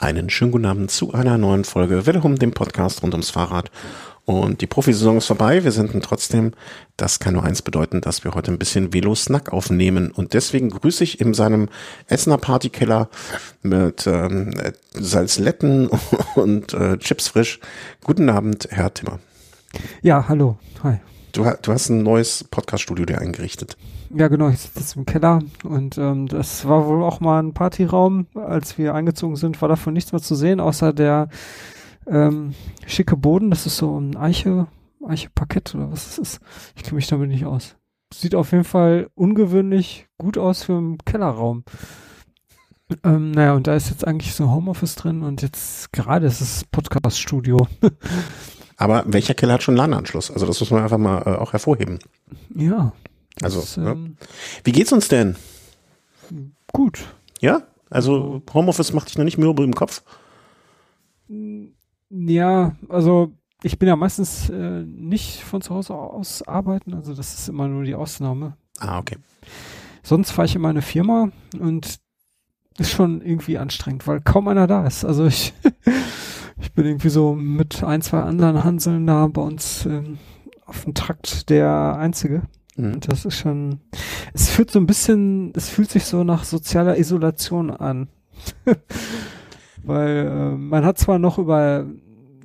Einen 0.00 0.30
schönen 0.30 0.52
guten 0.52 0.66
Abend 0.66 0.92
zu 0.92 1.12
einer 1.12 1.38
neuen 1.38 1.64
Folge 1.64 2.04
um 2.22 2.36
dem 2.36 2.52
Podcast 2.52 3.02
rund 3.02 3.14
ums 3.14 3.30
Fahrrad. 3.30 3.72
Und 4.26 4.60
die 4.60 4.68
Profisaison 4.68 5.16
ist 5.16 5.26
vorbei. 5.26 5.64
Wir 5.64 5.72
sind 5.72 5.90
trotzdem, 6.04 6.52
das 6.96 7.18
kann 7.18 7.34
nur 7.34 7.42
eins 7.42 7.62
bedeuten, 7.62 8.00
dass 8.00 8.22
wir 8.22 8.34
heute 8.34 8.52
ein 8.52 8.60
bisschen 8.60 8.94
Velo 8.94 9.16
Snack 9.16 9.52
aufnehmen. 9.52 10.12
Und 10.12 10.34
deswegen 10.34 10.70
grüße 10.70 11.02
ich 11.02 11.20
in 11.20 11.34
seinem 11.34 11.68
Essener 12.06 12.38
Partykeller 12.38 13.08
mit 13.62 14.06
ähm, 14.06 14.54
Salzletten 14.92 15.90
und 16.36 16.74
äh, 16.74 16.96
Chips 16.98 17.26
frisch. 17.26 17.58
Guten 18.04 18.30
Abend, 18.30 18.68
Herr 18.70 18.94
Timmer. 18.94 19.18
Ja, 20.02 20.28
hallo. 20.28 20.58
Hi. 20.84 20.98
Du, 21.32 21.42
du 21.60 21.72
hast 21.72 21.88
ein 21.88 22.04
neues 22.04 22.44
Podcaststudio 22.44 23.04
dir 23.04 23.20
eingerichtet. 23.20 23.76
Ja, 24.14 24.28
genau, 24.28 24.48
ich 24.48 24.60
sitze 24.60 24.98
im 24.98 25.04
Keller 25.04 25.40
und 25.64 25.98
ähm, 25.98 26.28
das 26.28 26.66
war 26.66 26.86
wohl 26.86 27.02
auch 27.02 27.20
mal 27.20 27.42
ein 27.42 27.52
Partyraum. 27.52 28.26
Als 28.34 28.78
wir 28.78 28.94
eingezogen 28.94 29.36
sind, 29.36 29.60
war 29.60 29.68
davon 29.68 29.92
nichts 29.92 30.12
mehr 30.12 30.22
zu 30.22 30.34
sehen, 30.34 30.60
außer 30.60 30.92
der 30.92 31.28
ähm, 32.06 32.54
schicke 32.86 33.16
Boden. 33.16 33.50
Das 33.50 33.66
ist 33.66 33.76
so 33.76 33.98
ein 34.00 34.16
Eiche, 34.16 34.66
Eiche-Parkett 35.06 35.74
oder 35.74 35.92
was 35.92 36.04
das 36.04 36.18
ist. 36.18 36.40
Ich 36.74 36.84
kenne 36.84 36.96
mich 36.96 37.06
damit 37.06 37.28
nicht 37.28 37.44
aus. 37.44 37.76
Sieht 38.12 38.34
auf 38.34 38.52
jeden 38.52 38.64
Fall 38.64 39.10
ungewöhnlich 39.14 40.06
gut 40.16 40.38
aus 40.38 40.62
für 40.62 40.78
einen 40.78 40.98
Kellerraum. 40.98 41.64
Ähm, 43.04 43.32
naja, 43.32 43.52
und 43.52 43.66
da 43.66 43.74
ist 43.74 43.90
jetzt 43.90 44.06
eigentlich 44.06 44.34
so 44.34 44.50
Homeoffice 44.50 44.94
drin 44.94 45.22
und 45.22 45.42
jetzt 45.42 45.92
gerade 45.92 46.26
ist 46.26 46.40
es 46.40 46.64
Podcast-Studio. 46.64 47.66
Aber 48.78 49.04
welcher 49.06 49.34
Keller 49.34 49.54
hat 49.54 49.62
schon 49.62 49.76
LAN-Anschluss? 49.76 50.30
Also 50.30 50.46
das 50.46 50.60
muss 50.60 50.70
man 50.70 50.82
einfach 50.82 50.98
mal 50.98 51.22
äh, 51.26 51.36
auch 51.36 51.52
hervorheben. 51.52 51.98
Ja, 52.54 52.92
Also, 53.42 53.60
das, 53.60 53.76
ne? 53.76 53.90
ähm, 53.90 54.16
wie 54.64 54.72
geht's 54.72 54.92
uns 54.92 55.08
denn? 55.08 55.36
gut. 56.72 57.14
Ja? 57.40 57.62
Also 57.90 58.42
Homeoffice 58.52 58.92
macht 58.92 59.08
dich 59.08 59.18
noch 59.18 59.24
nicht 59.24 59.38
mürbe 59.38 59.64
im 59.64 59.74
Kopf? 59.74 60.02
Ja, 62.10 62.76
also 62.88 63.32
ich 63.62 63.78
bin 63.78 63.88
ja 63.88 63.96
meistens 63.96 64.50
äh, 64.50 64.82
nicht 64.84 65.40
von 65.40 65.62
zu 65.62 65.74
Hause 65.74 65.94
aus 65.94 66.46
arbeiten, 66.46 66.94
also 66.94 67.14
das 67.14 67.34
ist 67.34 67.48
immer 67.48 67.66
nur 67.68 67.84
die 67.84 67.94
Ausnahme. 67.94 68.56
Ah, 68.78 68.98
okay. 68.98 69.16
Sonst 70.02 70.30
fahre 70.30 70.46
ich 70.46 70.54
in 70.54 70.62
meine 70.62 70.82
Firma 70.82 71.30
und 71.58 71.98
ist 72.78 72.90
schon 72.90 73.20
irgendwie 73.20 73.58
anstrengend, 73.58 74.06
weil 74.06 74.20
kaum 74.20 74.48
einer 74.48 74.66
da 74.66 74.86
ist. 74.86 75.04
Also 75.04 75.26
ich, 75.26 75.52
ich 76.60 76.72
bin 76.72 76.86
irgendwie 76.86 77.08
so 77.08 77.34
mit 77.34 77.82
ein, 77.82 78.02
zwei 78.02 78.20
anderen 78.20 78.62
Hanseln 78.64 79.06
da 79.06 79.26
bei 79.26 79.42
uns 79.42 79.84
ähm, 79.86 80.18
auf 80.66 80.84
dem 80.84 80.94
Trakt 80.94 81.50
der 81.50 81.96
Einzige. 81.98 82.42
Mhm. 82.78 83.00
Das 83.00 83.24
ist 83.24 83.36
schon, 83.36 83.80
es 84.32 84.48
fühlt 84.48 84.70
so 84.70 84.78
ein 84.78 84.86
bisschen, 84.86 85.52
es 85.54 85.68
fühlt 85.68 85.90
sich 85.90 86.04
so 86.04 86.24
nach 86.24 86.44
sozialer 86.44 86.98
Isolation 86.98 87.70
an. 87.70 88.08
Weil 89.84 90.26
äh, 90.26 90.56
man 90.56 90.84
hat 90.84 90.98
zwar 90.98 91.18
noch 91.18 91.38
über 91.38 91.84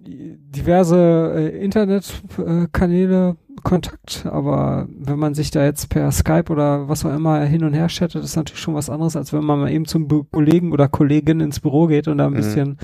diverse 0.06 1.34
äh, 1.36 1.64
Internetkanäle 1.64 3.38
Kontakt, 3.64 4.26
aber 4.30 4.88
wenn 5.00 5.17
man 5.20 5.36
sich 5.36 5.50
da 5.52 5.64
jetzt 5.64 5.88
per 5.89 6.11
Skype 6.11 6.52
oder 6.52 6.89
was 6.89 7.06
auch 7.06 7.16
immer 7.16 7.39
hin 7.45 7.64
und 7.64 7.73
her 7.73 7.88
chattet, 7.88 8.23
ist 8.23 8.36
natürlich 8.36 8.59
schon 8.59 8.73
was 8.76 8.89
anderes, 8.89 9.16
als 9.16 9.31
wenn 9.31 9.44
man 9.45 9.59
mal 9.59 9.72
eben 9.72 9.86
zum 9.86 10.08
Kollegen 10.31 10.73
oder 10.73 10.89
Kollegin 10.89 11.39
ins 11.39 11.61
Büro 11.61 11.88
geht 11.88 12.08
und 12.09 12.17
da 12.17 12.26
ein 12.26 12.31
Mhm. 12.34 12.38
bisschen 12.38 12.78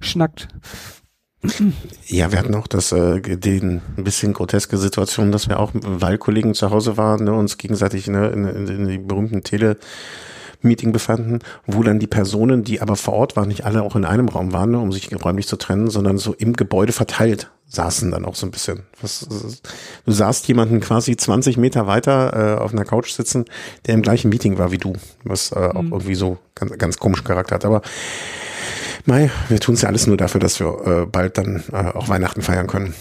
schnackt. 0.00 0.48
Ja, 2.06 2.30
wir 2.32 2.38
hatten 2.38 2.54
auch 2.54 2.66
das, 2.66 2.92
äh, 2.92 3.20
den 3.20 3.82
ein 3.96 4.04
bisschen 4.04 4.32
groteske 4.32 4.76
Situation, 4.78 5.32
dass 5.32 5.48
wir 5.48 5.58
auch 5.58 5.72
weil 5.74 6.18
Kollegen 6.18 6.54
zu 6.54 6.70
Hause 6.70 6.96
waren, 6.96 7.24
ne, 7.24 7.32
uns 7.32 7.58
gegenseitig 7.58 8.06
ne, 8.08 8.28
in, 8.28 8.44
in, 8.44 8.68
in 8.68 8.88
die 8.88 8.98
berühmten 8.98 9.42
Tele-Meeting 10.60 10.92
befanden, 10.92 11.38
wo 11.66 11.82
dann 11.82 11.98
die 11.98 12.06
Personen, 12.06 12.64
die 12.64 12.80
aber 12.80 12.96
vor 12.96 13.14
Ort 13.14 13.36
waren, 13.36 13.48
nicht 13.48 13.64
alle 13.64 13.82
auch 13.82 13.96
in 13.96 14.04
einem 14.04 14.28
Raum 14.28 14.52
waren, 14.52 14.70
ne, 14.70 14.78
um 14.78 14.92
sich 14.92 15.10
räumlich 15.24 15.46
zu 15.46 15.56
trennen, 15.56 15.88
sondern 15.90 16.18
so 16.18 16.34
im 16.34 16.52
Gebäude 16.54 16.92
verteilt 16.92 17.50
saßen 17.68 18.12
dann 18.12 18.24
auch 18.24 18.36
so 18.36 18.46
ein 18.46 18.52
bisschen. 18.52 18.84
Was, 19.02 19.26
du 20.06 20.12
sahst 20.12 20.46
jemanden 20.46 20.78
quasi 20.78 21.16
20 21.16 21.56
Meter 21.56 21.88
weiter 21.88 22.58
äh, 22.58 22.62
auf 22.62 22.72
einer 22.72 22.84
Couch 22.84 23.10
sitzen, 23.10 23.44
der 23.86 23.94
im 23.94 24.02
gleichen 24.02 24.28
Meeting 24.28 24.56
war 24.56 24.70
wie 24.70 24.78
du, 24.78 24.92
was 25.24 25.50
äh, 25.50 25.56
auch 25.56 25.82
Mhm. 25.82 25.92
irgendwie 25.92 26.14
so 26.14 26.38
ganz, 26.54 26.78
ganz 26.78 26.96
komischen 26.98 27.24
Charakter 27.26 27.56
hat. 27.56 27.64
Aber 27.64 27.82
Mai, 29.04 29.30
wir 29.48 29.58
tun 29.60 29.74
es 29.74 29.82
ja 29.82 29.88
alles 29.88 30.06
nur 30.06 30.16
dafür, 30.16 30.40
dass 30.40 30.60
wir 30.60 30.66
äh, 30.86 31.06
bald 31.06 31.38
dann 31.38 31.64
äh, 31.72 31.76
auch 31.92 32.08
Weihnachten 32.08 32.40
feiern 32.42 32.68
können. 32.68 32.94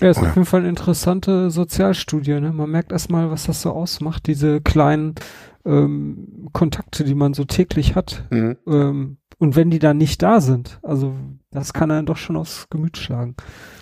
Ja, 0.00 0.10
ist 0.10 0.18
Ja. 0.18 0.28
auf 0.28 0.36
jeden 0.36 0.46
Fall 0.46 0.60
eine 0.60 0.68
interessante 0.68 1.50
Sozialstudie. 1.50 2.38
Ne? 2.40 2.52
Man 2.52 2.70
merkt 2.70 2.92
erstmal, 2.92 3.30
was 3.32 3.44
das 3.44 3.62
so 3.62 3.70
ausmacht, 3.70 4.26
diese 4.28 4.60
kleinen 4.60 5.16
ähm, 5.64 6.48
Kontakte, 6.52 7.04
die 7.04 7.14
man 7.14 7.34
so 7.34 7.44
täglich 7.44 7.94
hat. 7.94 8.24
Mhm. 8.30 8.56
Ähm, 8.66 9.16
und 9.38 9.56
wenn 9.56 9.70
die 9.70 9.80
dann 9.80 9.98
nicht 9.98 10.22
da 10.22 10.40
sind, 10.40 10.78
also 10.82 11.14
das 11.50 11.72
kann 11.72 11.90
einen 11.90 12.06
doch 12.06 12.16
schon 12.16 12.36
aufs 12.36 12.68
Gemüt 12.70 12.96
schlagen. 12.96 13.34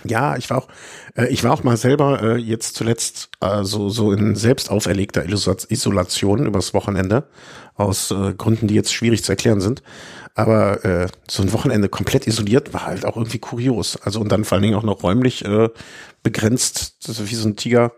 Ja, 0.04 0.36
ich 0.36 0.48
war 0.48 0.58
auch, 0.58 0.68
äh, 1.14 1.26
ich 1.26 1.44
war 1.44 1.52
auch 1.52 1.62
mal 1.62 1.76
selber 1.76 2.22
äh, 2.22 2.36
jetzt 2.36 2.76
zuletzt 2.76 3.30
äh, 3.40 3.62
so 3.62 3.90
so 3.90 4.12
in 4.12 4.36
selbst 4.36 4.70
auferlegter 4.70 5.22
Isola- 5.24 5.70
Isolation 5.70 6.46
übers 6.46 6.72
Wochenende 6.72 7.28
aus 7.74 8.10
äh, 8.10 8.32
Gründen, 8.34 8.68
die 8.68 8.74
jetzt 8.74 8.92
schwierig 8.94 9.22
zu 9.22 9.32
erklären 9.32 9.60
sind. 9.60 9.82
Aber 10.34 10.84
äh, 10.84 11.08
so 11.28 11.42
ein 11.42 11.52
Wochenende 11.52 11.88
komplett 11.88 12.26
isoliert 12.26 12.72
war 12.72 12.86
halt 12.86 13.04
auch 13.04 13.16
irgendwie 13.16 13.38
kurios. 13.38 13.98
Also 14.02 14.20
und 14.20 14.32
dann 14.32 14.44
vor 14.44 14.56
allen 14.56 14.62
Dingen 14.62 14.76
auch 14.76 14.82
noch 14.82 15.02
räumlich 15.02 15.44
äh, 15.44 15.68
begrenzt, 16.22 16.96
wie 17.06 17.34
so 17.34 17.48
ein 17.48 17.56
Tiger 17.56 17.92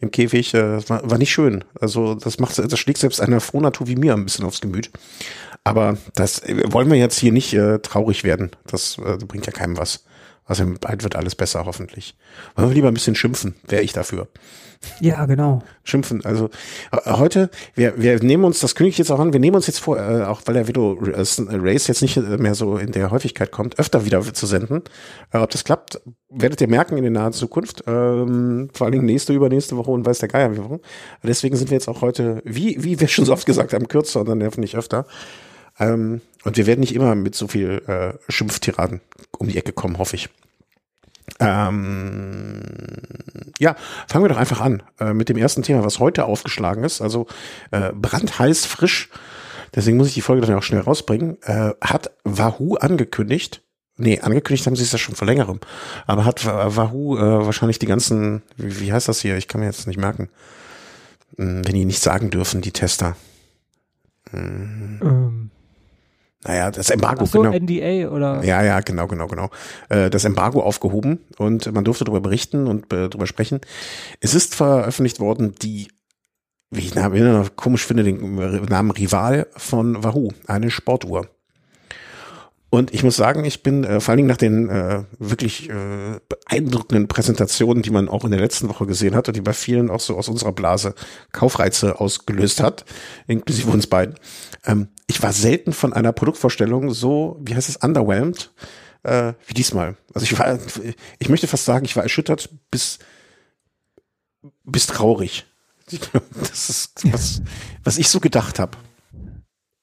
im 0.00 0.10
Käfig. 0.10 0.54
Äh, 0.54 0.88
war, 0.88 1.10
war 1.10 1.18
nicht 1.18 1.32
schön. 1.32 1.64
Also 1.80 2.14
das 2.14 2.38
macht, 2.38 2.58
das 2.58 2.78
schlägt 2.78 2.98
selbst 2.98 3.20
einer 3.20 3.40
Frohnatur 3.40 3.86
wie 3.88 3.96
mir 3.96 4.14
ein 4.14 4.24
bisschen 4.24 4.44
aufs 4.44 4.60
Gemüt. 4.60 4.90
Aber 5.64 5.98
das 6.14 6.40
äh, 6.40 6.62
wollen 6.72 6.90
wir 6.90 6.98
jetzt 6.98 7.18
hier 7.18 7.32
nicht 7.32 7.52
äh, 7.54 7.78
traurig 7.80 8.24
werden. 8.24 8.50
Das 8.66 8.98
äh, 8.98 9.16
bringt 9.24 9.46
ja 9.46 9.52
keinem 9.52 9.76
was. 9.76 10.04
Also 10.48 10.64
bald 10.80 11.04
wird 11.04 11.14
alles 11.14 11.34
besser, 11.34 11.66
hoffentlich. 11.66 12.16
Wollen 12.56 12.70
wir 12.70 12.74
lieber 12.74 12.88
ein 12.88 12.94
bisschen 12.94 13.14
schimpfen, 13.14 13.54
wäre 13.68 13.82
ich 13.82 13.92
dafür. 13.92 14.28
Ja, 15.00 15.26
genau. 15.26 15.62
Schimpfen. 15.82 16.24
Also 16.24 16.50
äh, 16.92 17.12
heute, 17.12 17.50
wir, 17.74 18.00
wir 18.00 18.22
nehmen 18.22 18.44
uns, 18.44 18.60
das 18.60 18.74
kündige 18.74 18.92
ich 18.92 18.98
jetzt 18.98 19.10
auch 19.10 19.18
an, 19.18 19.32
wir 19.32 19.40
nehmen 19.40 19.56
uns 19.56 19.66
jetzt 19.66 19.80
vor, 19.80 19.98
äh, 19.98 20.24
auch 20.24 20.42
weil 20.46 20.54
der 20.54 20.68
Velo 20.68 20.98
äh, 21.04 21.24
Race 21.50 21.88
jetzt 21.88 22.00
nicht 22.00 22.16
äh, 22.16 22.20
mehr 22.20 22.54
so 22.54 22.78
in 22.78 22.92
der 22.92 23.10
Häufigkeit 23.10 23.50
kommt, 23.50 23.78
öfter 23.78 24.04
wieder 24.04 24.22
zu 24.22 24.46
senden. 24.46 24.82
Äh, 25.32 25.38
ob 25.38 25.50
das 25.50 25.64
klappt, 25.64 26.00
werdet 26.30 26.60
ihr 26.60 26.68
merken 26.68 26.96
in 26.96 27.02
der 27.02 27.10
nahen 27.10 27.32
Zukunft. 27.32 27.84
Ähm, 27.86 28.70
vor 28.72 28.86
allen 28.86 28.92
Dingen 28.92 29.06
nächste, 29.06 29.32
übernächste 29.32 29.76
Woche 29.76 29.90
und 29.90 30.06
weiß 30.06 30.18
der 30.18 30.28
Geier 30.28 30.52
wie 30.52 30.58
Woche. 30.58 30.80
Deswegen 31.22 31.56
sind 31.56 31.70
wir 31.70 31.76
jetzt 31.76 31.88
auch 31.88 32.00
heute, 32.00 32.40
wie, 32.44 32.82
wie 32.82 33.00
wir 33.00 33.08
schon 33.08 33.24
so 33.24 33.32
oft 33.32 33.46
gesagt 33.46 33.72
haben, 33.72 33.88
kürzer 33.88 34.20
und 34.20 34.28
dann 34.28 34.44
hoffentlich 34.44 34.76
öfter. 34.76 35.06
Ähm, 35.78 36.20
und 36.44 36.56
wir 36.56 36.66
werden 36.66 36.80
nicht 36.80 36.94
immer 36.94 37.14
mit 37.14 37.34
so 37.34 37.48
viel 37.48 37.82
äh, 37.86 38.12
Schimpftiraden 38.30 39.00
um 39.38 39.48
die 39.48 39.56
Ecke 39.58 39.72
kommen, 39.72 39.98
hoffe 39.98 40.16
ich. 40.16 40.28
Ähm, 41.40 42.62
ja, 43.58 43.76
fangen 44.08 44.24
wir 44.24 44.28
doch 44.28 44.36
einfach 44.38 44.60
an 44.60 44.82
äh, 44.98 45.12
mit 45.12 45.28
dem 45.28 45.36
ersten 45.36 45.62
Thema, 45.62 45.84
was 45.84 45.98
heute 45.98 46.24
aufgeschlagen 46.24 46.84
ist. 46.84 47.00
Also 47.00 47.26
äh, 47.70 47.92
brandheiß, 47.92 48.66
frisch. 48.66 49.10
Deswegen 49.74 49.98
muss 49.98 50.08
ich 50.08 50.14
die 50.14 50.22
Folge 50.22 50.46
dann 50.46 50.56
auch 50.56 50.62
schnell 50.62 50.80
rausbringen. 50.80 51.36
Äh, 51.42 51.72
hat 51.80 52.10
Wahoo 52.24 52.76
angekündigt. 52.76 53.62
Nee, 53.96 54.20
angekündigt 54.20 54.66
haben 54.66 54.76
sie 54.76 54.84
es 54.84 54.92
ja 54.92 54.98
schon 54.98 55.16
vor 55.16 55.26
längerem. 55.26 55.60
Aber 56.06 56.24
hat 56.24 56.46
Wa- 56.46 56.74
Wahoo 56.76 57.18
äh, 57.18 57.44
wahrscheinlich 57.46 57.78
die 57.78 57.86
ganzen, 57.86 58.42
wie, 58.56 58.80
wie 58.80 58.92
heißt 58.92 59.08
das 59.08 59.20
hier? 59.20 59.36
Ich 59.36 59.48
kann 59.48 59.60
mir 59.60 59.66
jetzt 59.66 59.86
nicht 59.86 59.98
merken. 59.98 60.30
Hm, 61.36 61.66
Wenn 61.66 61.74
die 61.74 61.84
nicht 61.84 62.00
sagen 62.02 62.30
dürfen, 62.30 62.62
die 62.62 62.72
Tester. 62.72 63.16
Ähm, 64.32 65.50
Naja, 66.48 66.70
das 66.70 66.88
Embargo, 66.90 67.26
so, 67.26 67.42
genau. 67.42 67.54
NDA 67.56 68.08
oder 68.10 68.42
Ja, 68.42 68.62
ja, 68.62 68.80
genau, 68.80 69.06
genau, 69.06 69.26
genau. 69.28 69.50
Äh, 69.90 70.08
das 70.10 70.24
Embargo 70.24 70.62
aufgehoben 70.62 71.20
und 71.36 71.70
man 71.72 71.84
durfte 71.84 72.04
darüber 72.04 72.22
berichten 72.22 72.66
und 72.66 72.90
äh, 72.92 73.08
darüber 73.08 73.26
sprechen. 73.26 73.60
Es 74.20 74.34
ist 74.34 74.54
veröffentlicht 74.54 75.20
worden, 75.20 75.54
die, 75.62 75.88
wie 76.70 76.80
ich 76.80 76.94
na- 76.94 77.08
noch 77.10 77.54
komisch 77.54 77.84
finde, 77.86 78.02
den 78.02 78.34
Namen 78.64 78.90
Rival 78.92 79.46
von 79.56 80.02
Wahoo, 80.02 80.30
eine 80.46 80.70
Sportuhr. 80.70 81.28
Und 82.70 82.92
ich 82.92 83.02
muss 83.02 83.16
sagen, 83.16 83.44
ich 83.44 83.62
bin 83.62 83.84
äh, 83.84 83.98
vor 84.00 84.12
allen 84.12 84.18
Dingen 84.18 84.28
nach 84.28 84.36
den 84.36 84.68
äh, 84.68 85.04
wirklich 85.18 85.70
äh, 85.70 86.20
beeindruckenden 86.28 87.08
Präsentationen, 87.08 87.82
die 87.82 87.90
man 87.90 88.08
auch 88.08 88.24
in 88.24 88.30
der 88.30 88.40
letzten 88.40 88.68
Woche 88.68 88.84
gesehen 88.84 89.14
hat 89.14 89.26
und 89.28 89.36
die 89.36 89.40
bei 89.40 89.54
vielen 89.54 89.90
auch 89.90 90.00
so 90.00 90.16
aus 90.18 90.28
unserer 90.28 90.52
Blase 90.52 90.94
Kaufreize 91.32 91.98
ausgelöst 91.98 92.62
hat, 92.62 92.84
inklusive 93.26 93.70
uns 93.70 93.86
beiden. 93.86 94.16
Ähm, 94.66 94.88
ich 95.06 95.22
war 95.22 95.32
selten 95.32 95.72
von 95.72 95.94
einer 95.94 96.12
Produktvorstellung 96.12 96.92
so, 96.92 97.38
wie 97.40 97.54
heißt 97.54 97.70
es, 97.70 97.76
underwhelmed, 97.76 98.52
äh, 99.02 99.32
wie 99.46 99.54
diesmal. 99.54 99.96
Also 100.12 100.24
ich 100.24 100.38
war, 100.38 100.58
ich 101.18 101.28
möchte 101.30 101.46
fast 101.46 101.64
sagen, 101.64 101.86
ich 101.86 101.96
war 101.96 102.02
erschüttert 102.02 102.50
bis, 102.70 102.98
bis 104.64 104.86
traurig. 104.86 105.46
Das 106.34 106.68
ist 106.68 107.10
was, 107.10 107.40
was 107.82 107.96
ich 107.96 108.10
so 108.10 108.20
gedacht 108.20 108.58
habe. 108.58 108.76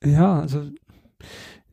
ja, 0.04 0.42
also 0.42 0.70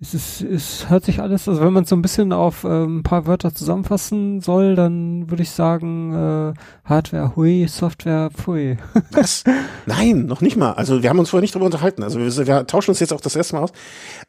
es 0.03 0.15
ist, 0.15 0.43
es 0.43 0.91
hört 0.91 1.05
sich 1.05 1.21
alles, 1.21 1.49
also 1.49 1.61
wenn 1.61 1.73
man 1.73 1.85
so 1.85 1.95
ein 1.95 2.03
bisschen 2.03 2.33
auf 2.33 2.65
ähm, 2.65 2.99
ein 2.99 3.03
paar 3.05 3.27
Wörter 3.27 3.55
zusammenfassen 3.55 4.41
soll, 4.41 4.75
dann 4.75 5.31
würde 5.31 5.45
ich 5.45 5.51
sagen, 5.51 6.13
äh, 6.13 6.55
Hardware 6.85 7.37
hui, 7.37 7.69
Software 7.69 8.31
pfui. 8.35 8.79
Was? 9.13 9.45
Nein, 9.87 10.27
noch 10.27 10.41
nicht 10.41 10.57
mal. 10.57 10.73
Also 10.73 11.05
wir 11.05 11.09
haben 11.09 11.21
uns 11.21 11.31
vorher 11.31 11.43
nicht 11.43 11.55
drüber 11.55 11.67
unterhalten. 11.67 12.03
Also 12.03 12.19
wir, 12.19 12.47
wir 12.47 12.67
tauschen 12.67 12.91
uns 12.91 12.99
jetzt 12.99 13.13
auch 13.13 13.21
das 13.21 13.37
erste 13.37 13.55
Mal 13.55 13.63
aus. 13.63 13.73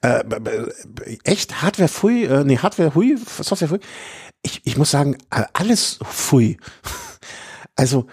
Äh, 0.02 0.24
echt? 1.24 1.64
Hardware 1.64 1.90
pfui? 1.90 2.26
Äh, 2.26 2.44
nee, 2.44 2.60
Hardware 2.60 2.94
hui, 2.94 3.18
Software 3.18 3.68
pfui? 3.68 3.80
Ich, 4.44 4.62
ich 4.66 4.78
muss 4.78 4.92
sagen, 4.92 5.18
alles 5.54 5.98
pfui. 6.04 6.58
Also 7.76 8.06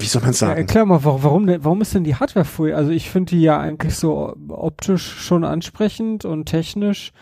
wie 0.00 0.06
soll 0.06 0.22
man 0.22 0.32
sagen? 0.32 0.52
Ja, 0.52 0.58
erklär 0.58 0.86
mal, 0.86 1.04
warum, 1.04 1.46
warum 1.46 1.80
ist 1.80 1.94
denn 1.94 2.04
die 2.04 2.14
Hardware 2.14 2.44
free? 2.44 2.72
Also 2.72 2.90
ich 2.90 3.10
finde 3.10 3.30
die 3.30 3.42
ja 3.42 3.58
eigentlich 3.58 3.96
so 3.96 4.34
optisch 4.48 5.04
schon 5.20 5.44
ansprechend 5.44 6.24
und 6.24 6.46
technisch 6.46 7.12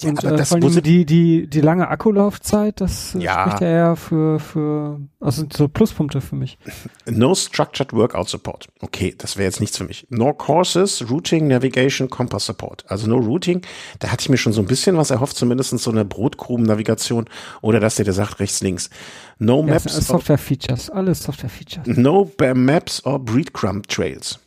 ja, 0.00 0.10
und 0.10 0.22
äh, 0.22 0.44
vor 0.44 0.58
allem 0.58 0.82
die, 0.82 1.04
die, 1.04 1.48
die 1.48 1.60
lange 1.60 1.88
Akkulaufzeit, 1.88 2.80
das 2.80 3.16
ja. 3.18 3.42
spricht 3.42 3.62
ja 3.62 3.68
eher 3.68 3.96
für, 3.96 4.38
für, 4.38 5.00
also 5.18 5.44
so 5.52 5.66
Pluspunkte 5.66 6.20
für 6.20 6.36
mich. 6.36 6.56
No 7.06 7.34
Structured 7.34 7.92
Workout 7.92 8.28
Support. 8.28 8.68
Okay, 8.80 9.12
das 9.18 9.36
wäre 9.36 9.46
jetzt 9.46 9.60
nichts 9.60 9.76
für 9.76 9.84
mich. 9.84 10.06
No 10.08 10.32
Courses, 10.32 11.10
Routing, 11.10 11.48
Navigation, 11.48 12.08
Compass 12.08 12.46
Support. 12.46 12.84
Also 12.88 13.08
no 13.08 13.16
Routing, 13.16 13.62
da 13.98 14.12
hatte 14.12 14.22
ich 14.22 14.28
mir 14.28 14.36
schon 14.36 14.52
so 14.52 14.60
ein 14.60 14.68
bisschen 14.68 14.96
was 14.96 15.10
erhofft, 15.10 15.36
zumindest 15.36 15.76
so 15.78 15.90
eine 15.90 16.04
Brotkrumen-Navigation 16.04 17.24
oder 17.60 17.80
dass 17.80 17.96
der 17.96 18.04
dir 18.04 18.12
sagt, 18.12 18.38
rechts, 18.38 18.60
links. 18.60 18.90
No 19.38 19.60
ja, 19.60 19.74
Maps. 19.74 20.06
Software-Features, 20.06 20.90
alles 20.90 21.24
Software-Features. 21.24 21.96
No 21.98 22.30
Maps 22.54 23.04
or 23.04 23.18
Breadcrumb 23.18 23.88
Trails. 23.88 24.38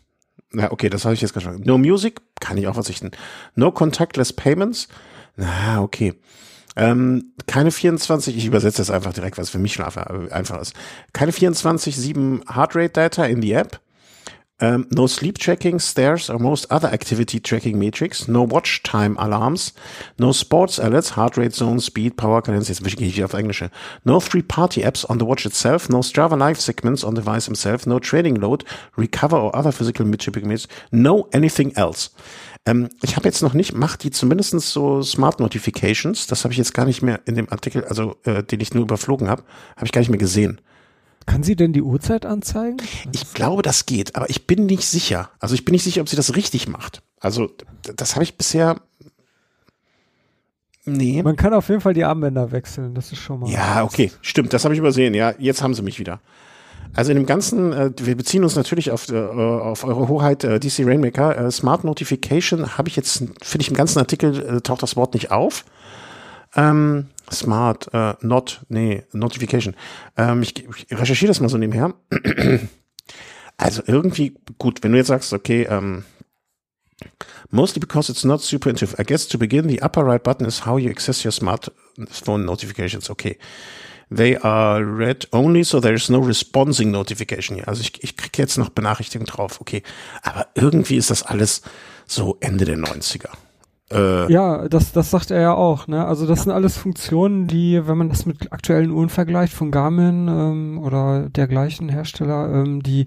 Ja, 0.53 0.71
okay, 0.71 0.89
das 0.89 1.03
habe 1.05 1.13
ich 1.13 1.21
jetzt 1.21 1.39
schon. 1.41 1.61
No 1.61 1.77
Music, 1.77 2.21
kann 2.39 2.57
ich 2.57 2.67
auch 2.67 2.73
verzichten. 2.73 3.11
No 3.55 3.71
Contactless 3.71 4.33
Payments. 4.33 4.87
Na, 5.35 5.81
okay. 5.81 6.13
Ähm, 6.75 7.33
keine 7.47 7.71
24, 7.71 8.37
ich 8.37 8.45
übersetze 8.45 8.77
das 8.77 8.91
einfach 8.91 9.13
direkt, 9.13 9.37
was 9.37 9.49
für 9.49 9.59
mich 9.59 9.73
schon 9.73 9.85
einfach 9.85 10.61
ist. 10.61 10.73
Keine 11.13 11.31
24-7 11.31 12.53
Heartrate 12.53 12.89
Data 12.89 13.25
in 13.25 13.41
the 13.41 13.53
App. 13.53 13.81
Um, 14.61 14.67
ähm, 14.67 14.87
no 14.91 15.07
sleep 15.07 15.39
tracking, 15.39 15.79
stairs 15.79 16.29
or 16.29 16.37
most 16.37 16.69
other 16.71 16.93
activity 16.93 17.39
tracking 17.39 17.79
metrics. 17.79 18.27
No 18.27 18.43
watch 18.47 18.83
time 18.83 19.17
alarms. 19.17 19.73
No 20.19 20.31
sports 20.33 20.79
alerts, 20.79 21.15
heart 21.15 21.35
rate 21.35 21.55
zone, 21.55 21.79
speed, 21.79 22.15
power 22.15 22.43
cadence. 22.43 22.69
Jetzt 22.69 22.83
gehe 22.83 23.07
ich 23.07 23.23
auf 23.23 23.33
Englische. 23.33 23.71
No 24.03 24.19
three-party 24.19 24.83
apps 24.83 25.03
on 25.09 25.19
the 25.19 25.25
watch 25.25 25.47
itself. 25.47 25.89
No 25.89 26.01
Strava 26.01 26.35
live 26.37 26.61
segments 26.61 27.03
on 27.03 27.15
the 27.15 27.21
device 27.21 27.47
himself. 27.47 27.87
No 27.87 27.97
training 27.97 28.35
load, 28.35 28.63
recover 28.95 29.41
or 29.41 29.55
other 29.55 29.71
physical 29.71 30.05
metrics. 30.05 30.67
No 30.91 31.27
anything 31.33 31.75
else. 31.75 32.11
Ähm, 32.65 32.89
ich 33.01 33.15
habe 33.15 33.27
jetzt 33.27 33.41
noch 33.41 33.53
nicht, 33.53 33.73
macht 33.73 34.03
die 34.03 34.11
zumindestens 34.11 34.71
so 34.71 35.01
Smart 35.01 35.39
Notifications. 35.39 36.27
Das 36.27 36.43
habe 36.43 36.53
ich 36.53 36.57
jetzt 36.57 36.73
gar 36.73 36.85
nicht 36.85 37.01
mehr 37.01 37.19
in 37.25 37.35
dem 37.35 37.49
Artikel, 37.49 37.85
also 37.85 38.17
äh, 38.23 38.43
den 38.43 38.59
ich 38.59 38.73
nur 38.73 38.83
überflogen 38.83 39.29
habe, 39.29 39.43
habe 39.75 39.85
ich 39.85 39.91
gar 39.91 40.01
nicht 40.01 40.09
mehr 40.09 40.19
gesehen. 40.19 40.61
Kann 41.25 41.43
sie 41.43 41.55
denn 41.55 41.73
die 41.73 41.81
Uhrzeit 41.81 42.25
anzeigen? 42.25 42.77
Ich 43.11 43.33
glaube, 43.33 43.61
das 43.61 43.85
geht, 43.85 44.15
aber 44.15 44.29
ich 44.29 44.47
bin 44.47 44.65
nicht 44.65 44.87
sicher. 44.87 45.29
Also 45.39 45.55
ich 45.55 45.65
bin 45.65 45.73
nicht 45.73 45.83
sicher, 45.83 46.01
ob 46.01 46.09
sie 46.09 46.15
das 46.15 46.35
richtig 46.35 46.67
macht. 46.67 47.03
Also 47.19 47.51
das 47.95 48.15
habe 48.15 48.23
ich 48.23 48.37
bisher. 48.37 48.81
Nee. 50.85 51.21
Man 51.21 51.35
kann 51.35 51.53
auf 51.53 51.69
jeden 51.69 51.81
Fall 51.81 51.93
die 51.93 52.03
Armbänder 52.03 52.51
wechseln, 52.51 52.95
das 52.95 53.11
ist 53.11 53.19
schon 53.19 53.39
mal. 53.39 53.49
Ja, 53.49 53.83
okay, 53.83 54.11
stimmt, 54.21 54.51
das 54.51 54.63
habe 54.63 54.73
ich 54.73 54.79
übersehen. 54.79 55.13
Ja, 55.13 55.33
jetzt 55.37 55.61
haben 55.61 55.75
sie 55.75 55.83
mich 55.83 55.99
wieder. 55.99 56.19
Also 56.93 57.11
in 57.11 57.17
dem 57.17 57.25
Ganzen, 57.25 57.71
äh, 57.73 57.91
wir 57.97 58.15
beziehen 58.15 58.43
uns 58.43 58.55
natürlich 58.55 58.91
auf, 58.91 59.09
äh, 59.09 59.17
auf 59.17 59.83
eure 59.83 60.07
Hoheit 60.07 60.43
äh, 60.43 60.59
DC 60.59 60.85
Rainmaker. 60.85 61.37
Äh, 61.37 61.51
Smart 61.51 61.83
Notification 61.83 62.77
habe 62.77 62.89
ich 62.89 62.95
jetzt, 62.95 63.19
finde 63.19 63.61
ich 63.61 63.69
im 63.69 63.75
ganzen 63.75 63.99
Artikel 63.99 64.57
äh, 64.57 64.61
taucht 64.61 64.83
das 64.83 64.95
Wort 64.95 65.13
nicht 65.13 65.31
auf. 65.31 65.65
Ähm, 66.55 67.07
smart, 67.31 67.89
äh, 67.93 68.13
not, 68.21 68.65
nee, 68.67 69.03
Notification. 69.13 69.73
Ähm, 70.17 70.41
ich, 70.41 70.65
ich 70.67 70.87
recherchiere 70.91 71.29
das 71.29 71.39
mal 71.39 71.47
so 71.47 71.57
nebenher. 71.57 71.93
also 73.57 73.83
irgendwie, 73.87 74.35
gut, 74.57 74.83
wenn 74.83 74.91
du 74.91 74.97
jetzt 74.97 75.07
sagst, 75.07 75.31
okay, 75.31 75.65
ähm, 75.69 76.03
Mostly 77.49 77.79
because 77.79 78.09
it's 78.09 78.23
not 78.23 78.41
super 78.41 78.69
intuitive. 78.69 78.99
I 78.99 79.03
guess 79.03 79.27
to 79.27 79.37
begin, 79.37 79.67
the 79.67 79.81
upper 79.81 80.03
right 80.03 80.23
button 80.23 80.45
is 80.45 80.65
how 80.65 80.77
you 80.77 80.89
access 80.89 81.25
your 81.25 81.31
smartphone 81.31 82.45
notifications. 82.45 83.09
Okay. 83.09 83.37
They 84.13 84.37
are 84.37 84.83
read 84.83 85.27
only, 85.31 85.63
so 85.63 85.79
there 85.79 85.93
is 85.93 86.09
no 86.09 86.19
responding 86.19 86.91
notification 86.91 87.55
here. 87.55 87.67
Also 87.67 87.81
ich, 87.81 88.03
ich 88.03 88.17
kriege 88.17 88.41
jetzt 88.41 88.57
noch 88.57 88.69
Benachrichtigungen 88.69 89.27
drauf, 89.27 89.61
okay. 89.61 89.83
Aber 90.21 90.47
irgendwie 90.53 90.97
ist 90.97 91.09
das 91.09 91.23
alles 91.23 91.61
so 92.05 92.35
Ende 92.41 92.65
der 92.65 92.77
90er. 92.77 93.29
Äh, 93.91 94.31
ja, 94.31 94.67
das, 94.67 94.91
das 94.91 95.11
sagt 95.11 95.31
er 95.31 95.41
ja 95.41 95.53
auch. 95.53 95.87
Ne? 95.87 96.05
Also 96.05 96.27
das 96.27 96.43
sind 96.43 96.51
alles 96.51 96.77
Funktionen, 96.77 97.47
die, 97.47 97.87
wenn 97.87 97.97
man 97.97 98.09
das 98.09 98.25
mit 98.25 98.51
aktuellen 98.51 98.91
Uhren 98.91 99.09
vergleicht, 99.09 99.53
von 99.53 99.71
Garmin 99.71 100.27
ähm, 100.27 100.79
oder 100.79 101.29
dergleichen 101.29 101.89
Hersteller, 101.89 102.49
ähm, 102.53 102.83
die, 102.83 103.05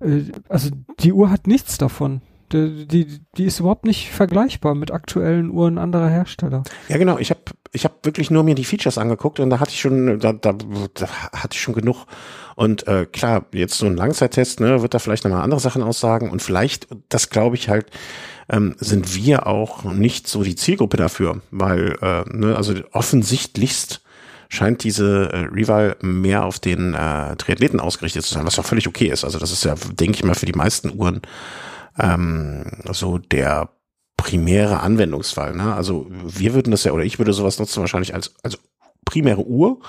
äh, 0.00 0.22
also 0.48 0.70
die 1.00 1.12
Uhr 1.12 1.30
hat 1.30 1.46
nichts 1.46 1.78
davon. 1.78 2.22
Die, 2.52 2.86
die, 2.86 3.20
die 3.36 3.44
ist 3.44 3.60
überhaupt 3.60 3.84
nicht 3.84 4.10
vergleichbar 4.10 4.74
mit 4.74 4.90
aktuellen 4.90 5.50
Uhren 5.50 5.78
anderer 5.78 6.08
Hersteller. 6.08 6.64
Ja, 6.88 6.98
genau. 6.98 7.18
Ich 7.18 7.30
habe 7.30 7.40
ich 7.72 7.84
hab 7.84 8.04
wirklich 8.04 8.30
nur 8.30 8.42
mir 8.42 8.54
die 8.54 8.64
Features 8.64 8.98
angeguckt 8.98 9.38
und 9.38 9.50
da 9.50 9.60
hatte 9.60 9.70
ich 9.70 9.80
schon, 9.80 10.18
da, 10.18 10.32
da, 10.32 10.52
da 10.52 11.08
hatte 11.32 11.54
ich 11.54 11.60
schon 11.60 11.74
genug. 11.74 12.06
Und 12.56 12.86
äh, 12.88 13.06
klar, 13.06 13.46
jetzt 13.52 13.78
so 13.78 13.86
ein 13.86 13.96
Langzeittest, 13.96 14.60
ne, 14.60 14.82
wird 14.82 14.94
da 14.94 14.98
vielleicht 14.98 15.24
nochmal 15.24 15.42
andere 15.42 15.60
Sachen 15.60 15.82
aussagen 15.82 16.30
und 16.30 16.42
vielleicht, 16.42 16.88
das 17.08 17.30
glaube 17.30 17.56
ich 17.56 17.68
halt, 17.68 17.86
ähm, 18.48 18.74
sind 18.78 19.14
wir 19.14 19.46
auch 19.46 19.84
nicht 19.84 20.26
so 20.26 20.42
die 20.42 20.56
Zielgruppe 20.56 20.96
dafür, 20.96 21.40
weil, 21.50 21.96
äh, 22.02 22.24
ne, 22.28 22.56
also 22.56 22.74
offensichtlichst 22.92 24.02
scheint 24.48 24.82
diese 24.82 25.32
äh, 25.32 25.38
Rival 25.54 25.96
mehr 26.00 26.44
auf 26.44 26.58
den 26.58 26.92
äh, 26.92 27.36
Triathleten 27.36 27.78
ausgerichtet 27.78 28.24
zu 28.24 28.34
sein, 28.34 28.44
was 28.44 28.58
auch 28.58 28.64
völlig 28.64 28.88
okay 28.88 29.06
ist. 29.06 29.24
Also 29.24 29.38
das 29.38 29.52
ist 29.52 29.64
ja, 29.64 29.76
denke 29.92 30.16
ich 30.16 30.24
mal, 30.24 30.34
für 30.34 30.46
die 30.46 30.52
meisten 30.52 30.92
Uhren 30.98 31.22
ähm, 31.98 32.64
so 32.90 33.18
der 33.18 33.70
primäre 34.16 34.80
Anwendungsfall. 34.80 35.54
Ne? 35.54 35.74
Also 35.74 36.06
wir 36.10 36.54
würden 36.54 36.70
das 36.70 36.84
ja, 36.84 36.92
oder 36.92 37.04
ich 37.04 37.18
würde 37.18 37.32
sowas 37.32 37.58
nutzen 37.58 37.80
wahrscheinlich 37.80 38.14
als, 38.14 38.34
als 38.42 38.58
primäre 39.04 39.46
Uhr, 39.46 39.80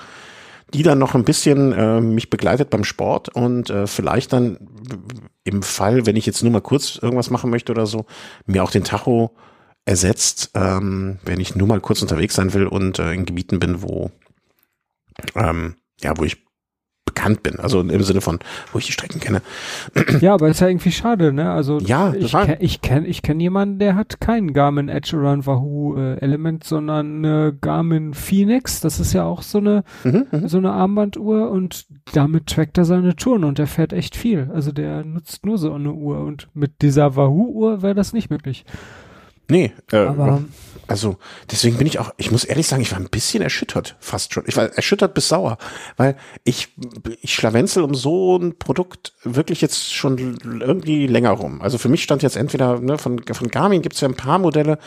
die 0.72 0.82
dann 0.82 0.98
noch 0.98 1.14
ein 1.14 1.24
bisschen 1.24 1.72
äh, 1.72 2.00
mich 2.00 2.30
begleitet 2.30 2.70
beim 2.70 2.84
Sport 2.84 3.28
und 3.28 3.68
äh, 3.68 3.86
vielleicht 3.86 4.32
dann 4.32 4.58
im 5.44 5.62
Fall, 5.62 6.06
wenn 6.06 6.16
ich 6.16 6.24
jetzt 6.24 6.42
nur 6.42 6.52
mal 6.52 6.62
kurz 6.62 6.96
irgendwas 6.96 7.30
machen 7.30 7.50
möchte 7.50 7.72
oder 7.72 7.86
so, 7.86 8.06
mir 8.46 8.64
auch 8.64 8.70
den 8.70 8.84
Tacho 8.84 9.34
ersetzt, 9.84 10.52
ähm, 10.54 11.18
wenn 11.24 11.40
ich 11.40 11.56
nur 11.56 11.68
mal 11.68 11.80
kurz 11.80 12.00
unterwegs 12.00 12.34
sein 12.34 12.54
will 12.54 12.66
und 12.66 12.98
äh, 12.98 13.12
in 13.12 13.26
Gebieten 13.26 13.58
bin, 13.58 13.82
wo 13.82 14.10
ähm, 15.34 15.76
ja, 16.00 16.16
wo 16.16 16.24
ich 16.24 16.44
bekannt 17.04 17.42
bin. 17.42 17.58
Also 17.58 17.80
im 17.80 18.02
Sinne 18.02 18.20
von, 18.20 18.38
wo 18.72 18.78
ich 18.78 18.86
die 18.86 18.92
Strecken 18.92 19.20
kenne. 19.20 19.42
Ja, 20.20 20.34
aber 20.34 20.48
ist 20.48 20.60
ja 20.60 20.68
irgendwie 20.68 20.92
schade, 20.92 21.32
ne? 21.32 21.50
Also 21.50 21.78
ja, 21.78 22.12
ich 22.14 22.32
kenne 22.32 22.56
ich 22.60 22.80
kenn, 22.80 23.04
ich 23.04 23.22
kenn 23.22 23.40
jemanden, 23.40 23.78
der 23.78 23.96
hat 23.96 24.20
keinen 24.20 24.52
Garmin 24.52 24.88
Edge 24.88 25.16
Around 25.16 25.46
Wahoo 25.46 25.96
äh, 25.96 26.18
Element, 26.20 26.64
sondern 26.64 27.24
eine 27.24 27.56
Garmin 27.60 28.14
Phoenix. 28.14 28.80
Das 28.80 29.00
ist 29.00 29.12
ja 29.12 29.24
auch 29.24 29.42
so 29.42 29.58
eine 29.58 29.84
mhm, 30.04 30.26
mhm, 30.30 30.48
so 30.48 30.58
eine 30.58 30.72
Armbanduhr 30.72 31.50
und 31.50 31.86
damit 32.12 32.46
trackt 32.46 32.78
er 32.78 32.84
seine 32.84 33.16
Touren 33.16 33.44
und 33.44 33.58
der 33.58 33.66
fährt 33.66 33.92
echt 33.92 34.16
viel. 34.16 34.50
Also 34.52 34.72
der 34.72 35.04
nutzt 35.04 35.44
nur 35.44 35.58
so 35.58 35.72
eine 35.72 35.92
Uhr 35.92 36.20
und 36.20 36.48
mit 36.54 36.82
dieser 36.82 37.16
Wahoo 37.16 37.50
Uhr 37.52 37.82
wäre 37.82 37.94
das 37.94 38.12
nicht 38.12 38.30
möglich. 38.30 38.64
Nee, 39.52 39.70
äh, 39.92 39.96
aber 39.96 40.42
also 40.86 41.18
deswegen 41.50 41.76
bin 41.76 41.86
ich 41.86 41.98
auch, 41.98 42.14
ich 42.16 42.30
muss 42.30 42.44
ehrlich 42.44 42.66
sagen, 42.66 42.80
ich 42.80 42.90
war 42.90 42.98
ein 42.98 43.10
bisschen 43.10 43.42
erschüttert, 43.42 43.96
fast 44.00 44.32
schon. 44.32 44.44
Ich 44.46 44.56
war 44.56 44.72
erschüttert 44.72 45.12
bis 45.12 45.28
sauer, 45.28 45.58
weil 45.98 46.16
ich, 46.42 46.68
ich 47.20 47.34
schlawenzel 47.34 47.82
um 47.82 47.94
so 47.94 48.38
ein 48.38 48.58
Produkt 48.58 49.12
wirklich 49.24 49.60
jetzt 49.60 49.92
schon 49.92 50.38
irgendwie 50.42 51.06
länger 51.06 51.32
rum. 51.32 51.60
Also 51.60 51.76
für 51.76 51.90
mich 51.90 52.02
stand 52.02 52.22
jetzt 52.22 52.36
entweder, 52.36 52.80
ne, 52.80 52.96
von, 52.96 53.22
von 53.30 53.48
Garmin 53.48 53.82
gibt 53.82 53.94
es 53.94 54.00
ja 54.00 54.08
ein 54.08 54.14
paar 54.14 54.38
Modelle, 54.38 54.78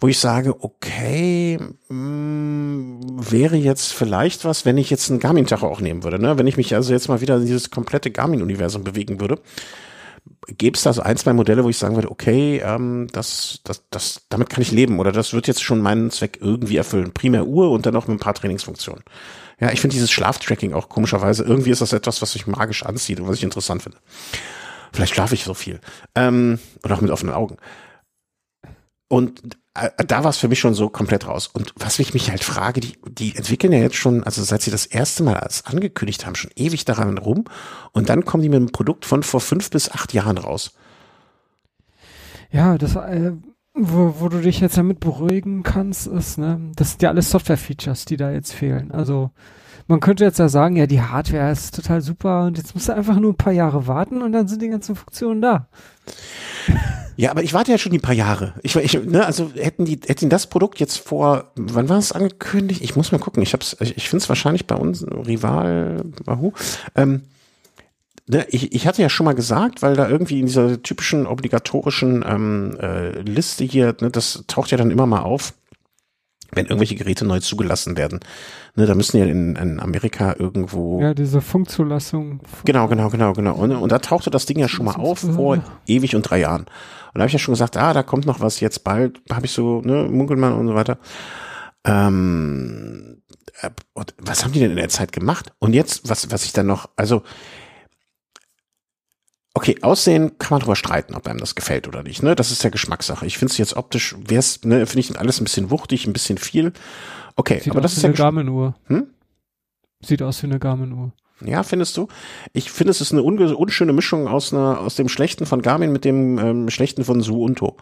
wo 0.00 0.08
ich 0.08 0.18
sage, 0.18 0.64
okay, 0.64 1.58
mh, 1.90 1.94
mm, 1.94 3.30
wäre 3.30 3.56
jetzt 3.56 3.92
vielleicht 3.92 4.46
was, 4.46 4.64
wenn 4.64 4.78
ich 4.78 4.88
jetzt 4.88 5.10
einen 5.10 5.20
Garmin-Tacho 5.20 5.66
auch 5.66 5.82
nehmen 5.82 6.04
würde, 6.04 6.18
ne? 6.18 6.38
Wenn 6.38 6.46
ich 6.46 6.56
mich 6.56 6.74
also 6.74 6.94
jetzt 6.94 7.08
mal 7.08 7.20
wieder 7.20 7.36
in 7.36 7.44
dieses 7.44 7.70
komplette 7.70 8.10
Garmin-Universum 8.10 8.82
bewegen 8.82 9.20
würde 9.20 9.38
gäbe 10.46 10.76
es 10.76 10.82
da 10.82 10.92
so 10.92 11.02
ein, 11.02 11.16
zwei 11.16 11.32
Modelle, 11.32 11.64
wo 11.64 11.68
ich 11.68 11.78
sagen 11.78 11.94
würde, 11.94 12.10
okay, 12.10 12.58
ähm, 12.58 13.08
das, 13.12 13.60
das, 13.64 13.84
das, 13.90 14.22
damit 14.28 14.50
kann 14.50 14.62
ich 14.62 14.72
leben 14.72 14.98
oder 14.98 15.12
das 15.12 15.32
wird 15.32 15.46
jetzt 15.46 15.62
schon 15.62 15.80
meinen 15.80 16.10
Zweck 16.10 16.38
irgendwie 16.40 16.76
erfüllen. 16.76 17.12
Primär 17.12 17.46
Uhr 17.46 17.70
und 17.70 17.86
dann 17.86 17.94
noch 17.94 18.08
mit 18.08 18.16
ein 18.16 18.20
paar 18.20 18.34
Trainingsfunktionen. 18.34 19.04
Ja, 19.60 19.70
ich 19.72 19.80
finde 19.80 19.94
dieses 19.94 20.10
Schlaftracking 20.10 20.72
auch 20.72 20.88
komischerweise, 20.88 21.44
irgendwie 21.44 21.70
ist 21.70 21.82
das 21.82 21.92
etwas, 21.92 22.22
was 22.22 22.32
sich 22.32 22.46
magisch 22.46 22.84
anzieht 22.84 23.20
und 23.20 23.28
was 23.28 23.36
ich 23.36 23.44
interessant 23.44 23.82
finde. 23.82 23.98
Vielleicht 24.92 25.14
schlafe 25.14 25.34
ich 25.34 25.44
so 25.44 25.54
viel. 25.54 25.80
Ähm, 26.14 26.58
oder 26.82 26.94
auch 26.94 27.00
mit 27.00 27.10
offenen 27.10 27.34
Augen. 27.34 27.56
Und 29.08 29.42
da 30.06 30.24
war 30.24 30.30
es 30.30 30.38
für 30.38 30.48
mich 30.48 30.58
schon 30.58 30.74
so 30.74 30.88
komplett 30.88 31.26
raus. 31.26 31.46
Und 31.46 31.72
was 31.76 31.98
ich 31.98 32.14
mich 32.14 32.30
halt 32.30 32.44
frage, 32.44 32.80
die, 32.80 32.98
die 33.08 33.36
entwickeln 33.36 33.72
ja 33.72 33.78
jetzt 33.78 33.96
schon, 33.96 34.24
also 34.24 34.42
seit 34.42 34.62
sie 34.62 34.70
das 34.70 34.86
erste 34.86 35.22
Mal 35.22 35.36
als 35.36 35.66
angekündigt 35.66 36.26
haben, 36.26 36.34
schon 36.34 36.50
ewig 36.56 36.84
daran 36.84 37.18
rum. 37.18 37.44
Und 37.92 38.08
dann 38.08 38.24
kommen 38.24 38.42
die 38.42 38.48
mit 38.48 38.56
einem 38.56 38.72
Produkt 38.72 39.04
von 39.04 39.22
vor 39.22 39.40
fünf 39.40 39.70
bis 39.70 39.90
acht 39.90 40.12
Jahren 40.12 40.38
raus. 40.38 40.72
Ja, 42.50 42.78
das, 42.78 42.96
äh, 42.96 43.32
wo, 43.74 44.16
wo 44.18 44.28
du 44.28 44.40
dich 44.40 44.60
jetzt 44.60 44.76
damit 44.76 45.00
beruhigen 45.00 45.62
kannst, 45.62 46.06
ist, 46.06 46.38
ne, 46.38 46.72
das 46.76 46.90
sind 46.90 47.02
ja 47.02 47.10
alles 47.10 47.30
Software-Features, 47.30 48.04
die 48.04 48.16
da 48.16 48.30
jetzt 48.30 48.52
fehlen. 48.52 48.90
Also 48.90 49.30
man 49.86 50.00
könnte 50.00 50.24
jetzt 50.24 50.38
ja 50.38 50.48
sagen, 50.48 50.76
ja, 50.76 50.86
die 50.86 51.02
Hardware 51.02 51.50
ist 51.50 51.74
total 51.74 52.00
super 52.00 52.44
und 52.44 52.58
jetzt 52.58 52.74
musst 52.74 52.88
du 52.88 52.94
einfach 52.94 53.18
nur 53.18 53.32
ein 53.32 53.36
paar 53.36 53.52
Jahre 53.52 53.86
warten 53.86 54.22
und 54.22 54.32
dann 54.32 54.48
sind 54.48 54.62
die 54.62 54.68
ganzen 54.68 54.94
Funktionen 54.94 55.40
da. 55.40 55.68
Ja, 57.16 57.30
aber 57.30 57.42
ich 57.42 57.52
warte 57.52 57.70
ja 57.70 57.78
schon 57.78 57.92
ein 57.92 58.00
paar 58.00 58.14
Jahre. 58.14 58.54
Ich, 58.62 58.76
ich 58.76 58.94
ne, 59.04 59.26
also 59.26 59.50
hätten 59.54 59.84
die, 59.84 60.00
hätten 60.06 60.28
das 60.28 60.46
Produkt 60.46 60.80
jetzt 60.80 60.98
vor, 60.98 61.52
wann 61.56 61.88
war 61.88 61.98
es 61.98 62.12
angekündigt? 62.12 62.82
Ich 62.82 62.96
muss 62.96 63.12
mal 63.12 63.18
gucken. 63.18 63.42
Ich 63.42 63.52
hab's, 63.52 63.76
ich, 63.80 63.96
ich 63.96 64.08
finde 64.08 64.22
es 64.22 64.28
wahrscheinlich 64.28 64.66
bei 64.66 64.76
uns 64.76 65.04
Rival 65.04 66.02
Wahoo. 66.24 66.52
Ähm, 66.94 67.22
ne, 68.26 68.46
ich, 68.48 68.74
ich 68.74 68.86
hatte 68.86 69.02
ja 69.02 69.08
schon 69.08 69.24
mal 69.24 69.34
gesagt, 69.34 69.82
weil 69.82 69.96
da 69.96 70.08
irgendwie 70.08 70.40
in 70.40 70.46
dieser 70.46 70.82
typischen 70.82 71.26
obligatorischen 71.26 72.24
ähm, 72.26 72.76
äh, 72.80 73.20
Liste 73.20 73.64
hier, 73.64 73.94
ne, 74.00 74.10
das 74.10 74.44
taucht 74.46 74.70
ja 74.70 74.78
dann 74.78 74.90
immer 74.90 75.06
mal 75.06 75.20
auf, 75.20 75.52
wenn 76.52 76.66
irgendwelche 76.66 76.96
Geräte 76.96 77.24
neu 77.24 77.40
zugelassen 77.40 77.96
werden. 77.96 78.20
Ne, 78.76 78.86
da 78.86 78.94
müssen 78.94 79.18
ja 79.18 79.24
in, 79.24 79.56
in 79.56 79.80
Amerika 79.80 80.36
irgendwo. 80.38 81.00
Ja, 81.00 81.12
diese 81.12 81.40
Funkzulassung. 81.40 82.40
Genau, 82.64 82.88
genau, 82.88 83.10
genau, 83.10 83.32
genau. 83.32 83.54
Und, 83.54 83.72
und 83.72 83.92
da 83.92 83.98
tauchte 83.98 84.30
das 84.30 84.46
Ding 84.46 84.58
ja 84.58 84.68
schon 84.68 84.86
mal 84.86 84.94
auf 84.96 85.18
vor 85.18 85.62
ewig 85.86 86.14
und 86.14 86.22
drei 86.22 86.40
Jahren. 86.40 86.66
Und 87.12 87.18
da 87.18 87.20
habe 87.20 87.28
ich 87.28 87.32
ja 87.32 87.38
schon 87.38 87.54
gesagt, 87.54 87.76
ah, 87.76 87.92
da 87.92 88.02
kommt 88.02 88.26
noch 88.26 88.40
was 88.40 88.60
jetzt 88.60 88.84
bald, 88.84 89.20
habe 89.30 89.46
ich 89.46 89.52
so, 89.52 89.80
ne, 89.82 90.08
Munkelmann 90.10 90.52
und 90.52 90.68
so 90.68 90.74
weiter. 90.74 90.98
Ähm, 91.84 93.22
äh, 93.60 93.70
und 93.94 94.14
was 94.18 94.44
haben 94.44 94.52
die 94.52 94.60
denn 94.60 94.70
in 94.70 94.76
der 94.76 94.88
Zeit 94.88 95.12
gemacht? 95.12 95.52
Und 95.58 95.72
jetzt, 95.72 96.08
was, 96.08 96.30
was 96.30 96.44
ich 96.44 96.52
dann 96.52 96.66
noch, 96.66 96.88
also 96.96 97.22
Okay, 99.52 99.76
Aussehen 99.82 100.38
kann 100.38 100.50
man 100.50 100.60
drüber 100.60 100.76
streiten, 100.76 101.14
ob 101.14 101.26
einem 101.26 101.40
das 101.40 101.56
gefällt 101.56 101.88
oder 101.88 102.04
nicht. 102.04 102.22
Ne? 102.22 102.36
Das 102.36 102.52
ist 102.52 102.62
ja 102.62 102.70
Geschmackssache. 102.70 103.26
Ich 103.26 103.36
finde 103.36 103.50
es 103.50 103.58
jetzt 103.58 103.76
optisch, 103.76 104.14
wär's, 104.16 104.60
ne, 104.64 104.86
finde 104.86 105.00
ich 105.00 105.18
alles 105.18 105.40
ein 105.40 105.44
bisschen 105.44 105.70
wuchtig, 105.70 106.06
ein 106.06 106.12
bisschen 106.12 106.38
viel. 106.38 106.72
Okay, 107.34 107.58
Sieht 107.58 107.72
aber 107.72 107.80
das 107.80 107.96
ist 107.96 108.02
ja 108.02 108.08
eine 108.08 108.16
Garmin-Uhr. 108.16 108.76
Hm? 108.86 109.08
Sieht 110.02 110.22
aus 110.22 110.42
wie 110.42 110.46
eine 110.46 110.60
Garmin-Uhr. 110.60 111.12
Ja, 111.44 111.62
findest 111.62 111.96
du? 111.96 112.08
Ich 112.52 112.70
finde, 112.70 112.90
es 112.90 113.00
ist 113.00 113.12
eine 113.12 113.22
unschöne 113.22 113.92
Mischung 113.92 114.28
aus 114.28 114.52
einer, 114.52 114.80
aus 114.80 114.94
dem 114.96 115.08
Schlechten 115.08 115.46
von 115.46 115.62
Garmin 115.62 115.92
mit 115.92 116.04
dem 116.04 116.38
ähm, 116.38 116.70
Schlechten 116.70 117.04
von 117.04 117.22
Suunto. 117.22 117.76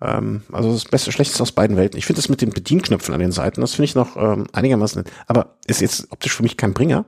Ähm, 0.00 0.42
also 0.52 0.72
das 0.72 0.84
Beste, 0.84 1.12
Schlechteste 1.12 1.42
aus 1.42 1.52
beiden 1.52 1.76
Welten. 1.76 1.98
Ich 1.98 2.06
finde 2.06 2.20
es 2.20 2.28
mit 2.28 2.40
den 2.40 2.50
Bedienknöpfen 2.50 3.14
an 3.14 3.20
den 3.20 3.32
Seiten, 3.32 3.60
das 3.60 3.74
finde 3.74 3.84
ich 3.84 3.94
noch 3.94 4.16
ähm, 4.16 4.46
einigermaßen 4.52 5.02
nett. 5.02 5.12
Aber 5.26 5.56
ist 5.66 5.80
jetzt 5.80 6.10
optisch 6.10 6.34
für 6.34 6.42
mich 6.42 6.56
kein 6.56 6.74
Bringer. 6.74 7.04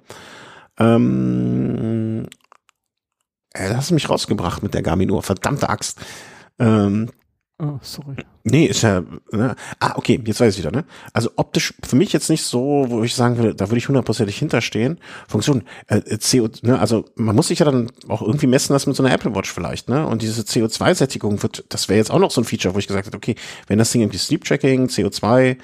Ähm, 0.78 2.26
äh, 3.52 3.68
da 3.68 3.76
hast 3.76 3.90
du 3.90 3.94
mich 3.94 4.10
rausgebracht 4.10 4.62
mit 4.62 4.74
der 4.74 4.82
Garmin-Uhr, 4.82 5.22
verdammte 5.22 5.68
Axt. 5.68 6.00
Ähm, 6.58 7.10
Oh, 7.62 7.78
sorry. 7.82 8.16
Nee, 8.42 8.66
ist 8.66 8.82
ja, 8.82 9.04
ne? 9.30 9.54
ah, 9.78 9.92
okay, 9.94 10.20
jetzt 10.24 10.40
weiß 10.40 10.54
ich 10.54 10.60
wieder, 10.60 10.72
ne? 10.72 10.84
Also 11.12 11.30
optisch 11.36 11.72
für 11.84 11.94
mich 11.94 12.12
jetzt 12.12 12.28
nicht 12.28 12.42
so, 12.42 12.86
wo 12.88 13.04
ich 13.04 13.14
sagen 13.14 13.36
würde, 13.36 13.54
da 13.54 13.68
würde 13.68 13.78
ich 13.78 13.86
hundertprozentig 13.86 14.36
hinterstehen. 14.36 14.98
Funktion, 15.28 15.62
äh, 15.86 16.00
CO, 16.18 16.48
ne, 16.62 16.80
also 16.80 17.04
man 17.14 17.36
muss 17.36 17.48
sich 17.48 17.60
ja 17.60 17.66
dann 17.66 17.92
auch 18.08 18.22
irgendwie 18.22 18.48
messen 18.48 18.72
lassen 18.72 18.90
mit 18.90 18.96
so 18.96 19.04
einer 19.04 19.14
Apple 19.14 19.36
Watch 19.36 19.52
vielleicht, 19.52 19.88
ne? 19.88 20.04
Und 20.04 20.22
diese 20.22 20.42
CO2-Sättigung 20.42 21.44
wird, 21.44 21.64
das 21.68 21.88
wäre 21.88 21.98
jetzt 21.98 22.10
auch 22.10 22.18
noch 22.18 22.32
so 22.32 22.40
ein 22.40 22.44
Feature, 22.44 22.74
wo 22.74 22.80
ich 22.80 22.88
gesagt 22.88 23.06
hätte, 23.06 23.16
okay, 23.16 23.36
wenn 23.68 23.78
das 23.78 23.92
Ding 23.92 24.00
irgendwie 24.00 24.18
Sleep 24.18 24.44
Tracking, 24.44 24.86
CO2, 24.86 25.56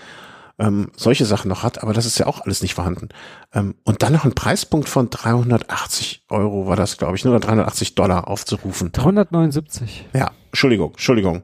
ähm, 0.60 0.90
solche 0.94 1.24
Sachen 1.24 1.48
noch 1.48 1.62
hat, 1.62 1.82
aber 1.82 1.92
das 1.92 2.06
ist 2.06 2.18
ja 2.18 2.26
auch 2.26 2.42
alles 2.42 2.62
nicht 2.62 2.74
vorhanden. 2.74 3.08
Ähm, 3.52 3.74
und 3.84 4.02
dann 4.02 4.12
noch 4.12 4.24
ein 4.24 4.34
Preispunkt 4.34 4.88
von 4.88 5.10
380 5.10 6.26
Euro 6.28 6.66
war 6.66 6.76
das, 6.76 6.98
glaube 6.98 7.16
ich, 7.16 7.24
nur 7.24 7.40
380 7.40 7.94
Dollar 7.94 8.28
aufzurufen. 8.28 8.92
379. 8.92 10.06
Ja, 10.12 10.30
Entschuldigung, 10.50 10.90
Entschuldigung, 10.90 11.42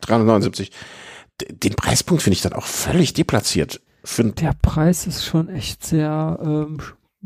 379. 0.00 0.70
D 1.40 1.46
den 1.52 1.74
Preispunkt 1.74 2.22
finde 2.22 2.34
ich 2.34 2.42
dann 2.42 2.54
auch 2.54 2.66
völlig 2.66 3.12
deplatziert. 3.12 3.80
Der 4.18 4.54
Preis 4.62 5.06
ist 5.06 5.24
schon 5.24 5.48
echt 5.48 5.84
sehr 5.84 6.38
ähm, 6.42 6.78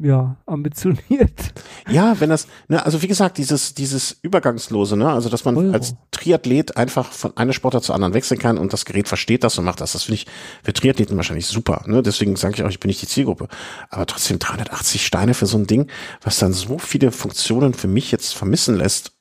ja, 0.03 0.37
ambitioniert. 0.47 1.53
Ja, 1.89 2.19
wenn 2.21 2.31
das, 2.31 2.47
ne, 2.69 2.85
also 2.85 3.03
wie 3.03 3.09
gesagt, 3.09 3.37
dieses, 3.39 3.75
dieses 3.75 4.17
Übergangslose, 4.23 4.97
ne, 4.97 5.11
also 5.11 5.29
dass 5.29 5.45
man 5.45 5.57
Euro. 5.57 5.73
als 5.73 5.95
Triathlet 6.11 6.77
einfach 6.77 7.13
von 7.13 7.37
einer 7.37 7.53
Sportart 7.53 7.85
zur 7.85 7.95
anderen 7.95 8.15
wechseln 8.15 8.39
kann 8.39 8.59
und 8.59 8.73
das 8.73 8.85
Gerät 8.85 9.09
versteht 9.09 9.45
das 9.45 9.59
und 9.59 9.65
macht 9.65 9.81
das. 9.81 9.93
Das 9.93 10.05
finde 10.05 10.17
ich 10.17 10.27
für 10.63 10.73
Triathleten 10.73 11.17
wahrscheinlich 11.17 11.47
super, 11.47 11.83
ne, 11.87 12.03
deswegen 12.03 12.37
sage 12.37 12.55
ich 12.55 12.63
auch, 12.63 12.71
ich 12.71 12.81
bin 12.81 12.89
nicht 12.89 13.03
die 13.03 13.09
Zielgruppe. 13.09 13.49
Aber 13.91 14.07
trotzdem 14.07 14.39
380 14.39 15.05
Steine 15.05 15.35
für 15.35 15.47
so 15.47 15.59
ein 15.59 15.67
Ding, 15.67 15.91
was 16.23 16.39
dann 16.39 16.53
so 16.53 16.79
viele 16.79 17.13
Funktionen 17.13 17.75
für 17.75 17.89
mich 17.89 18.11
jetzt 18.11 18.35
vermissen 18.35 18.77
lässt 18.77 19.13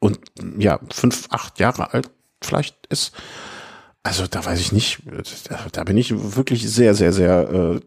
und 0.00 0.18
ja, 0.58 0.80
fünf, 0.92 1.28
acht 1.30 1.60
Jahre 1.60 1.92
alt 1.92 2.10
vielleicht 2.42 2.86
ist. 2.86 3.12
Also 4.02 4.26
da 4.26 4.44
weiß 4.44 4.60
ich 4.60 4.72
nicht, 4.72 5.02
da, 5.48 5.58
da 5.72 5.84
bin 5.84 5.98
ich 5.98 6.14
wirklich 6.36 6.70
sehr, 6.70 6.94
sehr, 6.94 7.12
sehr 7.12 7.50
äh, 7.50 7.80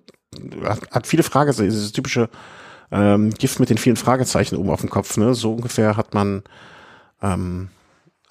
hat, 0.63 0.91
hat 0.91 1.07
viele 1.07 1.23
Fragezeichen, 1.23 1.69
dieses 1.69 1.91
typische 1.91 2.29
ähm, 2.91 3.31
Gift 3.31 3.59
mit 3.59 3.69
den 3.69 3.77
vielen 3.77 3.95
Fragezeichen 3.95 4.55
oben 4.55 4.69
auf 4.69 4.81
dem 4.81 4.89
Kopf, 4.89 5.17
ne? 5.17 5.33
So 5.33 5.53
ungefähr 5.53 5.97
hat 5.97 6.13
man, 6.13 6.43
ähm, 7.21 7.69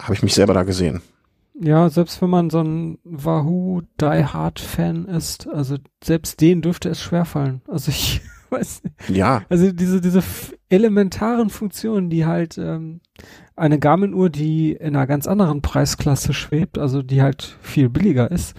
habe 0.01 0.13
ich 0.13 0.23
mich 0.23 0.33
selber 0.33 0.53
da 0.53 0.63
gesehen. 0.63 1.01
Ja, 1.59 1.89
selbst 1.89 2.21
wenn 2.21 2.29
man 2.29 2.49
so 2.49 2.61
ein 2.61 2.97
Wahoo 3.03 3.81
Die 4.01 4.25
Hard 4.25 4.59
Fan 4.59 5.05
ist, 5.05 5.47
also 5.47 5.77
selbst 6.03 6.41
den 6.41 6.61
dürfte 6.61 6.89
es 6.89 7.01
schwerfallen. 7.01 7.61
Also 7.67 7.91
ich 7.91 8.21
weiß 8.53 8.83
nicht. 8.83 8.95
Ja, 9.09 9.43
Also 9.49 9.71
diese, 9.71 9.99
diese 10.01 10.23
elementaren 10.69 11.49
Funktionen, 11.49 12.09
die 12.09 12.25
halt 12.25 12.57
ähm, 12.57 13.01
eine 13.55 13.79
Garmin-Uhr, 13.79 14.29
die 14.29 14.71
in 14.71 14.95
einer 14.95 15.07
ganz 15.07 15.27
anderen 15.27 15.61
Preisklasse 15.61 16.33
schwebt, 16.33 16.77
also 16.77 17.01
die 17.01 17.21
halt 17.21 17.57
viel 17.61 17.89
billiger 17.89 18.31
ist, 18.31 18.55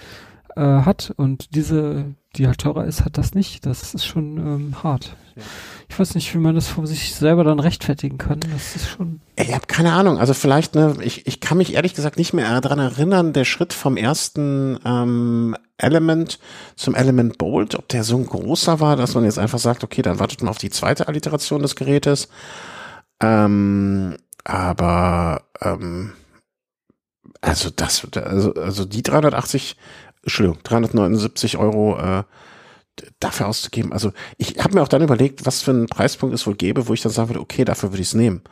äh, 0.57 0.61
hat 0.61 1.13
und 1.17 1.55
diese, 1.55 2.15
die 2.37 2.47
halt 2.47 2.59
teurer 2.59 2.85
ist, 2.85 3.05
hat 3.05 3.19
das 3.19 3.35
nicht. 3.35 3.67
Das 3.67 3.95
ist 3.95 4.05
schon 4.05 4.37
ähm, 4.39 4.83
hart. 4.83 5.17
Ja. 5.37 5.43
Ich 5.88 5.99
weiß 5.99 6.14
nicht, 6.14 6.35
wie 6.35 6.38
man 6.38 6.55
das 6.55 6.69
von 6.69 6.87
sich 6.87 7.14
selber 7.14 7.45
dann 7.45 7.61
rechtfertigen 7.61 8.19
kann. 8.19 8.41
Das 8.41 8.76
ist 8.76 8.88
schon. 8.88 9.21
ich 9.37 9.53
habe 9.53 9.67
keine 9.67 9.93
Ahnung. 9.93 10.19
Also 10.19 10.35
vielleicht, 10.35 10.75
ne, 10.75 10.97
ich, 11.03 11.26
ich 11.26 11.41
kann 11.41 11.59
mich 11.59 11.75
ehrlich 11.75 11.95
gesagt 11.95 12.17
nicht 12.17 12.33
mehr 12.33 12.61
daran 12.61 12.79
erinnern, 12.79 13.33
der 13.33 13.45
Schritt 13.45 13.73
vom 13.73 13.97
ersten 13.97 14.79
ähm, 14.85 15.57
Element 15.79 16.38
zum 16.76 16.95
Element 16.95 17.38
Bolt, 17.38 17.75
ob 17.75 17.88
der 17.88 18.05
so 18.05 18.17
ein 18.17 18.26
großer 18.26 18.81
war, 18.81 18.97
dass 18.97 19.14
man 19.14 19.25
jetzt 19.25 19.38
einfach 19.38 19.59
sagt, 19.59 19.85
okay, 19.85 20.03
dann 20.03 20.19
wartet 20.19 20.43
man 20.43 20.50
auf 20.50 20.59
die 20.59 20.71
zweite 20.71 21.09
Alliteration 21.09 21.62
des 21.62 21.76
Gerätes. 21.76 22.29
Ähm, 23.21 24.17
aber 24.45 25.43
ähm, 25.61 26.12
also 27.41 27.71
das, 27.71 28.07
also, 28.17 28.55
also 28.55 28.85
die 28.85 29.03
380, 29.03 29.76
Entschuldigung, 30.23 30.62
379 30.62 31.59
Euro 31.59 31.99
äh, 31.99 32.25
dafür 33.21 33.49
auszugeben. 33.49 33.93
Also 33.93 34.13
ich 34.39 34.59
habe 34.59 34.75
mir 34.75 34.83
auch 34.83 34.89
dann 34.89 35.03
überlegt, 35.03 35.47
was 35.47 35.63
für 35.63 35.73
ein 35.73 35.87
Preispunkt 35.87 36.35
es 36.35 36.47
wohl 36.47 36.55
gäbe, 36.55 36.89
wo 36.89 36.95
ich 36.95 37.03
dann 37.03 37.13
sagen 37.13 37.29
würde, 37.29 37.41
okay, 37.41 37.65
dafür 37.65 37.93
würde 37.93 38.03
ich 38.03 38.09
es 38.09 38.15
nehmen. 38.15 38.43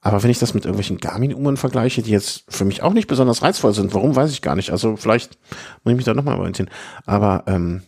Aber 0.00 0.22
wenn 0.22 0.30
ich 0.30 0.38
das 0.38 0.54
mit 0.54 0.64
irgendwelchen 0.64 0.98
Garmin-Uhren 0.98 1.56
vergleiche, 1.56 2.02
die 2.02 2.12
jetzt 2.12 2.44
für 2.48 2.64
mich 2.64 2.82
auch 2.82 2.92
nicht 2.92 3.08
besonders 3.08 3.42
reizvoll 3.42 3.74
sind, 3.74 3.94
warum 3.94 4.14
weiß 4.14 4.30
ich 4.30 4.42
gar 4.42 4.54
nicht. 4.54 4.70
Also 4.70 4.96
vielleicht 4.96 5.38
muss 5.82 5.92
ich 5.92 5.96
mich 5.96 6.04
da 6.04 6.14
nochmal 6.14 6.38
orientieren. 6.38 6.70
Aber 7.04 7.44
ähm, 7.46 7.82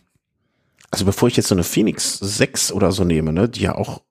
also 0.89 1.05
bevor 1.05 1.29
ich 1.29 1.37
jetzt 1.37 1.47
so 1.47 1.55
eine 1.55 1.63
Phoenix 1.63 2.19
6 2.19 2.73
oder 2.73 2.91
so 2.91 3.05
nehme, 3.05 3.31
ne, 3.31 3.47
die 3.47 3.61
ja 3.61 3.75
auch 3.75 4.01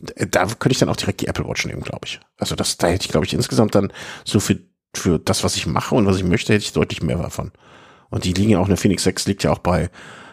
da 0.00 0.46
könnte 0.46 0.72
ich 0.72 0.78
dann 0.78 0.88
auch 0.88 0.96
direkt 0.96 1.20
die 1.20 1.26
Apple 1.26 1.46
Watch 1.48 1.66
nehmen, 1.66 1.82
glaube 1.82 2.02
ich. 2.04 2.20
Also 2.36 2.54
das, 2.54 2.76
da 2.76 2.88
hätte 2.88 3.04
ich, 3.04 3.10
glaube 3.10 3.26
ich, 3.26 3.34
insgesamt 3.34 3.74
dann 3.74 3.92
so 4.24 4.38
für, 4.38 4.58
für 4.94 5.18
das, 5.18 5.44
was 5.44 5.56
ich 5.56 5.66
mache 5.66 5.94
und 5.94 6.06
was 6.06 6.18
ich 6.18 6.24
möchte, 6.24 6.52
hätte 6.52 6.64
ich 6.64 6.72
deutlich 6.72 7.02
mehr 7.02 7.18
davon. 7.18 7.52
Und 8.10 8.24
die 8.24 8.32
liegen 8.32 8.50
ja 8.50 8.60
auch, 8.60 8.66
eine 8.66 8.76
Phoenix 8.76 9.02
6 9.02 9.26
liegt 9.26 9.42
ja 9.42 9.50
auch 9.50 9.58
bei 9.58 9.90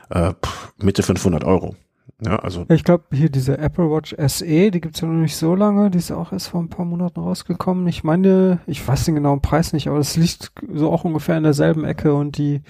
äh, 0.10 0.34
Mitte 0.82 1.04
500 1.04 1.44
Euro. 1.44 1.76
Ja, 2.22 2.38
also 2.38 2.66
ich 2.70 2.84
glaube, 2.86 3.04
hier 3.12 3.30
diese 3.30 3.58
Apple 3.58 3.90
Watch 3.92 4.16
SE, 4.28 4.72
die 4.72 4.80
gibt's 4.80 5.02
ja 5.02 5.08
noch 5.08 5.20
nicht 5.22 5.36
so 5.36 5.54
lange, 5.54 5.92
die 5.92 5.98
ist 5.98 6.12
auch 6.12 6.32
erst 6.32 6.48
vor 6.48 6.62
ein 6.62 6.70
paar 6.70 6.86
Monaten 6.86 7.20
rausgekommen. 7.20 7.88
Ich 7.88 8.04
meine, 8.06 8.60
ich 8.68 8.88
weiß 8.88 9.04
den 9.06 9.16
genauen 9.16 9.42
Preis 9.42 9.74
nicht, 9.74 9.88
aber 9.88 9.98
das 9.98 10.16
liegt 10.16 10.52
so 10.74 10.92
auch 10.92 11.04
ungefähr 11.04 11.36
in 11.38 11.44
derselben 11.44 11.84
Ecke 11.84 12.14
und 12.14 12.38
die 12.38 12.62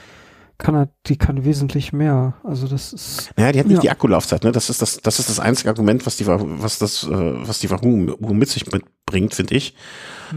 kann 0.58 0.76
halt, 0.76 0.90
die 1.06 1.18
kann 1.18 1.44
wesentlich 1.46 1.94
mehr. 1.94 2.36
Also 2.44 2.68
das 2.68 2.92
ist 2.94 3.34
Naja, 3.38 3.52
die 3.52 3.60
hat 3.60 3.68
nicht 3.68 3.76
Ja. 3.76 3.82
die 3.82 3.90
Akkulaufzeit, 3.92 4.44
ne? 4.46 4.52
Das 4.52 4.70
ist 4.70 4.82
das, 4.82 4.98
das 4.98 5.20
ist 5.20 5.30
das 5.30 5.40
einzige 5.40 5.70
Argument, 5.70 6.06
was 6.08 6.16
die, 6.18 6.26
was 6.26 6.80
das, 6.80 7.04
äh, 7.04 7.10
was 7.48 7.60
die 7.60 7.70
Wahoo 7.70 8.34
mit 8.34 8.50
sich 8.50 8.66
mitbringt, 8.72 9.36
finde 9.36 9.54
ich. 9.56 9.76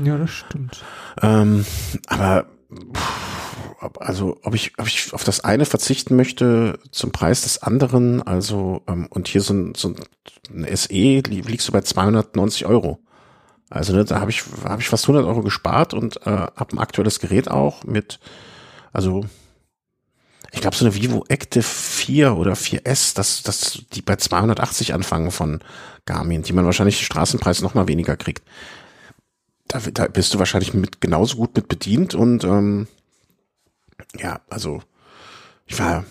ja, 0.05 0.19
das 0.19 0.31
stimmt. 0.31 0.85
Ähm, 1.23 1.65
aber 2.09 2.47
pff, 2.95 3.28
ob- 3.81 4.01
also 4.01 4.39
ob 4.43 4.55
ich, 4.55 4.73
ob 4.79 4.87
ich 4.87 5.13
auf 5.13 5.25
das 5.25 5.41
eine 5.41 5.65
verzichten 5.65 6.17
möchte 6.17 6.79
zum 6.91 7.13
Preis 7.13 7.43
des 7.43 7.63
anderen, 7.63 8.23
also 8.23 8.83
ähm, 8.89 9.07
und 9.11 9.29
hier 9.29 9.41
so 9.41 9.55
ein, 9.55 9.75
so 9.75 9.95
ein 10.51 10.77
SE 10.77 10.93
li- 10.95 11.21
liegst 11.43 11.69
du 11.69 11.73
bei 11.73 11.81
290 11.83 12.67
Euro. 12.67 12.99
Also 13.71 13.93
ne, 13.95 14.05
da 14.05 14.21
habe 14.21 14.31
ich 14.31 14.43
habe 14.65 14.81
ich 14.81 14.89
fast 14.89 15.05
100 15.05 15.27
Euro 15.27 15.43
gespart 15.43 15.93
und 15.95 16.27
äh, 16.27 16.31
habe 16.31 16.73
ein 16.75 16.79
aktuelles 16.79 17.21
Gerät 17.21 17.51
auch 17.51 17.85
mit, 17.85 18.19
also 18.93 19.27
ich 20.53 20.63
glaube 20.63 20.75
so 20.75 20.87
eine 20.87 20.95
Vivo 20.95 21.25
Active 21.29 21.63
4 21.63 22.35
oder 22.37 22.55
4S, 22.55 23.15
das, 23.15 23.43
das 23.43 23.83
die 23.93 24.01
bei 24.01 24.17
280 24.17 24.95
anfangen 24.95 25.31
von 25.31 25.61
Garmin, 26.07 26.43
die 26.43 26.55
man 26.55 26.65
wahrscheinlich 26.65 26.99
den 26.99 27.05
Straßenpreis 27.05 27.61
noch 27.61 27.75
mal 27.75 27.87
weniger 27.89 28.17
kriegt. 28.17 28.43
da, 29.69 29.79
da 29.93 30.07
bist 30.09 30.33
du 30.33 30.39
wahrscheinlich 30.39 30.73
mit 30.73 31.03
genauso 31.03 31.37
gut 31.37 31.55
mit 31.55 31.69
bedient 31.69 32.15
und 32.15 32.45
ähm, 32.45 32.89
ja, 34.17 34.41
also 34.49 34.83
ich 35.67 35.79
war, 35.79 36.05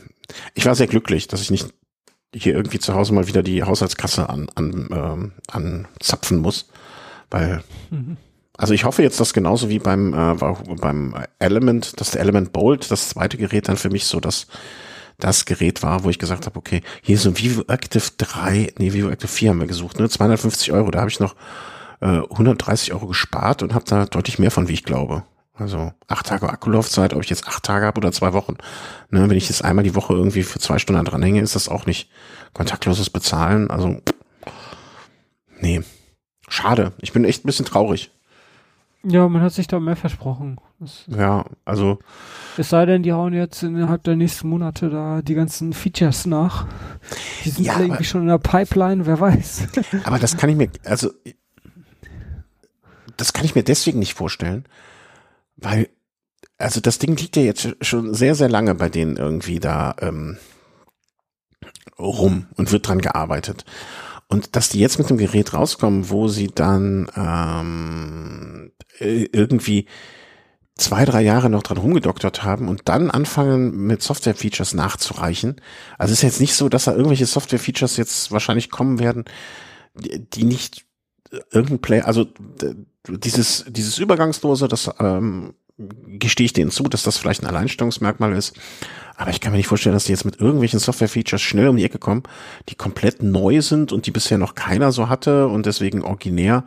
ich 0.54 0.66
war 0.66 0.76
sehr 0.76 0.88
glücklich, 0.88 1.28
dass 1.28 1.42
ich 1.42 1.52
nicht 1.52 1.74
hier 2.34 2.54
irgendwie 2.54 2.80
zu 2.80 2.94
Hause 2.94 3.14
mal 3.14 3.28
wieder 3.28 3.42
die 3.42 3.64
Haushaltskasse 3.64 4.30
an, 4.30 4.50
an, 4.56 4.90
ähm, 4.92 5.32
anzapfen 5.48 6.40
muss, 6.40 6.70
weil 7.30 7.64
mhm. 7.90 8.18
Also 8.58 8.74
ich 8.74 8.86
hoffe 8.86 9.04
jetzt, 9.04 9.20
dass 9.20 9.34
genauso 9.34 9.70
wie 9.70 9.78
beim 9.78 10.14
äh, 10.16 10.36
beim 10.82 11.16
Element, 11.38 12.02
dass 12.02 12.12
der 12.12 12.22
Element 12.22 12.54
Bolt, 12.54 12.90
das 12.90 13.10
zweite 13.10 13.38
Gerät 13.38 13.68
dann 13.68 13.78
für 13.78 13.92
mich 13.92 14.06
so 14.06 14.20
das 14.20 14.48
das 15.20 15.46
Gerät 15.46 15.82
war, 15.84 16.04
wo 16.04 16.10
ich 16.10 16.20
gesagt 16.20 16.46
habe, 16.46 16.58
okay, 16.58 16.82
hier 17.02 17.16
ist 17.16 17.26
ein 17.26 17.38
Vivo 17.38 17.64
Active 17.68 18.04
3, 18.18 18.74
nee, 18.78 18.94
Vivo 18.94 19.10
Active 19.10 19.32
4 19.32 19.50
haben 19.50 19.60
wir 19.60 19.68
gesucht, 19.68 20.00
ne, 20.00 20.10
250 20.10 20.72
Euro, 20.72 20.92
da 20.92 21.00
habe 21.00 21.10
ich 21.10 21.20
noch 21.20 21.36
äh, 22.02 22.06
130 22.06 22.94
Euro 22.94 23.08
gespart 23.08 23.64
und 23.64 23.74
habe 23.74 23.86
da 23.86 24.06
deutlich 24.06 24.38
mehr 24.38 24.52
von, 24.52 24.68
wie 24.68 24.74
ich 24.74 24.84
glaube. 24.84 25.24
Also 25.58 25.92
acht 26.08 26.28
Tage 26.28 26.50
Akkulaufzeit, 26.50 27.14
ob 27.14 27.24
ich 27.24 27.30
jetzt 27.30 27.48
acht 27.48 27.64
Tage 27.64 27.86
habe 27.86 27.98
oder 27.98 28.12
zwei 28.12 28.34
Wochen. 28.34 28.58
Ne, 29.10 29.30
wenn 29.30 29.38
ich 29.38 29.50
jetzt 29.50 29.64
einmal 29.64 29.84
die 29.84 29.96
Woche 29.96 30.14
irgendwie 30.14 30.44
für 30.44 30.60
zwei 30.60 30.78
Stunden 30.78 31.04
dran 31.04 31.24
hänge, 31.24 31.42
ist 31.42 31.56
das 31.56 31.68
auch 31.68 31.86
nicht 31.86 32.10
kontaktloses 32.54 33.10
Bezahlen. 33.10 33.72
Also 33.72 34.02
nee, 35.60 35.82
schade. 36.48 36.94
Ich 37.02 37.12
bin 37.12 37.26
echt 37.26 37.44
ein 37.44 37.48
bisschen 37.48 37.66
traurig. 37.66 38.12
Ja, 39.04 39.28
man 39.30 39.42
hat 39.42 39.54
sich 39.54 39.68
da 39.68 39.80
mehr 39.80 39.96
versprochen. 39.96 40.60
Das 40.80 41.06
ja, 41.08 41.46
also. 41.66 42.00
Es 42.58 42.70
sei 42.70 42.86
denn, 42.86 43.04
die 43.04 43.14
hauen 43.14 43.34
jetzt 43.34 43.64
innerhalb 43.64 44.04
der 44.04 44.16
nächsten 44.16 44.50
Monate 44.50 44.90
da 44.90 45.22
die 45.22 45.34
ganzen 45.34 45.74
Features 45.74 46.26
nach. 46.26 46.68
Die 47.46 47.50
sind 47.50 47.66
ja, 47.66 47.74
alle 47.74 47.86
irgendwie 47.86 48.04
schon 48.04 48.22
in 48.22 48.28
der 48.28 48.38
Pipeline, 48.38 49.06
wer 49.06 49.20
weiß. 49.20 49.68
Aber 50.04 50.20
das 50.20 50.36
kann 50.36 50.50
ich 50.50 50.58
mir, 50.58 50.70
also, 50.84 51.12
das 53.16 53.34
kann 53.34 53.46
ich 53.46 53.56
mir 53.56 53.64
deswegen 53.64 54.00
nicht 54.00 54.14
vorstellen, 54.14 54.66
weil, 55.58 55.90
also 56.58 56.80
das 56.80 57.00
Ding 57.00 57.18
liegt 57.18 57.36
ja 57.36 57.44
jetzt 57.44 57.76
schon 57.82 58.14
sehr, 58.14 58.36
sehr 58.36 58.50
lange 58.50 58.76
bei 58.76 58.90
denen 58.90 59.18
irgendwie 59.18 59.60
da 59.60 59.96
ähm, 60.00 60.38
rum 62.00 62.48
und 62.56 62.72
wird 62.72 62.88
dran 62.88 63.00
gearbeitet. 63.00 63.66
Und 64.30 64.56
dass 64.56 64.70
die 64.70 64.80
jetzt 64.80 65.00
mit 65.00 65.10
dem 65.10 65.18
Gerät 65.18 65.54
rauskommen, 65.54 66.10
wo 66.10 66.28
sie 66.28 66.48
dann 66.48 67.10
ähm, 67.16 68.72
irgendwie 69.00 69.88
zwei, 70.76 71.06
drei 71.06 71.22
Jahre 71.22 71.50
noch 71.50 71.64
dran 71.64 71.78
rumgedoktert 71.78 72.44
haben 72.44 72.68
und 72.68 72.84
dann 72.86 73.10
anfangen 73.10 73.88
mit 73.88 74.02
Software-Features 74.04 74.74
nachzureichen. 74.74 75.62
Also 75.98 76.14
ist 76.14 76.22
jetzt 76.22 76.42
nicht 76.42 76.56
so, 76.56 76.70
dass 76.70 76.86
da 76.86 76.92
irgendwelche 76.92 77.26
Software-Features 77.26 77.98
jetzt 77.98 78.32
wahrscheinlich 78.32 78.70
kommen 78.70 79.00
werden, 79.00 79.26
die 79.96 80.44
nicht 80.44 80.87
irgendein 81.52 81.80
Play, 81.80 82.02
also 82.02 82.26
dieses, 83.08 83.66
dieses 83.68 83.98
Übergangslose, 83.98 84.68
das 84.68 84.90
ähm, 85.00 85.54
gestehe 85.78 86.46
ich 86.46 86.54
denen 86.54 86.72
zu, 86.72 86.84
dass 86.84 87.04
das 87.04 87.18
vielleicht 87.18 87.44
ein 87.44 87.48
Alleinstellungsmerkmal 87.48 88.34
ist. 88.34 88.56
Aber 89.16 89.32
ich 89.32 89.42
kann 89.42 89.52
mir 89.52 89.58
nicht 89.58 89.68
vorstellen, 89.68 89.94
dass 89.94 90.06
die 90.06 90.12
jetzt 90.12 90.26
mit 90.26 90.40
irgendwelchen 90.40 90.80
Software-Features 90.80 91.42
schnell 91.42 91.70
um 91.70 91.78
die 91.78 91.84
Ecke 91.84 92.00
kommen, 92.00 92.24
die 92.70 92.76
komplett 92.76 93.24
neu 93.24 93.62
sind 93.62 93.92
und 93.92 94.06
die 94.06 94.12
bisher 94.12 94.38
noch 94.38 94.56
keiner 94.56 94.92
so 94.92 95.10
hatte 95.10 95.48
und 95.48 95.66
deswegen 95.66 96.04
originär 96.04 96.64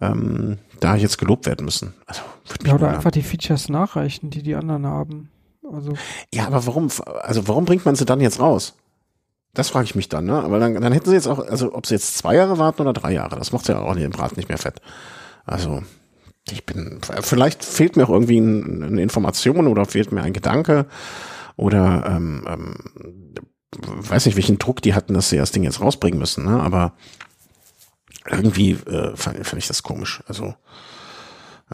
ähm, 0.00 0.58
da 0.80 0.96
jetzt 0.96 1.18
gelobt 1.18 1.46
werden 1.46 1.64
müssen. 1.64 1.94
Also, 2.06 2.22
ja, 2.64 2.74
oder 2.74 2.88
einfach 2.88 3.10
die 3.10 3.22
Features 3.22 3.68
nachreichen, 3.68 4.30
die 4.30 4.42
die 4.42 4.54
anderen 4.54 4.86
haben. 4.86 5.30
Also. 5.70 5.94
Ja, 6.34 6.46
aber 6.46 6.66
warum, 6.66 6.88
also 7.22 7.46
warum 7.48 7.64
bringt 7.64 7.84
man 7.84 7.94
sie 7.94 8.04
dann 8.04 8.20
jetzt 8.20 8.40
raus? 8.40 8.74
Das 9.54 9.68
frage 9.68 9.84
ich 9.84 9.94
mich 9.94 10.08
dann, 10.08 10.24
ne? 10.24 10.42
Aber 10.42 10.58
dann, 10.58 10.74
dann 10.80 10.92
hätten 10.92 11.10
sie 11.10 11.16
jetzt 11.16 11.28
auch, 11.28 11.38
also 11.38 11.74
ob 11.74 11.86
sie 11.86 11.94
jetzt 11.94 12.16
zwei 12.16 12.36
Jahre 12.36 12.58
warten 12.58 12.82
oder 12.82 12.94
drei 12.94 13.12
Jahre, 13.12 13.36
das 13.36 13.52
macht 13.52 13.68
ja 13.68 13.80
auch 13.80 13.94
den 13.94 14.10
Brat 14.10 14.36
nicht 14.36 14.48
mehr 14.48 14.58
fett. 14.58 14.80
Also, 15.44 15.82
ich 16.50 16.64
bin, 16.64 17.00
vielleicht 17.20 17.64
fehlt 17.64 17.96
mir 17.96 18.04
auch 18.04 18.10
irgendwie 18.10 18.38
eine 18.38 19.02
Information 19.02 19.66
oder 19.66 19.84
fehlt 19.84 20.10
mir 20.10 20.22
ein 20.22 20.32
Gedanke 20.32 20.86
oder 21.56 22.04
ähm, 22.06 22.44
ähm, 22.48 22.76
weiß 23.76 24.26
nicht, 24.26 24.36
welchen 24.36 24.58
Druck 24.58 24.82
die 24.82 24.94
hatten, 24.94 25.14
dass 25.14 25.30
sie 25.30 25.36
das 25.36 25.52
Ding 25.52 25.64
jetzt 25.64 25.80
rausbringen 25.80 26.18
müssen, 26.18 26.44
ne? 26.44 26.60
Aber 26.60 26.94
irgendwie 28.30 28.72
äh, 28.72 29.16
fand, 29.16 29.46
fand 29.46 29.62
ich 29.62 29.68
das 29.68 29.82
komisch. 29.82 30.22
Also 30.26 30.54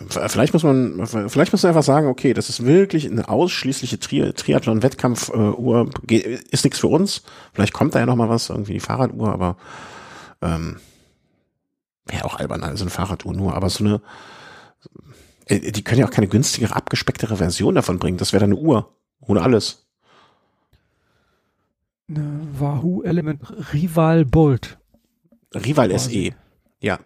Vielleicht 0.08 0.52
muss 0.52 0.62
man, 0.62 1.06
vielleicht 1.06 1.52
muss 1.52 1.62
man 1.62 1.70
einfach 1.70 1.82
sagen, 1.82 2.08
okay, 2.08 2.34
das 2.34 2.48
ist 2.48 2.64
wirklich 2.64 3.10
eine 3.10 3.28
ausschließliche 3.28 3.98
Tri 3.98 4.32
Triathlon-Wettkampf-Uhr, 4.32 5.90
ist 6.50 6.64
nichts 6.64 6.78
für 6.78 6.88
uns. 6.88 7.22
Vielleicht 7.52 7.72
kommt 7.72 7.94
da 7.94 8.00
ja 8.00 8.06
noch 8.06 8.16
mal 8.16 8.28
was, 8.28 8.50
irgendwie 8.50 8.74
die 8.74 8.80
Fahrraduhr, 8.80 9.32
aber 9.32 9.56
ähm, 10.40 10.76
wäre 12.06 12.24
auch 12.24 12.38
albern, 12.38 12.62
also 12.62 12.84
eine 12.84 12.90
Fahrraduhr 12.90 13.34
nur, 13.34 13.54
aber 13.54 13.70
so 13.70 13.84
eine, 13.84 14.00
äh, 15.46 15.72
die 15.72 15.82
können 15.82 16.00
ja 16.00 16.06
auch 16.06 16.12
keine 16.12 16.28
günstigere, 16.28 16.76
abgespecktere 16.76 17.36
Version 17.36 17.74
davon 17.74 17.98
bringen. 17.98 18.18
Das 18.18 18.32
wäre 18.32 18.40
dann 18.40 18.52
eine 18.52 18.60
Uhr, 18.60 18.94
ohne 19.20 19.42
alles. 19.42 19.86
Eine 22.08 22.40
Wahoo 22.58 23.02
Element 23.02 23.42
Rival 23.72 24.24
Bolt. 24.24 24.78
Rival 25.54 25.98
SE. 25.98 26.32
Ja. 26.80 27.00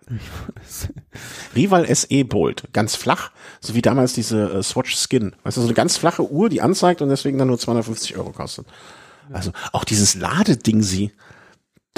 Rival 1.54 1.94
SE 1.94 2.24
Bolt. 2.24 2.64
Ganz 2.72 2.94
flach, 2.94 3.30
so 3.60 3.74
wie 3.74 3.82
damals 3.82 4.12
diese 4.12 4.52
äh, 4.52 4.62
Swatch 4.62 4.94
Skin. 4.96 5.34
Weißt 5.42 5.56
du, 5.56 5.62
so 5.62 5.66
eine 5.66 5.74
ganz 5.74 5.96
flache 5.96 6.30
Uhr, 6.30 6.48
die 6.48 6.60
anzeigt 6.60 7.00
und 7.00 7.08
deswegen 7.08 7.38
dann 7.38 7.48
nur 7.48 7.58
250 7.58 8.16
Euro 8.16 8.32
kostet. 8.32 8.66
Also 9.32 9.52
auch 9.72 9.84
dieses 9.84 10.14
Ladeding 10.14 10.82
sie. 10.82 11.12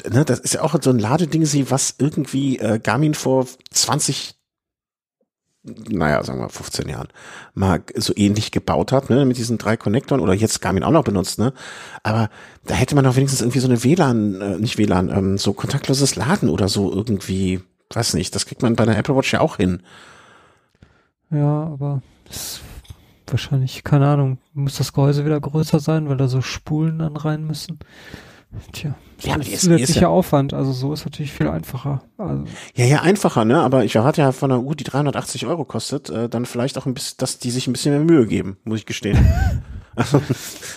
Ne, 0.08 0.24
das 0.24 0.40
ist 0.40 0.54
ja 0.54 0.62
auch 0.62 0.74
so 0.80 0.90
ein 0.90 0.98
Ladeding 0.98 1.46
sie, 1.46 1.70
was 1.70 1.96
irgendwie 1.98 2.58
äh, 2.58 2.78
Garmin 2.78 3.14
vor 3.14 3.46
20 3.70 4.34
naja, 5.64 6.22
sagen 6.22 6.40
wir 6.40 6.48
15 6.48 6.88
Jahren, 6.88 7.08
mal 7.54 7.82
so 7.96 8.12
ähnlich 8.14 8.50
gebaut 8.50 8.92
hat, 8.92 9.08
ne, 9.08 9.24
mit 9.24 9.38
diesen 9.38 9.58
drei 9.58 9.76
Konnektoren 9.76 10.20
oder 10.20 10.34
jetzt 10.34 10.60
Garmin 10.60 10.84
auch 10.84 10.90
noch 10.90 11.04
benutzt, 11.04 11.38
ne. 11.38 11.54
Aber 12.02 12.28
da 12.66 12.74
hätte 12.74 12.94
man 12.94 13.04
doch 13.04 13.16
wenigstens 13.16 13.40
irgendwie 13.40 13.60
so 13.60 13.68
eine 13.68 13.82
WLAN, 13.82 14.40
äh, 14.40 14.58
nicht 14.58 14.76
WLAN, 14.76 15.08
ähm, 15.08 15.38
so 15.38 15.54
kontaktloses 15.54 16.16
Laden 16.16 16.50
oder 16.50 16.68
so 16.68 16.92
irgendwie, 16.92 17.62
weiß 17.92 18.14
nicht, 18.14 18.34
das 18.34 18.46
kriegt 18.46 18.62
man 18.62 18.76
bei 18.76 18.84
der 18.84 18.98
Apple 18.98 19.16
Watch 19.16 19.32
ja 19.32 19.40
auch 19.40 19.56
hin. 19.56 19.82
Ja, 21.30 21.64
aber 21.64 22.02
das 22.26 22.60
wahrscheinlich, 23.26 23.84
keine 23.84 24.08
Ahnung, 24.08 24.38
muss 24.52 24.76
das 24.76 24.92
Gehäuse 24.92 25.24
wieder 25.24 25.40
größer 25.40 25.80
sein, 25.80 26.08
weil 26.08 26.18
da 26.18 26.28
so 26.28 26.42
Spulen 26.42 26.98
dann 26.98 27.16
rein 27.16 27.46
müssen. 27.46 27.78
Tja, 28.72 28.94
ja, 29.20 29.34
aber 29.34 29.44
zusätzlicher 29.44 30.02
ja, 30.02 30.08
Aufwand, 30.08 30.54
also 30.54 30.72
so 30.72 30.92
ist 30.92 31.04
natürlich 31.04 31.32
viel 31.32 31.48
einfacher. 31.48 32.02
Also. 32.18 32.44
Ja, 32.74 32.84
ja, 32.84 33.02
einfacher, 33.02 33.44
ne? 33.44 33.60
Aber 33.60 33.84
ich 33.84 33.96
erwarte 33.96 34.20
ja 34.20 34.32
von 34.32 34.50
einer 34.50 34.62
Uhr, 34.62 34.74
die 34.74 34.84
380 34.84 35.46
Euro 35.46 35.64
kostet, 35.64 36.10
äh, 36.10 36.28
dann 36.28 36.46
vielleicht 36.46 36.76
auch 36.78 36.86
ein 36.86 36.94
bisschen, 36.94 37.16
dass 37.18 37.38
die 37.38 37.50
sich 37.50 37.66
ein 37.66 37.72
bisschen 37.72 37.92
mehr 37.92 38.04
Mühe 38.04 38.26
geben, 38.26 38.56
muss 38.64 38.80
ich 38.80 38.86
gestehen. 38.86 39.18
also, 39.96 40.20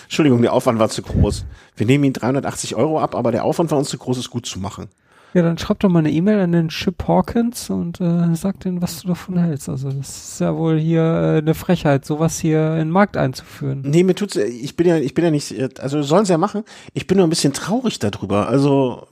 Entschuldigung, 0.04 0.42
der 0.42 0.52
Aufwand 0.52 0.78
war 0.78 0.88
zu 0.88 1.02
groß. 1.02 1.44
Wir 1.76 1.86
nehmen 1.86 2.04
ihn 2.04 2.12
380 2.12 2.76
Euro 2.76 3.00
ab, 3.00 3.14
aber 3.14 3.32
der 3.32 3.44
Aufwand 3.44 3.70
war 3.70 3.78
uns 3.78 3.88
zu 3.88 3.98
groß, 3.98 4.18
es 4.18 4.30
gut 4.30 4.46
zu 4.46 4.58
machen. 4.58 4.88
Ja, 5.34 5.42
dann 5.42 5.58
schreib 5.58 5.80
doch 5.80 5.90
mal 5.90 5.98
eine 5.98 6.10
E-Mail 6.10 6.40
an 6.40 6.52
den 6.52 6.68
Chip 6.68 7.06
Hawkins 7.06 7.68
und 7.68 8.00
äh, 8.00 8.34
sag 8.34 8.60
denen, 8.60 8.80
was 8.80 9.02
du 9.02 9.08
davon 9.08 9.38
hältst. 9.38 9.68
Also 9.68 9.90
das 9.92 10.08
ist 10.08 10.40
ja 10.40 10.56
wohl 10.56 10.78
hier 10.78 11.02
äh, 11.02 11.38
eine 11.38 11.54
Frechheit, 11.54 12.06
sowas 12.06 12.38
hier 12.38 12.72
in 12.72 12.78
den 12.78 12.90
Markt 12.90 13.18
einzuführen. 13.18 13.82
Nee, 13.84 14.04
mir 14.04 14.14
tut's, 14.14 14.36
ich 14.36 14.74
bin 14.74 14.86
ja, 14.86 14.96
ich 14.96 15.12
bin 15.12 15.24
ja 15.24 15.30
nicht, 15.30 15.54
also 15.80 16.02
sollen 16.02 16.24
sie 16.24 16.32
ja 16.32 16.38
machen. 16.38 16.64
Ich 16.94 17.06
bin 17.06 17.18
nur 17.18 17.26
ein 17.26 17.30
bisschen 17.30 17.52
traurig 17.52 17.98
darüber. 17.98 18.48
Also 18.48 19.06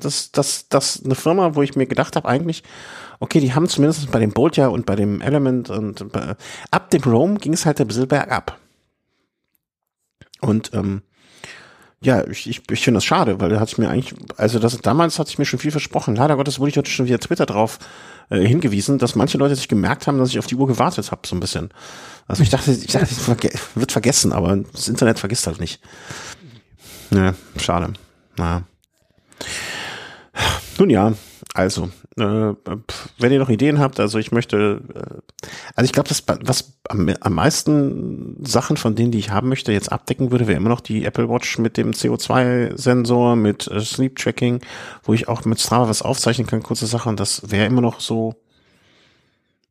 das, 0.00 0.32
das, 0.32 0.68
das 0.68 1.04
eine 1.04 1.14
Firma, 1.14 1.54
wo 1.54 1.62
ich 1.62 1.76
mir 1.76 1.86
gedacht 1.86 2.16
habe, 2.16 2.28
eigentlich, 2.28 2.64
okay, 3.20 3.38
die 3.38 3.54
haben 3.54 3.68
zumindest 3.68 4.10
bei 4.10 4.18
dem 4.18 4.32
Bolt 4.32 4.56
ja 4.56 4.68
und 4.68 4.86
bei 4.86 4.96
dem 4.96 5.20
Element 5.20 5.70
und 5.70 6.10
bei, 6.10 6.34
ab 6.72 6.90
dem 6.90 7.02
Rome 7.02 7.38
ging 7.38 7.52
es 7.52 7.64
halt 7.64 7.80
ein 7.80 7.86
bisschen 7.86 8.08
bergab. 8.08 8.58
Und 10.40 10.72
ähm, 10.74 11.02
ja, 12.02 12.26
ich, 12.26 12.48
ich, 12.48 12.62
ich 12.70 12.82
finde 12.82 12.96
das 12.96 13.04
schade, 13.04 13.40
weil 13.40 13.50
da 13.50 13.60
hatte 13.60 13.72
ich 13.72 13.78
mir 13.78 13.90
eigentlich, 13.90 14.14
also 14.38 14.58
das 14.58 14.78
damals 14.78 15.18
hatte 15.18 15.30
ich 15.30 15.38
mir 15.38 15.44
schon 15.44 15.58
viel 15.58 15.70
versprochen. 15.70 16.16
Leider 16.16 16.36
Gottes 16.36 16.58
wurde 16.58 16.70
ich 16.70 16.78
heute 16.78 16.90
schon 16.90 17.06
wieder 17.06 17.18
Twitter 17.18 17.44
drauf 17.44 17.78
äh, 18.30 18.40
hingewiesen, 18.40 18.96
dass 18.98 19.16
manche 19.16 19.36
Leute 19.36 19.54
sich 19.54 19.68
gemerkt 19.68 20.06
haben, 20.06 20.18
dass 20.18 20.30
ich 20.30 20.38
auf 20.38 20.46
die 20.46 20.54
Uhr 20.54 20.66
gewartet 20.66 21.10
habe, 21.10 21.26
so 21.26 21.36
ein 21.36 21.40
bisschen. 21.40 21.70
Also 22.26 22.42
ich 22.42 22.48
dachte, 22.48 22.72
ich 22.72 22.86
dachte, 22.86 23.06
es 23.06 23.28
wird 23.74 23.92
vergessen, 23.92 24.32
aber 24.32 24.56
das 24.72 24.88
Internet 24.88 25.18
vergisst 25.18 25.46
halt 25.46 25.60
nicht. 25.60 25.82
Ja, 27.10 27.34
schade. 27.56 27.92
Na. 28.36 28.62
Nun 30.78 30.88
ja, 30.88 31.12
also, 31.52 31.90
äh, 32.20 32.54
wenn 33.18 33.32
ihr 33.32 33.38
noch 33.38 33.48
Ideen 33.48 33.78
habt, 33.78 33.98
also 33.98 34.18
ich 34.18 34.32
möchte, 34.32 34.82
äh, 34.94 35.48
also 35.74 35.84
ich 35.84 35.92
glaube, 35.92 36.08
das, 36.08 36.24
was 36.26 36.78
am, 36.88 37.08
am 37.20 37.32
meisten 37.34 38.36
Sachen 38.44 38.76
von 38.76 38.94
denen, 38.94 39.10
die 39.10 39.18
ich 39.18 39.30
haben 39.30 39.48
möchte, 39.48 39.72
jetzt 39.72 39.90
abdecken 39.90 40.30
würde, 40.30 40.46
wäre 40.46 40.56
immer 40.56 40.68
noch 40.68 40.80
die 40.80 41.04
Apple 41.04 41.28
Watch 41.28 41.58
mit 41.58 41.76
dem 41.76 41.92
CO2-Sensor, 41.92 43.36
mit 43.36 43.66
äh, 43.68 43.80
Sleep 43.80 44.16
Tracking, 44.16 44.60
wo 45.02 45.14
ich 45.14 45.28
auch 45.28 45.44
mit 45.44 45.60
Strava 45.60 45.88
was 45.88 46.02
aufzeichnen 46.02 46.46
kann, 46.46 46.62
kurze 46.62 46.86
Sachen. 46.86 47.16
Das 47.16 47.50
wäre 47.50 47.66
immer 47.66 47.80
noch 47.80 48.00
so 48.00 48.34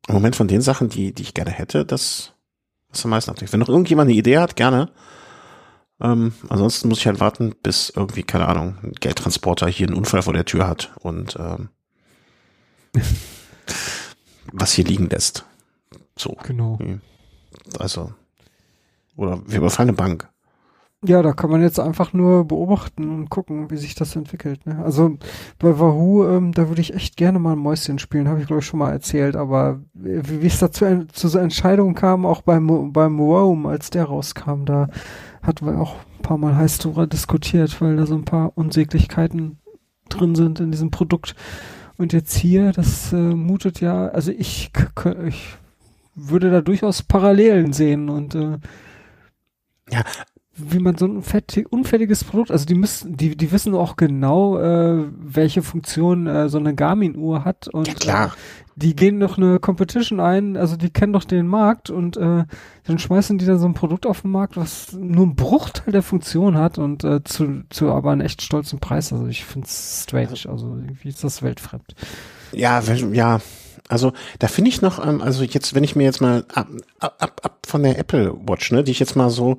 im 0.08 0.14
Moment 0.14 0.36
von 0.36 0.48
den 0.48 0.60
Sachen, 0.60 0.88
die, 0.88 1.12
die 1.12 1.22
ich 1.22 1.34
gerne 1.34 1.50
hätte, 1.50 1.84
das, 1.84 2.32
was 2.90 3.04
am 3.04 3.10
meisten 3.10 3.30
abdeckt. 3.30 3.52
Wenn 3.52 3.60
noch 3.60 3.68
irgendjemand 3.68 4.08
eine 4.08 4.18
Idee 4.18 4.38
hat, 4.38 4.56
gerne. 4.56 4.90
Ähm, 6.00 6.32
ansonsten 6.48 6.88
muss 6.88 6.98
ich 6.98 7.06
halt 7.06 7.20
warten, 7.20 7.54
bis 7.62 7.92
irgendwie, 7.94 8.22
keine 8.22 8.48
Ahnung, 8.48 8.78
ein 8.82 8.92
Geldtransporter 8.92 9.68
hier 9.68 9.86
einen 9.86 9.96
Unfall 9.96 10.22
vor 10.22 10.32
der 10.32 10.46
Tür 10.46 10.66
hat 10.66 10.92
und 11.00 11.36
ähm, 11.38 11.68
was 14.52 14.72
hier 14.72 14.84
liegen 14.84 15.08
lässt. 15.08 15.44
So. 16.16 16.36
Genau. 16.42 16.78
Also. 17.78 18.12
Oder 19.16 19.40
wir 19.46 19.58
überfallen 19.58 19.90
eine 19.90 19.96
Bank. 19.96 20.28
Ja, 21.02 21.22
da 21.22 21.32
kann 21.32 21.50
man 21.50 21.62
jetzt 21.62 21.80
einfach 21.80 22.12
nur 22.12 22.44
beobachten 22.44 23.08
und 23.08 23.30
gucken, 23.30 23.70
wie 23.70 23.78
sich 23.78 23.94
das 23.94 24.16
entwickelt. 24.16 24.66
Ne? 24.66 24.84
Also 24.84 25.16
bei 25.58 25.78
Wahoo, 25.80 26.26
ähm, 26.26 26.52
da 26.52 26.68
würde 26.68 26.82
ich 26.82 26.92
echt 26.92 27.16
gerne 27.16 27.38
mal 27.38 27.52
ein 27.52 27.58
Mäuschen 27.58 27.98
spielen, 27.98 28.28
habe 28.28 28.40
ich 28.40 28.46
glaube 28.46 28.60
ich 28.60 28.66
schon 28.66 28.80
mal 28.80 28.92
erzählt, 28.92 29.34
aber 29.34 29.80
wie, 29.94 30.42
wie 30.42 30.46
es 30.46 30.58
dazu 30.58 31.06
zu 31.10 31.28
so 31.28 31.38
Entscheidungen 31.38 31.94
kam, 31.94 32.26
auch 32.26 32.42
beim, 32.42 32.92
beim 32.92 33.18
Roam, 33.18 33.64
als 33.64 33.88
der 33.88 34.04
rauskam, 34.04 34.66
da 34.66 34.88
hatten 35.42 35.64
wir 35.64 35.80
auch 35.80 35.94
ein 36.18 36.22
paar 36.22 36.36
Mal 36.36 36.54
heiß 36.54 36.76
drüber 36.78 37.06
diskutiert, 37.06 37.80
weil 37.80 37.96
da 37.96 38.04
so 38.04 38.14
ein 38.14 38.26
paar 38.26 38.52
Unsäglichkeiten 38.58 39.58
drin 40.10 40.34
sind 40.34 40.60
in 40.60 40.70
diesem 40.70 40.90
Produkt. 40.90 41.34
Und 42.00 42.14
jetzt 42.14 42.34
hier, 42.34 42.72
das 42.72 43.12
äh, 43.12 43.16
mutet 43.16 43.82
ja, 43.82 44.08
also 44.08 44.32
ich, 44.32 44.70
ich 45.26 45.54
würde 46.14 46.50
da 46.50 46.62
durchaus 46.62 47.02
Parallelen 47.02 47.74
sehen 47.74 48.08
und 48.08 48.34
äh, 48.34 48.56
ja, 49.90 50.02
wie 50.56 50.78
man 50.78 50.96
so 50.96 51.04
ein 51.04 51.20
fertig, 51.20 51.70
unfertiges 51.70 52.24
Produkt, 52.24 52.52
also 52.52 52.64
die 52.64 52.74
müssen, 52.74 53.18
die, 53.18 53.36
die 53.36 53.52
wissen 53.52 53.74
auch 53.74 53.96
genau, 53.96 54.58
äh, 54.58 55.04
welche 55.14 55.60
Funktion 55.60 56.26
äh, 56.26 56.48
so 56.48 56.56
eine 56.56 56.74
Garmin-Uhr 56.74 57.44
hat 57.44 57.68
und 57.68 57.88
ja, 57.88 57.92
klar. 57.92 58.34
Die 58.80 58.96
gehen 58.96 59.20
doch 59.20 59.36
eine 59.36 59.58
Competition 59.58 60.20
ein, 60.20 60.56
also 60.56 60.76
die 60.76 60.90
kennen 60.90 61.12
doch 61.12 61.24
den 61.24 61.46
Markt 61.46 61.90
und 61.90 62.16
äh, 62.16 62.44
dann 62.84 62.98
schmeißen 62.98 63.36
die 63.36 63.44
da 63.44 63.58
so 63.58 63.66
ein 63.66 63.74
Produkt 63.74 64.06
auf 64.06 64.22
den 64.22 64.30
Markt, 64.30 64.56
was 64.56 64.92
nur 64.92 65.24
einen 65.24 65.36
Bruchteil 65.36 65.92
der 65.92 66.02
Funktion 66.02 66.56
hat 66.56 66.78
und 66.78 67.04
äh, 67.04 67.22
zu, 67.24 67.62
zu 67.68 67.90
aber 67.90 68.12
einen 68.12 68.22
echt 68.22 68.42
stolzen 68.42 68.80
Preis. 68.80 69.12
Also 69.12 69.26
ich 69.26 69.44
finde 69.44 69.66
es 69.66 70.04
strange, 70.04 70.48
also 70.48 70.68
irgendwie 70.68 71.08
ist 71.08 71.22
das 71.22 71.42
weltfremd. 71.42 71.94
Ja, 72.52 72.80
ja, 73.12 73.40
also 73.90 74.12
da 74.38 74.46
finde 74.46 74.70
ich 74.70 74.82
noch, 74.82 75.04
ähm, 75.04 75.20
also 75.20 75.42
jetzt, 75.42 75.74
wenn 75.74 75.84
ich 75.84 75.96
mir 75.96 76.04
jetzt 76.04 76.20
mal 76.20 76.44
ab, 76.54 76.68
ab, 77.00 77.40
ab 77.42 77.58
von 77.66 77.82
der 77.82 77.98
Apple 77.98 78.32
Watch, 78.46 78.70
ne, 78.70 78.84
die 78.84 78.92
ich 78.92 79.00
jetzt 79.00 79.16
mal 79.16 79.30
so 79.30 79.58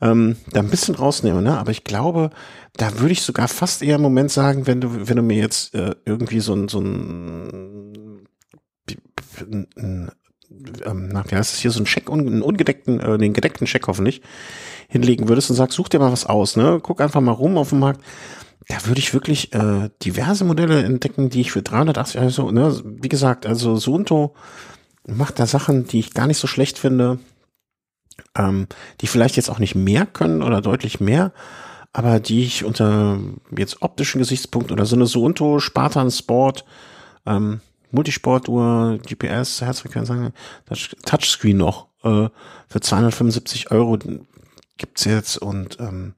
ähm, 0.00 0.36
da 0.52 0.60
ein 0.60 0.70
bisschen 0.70 0.96
rausnehme, 0.96 1.40
ne, 1.40 1.56
aber 1.56 1.70
ich 1.70 1.84
glaube, 1.84 2.30
da 2.76 2.98
würde 2.98 3.12
ich 3.12 3.22
sogar 3.22 3.46
fast 3.46 3.82
eher 3.82 3.96
im 3.96 4.02
Moment 4.02 4.32
sagen, 4.32 4.66
wenn 4.66 4.80
du, 4.80 5.08
wenn 5.08 5.16
du 5.16 5.22
mir 5.22 5.36
jetzt 5.36 5.74
äh, 5.74 5.94
irgendwie 6.04 6.40
so 6.40 6.52
ein, 6.54 6.68
so 6.68 6.80
ein, 6.80 8.09
ein, 9.40 9.66
ein 9.76 10.10
ähm, 10.84 11.22
wie 11.28 11.36
heißt 11.36 11.54
es 11.54 11.60
hier, 11.60 11.70
so 11.70 11.80
ein 11.80 11.86
Scheck, 11.86 12.10
einen 12.10 12.42
ungedeckten, 12.42 13.00
äh, 13.00 13.18
den 13.18 13.32
gedeckten 13.32 13.66
Scheck 13.66 13.86
hoffentlich, 13.86 14.20
hinlegen 14.88 15.28
würdest 15.28 15.50
und 15.50 15.56
sagst, 15.56 15.76
such 15.76 15.88
dir 15.88 16.00
mal 16.00 16.12
was 16.12 16.26
aus, 16.26 16.56
ne? 16.56 16.80
Guck 16.82 17.00
einfach 17.00 17.20
mal 17.20 17.32
rum 17.32 17.56
auf 17.56 17.68
dem 17.68 17.78
Markt 17.78 18.00
da 18.70 18.86
würde 18.86 19.00
ich 19.00 19.12
wirklich 19.12 19.52
äh, 19.52 19.90
diverse 20.02 20.44
Modelle 20.44 20.82
entdecken, 20.84 21.28
die 21.28 21.40
ich 21.40 21.52
für 21.52 21.62
380 21.62 22.20
also 22.20 22.50
ne, 22.50 22.80
wie 22.84 23.08
gesagt, 23.08 23.44
also 23.44 23.76
Sunto 23.76 24.34
macht 25.06 25.38
da 25.38 25.46
Sachen, 25.46 25.86
die 25.86 25.98
ich 25.98 26.14
gar 26.14 26.28
nicht 26.28 26.38
so 26.38 26.46
schlecht 26.46 26.78
finde, 26.78 27.18
ähm, 28.36 28.68
die 29.00 29.08
vielleicht 29.08 29.36
jetzt 29.36 29.50
auch 29.50 29.58
nicht 29.58 29.74
mehr 29.74 30.06
können 30.06 30.42
oder 30.42 30.60
deutlich 30.60 31.00
mehr, 31.00 31.32
aber 31.92 32.20
die 32.20 32.44
ich 32.44 32.64
unter 32.64 33.18
jetzt 33.56 33.82
optischen 33.82 34.20
Gesichtspunkten 34.20 34.72
oder 34.72 34.86
so 34.86 34.94
eine 34.94 35.06
Sunto 35.06 35.58
Spartan 35.58 36.10
Sport 36.10 36.64
ähm, 37.26 37.60
Multisportuhr, 37.90 38.98
GPS, 39.06 39.60
Herzfrequenz, 39.60 40.10
Touchscreen 41.04 41.56
noch 41.56 41.88
äh, 42.02 42.28
für 42.68 42.80
275 42.80 43.70
Euro 43.70 43.98
gibt's 44.78 45.04
jetzt 45.04 45.38
und 45.38 45.78
ähm, 45.80 46.14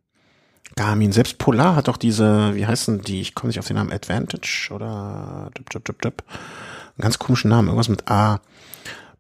Garmin, 0.77 1.13
selbst 1.13 1.39
Polar 1.39 1.77
hat 1.77 1.89
doch 1.89 1.97
diese, 1.97 2.55
wie 2.55 2.67
heißen 2.67 3.03
die, 3.03 3.21
ich 3.21 3.35
komme 3.35 3.49
nicht 3.49 3.59
auf 3.59 3.67
den 3.67 3.77
Namen, 3.77 3.93
Advantage 3.93 4.71
oder 4.73 5.51
dip, 5.57 5.69
dip, 5.71 5.85
dip, 5.85 6.01
dip. 6.01 6.25
Einen 6.29 7.03
ganz 7.03 7.19
komischen 7.19 7.51
Namen, 7.51 7.69
irgendwas 7.69 7.89
mit 7.89 8.11
A. 8.11 8.41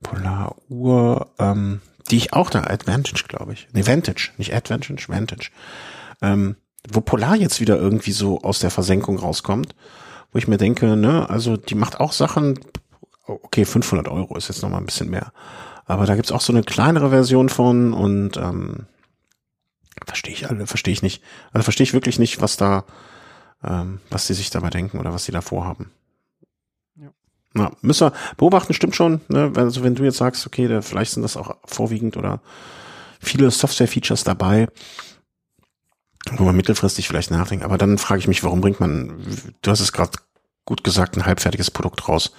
Polar 0.02 0.56
Uhr, 0.68 1.28
ähm, 1.38 1.80
die 2.10 2.16
ich 2.16 2.32
auch 2.32 2.50
da, 2.50 2.64
Advantage, 2.64 3.24
glaube 3.28 3.52
ich. 3.52 3.68
Nee, 3.72 3.86
Vantage, 3.86 4.30
nicht 4.36 4.54
Advantage, 4.54 5.08
Vantage. 5.08 5.50
Ähm, 6.20 6.56
wo 6.90 7.00
Polar 7.00 7.36
jetzt 7.36 7.60
wieder 7.60 7.76
irgendwie 7.76 8.12
so 8.12 8.40
aus 8.40 8.58
der 8.58 8.70
Versenkung 8.70 9.18
rauskommt, 9.18 9.74
wo 10.32 10.38
ich 10.38 10.48
mir 10.48 10.58
denke, 10.58 10.96
ne, 10.96 11.28
also 11.30 11.56
die 11.56 11.74
macht 11.74 12.00
auch 12.00 12.12
Sachen, 12.12 12.58
okay, 13.26 13.64
500 13.64 14.08
Euro 14.08 14.36
ist 14.36 14.48
jetzt 14.48 14.62
nochmal 14.62 14.80
ein 14.80 14.86
bisschen 14.86 15.10
mehr. 15.10 15.32
Aber 15.84 16.06
da 16.06 16.14
gibt's 16.14 16.32
auch 16.32 16.40
so 16.40 16.52
eine 16.52 16.62
kleinere 16.62 17.10
Version 17.10 17.48
von 17.48 17.92
und 17.92 18.36
ähm, 18.36 18.86
Verstehe 20.06 20.34
ich 20.34 20.48
alle, 20.48 20.66
verstehe 20.66 20.92
ich 20.92 21.02
nicht. 21.02 21.22
Also 21.52 21.64
verstehe 21.64 21.84
ich 21.84 21.92
wirklich 21.92 22.18
nicht, 22.18 22.40
was 22.40 22.56
da, 22.56 22.84
ähm, 23.62 24.00
was 24.10 24.26
sie 24.26 24.34
sich 24.34 24.50
dabei 24.50 24.70
denken 24.70 24.98
oder 24.98 25.12
was 25.12 25.24
sie 25.24 25.32
da 25.32 25.40
vorhaben. 25.40 25.90
Ja. 26.96 27.10
Na, 27.54 27.72
müssen 27.82 28.08
wir 28.08 28.12
beobachten, 28.36 28.74
stimmt 28.74 28.96
schon. 28.96 29.20
Ne? 29.28 29.52
Also 29.54 29.82
wenn 29.84 29.94
du 29.94 30.04
jetzt 30.04 30.18
sagst, 30.18 30.46
okay, 30.46 30.68
da, 30.68 30.82
vielleicht 30.82 31.12
sind 31.12 31.22
das 31.22 31.36
auch 31.36 31.56
vorwiegend 31.64 32.16
oder 32.16 32.40
viele 33.20 33.50
Software-Features 33.50 34.24
dabei, 34.24 34.68
wo 36.30 36.44
man 36.44 36.56
mittelfristig 36.56 37.08
vielleicht 37.08 37.30
nachdenkt. 37.30 37.64
Aber 37.64 37.78
dann 37.78 37.98
frage 37.98 38.20
ich 38.20 38.28
mich, 38.28 38.44
warum 38.44 38.60
bringt 38.60 38.80
man, 38.80 39.22
du 39.62 39.70
hast 39.70 39.80
es 39.80 39.92
gerade 39.92 40.12
gut 40.64 40.84
gesagt, 40.84 41.16
ein 41.16 41.26
halbfertiges 41.26 41.70
Produkt 41.70 42.08
raus 42.08 42.32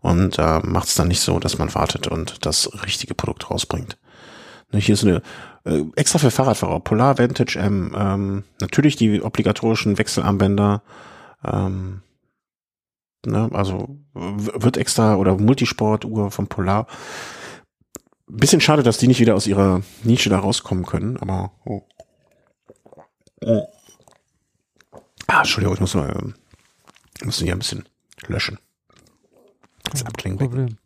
und 0.00 0.38
äh, 0.38 0.60
macht 0.60 0.88
es 0.88 0.94
dann 0.94 1.08
nicht 1.08 1.20
so, 1.20 1.38
dass 1.38 1.58
man 1.58 1.74
wartet 1.74 2.06
und 2.08 2.44
das 2.44 2.70
richtige 2.84 3.14
Produkt 3.14 3.50
rausbringt. 3.50 3.96
Ne, 4.72 4.80
hier 4.80 4.94
ist 4.94 5.04
eine 5.04 5.22
äh, 5.64 5.84
extra 5.96 6.18
für 6.18 6.30
Fahrradfahrer, 6.30 6.80
Polar 6.80 7.18
Vantage 7.18 7.58
M, 7.58 7.94
ähm, 7.96 8.44
natürlich 8.60 8.96
die 8.96 9.22
obligatorischen 9.22 9.98
Wechselarmbänder, 9.98 10.82
ähm, 11.44 12.02
ne, 13.24 13.48
also 13.52 13.96
wird 14.12 14.76
extra 14.76 15.16
oder 15.16 15.38
Multisport-Uhr 15.38 16.30
von 16.30 16.46
Polar. 16.48 16.86
Bisschen 18.26 18.60
schade, 18.60 18.82
dass 18.82 18.98
die 18.98 19.08
nicht 19.08 19.20
wieder 19.20 19.34
aus 19.34 19.46
ihrer 19.46 19.82
Nische 20.04 20.30
da 20.30 20.38
rauskommen 20.38 20.86
können, 20.86 21.18
aber 21.18 21.52
oh. 21.64 21.82
Oh. 23.44 23.68
Ah, 25.26 25.38
Entschuldigung, 25.38 25.74
ich 25.74 25.80
muss 25.80 25.94
mal, 25.94 26.10
äh, 26.10 27.24
muss 27.24 27.38
hier 27.38 27.52
ein 27.52 27.58
bisschen 27.58 27.88
löschen. 28.26 28.58
Das 29.90 30.04
abklingen. 30.04 30.38
Problem. 30.38 30.76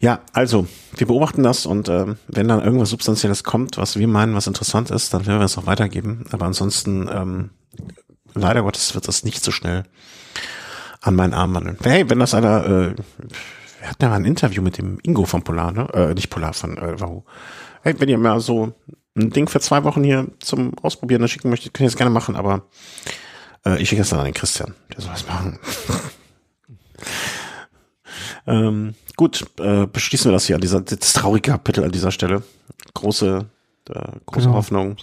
Ja, 0.00 0.20
also, 0.32 0.66
wir 0.96 1.06
beobachten 1.06 1.42
das 1.42 1.64
und 1.66 1.88
äh, 1.88 2.14
wenn 2.26 2.48
dann 2.48 2.62
irgendwas 2.62 2.90
Substanzielles 2.90 3.42
kommt, 3.42 3.78
was 3.78 3.96
wir 3.96 4.06
meinen, 4.06 4.34
was 4.34 4.46
interessant 4.46 4.90
ist, 4.90 5.14
dann 5.14 5.26
werden 5.26 5.38
wir 5.38 5.46
es 5.46 5.56
auch 5.56 5.66
weitergeben. 5.66 6.26
Aber 6.30 6.44
ansonsten, 6.44 7.08
ähm, 7.10 7.50
leider 8.34 8.62
Gottes, 8.62 8.94
wird 8.94 9.08
das 9.08 9.24
nicht 9.24 9.42
so 9.42 9.50
schnell 9.50 9.84
an 11.00 11.16
meinen 11.16 11.32
Arm 11.32 11.54
wandeln. 11.54 11.78
Hey, 11.82 12.08
wenn 12.10 12.18
das 12.18 12.34
einer, 12.34 12.66
äh, 12.66 12.94
wir 13.80 13.88
hatten 13.88 14.02
ja 14.02 14.08
mal 14.08 14.16
ein 14.16 14.24
Interview 14.24 14.62
mit 14.62 14.78
dem 14.78 14.98
Ingo 15.02 15.24
von 15.24 15.42
Polar, 15.42 15.72
ne? 15.72 15.88
Äh, 15.94 16.14
nicht 16.14 16.28
Polar, 16.28 16.52
von 16.52 16.76
äh, 16.76 17.00
Wahoo. 17.00 17.24
Hey, 17.82 17.94
wenn 17.98 18.08
ihr 18.08 18.18
mal 18.18 18.40
so 18.40 18.74
ein 19.16 19.30
Ding 19.30 19.48
für 19.48 19.60
zwei 19.60 19.84
Wochen 19.84 20.04
hier 20.04 20.28
zum 20.40 20.78
Ausprobieren 20.80 21.26
schicken 21.28 21.50
möchtet, 21.50 21.74
könnt 21.74 21.86
ihr 21.86 21.90
das 21.90 21.96
gerne 21.96 22.10
machen, 22.10 22.36
aber 22.36 22.66
äh, 23.64 23.80
ich 23.80 23.88
schicke 23.88 24.02
das 24.02 24.10
dann 24.10 24.20
an 24.20 24.26
den 24.26 24.34
Christian, 24.34 24.74
der 24.92 25.00
soll 25.00 25.12
das 25.12 25.26
machen. 25.26 25.58
ähm, 28.46 28.94
Gut, 29.16 29.46
äh, 29.60 29.86
beschließen 29.86 30.30
wir 30.30 30.32
das 30.32 30.46
hier 30.46 30.56
an 30.56 30.60
dieser, 30.60 30.80
das 30.80 31.12
traurige 31.12 31.52
Kapitel 31.52 31.84
an 31.84 31.92
dieser 31.92 32.10
Stelle. 32.10 32.42
Große, 32.94 33.46
äh, 33.88 33.94
große 34.26 34.46
genau. 34.46 34.54
Hoffnung. 34.54 34.96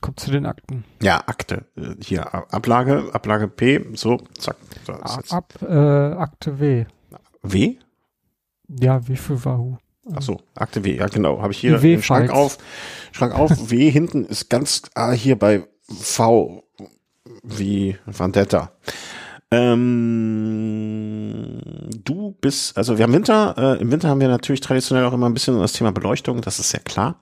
Kommt 0.00 0.20
zu 0.20 0.32
den 0.32 0.44
Akten. 0.44 0.84
Ja, 1.00 1.22
Akte. 1.26 1.66
Äh, 1.76 1.94
hier, 2.02 2.34
Ablage, 2.52 3.10
Ablage 3.12 3.48
P, 3.48 3.84
so, 3.94 4.18
zack. 4.38 4.56
Ab, 5.30 5.54
äh, 5.62 5.72
Akte 5.72 6.58
W. 6.58 6.86
W? 7.42 7.76
Ja, 8.68 9.06
wie 9.06 9.16
für 9.16 9.44
Wahoo. 9.44 9.78
Ach 10.12 10.22
so, 10.22 10.40
Akte 10.54 10.84
W, 10.84 10.96
ja 10.96 11.06
genau, 11.06 11.40
habe 11.40 11.52
ich 11.52 11.58
hier 11.58 11.78
den 11.78 12.02
Schrank 12.02 12.30
auf. 12.30 12.58
Schrank 13.12 13.34
auf, 13.34 13.70
W 13.70 13.90
hinten 13.90 14.24
ist 14.26 14.50
ganz 14.50 14.82
ah, 14.94 15.12
hier 15.12 15.38
bei 15.38 15.64
V 15.88 16.64
wie 17.42 17.96
Vendetta. 18.06 18.72
Ähm, 19.50 21.34
du 22.04 22.36
bist, 22.40 22.76
also 22.76 22.98
wir 22.98 23.04
haben 23.04 23.12
Winter, 23.12 23.54
äh, 23.56 23.80
im 23.80 23.90
Winter 23.92 24.08
haben 24.08 24.20
wir 24.20 24.28
natürlich 24.28 24.60
traditionell 24.60 25.04
auch 25.04 25.12
immer 25.12 25.28
ein 25.28 25.34
bisschen 25.34 25.58
das 25.58 25.72
Thema 25.72 25.92
Beleuchtung, 25.92 26.40
das 26.40 26.58
ist 26.58 26.70
sehr 26.70 26.80
klar. 26.80 27.20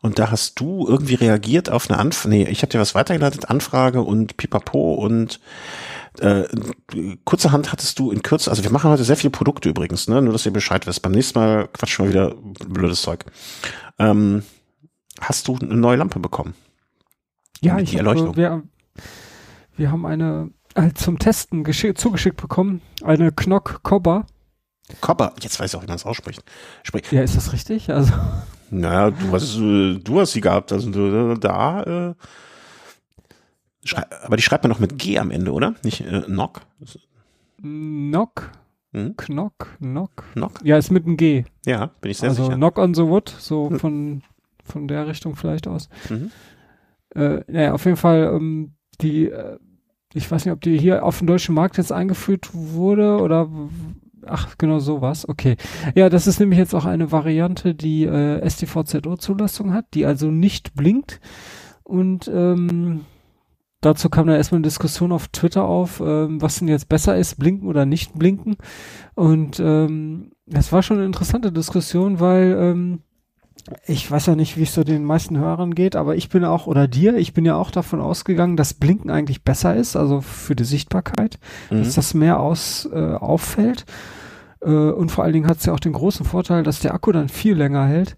Und 0.00 0.20
da 0.20 0.30
hast 0.30 0.60
du 0.60 0.86
irgendwie 0.86 1.14
reagiert 1.14 1.70
auf 1.70 1.90
eine 1.90 1.98
Anfrage, 1.98 2.28
nee, 2.34 2.44
ich 2.44 2.62
habe 2.62 2.70
dir 2.70 2.78
was 2.78 2.94
weitergeleitet, 2.94 3.50
Anfrage 3.50 4.00
und 4.02 4.36
Pipapo 4.36 4.94
und 4.94 5.40
äh, 6.20 6.44
kurzerhand 7.24 7.72
hattest 7.72 7.98
du 7.98 8.10
in 8.10 8.22
Kürze, 8.22 8.50
also 8.50 8.62
wir 8.64 8.70
machen 8.70 8.90
heute 8.90 9.04
sehr 9.04 9.16
viele 9.16 9.30
Produkte 9.30 9.68
übrigens, 9.68 10.08
ne? 10.08 10.22
nur 10.22 10.32
dass 10.32 10.46
ihr 10.46 10.52
Bescheid 10.52 10.86
wisst. 10.86 11.02
Beim 11.02 11.12
nächsten 11.12 11.38
Mal 11.38 11.68
quatschen 11.68 12.06
wir 12.06 12.10
wieder 12.10 12.34
blödes 12.68 13.02
Zeug. 13.02 13.24
Ähm, 13.98 14.42
hast 15.20 15.48
du 15.48 15.56
eine 15.56 15.76
neue 15.76 15.96
Lampe 15.96 16.20
bekommen? 16.20 16.54
Ja, 17.60 17.78
ich 17.78 17.90
die 17.90 17.96
Erleuchtung. 17.96 18.28
Hab, 18.28 18.36
wir, 18.36 18.62
wir 19.76 19.90
haben 19.90 20.06
eine 20.06 20.50
äh, 20.78 20.94
zum 20.94 21.18
Testen 21.18 21.64
zugeschickt 21.96 22.36
bekommen. 22.36 22.80
Eine 23.02 23.32
Knock 23.32 23.80
Cobber. 23.82 24.26
Cobber, 25.00 25.34
jetzt 25.40 25.58
weiß 25.60 25.72
ich 25.72 25.76
auch, 25.76 25.82
wie 25.82 25.86
man 25.86 25.96
es 25.96 26.06
ausspricht. 26.06 26.42
Sprich. 26.82 27.10
Ja, 27.10 27.22
ist 27.22 27.36
das 27.36 27.52
richtig? 27.52 27.90
Also. 27.90 28.12
Naja, 28.70 29.10
du 29.10 29.32
hast, 29.32 29.56
äh, 29.56 29.98
du 29.98 30.20
hast 30.20 30.32
sie 30.32 30.42
gehabt. 30.42 30.72
Also 30.72 30.90
da, 31.36 31.82
äh, 32.10 32.14
aber 34.22 34.36
die 34.36 34.42
schreibt 34.42 34.64
man 34.64 34.70
noch 34.70 34.78
mit 34.78 34.98
G 34.98 35.18
am 35.18 35.30
Ende, 35.30 35.54
oder? 35.54 35.74
Nicht 35.82 36.02
äh, 36.02 36.20
Knock? 36.26 36.60
Knock 37.62 38.52
Hm? 38.92 39.16
Knock, 39.16 39.76
Knock. 39.78 40.24
Knock? 40.32 40.60
Ja, 40.64 40.78
ist 40.78 40.90
mit 40.90 41.06
einem 41.06 41.16
G. 41.16 41.44
Ja, 41.66 41.86
bin 42.00 42.10
ich 42.10 42.18
sehr 42.18 42.30
also 42.30 42.44
sicher. 42.44 42.56
Knock 42.56 42.78
on 42.78 42.94
the 42.94 43.02
Wood, 43.02 43.28
so 43.38 43.70
hm. 43.70 43.78
von, 43.78 44.22
von 44.64 44.88
der 44.88 45.06
Richtung 45.06 45.36
vielleicht 45.36 45.66
aus. 45.66 45.88
Mhm. 46.08 46.30
Äh, 47.14 47.40
naja, 47.46 47.72
auf 47.74 47.84
jeden 47.84 47.96
Fall, 47.96 48.32
ähm, 48.34 48.72
die, 49.00 49.26
äh, 49.26 49.58
ich 50.14 50.30
weiß 50.30 50.44
nicht, 50.44 50.52
ob 50.52 50.60
die 50.60 50.78
hier 50.78 51.04
auf 51.04 51.18
dem 51.18 51.26
deutschen 51.26 51.54
Markt 51.54 51.76
jetzt 51.76 51.92
eingeführt 51.92 52.50
wurde 52.52 53.18
oder 53.20 53.48
Ach, 54.26 54.56
genau 54.58 54.78
sowas. 54.78 55.28
Okay. 55.28 55.56
Ja, 55.94 56.08
das 56.08 56.26
ist 56.26 56.40
nämlich 56.40 56.58
jetzt 56.58 56.74
auch 56.74 56.84
eine 56.84 57.12
Variante, 57.12 57.74
die 57.74 58.04
äh, 58.04 58.48
STVZO-Zulassung 58.48 59.72
hat, 59.72 59.86
die 59.94 60.06
also 60.06 60.30
nicht 60.30 60.74
blinkt. 60.74 61.20
Und 61.82 62.28
ähm, 62.28 63.04
dazu 63.80 64.10
kam 64.10 64.26
dann 64.26 64.36
erstmal 64.36 64.58
eine 64.58 64.66
Diskussion 64.66 65.12
auf 65.12 65.28
Twitter 65.28 65.64
auf, 65.64 66.02
ähm, 66.04 66.42
was 66.42 66.58
denn 66.58 66.68
jetzt 66.68 66.88
besser 66.88 67.16
ist, 67.16 67.38
blinken 67.38 67.68
oder 67.68 67.86
nicht 67.86 68.18
blinken. 68.18 68.56
Und 69.14 69.60
ähm, 69.60 70.32
das 70.46 70.72
war 70.72 70.82
schon 70.82 70.98
eine 70.98 71.06
interessante 71.06 71.52
Diskussion, 71.52 72.20
weil 72.20 72.56
ähm, 72.58 73.02
ich 73.86 74.10
weiß 74.10 74.26
ja 74.26 74.36
nicht, 74.36 74.56
wie 74.56 74.62
es 74.62 74.74
so 74.74 74.84
den 74.84 75.04
meisten 75.04 75.38
Hörern 75.38 75.74
geht, 75.74 75.96
aber 75.96 76.16
ich 76.16 76.28
bin 76.28 76.44
auch, 76.44 76.66
oder 76.66 76.88
dir, 76.88 77.16
ich 77.16 77.32
bin 77.32 77.44
ja 77.44 77.56
auch 77.56 77.70
davon 77.70 78.00
ausgegangen, 78.00 78.56
dass 78.56 78.74
Blinken 78.74 79.10
eigentlich 79.10 79.42
besser 79.42 79.76
ist, 79.76 79.96
also 79.96 80.20
für 80.20 80.54
die 80.54 80.64
Sichtbarkeit, 80.64 81.38
mhm. 81.70 81.78
dass 81.78 81.94
das 81.94 82.14
mehr 82.14 82.40
aus 82.40 82.88
äh, 82.92 83.14
auffällt. 83.14 83.84
Äh, 84.60 84.68
und 84.68 85.10
vor 85.10 85.24
allen 85.24 85.32
Dingen 85.32 85.48
hat 85.48 85.58
es 85.58 85.66
ja 85.66 85.72
auch 85.72 85.80
den 85.80 85.92
großen 85.92 86.26
Vorteil, 86.26 86.62
dass 86.62 86.80
der 86.80 86.94
Akku 86.94 87.12
dann 87.12 87.28
viel 87.28 87.54
länger 87.54 87.86
hält. 87.86 88.16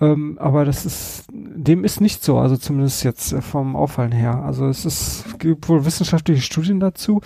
Ähm, 0.00 0.38
aber 0.38 0.64
das 0.64 0.86
ist, 0.86 1.24
dem 1.32 1.84
ist 1.84 2.00
nicht 2.00 2.22
so, 2.22 2.38
also 2.38 2.56
zumindest 2.56 3.02
jetzt 3.04 3.32
äh, 3.32 3.42
vom 3.42 3.74
Auffallen 3.74 4.12
her. 4.12 4.42
Also 4.44 4.66
es 4.68 4.84
ist, 4.84 5.38
gibt 5.38 5.68
wohl 5.68 5.84
wissenschaftliche 5.84 6.42
Studien 6.42 6.78
dazu. 6.78 7.20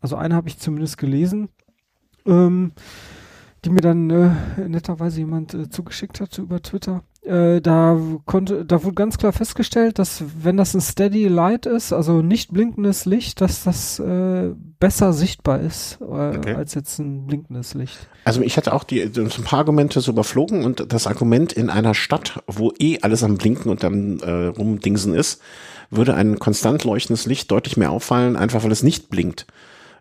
Also 0.00 0.16
eine 0.16 0.34
habe 0.34 0.48
ich 0.48 0.58
zumindest 0.58 0.98
gelesen. 0.98 1.48
Ähm, 2.26 2.72
die 3.64 3.70
mir 3.70 3.80
dann 3.80 4.10
äh, 4.10 4.30
netterweise 4.68 5.18
jemand 5.18 5.54
äh, 5.54 5.68
zugeschickt 5.68 6.20
hat 6.20 6.38
über 6.38 6.62
Twitter. 6.62 7.02
Äh, 7.22 7.60
da 7.60 7.98
konnte, 8.24 8.64
da 8.64 8.84
wurde 8.84 8.94
ganz 8.94 9.18
klar 9.18 9.32
festgestellt, 9.32 9.98
dass 9.98 10.22
wenn 10.42 10.56
das 10.56 10.74
ein 10.74 10.80
Steady 10.80 11.26
Light 11.26 11.66
ist, 11.66 11.92
also 11.92 12.22
nicht 12.22 12.52
blinkendes 12.52 13.04
Licht, 13.04 13.40
dass 13.40 13.64
das 13.64 13.98
äh, 13.98 14.50
besser 14.78 15.12
sichtbar 15.12 15.60
ist 15.60 15.98
äh, 16.00 16.04
okay. 16.04 16.54
als 16.54 16.74
jetzt 16.74 16.98
ein 17.00 17.26
blinkendes 17.26 17.74
Licht. 17.74 17.98
Also 18.24 18.40
ich 18.40 18.56
hatte 18.56 18.72
auch 18.72 18.84
die 18.84 19.10
so 19.12 19.22
ein 19.22 19.44
paar 19.44 19.58
Argumente 19.58 20.00
so 20.00 20.12
überflogen 20.12 20.64
und 20.64 20.92
das 20.92 21.06
Argument 21.06 21.52
in 21.52 21.68
einer 21.68 21.94
Stadt, 21.94 22.42
wo 22.46 22.72
eh 22.78 23.00
alles 23.02 23.24
am 23.24 23.36
Blinken 23.36 23.70
und 23.70 23.84
am 23.84 24.20
äh, 24.20 24.46
rumdingsen 24.46 25.14
ist, 25.14 25.42
würde 25.90 26.14
ein 26.14 26.38
konstant 26.38 26.84
leuchtendes 26.84 27.26
Licht 27.26 27.50
deutlich 27.50 27.76
mehr 27.76 27.90
auffallen, 27.90 28.36
einfach 28.36 28.62
weil 28.62 28.72
es 28.72 28.82
nicht 28.82 29.10
blinkt 29.10 29.46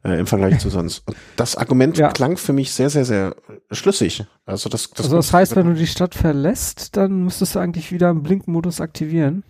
äh, 0.08 0.20
im 0.20 0.26
Vergleich 0.26 0.60
zu 0.60 0.70
sonst. 0.70 1.04
Und 1.06 1.17
das 1.36 1.56
Argument 1.56 1.98
ja. 1.98 2.10
klang 2.10 2.38
für 2.38 2.54
mich 2.54 2.72
sehr, 2.72 2.89
sehr, 2.89 3.04
sehr 3.04 3.36
schlüssig. 3.72 4.24
Also 4.46 4.70
das, 4.70 4.89
das, 4.91 5.06
also 5.06 5.17
das 5.17 5.34
heißt, 5.34 5.56
wenn 5.56 5.67
du 5.67 5.74
die 5.74 5.88
Stadt 5.88 6.15
verlässt, 6.15 6.96
dann 6.96 7.26
müsstest 7.26 7.56
du 7.56 7.60
eigentlich 7.60 7.91
wieder 7.91 8.10
im 8.10 8.24
Blinkmodus 8.24 8.80
aktivieren. 8.80 9.43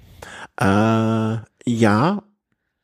Äh, 0.59 1.37
ja. 1.65 2.23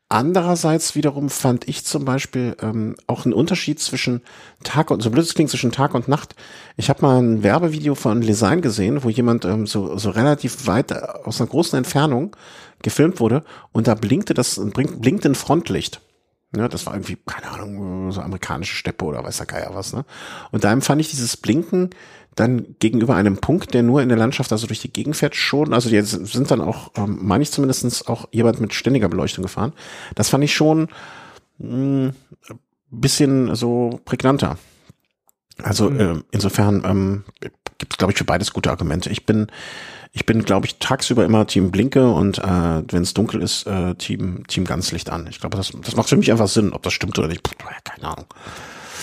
Andererseits 0.09 0.93
wiederum 0.93 1.31
fand 1.31 1.67
ich 1.67 1.85
zum 1.85 2.05
Beispiel 2.05 2.55
ähm, 2.61 2.95
auch 3.07 3.25
einen 3.25 3.33
Unterschied 3.33 3.79
zwischen 3.79 4.21
Tag 4.63 4.91
und 4.91 5.01
so 5.01 5.09
blöd 5.09 5.25
es 5.25 5.33
klingt 5.33 5.49
zwischen 5.49 5.71
Tag 5.71 5.95
und 5.95 6.07
Nacht. 6.07 6.35
Ich 6.77 6.89
habe 6.89 7.01
mal 7.01 7.19
ein 7.19 7.41
Werbevideo 7.41 7.95
von 7.95 8.21
Lesign 8.21 8.61
gesehen, 8.61 9.03
wo 9.03 9.09
jemand 9.09 9.43
ähm, 9.45 9.65
so 9.65 9.97
so 9.97 10.11
relativ 10.11 10.67
weit 10.67 10.91
äh, 10.91 11.01
aus 11.23 11.41
einer 11.41 11.49
großen 11.49 11.77
Entfernung 11.77 12.35
gefilmt 12.83 13.19
wurde 13.19 13.43
und 13.71 13.87
da 13.87 13.95
blinkte 13.95 14.35
das 14.35 14.61
blinkte 14.63 15.29
ein 15.29 15.35
Frontlicht. 15.35 15.99
Ja, 16.55 16.67
das 16.67 16.85
war 16.85 16.93
irgendwie, 16.93 17.17
keine 17.25 17.51
Ahnung, 17.51 18.11
so 18.11 18.21
amerikanische 18.21 18.75
Steppe 18.75 19.05
oder 19.05 19.23
weiß 19.23 19.37
der 19.37 19.45
Geier 19.47 19.71
was, 19.73 19.93
ne? 19.93 20.05
Und 20.51 20.63
da 20.63 20.71
empfand 20.71 21.01
ich 21.01 21.09
dieses 21.09 21.35
Blinken 21.35 21.89
dann 22.35 22.75
gegenüber 22.79 23.15
einem 23.15 23.37
Punkt, 23.37 23.73
der 23.73 23.83
nur 23.83 24.01
in 24.01 24.09
der 24.09 24.17
Landschaft, 24.17 24.51
also 24.51 24.67
durch 24.67 24.81
die 24.81 24.91
Gegend 24.91 25.15
fährt, 25.15 25.35
schon, 25.35 25.73
also 25.73 25.89
die 25.89 26.01
sind 26.01 26.51
dann 26.51 26.61
auch, 26.61 26.91
ähm, 26.95 27.19
meine 27.21 27.43
ich 27.43 27.51
zumindestens 27.51 28.07
auch 28.07 28.27
jemand 28.31 28.59
mit 28.59 28.73
ständiger 28.73 29.09
Beleuchtung 29.09 29.43
gefahren. 29.43 29.73
Das 30.15 30.29
fand 30.29 30.43
ich 30.43 30.53
schon 30.53 30.89
mh, 31.59 31.67
hm, 31.69 32.13
bisschen 32.89 33.55
so 33.55 33.99
prägnanter. 34.05 34.57
Also 35.61 35.89
mhm. 35.89 35.99
äh, 35.99 36.15
insofern 36.31 36.83
ähm, 36.85 37.23
gibt 37.77 37.93
es, 37.93 37.97
glaube 37.97 38.13
ich, 38.13 38.17
für 38.17 38.23
beides 38.23 38.53
gute 38.53 38.71
Argumente. 38.71 39.09
Ich 39.09 39.25
bin 39.25 39.47
ich 40.15 40.27
bin, 40.27 40.43
glaube 40.43 40.67
ich, 40.67 40.77
tagsüber 40.77 41.25
immer 41.25 41.47
Team 41.47 41.71
Blinke 41.71 42.11
und 42.11 42.37
äh, 42.37 42.83
wenn 42.87 43.01
es 43.01 43.15
dunkel 43.15 43.41
ist, 43.41 43.65
äh, 43.65 43.95
Team 43.95 44.45
Team 44.47 44.63
Ganzlicht 44.63 45.09
an. 45.09 45.25
Ich 45.27 45.39
glaube, 45.39 45.57
das, 45.57 45.73
das 45.83 45.95
macht 45.95 46.09
für 46.09 46.17
mich 46.17 46.31
einfach 46.31 46.47
Sinn, 46.47 46.71
ob 46.71 46.83
das 46.83 46.93
stimmt 46.93 47.17
oder 47.17 47.27
nicht. 47.27 47.41
Puh, 47.41 47.55
keine 47.83 48.07
Ahnung. 48.07 48.27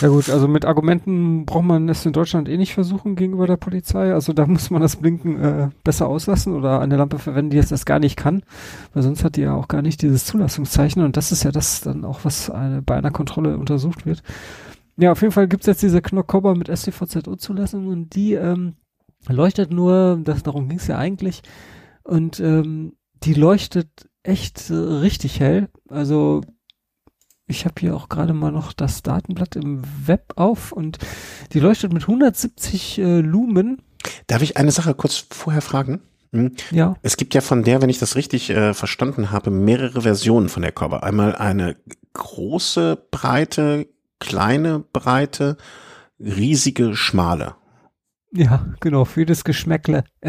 Ja 0.00 0.08
gut, 0.08 0.30
also 0.30 0.48
mit 0.48 0.64
Argumenten 0.64 1.44
braucht 1.44 1.64
man 1.64 1.88
es 1.88 2.06
in 2.06 2.12
Deutschland 2.12 2.48
eh 2.48 2.56
nicht 2.56 2.72
versuchen 2.72 3.16
gegenüber 3.16 3.48
der 3.48 3.56
Polizei. 3.56 4.14
Also 4.14 4.32
da 4.32 4.46
muss 4.46 4.70
man 4.70 4.80
das 4.80 4.96
Blinken 4.96 5.40
äh, 5.40 5.68
besser 5.82 6.06
auslassen 6.06 6.54
oder 6.54 6.80
eine 6.80 6.96
Lampe 6.96 7.18
verwenden, 7.18 7.50
die 7.50 7.56
jetzt 7.56 7.72
das 7.72 7.84
gar 7.84 7.98
nicht 7.98 8.16
kann, 8.16 8.42
weil 8.94 9.02
sonst 9.02 9.24
hat 9.24 9.34
die 9.34 9.42
ja 9.42 9.54
auch 9.54 9.66
gar 9.66 9.82
nicht 9.82 10.02
dieses 10.02 10.24
Zulassungszeichen 10.26 11.02
und 11.02 11.16
das 11.16 11.32
ist 11.32 11.42
ja 11.42 11.50
das 11.50 11.80
dann 11.80 12.04
auch, 12.04 12.20
was 12.22 12.50
eine, 12.50 12.82
bei 12.82 12.96
einer 12.96 13.10
Kontrolle 13.10 13.58
untersucht 13.58 14.06
wird. 14.06 14.22
Ja, 14.96 15.12
auf 15.12 15.22
jeden 15.22 15.32
Fall 15.32 15.48
gibt's 15.48 15.66
jetzt 15.66 15.82
diese 15.82 16.00
Knockkobber 16.00 16.54
mit 16.54 16.68
STVZO-Zulassung 16.68 17.88
und 17.88 18.14
die 18.14 18.34
ähm, 18.34 18.74
leuchtet 19.28 19.70
nur, 19.70 20.20
das, 20.22 20.42
darum 20.42 20.68
ging 20.68 20.78
es 20.78 20.86
ja 20.86 20.98
eigentlich, 20.98 21.42
und 22.02 22.40
ähm, 22.40 22.94
die 23.22 23.34
leuchtet 23.34 24.08
echt 24.22 24.70
äh, 24.70 24.74
richtig 24.74 25.40
hell. 25.40 25.68
Also 25.88 26.42
ich 27.46 27.64
habe 27.64 27.74
hier 27.80 27.96
auch 27.96 28.08
gerade 28.08 28.32
mal 28.32 28.52
noch 28.52 28.72
das 28.72 29.02
Datenblatt 29.02 29.56
im 29.56 29.82
Web 30.06 30.34
auf 30.36 30.72
und 30.72 30.98
die 31.52 31.60
leuchtet 31.60 31.92
mit 31.92 32.02
170 32.02 32.98
äh, 32.98 33.20
Lumen. 33.20 33.82
Darf 34.26 34.42
ich 34.42 34.56
eine 34.56 34.70
Sache 34.70 34.94
kurz 34.94 35.26
vorher 35.30 35.62
fragen? 35.62 36.00
Hm? 36.32 36.54
Ja. 36.70 36.94
Es 37.02 37.16
gibt 37.16 37.34
ja 37.34 37.40
von 37.40 37.64
der, 37.64 37.82
wenn 37.82 37.90
ich 37.90 37.98
das 37.98 38.14
richtig 38.14 38.50
äh, 38.50 38.72
verstanden 38.72 39.30
habe, 39.32 39.50
mehrere 39.50 40.02
Versionen 40.02 40.48
von 40.48 40.62
der 40.62 40.72
Körper. 40.72 41.02
Einmal 41.02 41.34
eine 41.34 41.76
große, 42.12 43.02
breite, 43.10 43.88
kleine, 44.20 44.84
breite, 44.92 45.56
riesige, 46.20 46.94
schmale. 46.94 47.56
Ja, 48.32 48.64
genau, 48.78 49.04
für 49.04 49.26
das 49.26 49.42
Geschmäckle. 49.42 50.04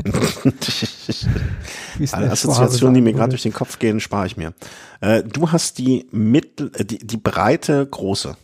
Alle 2.12 2.32
Assoziationen, 2.32 2.96
die 2.96 3.02
mir 3.02 3.14
gerade 3.14 3.30
durch 3.30 3.44
den 3.44 3.54
Kopf 3.54 3.78
gehen, 3.78 4.00
spare 4.00 4.26
ich 4.26 4.38
mir. 4.38 4.54
Äh, 5.02 5.24
du 5.24 5.52
hast 5.52 5.78
die 5.78 6.08
mittel, 6.12 6.72
äh, 6.76 6.84
die, 6.84 6.98
die 6.98 7.18
breite 7.18 7.86
große. 7.86 8.36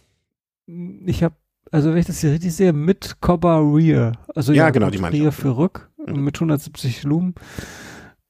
Ich 1.05 1.23
habe, 1.23 1.33
also 1.71 1.89
wenn 1.89 1.97
ich 1.97 2.05
das 2.05 2.19
hier 2.19 2.31
richtig 2.31 2.53
sehe, 2.53 2.71
mit 2.71 3.17
Cobber 3.19 3.59
Rear. 3.63 4.11
Also 4.35 4.53
ja, 4.53 4.65
ja 4.65 4.69
genau, 4.69 4.91
die 4.91 4.99
meine 4.99 5.17
Rear 5.17 5.31
für 5.31 5.57
Rück 5.57 5.89
mhm. 6.05 6.23
mit 6.23 6.35
170 6.35 7.01
Lumen. 7.03 7.33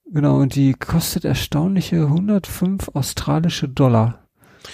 Genau, 0.09 0.37
und 0.37 0.55
die 0.55 0.73
kostet 0.73 1.25
erstaunliche 1.25 2.03
105 2.03 2.89
australische 2.93 3.67
Dollar. 3.67 4.26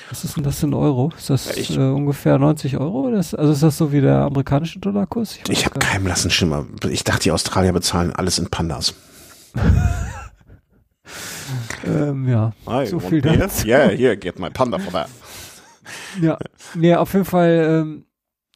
Was 0.10 0.24
ist 0.24 0.38
denn 0.38 0.44
das 0.44 0.62
in 0.64 0.74
Euro? 0.74 1.12
Ist 1.18 1.30
das 1.30 1.56
ich, 1.56 1.76
äh, 1.76 1.80
ungefähr 1.80 2.38
90 2.38 2.78
Euro? 2.78 3.12
Das, 3.12 3.34
also 3.34 3.52
ist 3.54 3.64
das 3.64 3.78
so 3.78 3.92
wie 3.92 4.02
der 4.02 4.18
amerikanische 4.20 4.80
Dollarkurs? 4.80 5.38
Ich, 5.38 5.50
ich 5.50 5.66
habe 5.66 5.80
keinen 5.80 6.04
blassen 6.04 6.32
Schimmer. 6.32 6.66
Ich 6.90 7.04
dachte, 7.04 7.24
die 7.24 7.32
Australier 7.32 7.74
bezahlen 7.74 8.12
alles 8.14 8.40
in 8.40 8.50
Pandas. 8.50 8.94
ähm, 11.86 12.28
ja, 12.28 12.54
I 12.68 12.88
so 12.88 13.00
viel 13.00 13.22
dazu. 13.22 13.68
Yeah, 13.68 13.90
here, 13.90 14.18
get 14.18 14.40
my 14.40 14.50
Panda 14.50 14.80
for 14.80 14.92
that. 14.94 15.10
ja, 16.22 16.38
nee, 16.76 16.96
auf 16.96 17.14
jeden 17.14 17.26
Fall 17.26 17.84
ähm, 17.84 18.06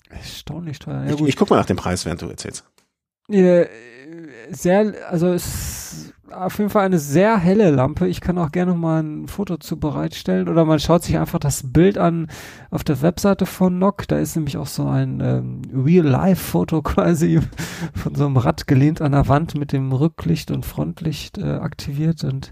erstaunlich 0.10 0.80
teuer. 0.80 1.06
Ja, 1.06 1.14
ich, 1.14 1.22
ich 1.22 1.36
guck 1.36 1.50
mal 1.50 1.58
nach 1.58 1.66
dem 1.66 1.78
Preis, 1.78 2.06
während 2.06 2.22
du 2.22 2.30
erzählst. 2.30 2.64
Ja, 3.30 3.66
sehr, 4.50 4.94
also 5.10 5.34
es 5.34 6.07
auf 6.32 6.58
jeden 6.58 6.70
Fall 6.70 6.86
eine 6.86 7.00
sehr 7.00 7.38
helle 7.38 7.72
Lampe. 7.72 8.08
Ich 8.08 8.22
kann 8.22 8.38
auch 8.38 8.52
gerne 8.52 8.74
mal 8.74 9.02
ein 9.02 9.28
Foto 9.28 9.58
zu 9.58 9.80
bereitstellen 9.80 10.50
oder 10.50 10.66
man 10.66 10.80
schaut 10.80 11.04
sich 11.04 11.18
einfach 11.18 11.40
das 11.40 11.72
Bild 11.72 11.98
an 11.98 12.28
auf 12.70 12.84
der 12.84 13.02
Webseite 13.02 13.46
von 13.46 13.80
Nock. 13.80 14.08
Da 14.08 14.18
ist 14.18 14.36
nämlich 14.36 14.58
auch 14.58 14.68
so 14.68 14.88
ein 14.88 15.20
ähm, 15.22 15.62
Real-Life-Foto 15.74 16.82
quasi 16.84 17.40
von 17.94 18.16
so 18.16 18.26
einem 18.26 18.38
Rad 18.38 18.68
gelehnt 18.68 19.02
an 19.02 19.14
der 19.14 19.28
Wand 19.28 19.56
mit 19.56 19.72
dem 19.72 19.92
Rücklicht 19.92 20.52
und 20.52 20.66
Frontlicht 20.66 21.38
äh, 21.38 21.44
aktiviert 21.44 22.24
und 22.24 22.52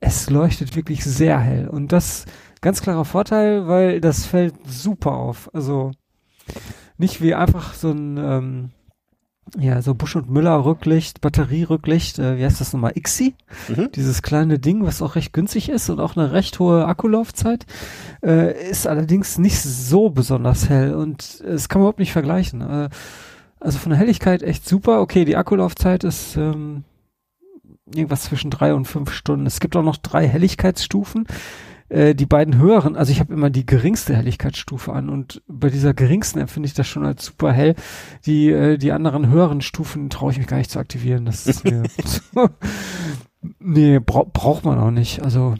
es 0.00 0.28
leuchtet 0.30 0.76
wirklich 0.76 1.04
sehr 1.04 1.38
hell. 1.38 1.68
Und 1.68 1.92
das 1.92 2.26
ganz 2.60 2.82
klarer 2.82 3.04
Vorteil, 3.04 3.66
weil 3.66 4.00
das 4.00 4.26
fällt 4.26 4.54
super 4.66 5.12
auf. 5.12 5.50
Also 5.54 5.92
nicht 6.98 7.22
wie 7.22 7.34
einfach 7.34 7.74
so 7.74 7.90
ein 7.90 8.16
ähm, 8.18 8.70
ja, 9.58 9.80
so 9.80 9.94
Busch 9.94 10.16
und 10.16 10.28
Müller 10.28 10.64
Rücklicht, 10.64 11.20
Batterierücklicht, 11.20 12.18
äh, 12.18 12.36
wie 12.36 12.44
heißt 12.44 12.60
das 12.60 12.72
nochmal? 12.72 12.92
IXI? 12.96 13.34
Mhm. 13.68 13.90
Dieses 13.94 14.22
kleine 14.22 14.58
Ding, 14.58 14.84
was 14.84 15.02
auch 15.02 15.14
recht 15.14 15.32
günstig 15.32 15.68
ist 15.68 15.88
und 15.88 16.00
auch 16.00 16.16
eine 16.16 16.32
recht 16.32 16.58
hohe 16.58 16.84
Akkulaufzeit, 16.86 17.64
äh, 18.22 18.70
ist 18.70 18.86
allerdings 18.86 19.38
nicht 19.38 19.60
so 19.60 20.10
besonders 20.10 20.68
hell 20.68 20.94
und 20.94 21.40
es 21.40 21.68
kann 21.68 21.80
man 21.80 21.84
überhaupt 21.84 22.00
nicht 22.00 22.12
vergleichen. 22.12 22.60
Äh, 22.60 22.88
also 23.60 23.78
von 23.78 23.90
der 23.90 23.98
Helligkeit 23.98 24.42
echt 24.42 24.68
super. 24.68 25.00
Okay, 25.00 25.24
die 25.24 25.36
Akkulaufzeit 25.36 26.04
ist 26.04 26.36
ähm, 26.36 26.84
irgendwas 27.86 28.24
zwischen 28.24 28.50
drei 28.50 28.74
und 28.74 28.86
fünf 28.86 29.12
Stunden. 29.12 29.46
Es 29.46 29.60
gibt 29.60 29.76
auch 29.76 29.82
noch 29.82 29.96
drei 29.96 30.26
Helligkeitsstufen. 30.26 31.26
Äh, 31.88 32.14
die 32.14 32.26
beiden 32.26 32.58
höheren, 32.58 32.96
also 32.96 33.12
ich 33.12 33.20
habe 33.20 33.32
immer 33.32 33.50
die 33.50 33.66
geringste 33.66 34.16
Helligkeitsstufe 34.16 34.92
an 34.92 35.08
und 35.08 35.42
bei 35.46 35.70
dieser 35.70 35.94
geringsten 35.94 36.40
empfinde 36.40 36.66
ich 36.66 36.74
das 36.74 36.86
schon 36.86 37.04
als 37.04 37.24
super 37.24 37.52
hell. 37.52 37.74
Die, 38.24 38.50
äh, 38.50 38.78
die 38.78 38.92
anderen 38.92 39.28
höheren 39.28 39.60
Stufen 39.60 40.10
traue 40.10 40.32
ich 40.32 40.38
mich 40.38 40.46
gar 40.46 40.58
nicht 40.58 40.70
zu 40.70 40.78
aktivieren. 40.78 41.26
Das 41.26 41.46
ist 41.46 41.64
mir 41.64 41.84
nee, 43.58 43.98
bra 43.98 44.24
braucht 44.24 44.64
man 44.64 44.78
auch 44.78 44.90
nicht. 44.90 45.22
Also, 45.22 45.54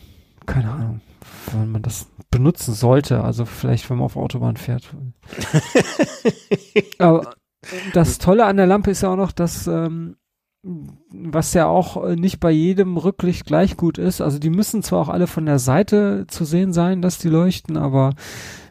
keine 0.46 0.70
Ahnung, 0.70 1.00
wenn 1.52 1.70
man 1.70 1.82
das 1.82 2.08
benutzen 2.30 2.74
sollte. 2.74 3.22
Also 3.22 3.44
vielleicht, 3.44 3.88
wenn 3.88 3.98
man 3.98 4.06
auf 4.06 4.16
Autobahn 4.16 4.56
fährt. 4.56 4.94
Aber 6.98 7.34
das 7.92 8.18
Tolle 8.18 8.46
an 8.46 8.56
der 8.56 8.66
Lampe 8.66 8.90
ist 8.90 9.02
ja 9.02 9.10
auch 9.10 9.16
noch, 9.16 9.32
dass 9.32 9.66
ähm, 9.66 10.16
was 11.12 11.55
ja 11.55 11.66
auch 11.66 12.05
äh, 12.05 12.16
nicht 12.16 12.40
bei 12.40 12.50
jedem 12.50 12.96
Rücklicht 12.96 13.46
gleich 13.46 13.76
gut 13.76 13.98
ist. 13.98 14.20
Also 14.20 14.38
die 14.38 14.50
müssen 14.50 14.83
zwar 14.83 15.00
auch 15.00 15.09
alle 15.09 15.26
von 15.26 15.46
der 15.46 15.59
Seite 15.59 16.26
zu 16.29 16.44
sehen 16.44 16.72
sein, 16.72 17.02
dass 17.02 17.18
die 17.18 17.29
leuchten, 17.29 17.76
aber 17.76 18.14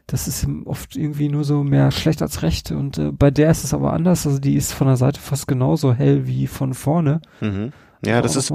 das 0.07 0.27
ist 0.27 0.47
oft 0.65 0.95
irgendwie 0.95 1.29
nur 1.29 1.43
so 1.43 1.63
mehr 1.63 1.91
schlecht 1.91 2.21
als 2.21 2.43
recht. 2.43 2.71
Und 2.71 2.97
äh, 2.97 3.11
bei 3.11 3.31
der 3.31 3.49
ist 3.49 3.63
es 3.63 3.73
aber 3.73 3.93
anders. 3.93 4.27
Also 4.27 4.39
die 4.39 4.55
ist 4.55 4.73
von 4.73 4.87
der 4.87 4.97
Seite 4.97 5.19
fast 5.19 5.47
genauso 5.47 5.93
hell 5.93 6.27
wie 6.27 6.47
von 6.47 6.73
vorne. 6.73 7.21
Mhm. 7.41 7.71
Ja, 8.05 8.21
das 8.21 8.35
ist. 8.35 8.53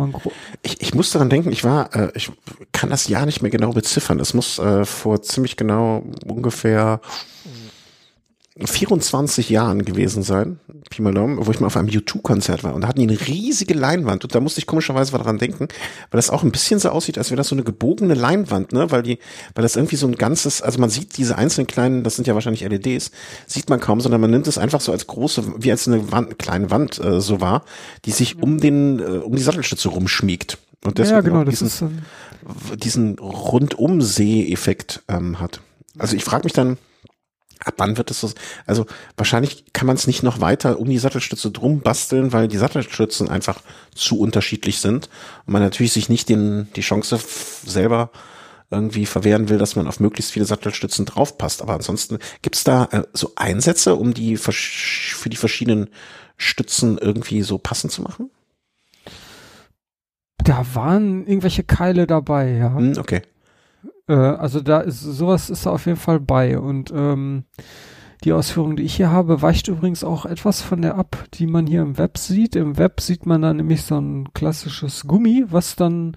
Ich, 0.62 0.80
ich 0.80 0.94
muss 0.94 1.10
daran 1.10 1.28
denken, 1.28 1.50
ich 1.50 1.64
war, 1.64 1.94
äh, 1.96 2.12
ich 2.14 2.30
kann 2.72 2.90
das 2.90 3.08
Jahr 3.08 3.26
nicht 3.26 3.42
mehr 3.42 3.50
genau 3.50 3.72
beziffern. 3.72 4.20
Es 4.20 4.32
muss 4.32 4.58
äh, 4.58 4.84
vor 4.84 5.22
ziemlich 5.22 5.56
genau 5.56 6.04
ungefähr 6.26 7.00
24 8.66 9.48
Jahren 9.50 9.84
gewesen 9.84 10.22
sein, 10.22 10.60
Pi 10.90 11.02
mal 11.02 11.14
Daumen, 11.14 11.44
wo 11.44 11.50
ich 11.50 11.60
mal 11.60 11.68
auf 11.68 11.76
einem 11.76 11.88
U2-Konzert 11.88 12.64
war 12.64 12.74
und 12.74 12.82
da 12.82 12.88
hatten 12.88 13.00
die 13.00 13.08
eine 13.08 13.26
riesige 13.26 13.74
Leinwand 13.74 14.24
und 14.24 14.34
da 14.34 14.40
musste 14.40 14.58
ich 14.58 14.66
komischerweise 14.66 15.12
daran 15.12 15.38
denken, 15.38 15.68
weil 16.10 16.18
das 16.18 16.30
auch 16.30 16.42
ein 16.42 16.50
bisschen 16.50 16.80
so 16.80 16.90
aussieht, 16.90 17.16
als 17.16 17.30
wäre 17.30 17.36
das 17.36 17.48
so 17.48 17.54
eine 17.54 17.62
gebogene 17.62 18.14
Leinwand, 18.14 18.72
ne, 18.72 18.90
weil 18.90 19.02
die, 19.02 19.18
weil 19.54 19.62
das 19.62 19.76
irgendwie 19.76 19.96
so 19.96 20.06
ein 20.06 20.16
ganzes, 20.16 20.62
also 20.62 20.80
man 20.80 20.90
sieht 20.90 21.16
diese 21.16 21.38
einzelnen 21.38 21.66
kleinen, 21.66 22.02
das 22.02 22.16
sind 22.16 22.26
ja 22.26 22.34
wahrscheinlich 22.34 22.62
LEDs, 22.62 23.12
sieht 23.46 23.70
man 23.70 23.80
kaum, 23.80 24.00
sondern 24.00 24.20
man 24.20 24.30
nimmt 24.30 24.46
es 24.46 24.58
einfach 24.58 24.80
so 24.80 24.92
als 24.92 25.06
große, 25.06 25.44
wie 25.58 25.70
als 25.70 25.86
eine 25.86 26.10
Wand, 26.10 26.38
kleine 26.38 26.70
Wand 26.70 26.98
äh, 26.98 27.20
so 27.20 27.40
war, 27.40 27.64
die 28.04 28.12
sich 28.12 28.42
um 28.42 28.60
den, 28.60 28.98
äh, 28.98 29.02
um 29.02 29.36
die 29.36 29.42
Sattelstütze 29.42 29.88
rumschmiegt. 29.88 30.58
Und 30.84 30.98
deswegen 30.98 31.16
ja, 31.16 31.20
genau, 31.20 31.44
diesen, 31.44 31.66
ist, 31.66 31.82
ähm 31.82 31.98
diesen 32.76 33.18
Rundum-See-Effekt 33.18 35.02
ähm, 35.08 35.40
hat. 35.40 35.60
Also 35.98 36.16
ich 36.16 36.24
frage 36.24 36.44
mich 36.44 36.52
dann, 36.52 36.78
Ab 37.64 37.74
wann 37.76 37.96
wird 37.96 38.10
es 38.10 38.20
so? 38.20 38.30
Also 38.66 38.86
wahrscheinlich 39.16 39.72
kann 39.72 39.86
man 39.86 39.96
es 39.96 40.06
nicht 40.06 40.22
noch 40.22 40.40
weiter 40.40 40.78
um 40.78 40.88
die 40.88 40.98
Sattelstütze 40.98 41.50
drum 41.50 41.80
basteln, 41.80 42.32
weil 42.32 42.48
die 42.48 42.56
Sattelstützen 42.56 43.28
einfach 43.28 43.60
zu 43.94 44.18
unterschiedlich 44.18 44.80
sind 44.80 45.10
und 45.46 45.52
man 45.52 45.62
natürlich 45.62 45.92
sich 45.92 46.08
nicht 46.08 46.28
den, 46.28 46.68
die 46.74 46.80
Chance 46.80 47.18
selber 47.64 48.10
irgendwie 48.70 49.04
verwehren 49.04 49.48
will, 49.48 49.58
dass 49.58 49.76
man 49.76 49.88
auf 49.88 50.00
möglichst 50.00 50.32
viele 50.32 50.44
Sattelstützen 50.44 51.04
draufpasst. 51.04 51.60
Aber 51.60 51.74
ansonsten 51.74 52.18
gibt 52.40 52.56
es 52.56 52.64
da 52.64 52.84
äh, 52.92 53.02
so 53.12 53.32
Einsätze, 53.36 53.96
um 53.96 54.14
die 54.14 54.36
für 54.36 55.28
die 55.28 55.36
verschiedenen 55.36 55.90
Stützen 56.36 56.96
irgendwie 56.96 57.42
so 57.42 57.58
passend 57.58 57.92
zu 57.92 58.02
machen? 58.02 58.30
Da 60.38 60.64
waren 60.72 61.26
irgendwelche 61.26 61.64
Keile 61.64 62.06
dabei, 62.06 62.52
ja. 62.52 62.74
Hm, 62.74 62.96
okay. 62.98 63.22
Äh, 64.10 64.14
also 64.14 64.60
da 64.60 64.80
ist 64.80 65.00
sowas 65.00 65.50
ist 65.50 65.66
da 65.66 65.70
auf 65.70 65.86
jeden 65.86 65.98
Fall 65.98 66.20
bei 66.20 66.58
und 66.58 66.92
ähm, 66.94 67.44
die 68.24 68.32
Ausführung, 68.32 68.76
die 68.76 68.82
ich 68.82 68.96
hier 68.96 69.10
habe, 69.10 69.40
weicht 69.40 69.68
übrigens 69.68 70.04
auch 70.04 70.26
etwas 70.26 70.60
von 70.60 70.82
der 70.82 70.96
ab, 70.96 71.24
die 71.34 71.46
man 71.46 71.66
hier 71.66 71.80
im 71.80 71.96
Web 71.96 72.18
sieht. 72.18 72.54
Im 72.54 72.76
Web 72.76 73.00
sieht 73.00 73.24
man 73.24 73.40
dann 73.40 73.56
nämlich 73.56 73.82
so 73.82 73.98
ein 73.98 74.34
klassisches 74.34 75.06
Gummi, 75.06 75.46
was 75.48 75.74
dann 75.74 76.16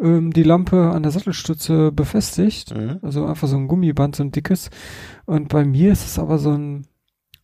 ähm, 0.00 0.32
die 0.32 0.42
Lampe 0.42 0.90
an 0.90 1.04
der 1.04 1.12
Sattelstütze 1.12 1.92
befestigt. 1.92 2.74
Mhm. 2.74 2.98
Also 3.02 3.24
einfach 3.24 3.46
so 3.46 3.56
ein 3.56 3.68
Gummiband, 3.68 4.16
so 4.16 4.24
ein 4.24 4.32
dickes. 4.32 4.70
Und 5.24 5.48
bei 5.48 5.64
mir 5.64 5.92
ist 5.92 6.04
es 6.04 6.18
aber 6.18 6.38
so 6.38 6.50
ein 6.52 6.86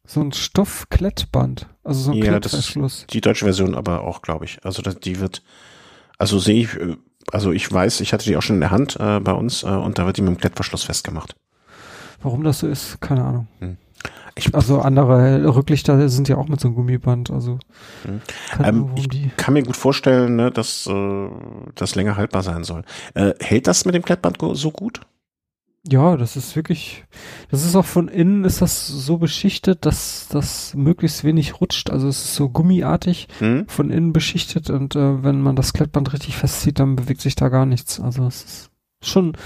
so 0.05 0.23
ein 0.23 0.33
Stoffklettband, 0.33 1.69
also 1.85 2.01
so 2.01 2.13
ein 2.13 2.17
ja, 2.17 2.25
Klettverschluss. 2.25 2.93
Das 2.93 3.01
ist 3.03 3.13
die 3.13 3.21
deutsche 3.21 3.45
Version 3.45 3.75
aber 3.75 4.05
auch, 4.05 4.23
glaube 4.23 4.47
ich. 4.47 4.59
Also 4.65 4.81
das, 4.81 4.99
die 5.01 5.21
wird, 5.21 5.43
also 6.17 6.39
sehe 6.39 6.63
ich, 6.63 6.75
äh, 6.77 6.97
also 7.33 7.53
ich 7.53 7.71
weiß, 7.71 8.01
ich 8.01 8.13
hatte 8.13 8.25
die 8.25 8.37
auch 8.37 8.43
schon 8.43 8.57
in 8.57 8.61
der 8.61 8.71
Hand 8.71 8.97
äh, 8.99 9.21
bei 9.21 9.33
uns 9.33 9.63
äh, 9.63 9.67
und 9.67 9.99
da 9.99 10.07
wird 10.07 10.17
die 10.17 10.23
mit 10.23 10.35
dem 10.35 10.39
Klettverschluss 10.39 10.85
festgemacht. 10.85 11.37
Warum 12.23 12.43
das 12.43 12.61
so 12.61 12.67
ist, 12.67 13.01
keine 13.01 13.25
Ahnung. 13.25 13.49
Hm. 13.61 13.77
Ich, 14.35 14.55
also 14.55 14.81
andere 14.81 15.55
Rücklichter 15.55 16.09
sind 16.09 16.29
ja 16.29 16.37
auch 16.37 16.47
mit 16.47 16.61
so 16.61 16.69
einem 16.69 16.77
Gummiband, 16.77 17.31
also 17.31 17.59
hm. 18.05 18.21
ähm, 18.63 18.91
ich 18.95 19.37
kann 19.37 19.55
mir 19.55 19.65
gut 19.65 19.77
vorstellen, 19.77 20.37
ne, 20.37 20.53
dass 20.53 20.87
äh, 20.87 21.29
das 21.75 21.97
länger 21.97 22.17
haltbar 22.17 22.43
sein 22.43 22.63
soll. 22.63 22.83
Äh, 23.15 23.35
hält 23.41 23.67
das 23.67 23.85
mit 23.85 23.95
dem 23.95 24.05
Klettband 24.05 24.39
so 24.53 24.71
gut? 24.71 25.01
Ja, 25.87 26.17
das 26.17 26.37
ist 26.37 26.57
wirklich, 26.57 27.05
das 27.51 27.65
ist 27.65 27.77
auch 27.77 27.85
von 27.85 28.09
innen 28.09 28.45
ist 28.45 28.61
das 28.61 28.89
so 28.89 29.19
beschichtet, 29.19 29.87
dass 29.87 30.29
das 30.29 30.75
möglichst 30.75 31.25
wenig 31.25 31.61
rutscht. 31.61 31.91
Also 31.91 32.09
es 32.09 32.19
ist 32.25 32.35
so 32.35 32.49
gummiartig 32.49 33.29
hm? 33.39 33.67
von 33.69 33.91
innen 33.91 34.13
beschichtet 34.13 34.71
und 34.71 34.97
äh, 34.97 35.23
wenn 35.23 35.41
man 35.41 35.57
das 35.57 35.73
Klettband 35.73 36.13
richtig 36.13 36.37
festzieht, 36.37 36.79
dann 36.79 36.97
bewegt 36.97 37.21
sich 37.21 37.37
da 37.37 37.49
gar 37.49 37.65
nichts. 37.65 38.01
Also 38.01 38.27
es 38.27 38.45
ist 38.45 38.71
schon, 39.03 39.37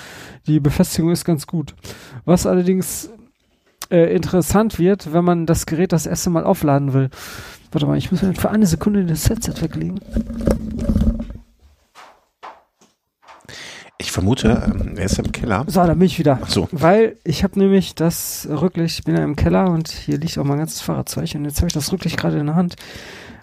die 0.47 0.59
Befestigung 0.59 1.11
ist 1.11 1.25
ganz 1.25 1.47
gut. 1.47 1.75
Was 2.25 2.47
allerdings 2.47 3.11
äh, 3.91 4.15
interessant 4.15 4.79
wird, 4.79 5.13
wenn 5.13 5.25
man 5.25 5.47
das 5.47 5.67
Gerät 5.67 5.93
das 5.93 6.07
erste 6.07 6.31
Mal 6.31 6.45
aufladen 6.45 6.95
will. 6.95 7.11
Warte 7.71 7.87
mal, 7.87 7.99
ich 7.99 8.11
muss 8.11 8.23
mir 8.23 8.35
für 8.35 8.51
eine 8.51 8.67
Sekunde 8.67 9.05
das 9.05 9.29
Headset 9.29 9.61
weglegen. 9.61 10.01
Ich 14.03 14.11
vermute, 14.11 14.61
ähm, 14.67 14.97
er 14.97 15.05
ist 15.05 15.21
im 15.21 15.31
Keller. 15.31 15.65
So, 15.69 15.81
da 15.81 15.95
bin 15.95 16.03
ich 16.03 16.19
wieder. 16.19 16.41
Ach 16.43 16.49
so. 16.49 16.69
Weil 16.73 17.17
ich 17.23 17.45
habe 17.45 17.57
nämlich 17.57 17.95
das 17.95 18.49
Rücklicht, 18.51 18.99
ich 18.99 19.05
bin 19.05 19.17
ja 19.17 19.23
im 19.23 19.37
Keller 19.37 19.71
und 19.71 19.89
hier 19.91 20.19
liegt 20.19 20.37
auch 20.39 20.45
mein 20.45 20.59
ganzes 20.59 20.81
Fahrradzeug 20.81 21.33
und 21.37 21.45
jetzt 21.45 21.59
habe 21.59 21.69
ich 21.69 21.73
das 21.73 21.93
Rücklicht 21.93 22.17
gerade 22.17 22.39
in 22.39 22.47
der 22.47 22.57
Hand. 22.57 22.75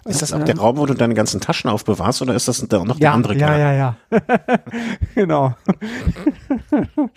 Ist 0.04 0.20
das 0.20 0.34
auch 0.34 0.44
der 0.44 0.58
Raum, 0.58 0.76
wo 0.76 0.84
du 0.84 0.92
deine 0.92 1.14
ganzen 1.14 1.40
Taschen 1.40 1.70
aufbewahrst 1.70 2.20
oder 2.20 2.34
ist 2.34 2.46
das 2.46 2.62
noch 2.62 2.70
ja, 2.70 2.94
der 2.94 3.12
andere 3.12 3.36
Keller? 3.36 3.58
Ja, 3.58 3.72
ja, 3.72 3.96
ja. 4.10 4.18
genau. 5.14 5.54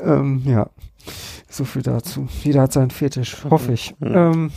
ähm, 0.00 0.42
ja. 0.44 0.68
So 1.48 1.64
viel 1.64 1.82
dazu. 1.82 2.28
Jeder 2.42 2.62
hat 2.62 2.72
seinen 2.74 2.90
Fetisch, 2.90 3.44
hoffe 3.48 3.72
ich. 3.72 3.94
Mhm. 3.98 4.14
Ähm, 4.14 4.52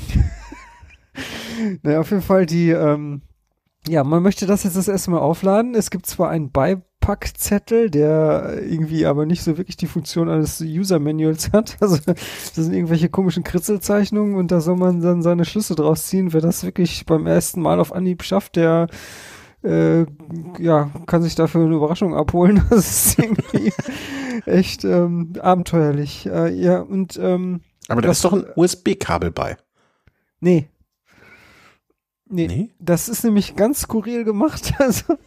naja, 1.81 2.01
auf 2.01 2.09
jeden 2.09 2.21
Fall 2.21 2.45
die, 2.45 2.71
ähm, 2.71 3.21
ja, 3.87 4.03
man 4.03 4.21
möchte 4.21 4.47
das 4.47 4.63
jetzt 4.63 4.75
das 4.75 4.89
erste 4.89 5.11
Mal 5.11 5.19
aufladen. 5.19 5.75
Es 5.75 5.91
gibt 5.91 6.07
zwar 6.07 6.29
einen 6.29 6.51
Bei 6.51 6.81
Packzettel, 7.05 7.91
der 7.91 8.63
irgendwie 8.67 9.05
aber 9.05 9.27
nicht 9.27 9.43
so 9.43 9.59
wirklich 9.59 9.77
die 9.77 9.85
Funktion 9.85 10.27
eines 10.27 10.59
User 10.59 10.97
Manuals 10.97 11.51
hat. 11.53 11.77
Also 11.85 11.97
das 11.97 12.55
sind 12.55 12.73
irgendwelche 12.73 13.09
komischen 13.09 13.43
Kritzelzeichnungen 13.43 14.35
und 14.35 14.49
da 14.51 14.59
soll 14.59 14.75
man 14.75 15.01
dann 15.01 15.21
seine 15.21 15.45
Schlüsse 15.45 15.75
draus 15.75 16.07
ziehen. 16.07 16.33
Wer 16.33 16.41
das 16.41 16.63
wirklich 16.63 17.05
beim 17.05 17.27
ersten 17.27 17.61
Mal 17.61 17.79
auf 17.79 17.93
Anhieb 17.93 18.23
schafft, 18.23 18.55
der 18.55 18.87
äh, 19.63 20.07
ja, 20.57 20.89
kann 21.05 21.21
sich 21.21 21.35
dafür 21.35 21.65
eine 21.65 21.75
Überraschung 21.75 22.15
abholen. 22.15 22.63
Das 22.71 23.05
ist 23.05 23.19
irgendwie 23.19 23.71
echt 24.47 24.83
ähm, 24.83 25.33
abenteuerlich. 25.39 26.25
Äh, 26.25 26.55
ja, 26.55 26.79
und 26.79 27.19
ähm, 27.21 27.61
Aber 27.87 28.01
da 28.01 28.09
ist 28.09 28.25
doch 28.25 28.33
ein 28.33 28.45
USB-Kabel 28.55 29.29
bei. 29.29 29.57
Nee, 30.39 30.69
Nee, 32.27 32.47
nee, 32.47 32.69
das 32.79 33.07
ist 33.07 33.23
nämlich 33.23 33.55
ganz 33.55 33.81
skurril 33.81 34.23
gemacht. 34.23 34.73
Also, 34.79 35.17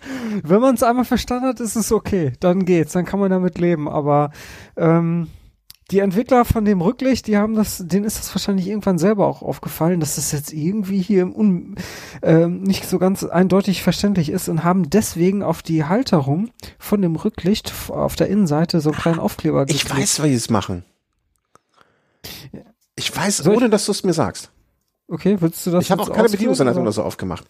wenn 0.43 0.61
man 0.61 0.75
es 0.75 0.83
einmal 0.83 1.05
verstanden 1.05 1.47
hat, 1.47 1.61
ist 1.61 1.77
es 1.77 1.93
okay. 1.93 2.33
Dann 2.41 2.65
geht's, 2.65 2.93
dann 2.93 3.05
kann 3.05 3.21
man 3.21 3.31
damit 3.31 3.59
leben. 3.59 3.89
Aber 3.89 4.31
ähm, 4.77 5.29
die 5.91 6.01
Entwickler 6.01 6.45
von 6.45 6.65
dem 6.65 6.81
Rücklicht, 6.81 7.27
die 7.29 7.39
haben 7.39 7.55
das, 7.55 7.83
denen 7.87 8.05
ist 8.05 8.19
das 8.19 8.35
wahrscheinlich 8.35 8.67
irgendwann 8.67 8.99
selber 8.99 9.27
auch 9.27 9.43
aufgefallen, 9.43 10.01
dass 10.01 10.17
das 10.17 10.33
jetzt 10.33 10.53
irgendwie 10.53 11.01
hier 11.01 11.25
un, 11.35 11.77
äh, 12.21 12.47
nicht 12.47 12.87
so 12.87 12.99
ganz 12.99 13.25
eindeutig 13.25 13.83
verständlich 13.83 14.29
ist 14.29 14.49
und 14.49 14.65
haben 14.65 14.91
deswegen 14.91 15.43
auf 15.43 15.63
die 15.63 15.85
Halterung 15.85 16.51
von 16.79 17.01
dem 17.01 17.17
Rücklicht 17.17 17.73
auf 17.89 18.17
der 18.17 18.27
Innenseite 18.29 18.81
so 18.81 18.91
einen 18.91 18.99
kleinen 18.99 19.19
Aufkleber 19.21 19.65
geklebt. 19.67 19.85
Ich 19.85 19.91
weiß, 19.97 20.23
wie 20.25 20.29
sie 20.31 20.35
es 20.35 20.51
machen. 20.51 20.85
Ich 22.97 23.17
weiß, 23.17 23.39
Soll 23.39 23.57
ohne 23.57 23.67
ich? 23.67 23.71
dass 23.71 23.87
du 23.87 23.93
es 23.93 24.05
mir 24.05 24.13
sagst. 24.13 24.51
Okay, 25.11 25.39
willst 25.41 25.67
du 25.67 25.71
das? 25.71 25.85
Ich 25.85 25.91
habe 25.91 26.03
auch 26.03 26.13
keine 26.13 26.29
Bedienungsanleitung 26.29 26.83
oder 26.83 26.93
so 26.93 27.03
aufgemacht. 27.03 27.47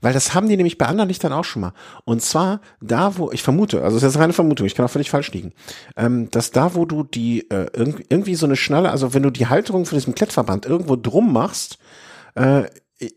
Weil 0.00 0.14
das 0.14 0.32
haben 0.34 0.48
die 0.48 0.56
nämlich 0.56 0.78
bei 0.78 0.86
anderen 0.86 1.08
Lichtern 1.08 1.32
auch 1.32 1.44
schon 1.44 1.60
mal. 1.60 1.74
Und 2.06 2.22
zwar 2.22 2.62
da, 2.80 3.18
wo, 3.18 3.30
ich 3.30 3.42
vermute, 3.42 3.84
also 3.84 3.98
es 3.98 4.02
ist 4.02 4.18
reine 4.18 4.32
Vermutung, 4.32 4.66
ich 4.66 4.74
kann 4.74 4.86
auch 4.86 4.90
völlig 4.90 5.10
falsch 5.10 5.30
liegen, 5.32 5.52
ähm, 5.96 6.30
dass 6.30 6.52
da, 6.52 6.74
wo 6.74 6.86
du 6.86 7.04
die, 7.04 7.50
äh, 7.50 7.66
irgendwie 8.08 8.34
so 8.34 8.46
eine 8.46 8.56
Schnalle, 8.56 8.90
also 8.90 9.12
wenn 9.12 9.22
du 9.22 9.30
die 9.30 9.46
Halterung 9.46 9.84
von 9.84 9.98
diesem 9.98 10.14
Klettverband 10.14 10.64
irgendwo 10.64 10.96
drum 10.96 11.34
machst, 11.34 11.78
äh, 12.34 12.64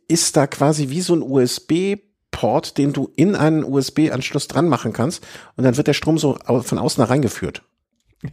ist 0.10 0.36
da 0.36 0.46
quasi 0.48 0.90
wie 0.90 1.02
so 1.02 1.16
ein 1.16 1.22
USB 1.22 1.98
Port, 2.32 2.78
den 2.78 2.92
du 2.92 3.14
in 3.16 3.34
einen 3.34 3.64
USB-Anschluss 3.64 4.50
dran 4.50 4.68
machen 4.68 4.92
kannst 4.92 5.26
und 5.56 5.64
dann 5.64 5.78
wird 5.78 5.88
der 5.88 5.94
Strom 5.94 6.18
so 6.18 6.38
von 6.44 6.80
außen 6.80 7.02
reingeführt. 7.02 7.64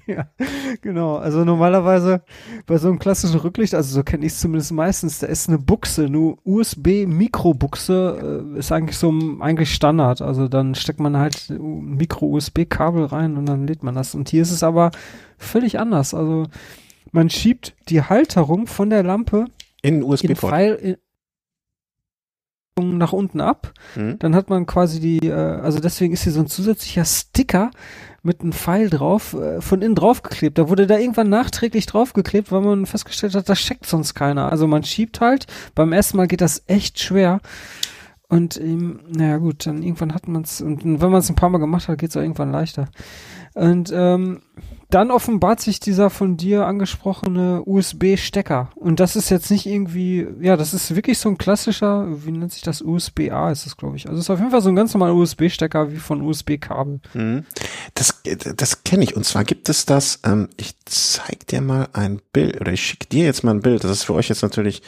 Ja, 0.07 0.29
genau. 0.81 1.17
Also 1.17 1.45
normalerweise 1.45 2.23
bei 2.67 2.79
so 2.79 2.89
einem 2.89 2.99
klassischen 2.99 3.39
Rücklicht, 3.39 3.75
also 3.75 3.95
so 3.95 4.03
kenne 4.03 4.27
ich 4.27 4.33
es 4.33 4.41
zumindest 4.41 4.73
meistens, 4.73 5.21
da 5.21 5.27
ist 5.27 5.49
eine 5.49 5.59
Buchse, 5.59 6.07
eine 6.07 6.37
USB-Mikrobuchse, 6.45 8.53
äh, 8.55 8.59
ist 8.59 8.73
eigentlich 8.73 8.97
so 8.97 9.13
eigentlich 9.41 9.75
Standard. 9.75 10.21
Also 10.21 10.49
dann 10.49 10.75
steckt 10.75 11.01
man 11.01 11.17
halt 11.17 11.51
ein 11.51 11.97
Mikro-USB-Kabel 11.97 13.07
rein 13.07 13.37
und 13.37 13.47
dann 13.47 13.67
lädt 13.67 13.83
man 13.83 13.95
das. 13.95 14.15
Und 14.15 14.29
hier 14.29 14.43
ist 14.43 14.51
es 14.51 14.63
aber 14.63 14.91
völlig 15.39 15.79
anders. 15.79 16.15
Also 16.15 16.47
man 17.13 17.31
schiebt 17.31 17.75
die 17.89 18.03
Halterung 18.03 18.67
von 18.67 18.91
der 18.91 19.03
Lampe 19.03 19.47
In 19.83 19.97
in 19.97 20.03
USB-Port. 20.03 20.99
Nach 22.81 23.13
unten 23.13 23.43
ab. 23.43 23.75
Mhm. 23.97 24.19
Dann 24.19 24.35
hat 24.35 24.49
man 24.49 24.65
quasi 24.65 24.99
die, 24.99 25.29
äh, 25.29 25.33
also 25.33 25.79
deswegen 25.79 26.15
ist 26.15 26.23
hier 26.23 26.33
so 26.33 26.41
ein 26.41 26.47
zusätzlicher 26.47 27.05
Sticker 27.05 27.71
mit 28.23 28.41
einem 28.41 28.53
Pfeil 28.53 28.89
drauf, 28.89 29.35
äh, 29.35 29.61
von 29.61 29.83
innen 29.83 29.95
draufgeklebt. 29.95 30.57
Da 30.57 30.71
wurde 30.71 30.87
da 30.87 30.97
irgendwann 30.97 31.29
nachträglich 31.29 31.85
draufgeklebt, 31.85 32.51
weil 32.51 32.63
man 32.63 32.87
festgestellt 32.87 33.35
hat, 33.35 33.49
das 33.51 33.59
checkt 33.59 33.85
sonst 33.85 34.15
keiner. 34.15 34.51
Also 34.51 34.67
man 34.67 34.85
schiebt 34.85 35.21
halt, 35.21 35.47
beim 35.75 35.93
ersten 35.93 36.17
Mal 36.17 36.29
geht 36.29 36.41
das 36.41 36.63
echt 36.67 36.99
schwer. 36.99 37.41
Und 38.29 38.59
ähm, 38.59 39.01
naja 39.15 39.37
gut, 39.37 39.67
dann 39.67 39.83
irgendwann 39.83 40.15
hat 40.15 40.27
man 40.27 40.41
es, 40.41 40.63
und 40.63 40.83
wenn 40.83 41.11
man 41.11 41.21
es 41.21 41.29
ein 41.29 41.37
paar 41.37 41.51
Mal 41.51 41.59
gemacht 41.59 41.89
hat, 41.89 41.99
geht 41.99 42.09
es 42.09 42.17
auch 42.17 42.23
irgendwann 42.23 42.53
leichter. 42.53 42.89
Und 43.55 43.93
ähm, 43.95 44.41
dann 44.93 45.11
offenbart 45.11 45.61
sich 45.61 45.81
dieser 45.81 46.11
von 46.11 46.37
dir 46.37 46.67
angesprochene 46.67 47.63
USB-Stecker. 47.65 48.71
Und 48.75 49.01
das 49.01 49.17
ist 49.17 49.31
jetzt 49.31 49.51
nicht 49.51 49.65
irgendwie, 49.65 50.27
ja, 50.41 50.57
das 50.57 50.75
ist 50.75 50.95
wirklich 50.95 51.19
so 51.19 51.31
ein 51.31 51.39
klassischer, 51.39 52.07
wie 52.27 52.31
nennt 52.31 52.53
sich 52.53 52.61
das? 52.61 52.83
USB-A 52.83 53.51
ist 53.51 53.65
das, 53.65 53.79
glaube 53.79 53.97
ich. 53.97 54.07
Also 54.07 54.19
es 54.19 54.27
ist 54.27 54.31
auf 54.31 54.39
jeden 54.39 54.51
Fall 54.51 54.61
so 54.61 54.69
ein 54.69 54.77
ganz 54.77 54.93
normaler 54.93 55.15
USB-Stecker 55.15 55.93
wie 55.93 55.97
von 55.97 56.21
USB-Kabel. 56.21 57.01
Mhm. 57.15 57.47
Das, 57.95 58.23
das 58.57 58.85
kenne 58.85 59.05
ich. 59.05 59.17
Und 59.17 59.25
zwar 59.25 59.45
gibt 59.45 59.71
es 59.71 59.87
das, 59.87 60.21
ähm, 60.25 60.51
ich 60.59 60.75
zeig 60.85 61.47
dir 61.47 61.63
mal 61.63 61.89
ein 61.95 62.21
Bild 62.35 62.61
oder 62.61 62.73
ich 62.73 62.85
schicke 62.85 63.07
dir 63.07 63.25
jetzt 63.25 63.45
mal 63.45 63.53
ein 63.53 63.63
Bild. 63.63 63.85
Das 63.85 63.91
ist 63.91 64.05
für 64.05 64.15
euch 64.15 64.29
jetzt 64.29 64.43
natürlich 64.43 64.83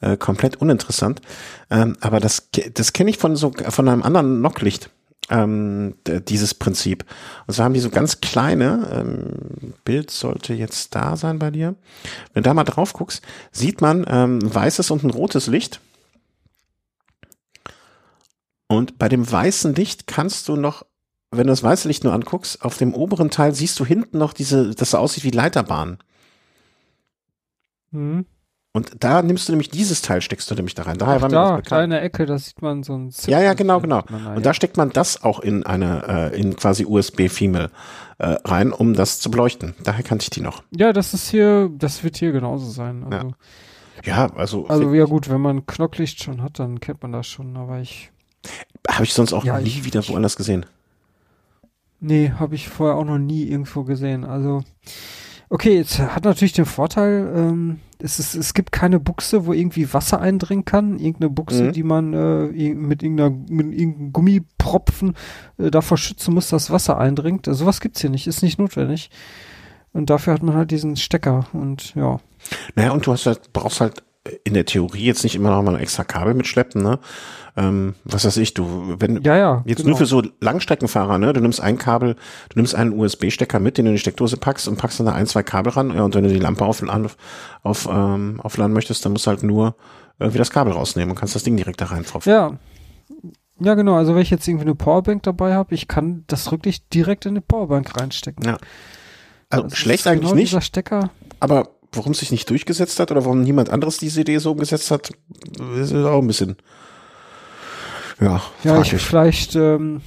äh, 0.00 0.16
komplett 0.16 0.56
uninteressant. 0.56 1.20
Ähm, 1.70 1.98
aber 2.00 2.20
das, 2.20 2.48
das 2.72 2.94
kenne 2.94 3.10
ich 3.10 3.18
von 3.18 3.36
so 3.36 3.52
von 3.68 3.88
einem 3.88 4.02
anderen 4.02 4.40
Nocklicht. 4.40 4.90
Ähm, 5.30 5.94
dieses 6.06 6.54
Prinzip. 6.54 7.04
Und 7.46 7.54
zwar 7.54 7.66
haben 7.66 7.74
die 7.74 7.80
so 7.80 7.90
ganz 7.90 8.20
kleine, 8.20 8.90
ähm, 8.92 9.74
Bild 9.84 10.10
sollte 10.10 10.54
jetzt 10.54 10.94
da 10.96 11.16
sein 11.16 11.38
bei 11.38 11.52
dir. 11.52 11.76
Wenn 12.34 12.42
du 12.42 12.48
da 12.50 12.54
mal 12.54 12.64
drauf 12.64 12.92
guckst, 12.92 13.22
sieht 13.52 13.80
man 13.80 14.04
ähm, 14.08 14.40
weißes 14.42 14.90
und 14.90 15.04
ein 15.04 15.10
rotes 15.10 15.46
Licht. 15.46 15.80
Und 18.66 18.98
bei 18.98 19.08
dem 19.08 19.30
weißen 19.30 19.74
Licht 19.74 20.08
kannst 20.08 20.48
du 20.48 20.56
noch 20.56 20.84
wenn 21.30 21.46
du 21.46 21.52
das 21.52 21.62
weiße 21.62 21.86
Licht 21.86 22.04
nur 22.04 22.12
anguckst, 22.12 22.64
auf 22.64 22.76
dem 22.76 22.92
oberen 22.94 23.30
Teil 23.30 23.54
siehst 23.54 23.78
du 23.78 23.86
hinten 23.86 24.18
noch 24.18 24.32
diese, 24.32 24.74
das 24.74 24.94
aussieht 24.94 25.24
wie 25.24 25.30
Leiterbahn. 25.30 25.98
Mhm. 27.92 28.26
Und 28.72 28.92
da 29.02 29.20
nimmst 29.22 29.48
du 29.48 29.52
nämlich 29.52 29.68
dieses 29.70 30.00
Teil, 30.00 30.20
steckst 30.22 30.48
du 30.48 30.54
nämlich 30.54 30.74
da 30.76 30.84
rein. 30.84 30.96
Daher 30.96 31.16
Ach, 31.16 31.22
war 31.22 31.28
mir 31.28 31.34
das 31.34 31.44
da, 31.48 31.50
bekannt. 31.56 31.66
kleine 31.66 32.00
Ecke, 32.02 32.24
da 32.26 32.38
sieht 32.38 32.62
man 32.62 32.84
so 32.84 32.94
ein 32.96 33.10
Zip 33.10 33.28
Ja, 33.28 33.40
ja, 33.40 33.54
genau, 33.54 33.80
genau. 33.80 34.04
Nein, 34.08 34.36
Und 34.36 34.46
da 34.46 34.54
steckt 34.54 34.76
man 34.76 34.90
das 34.90 35.24
auch 35.24 35.40
in 35.40 35.66
eine, 35.66 36.30
äh, 36.32 36.40
in 36.40 36.54
quasi 36.54 36.84
USB-Female 36.86 37.70
äh, 38.18 38.26
rein, 38.44 38.72
um 38.72 38.94
das 38.94 39.18
zu 39.18 39.28
beleuchten. 39.28 39.74
Daher 39.82 40.04
kannte 40.04 40.22
ich 40.22 40.30
die 40.30 40.40
noch. 40.40 40.62
Ja, 40.70 40.92
das 40.92 41.14
ist 41.14 41.30
hier, 41.30 41.68
das 41.76 42.04
wird 42.04 42.16
hier 42.18 42.30
genauso 42.30 42.70
sein. 42.70 43.04
Ja. 43.10 43.18
Also, 43.18 43.34
Ja, 44.04 44.26
also, 44.36 44.66
also 44.68 44.94
ja 44.94 45.04
gut, 45.04 45.28
wenn 45.28 45.40
man 45.40 45.66
Knocklicht 45.66 46.22
schon 46.22 46.40
hat, 46.40 46.60
dann 46.60 46.78
kennt 46.78 47.02
man 47.02 47.10
das 47.10 47.26
schon, 47.26 47.56
aber 47.56 47.80
ich, 47.80 48.12
habe 48.88 49.02
ich 49.02 49.12
sonst 49.14 49.32
auch 49.32 49.44
Ja, 49.44 49.58
nie 49.58 49.66
ich- 49.66 49.84
wieder 49.84 50.06
woanders 50.06 50.36
gesehen. 50.36 50.64
nee, 51.98 52.30
habe 52.38 52.54
ich 52.54 52.68
vorher 52.68 52.96
auch 52.96 53.04
noch 53.04 53.18
nie 53.18 53.44
irgendwo 53.48 53.82
gesehen. 53.82 54.24
Also, 54.24 54.62
okay, 55.50 55.76
jetzt 55.76 55.98
hat 55.98 56.24
natürlich 56.24 56.52
den 56.54 56.64
Vorteil, 56.64 57.30
ähm, 57.36 57.80
es, 57.98 58.18
ist, 58.18 58.34
es 58.34 58.54
gibt 58.54 58.72
keine 58.72 58.98
Buchse, 58.98 59.44
wo 59.44 59.52
irgendwie 59.52 59.92
Wasser 59.92 60.20
eindringen 60.20 60.64
kann. 60.64 60.98
Irgendeine 60.98 61.28
Buchse, 61.30 61.64
Mhm. 61.64 61.72
die 61.72 61.82
man 61.82 62.14
äh, 62.14 62.74
mit, 62.74 63.02
irgendeiner, 63.02 63.30
mit 63.30 63.74
irgendeinem 63.74 64.12
Gummipropfen 64.12 65.14
äh, 65.58 65.70
davor 65.70 65.98
schützen 65.98 66.32
muss, 66.32 66.48
dass 66.48 66.70
Wasser 66.70 66.98
eindringt. 66.98 67.46
Also, 67.46 67.64
sowas 67.64 67.80
gibt's 67.80 68.00
hier 68.00 68.10
nicht, 68.10 68.26
ist 68.26 68.42
nicht 68.42 68.58
notwendig. 68.58 69.10
Und 69.92 70.08
dafür 70.08 70.32
hat 70.34 70.42
man 70.42 70.54
halt 70.54 70.70
diesen 70.70 70.96
Stecker 70.96 71.46
und 71.52 71.94
ja. 71.96 72.20
Naja, 72.76 72.92
und 72.92 73.04
du 73.04 73.12
hast 73.12 73.26
halt, 73.26 73.52
brauchst 73.52 73.80
halt 73.80 74.02
in 74.44 74.52
der 74.54 74.66
Theorie 74.66 75.04
jetzt 75.04 75.22
nicht 75.24 75.34
immer 75.34 75.50
noch 75.50 75.62
mal 75.62 75.74
ein 75.74 75.80
extra 75.80 76.04
Kabel 76.04 76.34
mitschleppen, 76.34 76.82
ne? 76.82 76.98
Ähm, 77.56 77.94
was 78.04 78.24
weiß 78.24 78.36
ich, 78.36 78.52
du, 78.54 78.96
wenn, 78.98 79.22
Ja, 79.22 79.36
ja. 79.36 79.62
Jetzt 79.64 79.78
genau. 79.78 79.90
nur 79.90 79.98
für 79.98 80.06
so 80.06 80.22
Langstreckenfahrer, 80.40 81.18
ne? 81.18 81.32
Du 81.32 81.40
nimmst 81.40 81.60
ein 81.60 81.78
Kabel, 81.78 82.14
du 82.50 82.56
nimmst 82.58 82.74
einen 82.74 82.92
USB-Stecker 82.92 83.60
mit, 83.60 83.78
den 83.78 83.86
du 83.86 83.90
in 83.90 83.94
die 83.94 84.00
Steckdose 84.00 84.36
packst 84.36 84.68
und 84.68 84.76
packst 84.76 85.00
dann 85.00 85.06
da 85.06 85.12
ein, 85.12 85.26
zwei 85.26 85.42
Kabel 85.42 85.72
ran. 85.72 85.94
Ja, 85.94 86.02
und 86.02 86.14
wenn 86.14 86.24
du 86.24 86.28
die 86.30 86.38
Lampe 86.38 86.64
auf, 86.66 86.82
auf, 86.82 87.16
auf, 87.62 87.88
ähm, 87.90 88.40
aufladen 88.42 88.74
möchtest, 88.74 89.04
dann 89.04 89.12
musst 89.12 89.26
du 89.26 89.30
halt 89.30 89.42
nur 89.42 89.74
irgendwie 90.18 90.38
das 90.38 90.50
Kabel 90.50 90.74
rausnehmen 90.74 91.10
und 91.10 91.18
kannst 91.18 91.34
das 91.34 91.42
Ding 91.42 91.56
direkt 91.56 91.80
da 91.80 91.86
rein 91.86 92.04
tropfen. 92.04 92.30
Ja. 92.30 92.52
Ja, 93.62 93.74
genau. 93.74 93.96
Also 93.96 94.14
wenn 94.14 94.22
ich 94.22 94.30
jetzt 94.30 94.46
irgendwie 94.48 94.64
eine 94.66 94.74
Powerbank 94.74 95.22
dabei 95.22 95.54
habe, 95.54 95.74
ich 95.74 95.88
kann 95.88 96.24
das 96.28 96.50
Rücklicht 96.52 96.92
direkt 96.94 97.26
in 97.26 97.32
eine 97.32 97.40
Powerbank 97.40 97.98
reinstecken. 97.98 98.44
Ja. 98.44 98.58
Also 99.50 99.66
Das 99.68 99.78
schlecht 99.78 100.00
ist 100.00 100.06
eigentlich 100.06 100.20
genau 100.22 100.34
nicht, 100.34 100.48
Dieser 100.52 100.60
Stecker. 100.60 101.10
aber 101.40 101.68
warum 101.92 102.12
es 102.12 102.18
sich 102.18 102.30
nicht 102.30 102.48
durchgesetzt 102.48 103.00
hat 103.00 103.10
oder 103.10 103.24
warum 103.24 103.42
niemand 103.42 103.70
anderes 103.70 103.98
diese 103.98 104.20
Idee 104.20 104.38
so 104.38 104.52
umgesetzt 104.52 104.90
hat, 104.90 105.10
ist 105.76 105.94
auch 105.94 106.20
ein 106.20 106.26
bisschen. 106.26 106.56
Ja, 108.20 108.42
Ja, 108.64 108.80
ich, 108.80 108.94
vielleicht, 108.94 109.56
ähm, 109.56 110.02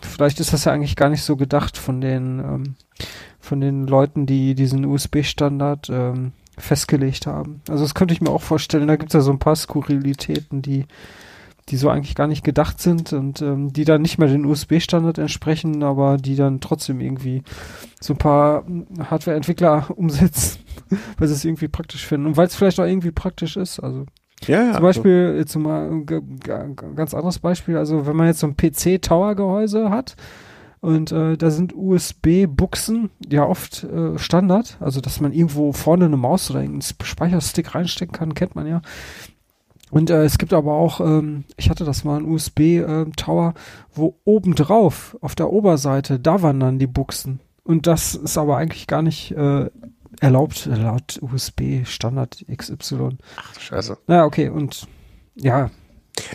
vielleicht 0.00 0.40
ist 0.40 0.52
das 0.52 0.64
ja 0.64 0.72
eigentlich 0.72 0.96
gar 0.96 1.08
nicht 1.08 1.22
so 1.22 1.36
gedacht 1.36 1.76
von 1.76 2.00
den, 2.00 2.38
ähm, 2.38 2.74
von 3.40 3.60
den 3.60 3.86
Leuten, 3.86 4.26
die 4.26 4.54
diesen 4.54 4.84
USB-Standard 4.84 5.88
ähm, 5.90 6.32
festgelegt 6.58 7.26
haben. 7.26 7.62
Also 7.68 7.84
das 7.84 7.94
könnte 7.94 8.14
ich 8.14 8.20
mir 8.20 8.30
auch 8.30 8.42
vorstellen. 8.42 8.86
Da 8.86 8.96
gibt 8.96 9.10
es 9.10 9.14
ja 9.14 9.20
so 9.20 9.32
ein 9.32 9.38
paar 9.38 9.56
Skurrilitäten, 9.56 10.62
die, 10.62 10.86
die 11.70 11.76
so 11.76 11.88
eigentlich 11.88 12.14
gar 12.14 12.26
nicht 12.26 12.44
gedacht 12.44 12.80
sind 12.80 13.12
und 13.12 13.40
ähm, 13.42 13.72
die 13.72 13.84
dann 13.84 14.02
nicht 14.02 14.18
mehr 14.18 14.28
den 14.28 14.44
USB-Standard 14.44 15.18
entsprechen, 15.18 15.82
aber 15.82 16.16
die 16.16 16.36
dann 16.36 16.60
trotzdem 16.60 17.00
irgendwie 17.00 17.42
so 18.00 18.14
ein 18.14 18.18
paar 18.18 18.64
Hardware-Entwickler 18.98 19.86
umsetzen, 19.96 20.60
weil 21.18 21.28
sie 21.28 21.34
es 21.34 21.44
irgendwie 21.44 21.68
praktisch 21.68 22.06
finden 22.06 22.26
und 22.26 22.36
weil 22.36 22.46
es 22.46 22.56
vielleicht 22.56 22.80
auch 22.80 22.84
irgendwie 22.84 23.12
praktisch 23.12 23.56
ist. 23.56 23.80
Also 23.80 24.06
ja, 24.46 24.64
ja, 24.64 24.72
zum 24.72 24.82
Beispiel, 24.82 25.34
jetzt 25.38 25.54
mal 25.56 25.90
ein 25.90 26.06
ganz 26.96 27.12
anderes 27.14 27.38
Beispiel, 27.38 27.76
also 27.76 28.06
wenn 28.06 28.16
man 28.16 28.26
jetzt 28.26 28.40
so 28.40 28.46
ein 28.46 28.56
PC-Tower-Gehäuse 28.56 29.90
hat 29.90 30.16
und 30.80 31.12
äh, 31.12 31.36
da 31.36 31.50
sind 31.50 31.74
USB-Buchsen 31.76 33.10
ja 33.30 33.44
oft 33.44 33.84
äh, 33.84 34.18
Standard, 34.18 34.78
also 34.80 35.02
dass 35.02 35.20
man 35.20 35.32
irgendwo 35.32 35.72
vorne 35.72 36.06
eine 36.06 36.16
Maus 36.16 36.50
oder 36.50 36.60
einen 36.60 36.80
Sp- 36.80 37.04
Speicherstick 37.04 37.74
reinstecken 37.74 38.12
kann, 38.12 38.32
kennt 38.34 38.54
man 38.54 38.66
ja. 38.66 38.80
Und 39.90 40.10
äh, 40.10 40.24
es 40.24 40.38
gibt 40.38 40.52
aber 40.52 40.72
auch, 40.74 41.00
ähm, 41.00 41.44
ich 41.56 41.68
hatte 41.70 41.84
das 41.84 42.04
mal, 42.04 42.18
ein 42.18 42.24
USB-Tower, 42.24 43.54
wo 43.92 44.20
obendrauf 44.24 45.16
auf 45.20 45.34
der 45.34 45.50
Oberseite, 45.52 46.20
da 46.20 46.42
wandern 46.42 46.78
die 46.78 46.86
Buchsen. 46.86 47.40
Und 47.64 47.86
das 47.86 48.14
ist 48.14 48.38
aber 48.38 48.56
eigentlich 48.56 48.86
gar 48.86 49.02
nicht 49.02 49.32
äh, 49.32 49.68
erlaubt 50.20 50.66
äh, 50.66 50.74
laut 50.76 51.18
USB-Standard 51.22 52.44
XY. 52.56 53.16
Ach, 53.36 53.60
scheiße. 53.60 53.98
Na, 54.06 54.24
okay, 54.24 54.48
und 54.48 54.86
ja, 55.34 55.70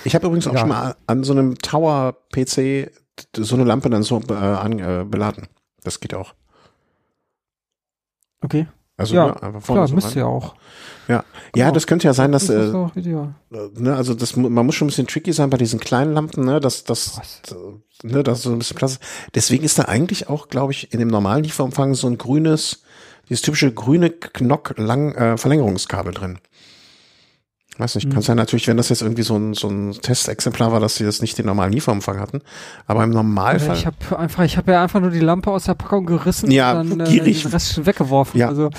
Ich 0.03 0.15
habe 0.15 0.27
übrigens 0.27 0.47
auch 0.47 0.53
Ja. 0.53 0.59
schon 0.59 0.69
mal 0.69 0.95
an 1.07 1.23
so 1.23 1.33
einem 1.33 1.57
Tower-PC 1.57 2.91
so 3.37 3.55
eine 3.55 3.63
Lampe 3.63 3.89
dann 3.89 4.03
so 4.03 4.19
äh, 4.29 4.33
an, 4.33 4.79
äh, 4.79 5.05
beladen. 5.07 5.47
Das 5.83 5.99
geht 5.99 6.13
auch. 6.13 6.33
okay. 8.41 8.67
Also 8.97 9.15
Ja, 9.15 9.27
ne, 9.27 9.43
einfach 9.43 9.61
vorne 9.61 9.79
Klar, 9.79 9.87
so 9.89 9.95
müsste 9.95 10.09
rein. 10.11 10.17
ja 10.19 10.25
auch. 10.25 10.55
Ja, 11.07 11.23
Genau. 11.53 11.71
das 11.71 11.85
könnte 11.85 12.07
ja 12.07 12.13
sein, 12.13 12.31
dass 12.31 12.47
das 12.47 12.69
ist 12.69 12.73
äh, 12.73 12.99
ideal. 12.99 13.35
ne, 13.75 13.95
also 13.95 14.13
das 14.13 14.35
man 14.35 14.65
muss 14.65 14.73
schon 14.75 14.87
ein 14.87 14.89
bisschen 14.89 15.07
tricky 15.07 15.33
sein 15.33 15.49
bei 15.49 15.57
diesen 15.57 15.79
kleinen 15.79 16.13
Lampen, 16.13 16.45
ne, 16.45 16.59
dass 16.59 16.83
das 16.83 17.17
Was? 17.17 17.41
äh, 18.03 18.07
ne, 18.07 18.23
dass 18.23 18.41
so 18.41 18.51
ein 18.51 18.57
bisschen 18.59 18.77
Platz. 18.77 18.93
ist. 18.93 19.01
Deswegen 19.35 19.63
ist 19.63 19.77
da 19.77 19.83
eigentlich 19.83 20.29
auch, 20.29 20.47
glaube 20.47 20.71
ich, 20.73 20.91
in 20.93 20.99
dem 20.99 21.09
normalen 21.09 21.43
Lieferumfang 21.43 21.93
so 21.93 22.07
ein 22.07 22.17
grünes, 22.17 22.83
dieses 23.29 23.41
typische 23.43 23.71
grüne 23.73 24.09
Knock 24.09 24.73
lang 24.77 25.13
äh, 25.15 25.37
Verlängerungskabel 25.37 26.13
drin. 26.13 26.39
Weiß 27.77 27.95
nicht, 27.95 28.07
Mhm. 28.07 28.13
kann 28.13 28.21
sein 28.21 28.37
natürlich, 28.37 28.67
wenn 28.67 28.77
das 28.77 28.87
jetzt 28.89 29.01
irgendwie 29.01 29.23
so 29.23 29.35
ein 29.35 29.53
so 29.53 29.67
ein 29.67 29.91
Testexemplar 29.91 30.71
war, 30.71 30.79
dass 30.79 30.95
sie 30.95 31.03
das 31.03 31.21
nicht 31.21 31.37
den 31.37 31.45
normalen 31.45 31.73
Lieferumfang 31.73 32.19
hatten, 32.19 32.41
aber 32.87 33.03
im 33.03 33.09
Normalfall 33.09 33.75
Ich 33.75 33.85
habe 33.85 34.17
einfach, 34.17 34.43
ich 34.43 34.55
habe 34.57 34.71
ja 34.71 34.81
einfach 34.83 35.01
nur 35.01 35.11
die 35.11 35.19
Lampe 35.19 35.51
aus 35.51 35.65
der 35.65 35.73
Packung 35.73 36.05
gerissen 36.05 36.51
Ja, 36.51 36.79
und 36.79 36.89
dann 36.91 36.99
äh, 37.01 37.09
gierig. 37.11 37.41
den 37.43 37.51
Rest 37.51 37.73
schon 37.73 37.85
weggeworfen. 37.85 38.39
Ja. 38.39 38.47
Also 38.47 38.69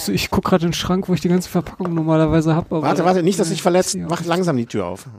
so, 0.00 0.12
ich 0.12 0.30
guck 0.30 0.44
gerade 0.44 0.64
in 0.64 0.70
den 0.70 0.74
Schrank, 0.74 1.08
wo 1.08 1.14
ich 1.14 1.20
die 1.20 1.28
ganze 1.28 1.48
Verpackung 1.50 1.92
normalerweise 1.94 2.54
habe. 2.54 2.82
Warte, 2.82 3.04
warte, 3.04 3.22
nicht, 3.22 3.38
dass 3.38 3.48
sich 3.48 3.60
verletzt. 3.62 3.94
Ja. 3.94 4.06
Mach 4.08 4.24
langsam 4.24 4.56
die 4.56 4.66
Tür 4.66 4.86
auf. 4.86 5.06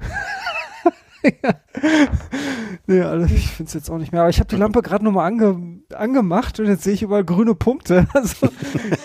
Nee, 2.87 3.01
also 3.01 3.25
ich 3.33 3.47
finde 3.49 3.67
es 3.69 3.73
jetzt 3.73 3.89
auch 3.89 3.97
nicht 3.97 4.11
mehr. 4.11 4.21
Aber 4.21 4.29
ich 4.29 4.37
habe 4.39 4.47
die 4.47 4.57
Lampe 4.57 4.83
gerade 4.83 5.03
nochmal 5.03 5.25
ange, 5.27 5.79
angemacht 5.93 6.59
und 6.59 6.67
jetzt 6.67 6.83
sehe 6.83 6.93
ich 6.93 7.01
überall 7.01 7.23
grüne 7.25 7.55
Punkte. 7.55 8.05
Also 8.13 8.47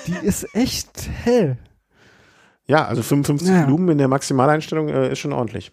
die 0.07 0.27
ist 0.27 0.55
echt 0.55 1.09
hell. 1.25 1.57
Ja, 2.71 2.87
also 2.87 3.03
55 3.03 3.49
Ja. 3.49 3.67
Lumen 3.67 3.89
in 3.89 3.99
der 3.99 4.07
Maximaleinstellung 4.07 4.89
äh, 4.89 5.11
ist 5.11 5.19
schon 5.19 5.33
ordentlich. 5.33 5.73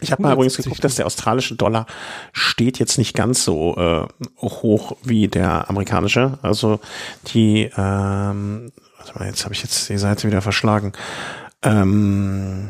Ich 0.00 0.12
habe 0.12 0.22
mal 0.22 0.34
übrigens 0.34 0.56
geguckt, 0.56 0.84
dass 0.84 0.94
der 0.94 1.06
australische 1.06 1.56
Dollar 1.56 1.86
steht 2.32 2.78
jetzt 2.78 2.98
nicht 2.98 3.16
ganz 3.16 3.44
so 3.44 3.76
äh, 3.76 4.06
hoch 4.40 4.96
wie 5.02 5.26
der 5.26 5.68
amerikanische. 5.68 6.38
Also 6.42 6.78
die, 7.32 7.70
ähm, 7.76 8.70
warte 8.98 9.18
mal, 9.18 9.26
jetzt 9.26 9.44
habe 9.44 9.54
ich 9.54 9.62
jetzt 9.62 9.88
die 9.88 9.98
Seite 9.98 10.28
wieder 10.28 10.40
verschlagen. 10.40 10.92
Ähm, 11.62 12.68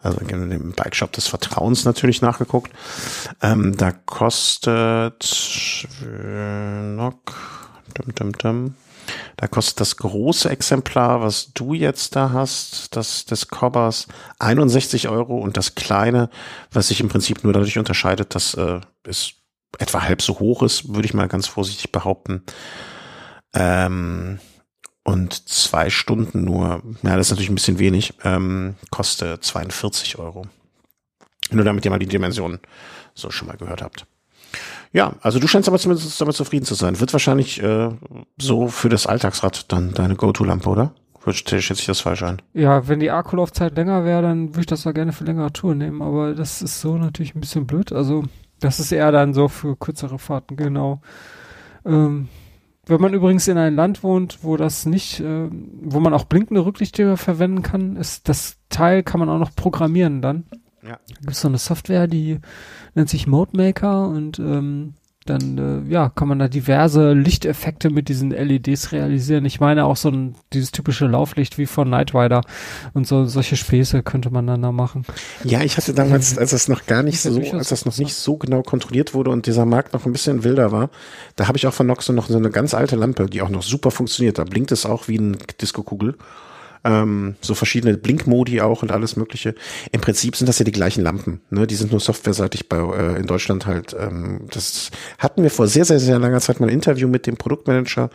also 0.00 0.20
in 0.20 0.50
dem 0.50 0.72
Bike 0.72 0.96
Shop 0.96 1.12
des 1.12 1.26
Vertrauens 1.26 1.84
natürlich 1.84 2.22
nachgeguckt. 2.22 2.72
Ähm, 3.42 3.76
da 3.76 3.92
kostet 3.92 5.86
äh, 6.02 6.82
Nock, 6.94 7.67
dum, 7.94 8.14
dum, 8.14 8.32
dum, 8.32 8.74
da 9.36 9.46
kostet 9.46 9.80
das 9.80 9.96
große 9.96 10.50
Exemplar, 10.50 11.22
was 11.22 11.52
du 11.52 11.74
jetzt 11.74 12.16
da 12.16 12.30
hast, 12.32 12.96
das 12.96 13.24
des 13.24 13.48
Cobbers, 13.48 14.08
61 14.38 15.08
Euro 15.08 15.38
und 15.38 15.56
das 15.56 15.74
kleine, 15.74 16.30
was 16.70 16.88
sich 16.88 17.00
im 17.00 17.08
Prinzip 17.08 17.44
nur 17.44 17.52
dadurch 17.52 17.78
unterscheidet, 17.78 18.34
dass 18.34 18.54
äh, 18.54 18.80
es 19.04 19.32
etwa 19.78 20.02
halb 20.02 20.22
so 20.22 20.38
hoch 20.38 20.62
ist, 20.62 20.88
würde 20.94 21.06
ich 21.06 21.14
mal 21.14 21.28
ganz 21.28 21.46
vorsichtig 21.46 21.92
behaupten. 21.92 22.42
Ähm, 23.54 24.38
und 25.04 25.48
zwei 25.48 25.88
Stunden 25.88 26.44
nur, 26.44 26.82
ja, 27.02 27.16
das 27.16 27.26
ist 27.26 27.30
natürlich 27.30 27.50
ein 27.50 27.54
bisschen 27.54 27.78
wenig, 27.78 28.14
ähm, 28.24 28.76
kostet 28.90 29.42
42 29.42 30.18
Euro. 30.18 30.46
Nur 31.50 31.64
damit 31.64 31.84
ihr 31.84 31.90
mal 31.90 31.98
die 31.98 32.06
Dimensionen 32.06 32.60
so 33.14 33.30
schon 33.30 33.48
mal 33.48 33.56
gehört 33.56 33.82
habt. 33.82 34.06
Ja, 34.92 35.14
also 35.20 35.38
du 35.38 35.46
scheinst 35.46 35.68
aber 35.68 35.78
zumindest 35.78 36.20
damit 36.20 36.34
zufrieden 36.34 36.64
zu 36.64 36.74
sein. 36.74 36.98
Wird 37.00 37.12
wahrscheinlich 37.12 37.62
äh, 37.62 37.90
so 38.38 38.68
für 38.68 38.88
das 38.88 39.06
Alltagsrad 39.06 39.70
dann 39.72 39.92
deine 39.92 40.16
Go-To-Lampe, 40.16 40.68
oder? 40.68 40.92
Schätze 41.32 41.56
ich 41.58 41.86
das 41.86 42.00
falsch 42.00 42.22
ein? 42.22 42.40
Ja, 42.54 42.88
wenn 42.88 43.00
die 43.00 43.10
Akkulaufzeit 43.10 43.76
länger 43.76 44.04
wäre, 44.04 44.22
dann 44.22 44.50
würde 44.50 44.60
ich 44.60 44.66
das 44.66 44.82
da 44.82 44.92
gerne 44.92 45.12
für 45.12 45.24
längere 45.24 45.52
Touren 45.52 45.78
nehmen, 45.78 46.00
aber 46.00 46.34
das 46.34 46.62
ist 46.62 46.80
so 46.80 46.96
natürlich 46.96 47.34
ein 47.34 47.40
bisschen 47.40 47.66
blöd. 47.66 47.92
Also, 47.92 48.24
das 48.60 48.80
ist 48.80 48.92
eher 48.92 49.12
dann 49.12 49.34
so 49.34 49.48
für 49.48 49.76
kürzere 49.76 50.18
Fahrten, 50.18 50.56
genau. 50.56 51.02
Ähm, 51.84 52.28
wenn 52.86 53.00
man 53.00 53.12
übrigens 53.12 53.46
in 53.46 53.58
einem 53.58 53.76
Land 53.76 54.02
wohnt, 54.02 54.38
wo 54.42 54.56
das 54.56 54.86
nicht, 54.86 55.20
äh, 55.20 55.48
wo 55.50 56.00
man 56.00 56.14
auch 56.14 56.24
blinkende 56.24 56.64
Rücklichter 56.64 57.16
verwenden 57.18 57.62
kann, 57.62 57.96
ist 57.96 58.28
das 58.28 58.56
Teil 58.70 59.02
kann 59.02 59.20
man 59.20 59.28
auch 59.28 59.38
noch 59.38 59.54
programmieren 59.54 60.22
dann. 60.22 60.44
Ja. 60.82 60.98
Da 61.08 61.14
gibt 61.20 61.30
es 61.30 61.40
so 61.40 61.48
eine 61.48 61.58
Software, 61.58 62.06
die 62.06 62.38
nennt 62.94 63.08
sich 63.08 63.26
Mode 63.26 63.56
Maker 63.56 64.08
und 64.08 64.38
ähm, 64.38 64.94
dann 65.28 65.58
äh, 65.58 65.92
ja 65.92 66.08
kann 66.08 66.28
man 66.28 66.38
da 66.38 66.48
diverse 66.48 67.12
Lichteffekte 67.12 67.90
mit 67.90 68.08
diesen 68.08 68.30
LEDs 68.30 68.92
realisieren. 68.92 69.44
Ich 69.44 69.60
meine 69.60 69.84
auch 69.84 69.96
so 69.96 70.08
ein 70.08 70.34
dieses 70.52 70.72
typische 70.72 71.06
Lauflicht 71.06 71.58
wie 71.58 71.66
von 71.66 71.90
Night 71.90 72.14
Rider 72.14 72.42
und 72.94 73.06
so 73.06 73.26
solche 73.26 73.56
Späße 73.56 74.02
könnte 74.02 74.30
man 74.30 74.46
dann 74.46 74.62
da 74.62 74.72
machen. 74.72 75.04
Ja, 75.44 75.62
ich 75.62 75.76
hatte 75.76 75.92
damals, 75.94 76.38
als 76.38 76.50
das 76.50 76.68
noch 76.68 76.86
gar 76.86 77.02
nicht 77.02 77.20
so, 77.20 77.40
als 77.52 77.68
das 77.68 77.84
noch 77.84 77.96
nicht 77.98 78.14
so 78.14 78.36
genau 78.36 78.62
kontrolliert 78.62 79.14
wurde 79.14 79.30
und 79.30 79.46
dieser 79.46 79.66
Markt 79.66 79.92
noch 79.92 80.06
ein 80.06 80.12
bisschen 80.12 80.44
wilder 80.44 80.72
war, 80.72 80.90
da 81.36 81.48
habe 81.48 81.58
ich 81.58 81.66
auch 81.66 81.74
von 81.74 81.86
Noxo 81.86 82.12
noch 82.12 82.28
so 82.28 82.36
eine 82.36 82.50
ganz 82.50 82.74
alte 82.74 82.96
Lampe, 82.96 83.26
die 83.26 83.42
auch 83.42 83.50
noch 83.50 83.62
super 83.62 83.90
funktioniert. 83.90 84.38
Da 84.38 84.44
blinkt 84.44 84.72
es 84.72 84.86
auch 84.86 85.08
wie 85.08 85.18
eine 85.18 85.36
Disco-Kugel 85.60 86.16
ähm, 86.84 87.36
so 87.40 87.54
verschiedene 87.54 87.96
Blinkmodi 87.96 88.60
auch 88.60 88.82
und 88.82 88.92
alles 88.92 89.16
Mögliche. 89.16 89.54
Im 89.92 90.00
Prinzip 90.00 90.36
sind 90.36 90.48
das 90.48 90.58
ja 90.58 90.64
die 90.64 90.72
gleichen 90.72 91.02
Lampen. 91.02 91.40
Ne? 91.50 91.66
Die 91.66 91.74
sind 91.74 91.90
nur 91.90 92.00
softwareseitig 92.00 92.68
bei 92.68 92.78
äh, 92.78 93.16
in 93.16 93.26
Deutschland 93.26 93.66
halt. 93.66 93.94
Ähm, 93.98 94.46
das 94.50 94.90
hatten 95.18 95.42
wir 95.42 95.50
vor 95.50 95.66
sehr 95.66 95.84
sehr 95.84 96.00
sehr 96.00 96.18
langer 96.18 96.40
Zeit 96.40 96.60
mal 96.60 96.66
ein 96.66 96.72
Interview 96.72 97.08
mit 97.08 97.26
dem 97.26 97.36
Produktmanager 97.36 98.10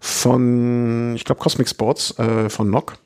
von, 0.00 1.14
ich 1.16 1.24
glaube 1.24 1.40
Cosmic 1.40 1.68
Sports 1.68 2.18
äh, 2.18 2.48
von 2.48 2.70
NOC. 2.70 2.98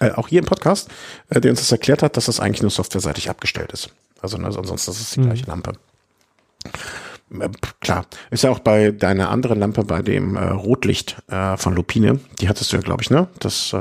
Äh, 0.00 0.12
auch 0.12 0.28
hier 0.28 0.40
im 0.40 0.46
Podcast, 0.46 0.88
äh, 1.28 1.40
der 1.40 1.50
uns 1.50 1.60
das 1.60 1.72
erklärt 1.72 2.02
hat, 2.02 2.16
dass 2.16 2.26
das 2.26 2.40
eigentlich 2.40 2.62
nur 2.62 2.70
softwareseitig 2.70 3.30
abgestellt 3.30 3.72
ist. 3.72 3.90
Also 4.20 4.38
ne, 4.38 4.46
ansonsten 4.46 4.90
ist 4.90 5.00
es 5.00 5.10
die 5.12 5.20
mhm. 5.20 5.26
gleiche 5.26 5.46
Lampe. 5.46 5.72
Klar, 7.80 8.06
ist 8.30 8.44
ja 8.44 8.50
auch 8.50 8.60
bei 8.60 8.90
deiner 8.90 9.30
anderen 9.30 9.58
Lampe, 9.58 9.84
bei 9.84 10.00
dem 10.00 10.36
äh, 10.36 10.44
Rotlicht 10.44 11.16
äh, 11.28 11.56
von 11.58 11.74
Lupine, 11.74 12.20
die 12.40 12.48
hattest 12.48 12.72
du 12.72 12.76
ja, 12.76 12.82
glaube 12.82 13.02
ich, 13.02 13.10
ne? 13.10 13.28
Das 13.38 13.72
äh, 13.74 13.78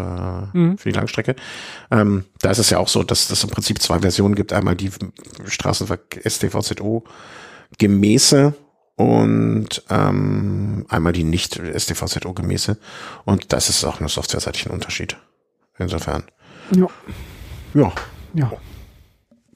mhm. 0.57 0.77
für 0.77 0.89
die 0.89 0.95
Langstrecke. 0.95 1.35
Ähm, 1.89 2.25
da 2.41 2.51
ist 2.51 2.57
es 2.57 2.69
ja 2.69 2.77
auch 2.77 2.89
so, 2.89 3.03
dass 3.03 3.29
es 3.29 3.43
im 3.43 3.49
Prinzip 3.49 3.81
zwei 3.81 3.99
Versionen 3.99 4.35
gibt. 4.35 4.51
Einmal 4.51 4.75
die 4.75 4.91
Straßenverkehr 5.45 6.29
STVZO 6.29 7.05
gemäße 7.77 8.53
und 8.95 9.83
ähm, 9.89 10.85
einmal 10.89 11.13
die 11.13 11.23
nicht 11.23 11.55
STVZO 11.55 12.33
gemäße. 12.33 12.77
Und 13.25 13.53
das 13.53 13.69
ist 13.69 13.85
auch 13.85 13.99
nur 13.99 14.09
softwareseitig 14.09 14.65
ein 14.65 14.73
Unterschied. 14.73 15.17
Insofern. 15.77 16.23
Ja. 16.75 16.87
Ja. 17.73 17.91
Ja. 18.33 18.51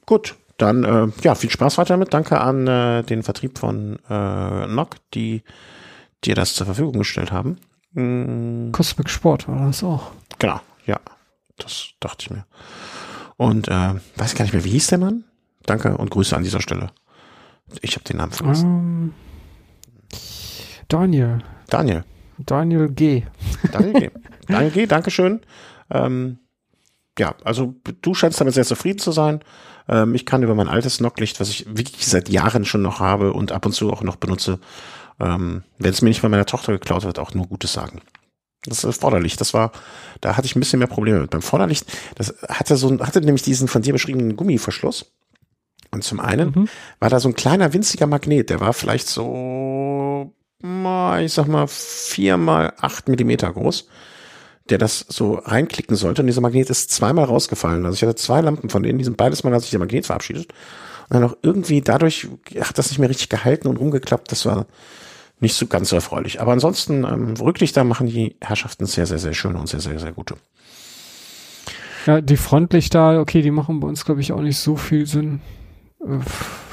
Gut. 0.06 0.36
Dann 0.58 0.84
äh, 0.84 1.08
ja, 1.22 1.34
viel 1.34 1.50
Spaß 1.50 1.78
weiter 1.78 1.94
damit. 1.94 2.14
Danke 2.14 2.40
an 2.40 2.66
äh, 2.66 3.02
den 3.02 3.22
Vertrieb 3.22 3.58
von 3.58 3.98
äh, 4.08 4.66
NOC, 4.66 4.96
die 5.14 5.42
dir 6.24 6.34
das 6.34 6.54
zur 6.54 6.66
Verfügung 6.66 6.98
gestellt 6.98 7.32
haben. 7.32 7.58
Mhm. 7.92 8.70
Cosmic 8.72 9.10
Sport 9.10 9.48
war 9.48 9.66
das 9.66 9.82
auch. 9.82 10.12
Genau, 10.38 10.60
ja. 10.86 11.00
Das 11.58 11.90
dachte 12.00 12.24
ich 12.24 12.30
mir. 12.30 12.44
Und 13.36 13.68
äh, 13.68 13.94
weiß 14.16 14.34
gar 14.34 14.44
nicht 14.44 14.54
mehr, 14.54 14.64
wie 14.64 14.70
hieß 14.70 14.88
der 14.88 14.98
Mann? 14.98 15.24
Danke 15.64 15.96
und 15.96 16.10
Grüße 16.10 16.36
an 16.36 16.42
dieser 16.42 16.60
Stelle. 16.60 16.90
Ich 17.80 17.94
habe 17.94 18.04
den 18.04 18.16
Namen 18.16 18.32
vergessen. 18.32 18.66
Um, 18.66 19.14
ähm, 20.12 20.18
Daniel. 20.88 21.38
Daniel. 21.68 22.04
Daniel 22.38 22.88
G. 22.88 23.24
Daniel 23.70 23.92
G. 23.92 24.10
Daniel 24.48 24.70
G. 24.70 24.86
Dankeschön. 24.86 25.40
Ähm, 25.90 26.38
ja, 27.18 27.34
also 27.44 27.74
du 28.02 28.14
scheinst 28.14 28.40
damit 28.40 28.54
sehr 28.54 28.64
zufrieden 28.64 28.98
zu 28.98 29.12
sein. 29.12 29.40
Ähm, 29.88 30.14
ich 30.14 30.26
kann 30.26 30.42
über 30.42 30.54
mein 30.54 30.68
altes 30.68 31.00
Nocklicht, 31.00 31.40
was 31.40 31.48
ich 31.48 31.66
wirklich 31.68 32.06
seit 32.06 32.28
Jahren 32.28 32.64
schon 32.64 32.82
noch 32.82 33.00
habe 33.00 33.32
und 33.32 33.52
ab 33.52 33.66
und 33.66 33.72
zu 33.72 33.90
auch 33.92 34.02
noch 34.02 34.16
benutze, 34.16 34.58
ähm, 35.20 35.64
wenn 35.78 35.90
es 35.90 36.02
mir 36.02 36.08
nicht 36.08 36.20
von 36.20 36.30
meiner 36.30 36.46
Tochter 36.46 36.72
geklaut 36.72 37.04
wird, 37.04 37.18
auch 37.18 37.34
nur 37.34 37.46
Gutes 37.46 37.72
sagen. 37.72 38.00
Das 38.64 38.84
ist 38.84 39.00
Vorderlicht. 39.00 39.40
Das 39.40 39.54
war, 39.54 39.72
da 40.20 40.36
hatte 40.36 40.46
ich 40.46 40.54
ein 40.54 40.60
bisschen 40.60 40.78
mehr 40.78 40.88
Probleme 40.88 41.20
mit. 41.20 41.30
Beim 41.30 41.42
Vorderlicht, 41.42 41.86
das 42.14 42.34
hatte 42.48 42.76
so, 42.76 42.98
hatte 43.00 43.20
nämlich 43.20 43.42
diesen 43.42 43.66
von 43.68 43.82
dir 43.82 43.92
beschriebenen 43.92 44.36
Gummiverschluss. 44.36 45.12
Und 45.90 46.04
zum 46.04 46.20
einen 46.20 46.52
mhm. 46.54 46.68
war 47.00 47.10
da 47.10 47.20
so 47.20 47.28
ein 47.28 47.34
kleiner 47.34 47.72
winziger 47.72 48.06
Magnet, 48.06 48.50
der 48.50 48.60
war 48.60 48.72
vielleicht 48.72 49.08
so, 49.08 50.32
ich 50.62 51.32
sag 51.32 51.48
mal, 51.48 51.66
vier 51.66 52.36
mal 52.38 52.72
acht 52.80 53.08
Millimeter 53.08 53.52
groß 53.52 53.88
der 54.70 54.78
das 54.78 55.04
so 55.08 55.34
reinklicken 55.34 55.96
sollte. 55.96 56.22
Und 56.22 56.26
dieser 56.26 56.40
Magnet 56.40 56.70
ist 56.70 56.90
zweimal 56.90 57.24
rausgefallen. 57.24 57.84
Also 57.84 57.96
ich 57.96 58.02
hatte 58.02 58.14
zwei 58.14 58.40
Lampen 58.40 58.70
von 58.70 58.82
denen, 58.82 58.98
die 58.98 59.04
sind 59.04 59.16
beides 59.16 59.42
Mal 59.44 59.52
hat 59.52 59.62
sich 59.62 59.70
der 59.70 59.80
Magnet 59.80 60.06
verabschiedet. 60.06 60.52
Und 61.08 61.14
dann 61.14 61.24
auch 61.24 61.36
irgendwie 61.42 61.80
dadurch 61.80 62.28
hat 62.60 62.78
das 62.78 62.90
nicht 62.90 62.98
mehr 62.98 63.08
richtig 63.10 63.28
gehalten 63.28 63.68
und 63.68 63.76
rumgeklappt. 63.76 64.30
Das 64.30 64.46
war 64.46 64.66
nicht 65.40 65.54
so 65.54 65.66
ganz 65.66 65.88
so 65.88 65.96
erfreulich. 65.96 66.40
Aber 66.40 66.52
ansonsten, 66.52 67.04
ähm, 67.04 67.34
Rücklichter 67.40 67.82
machen 67.84 68.06
die 68.06 68.36
Herrschaften 68.40 68.86
sehr, 68.86 69.06
sehr, 69.06 69.18
sehr 69.18 69.34
schön 69.34 69.56
und 69.56 69.68
sehr, 69.68 69.80
sehr, 69.80 69.98
sehr 69.98 70.12
gute. 70.12 70.36
Ja, 72.06 72.20
die 72.20 72.36
Frontlichter, 72.36 73.20
okay, 73.20 73.42
die 73.42 73.50
machen 73.50 73.80
bei 73.80 73.88
uns, 73.88 74.04
glaube 74.04 74.20
ich, 74.20 74.32
auch 74.32 74.40
nicht 74.40 74.58
so 74.58 74.76
viel 74.76 75.06
Sinn. 75.06 75.40
Äh, 76.00 76.18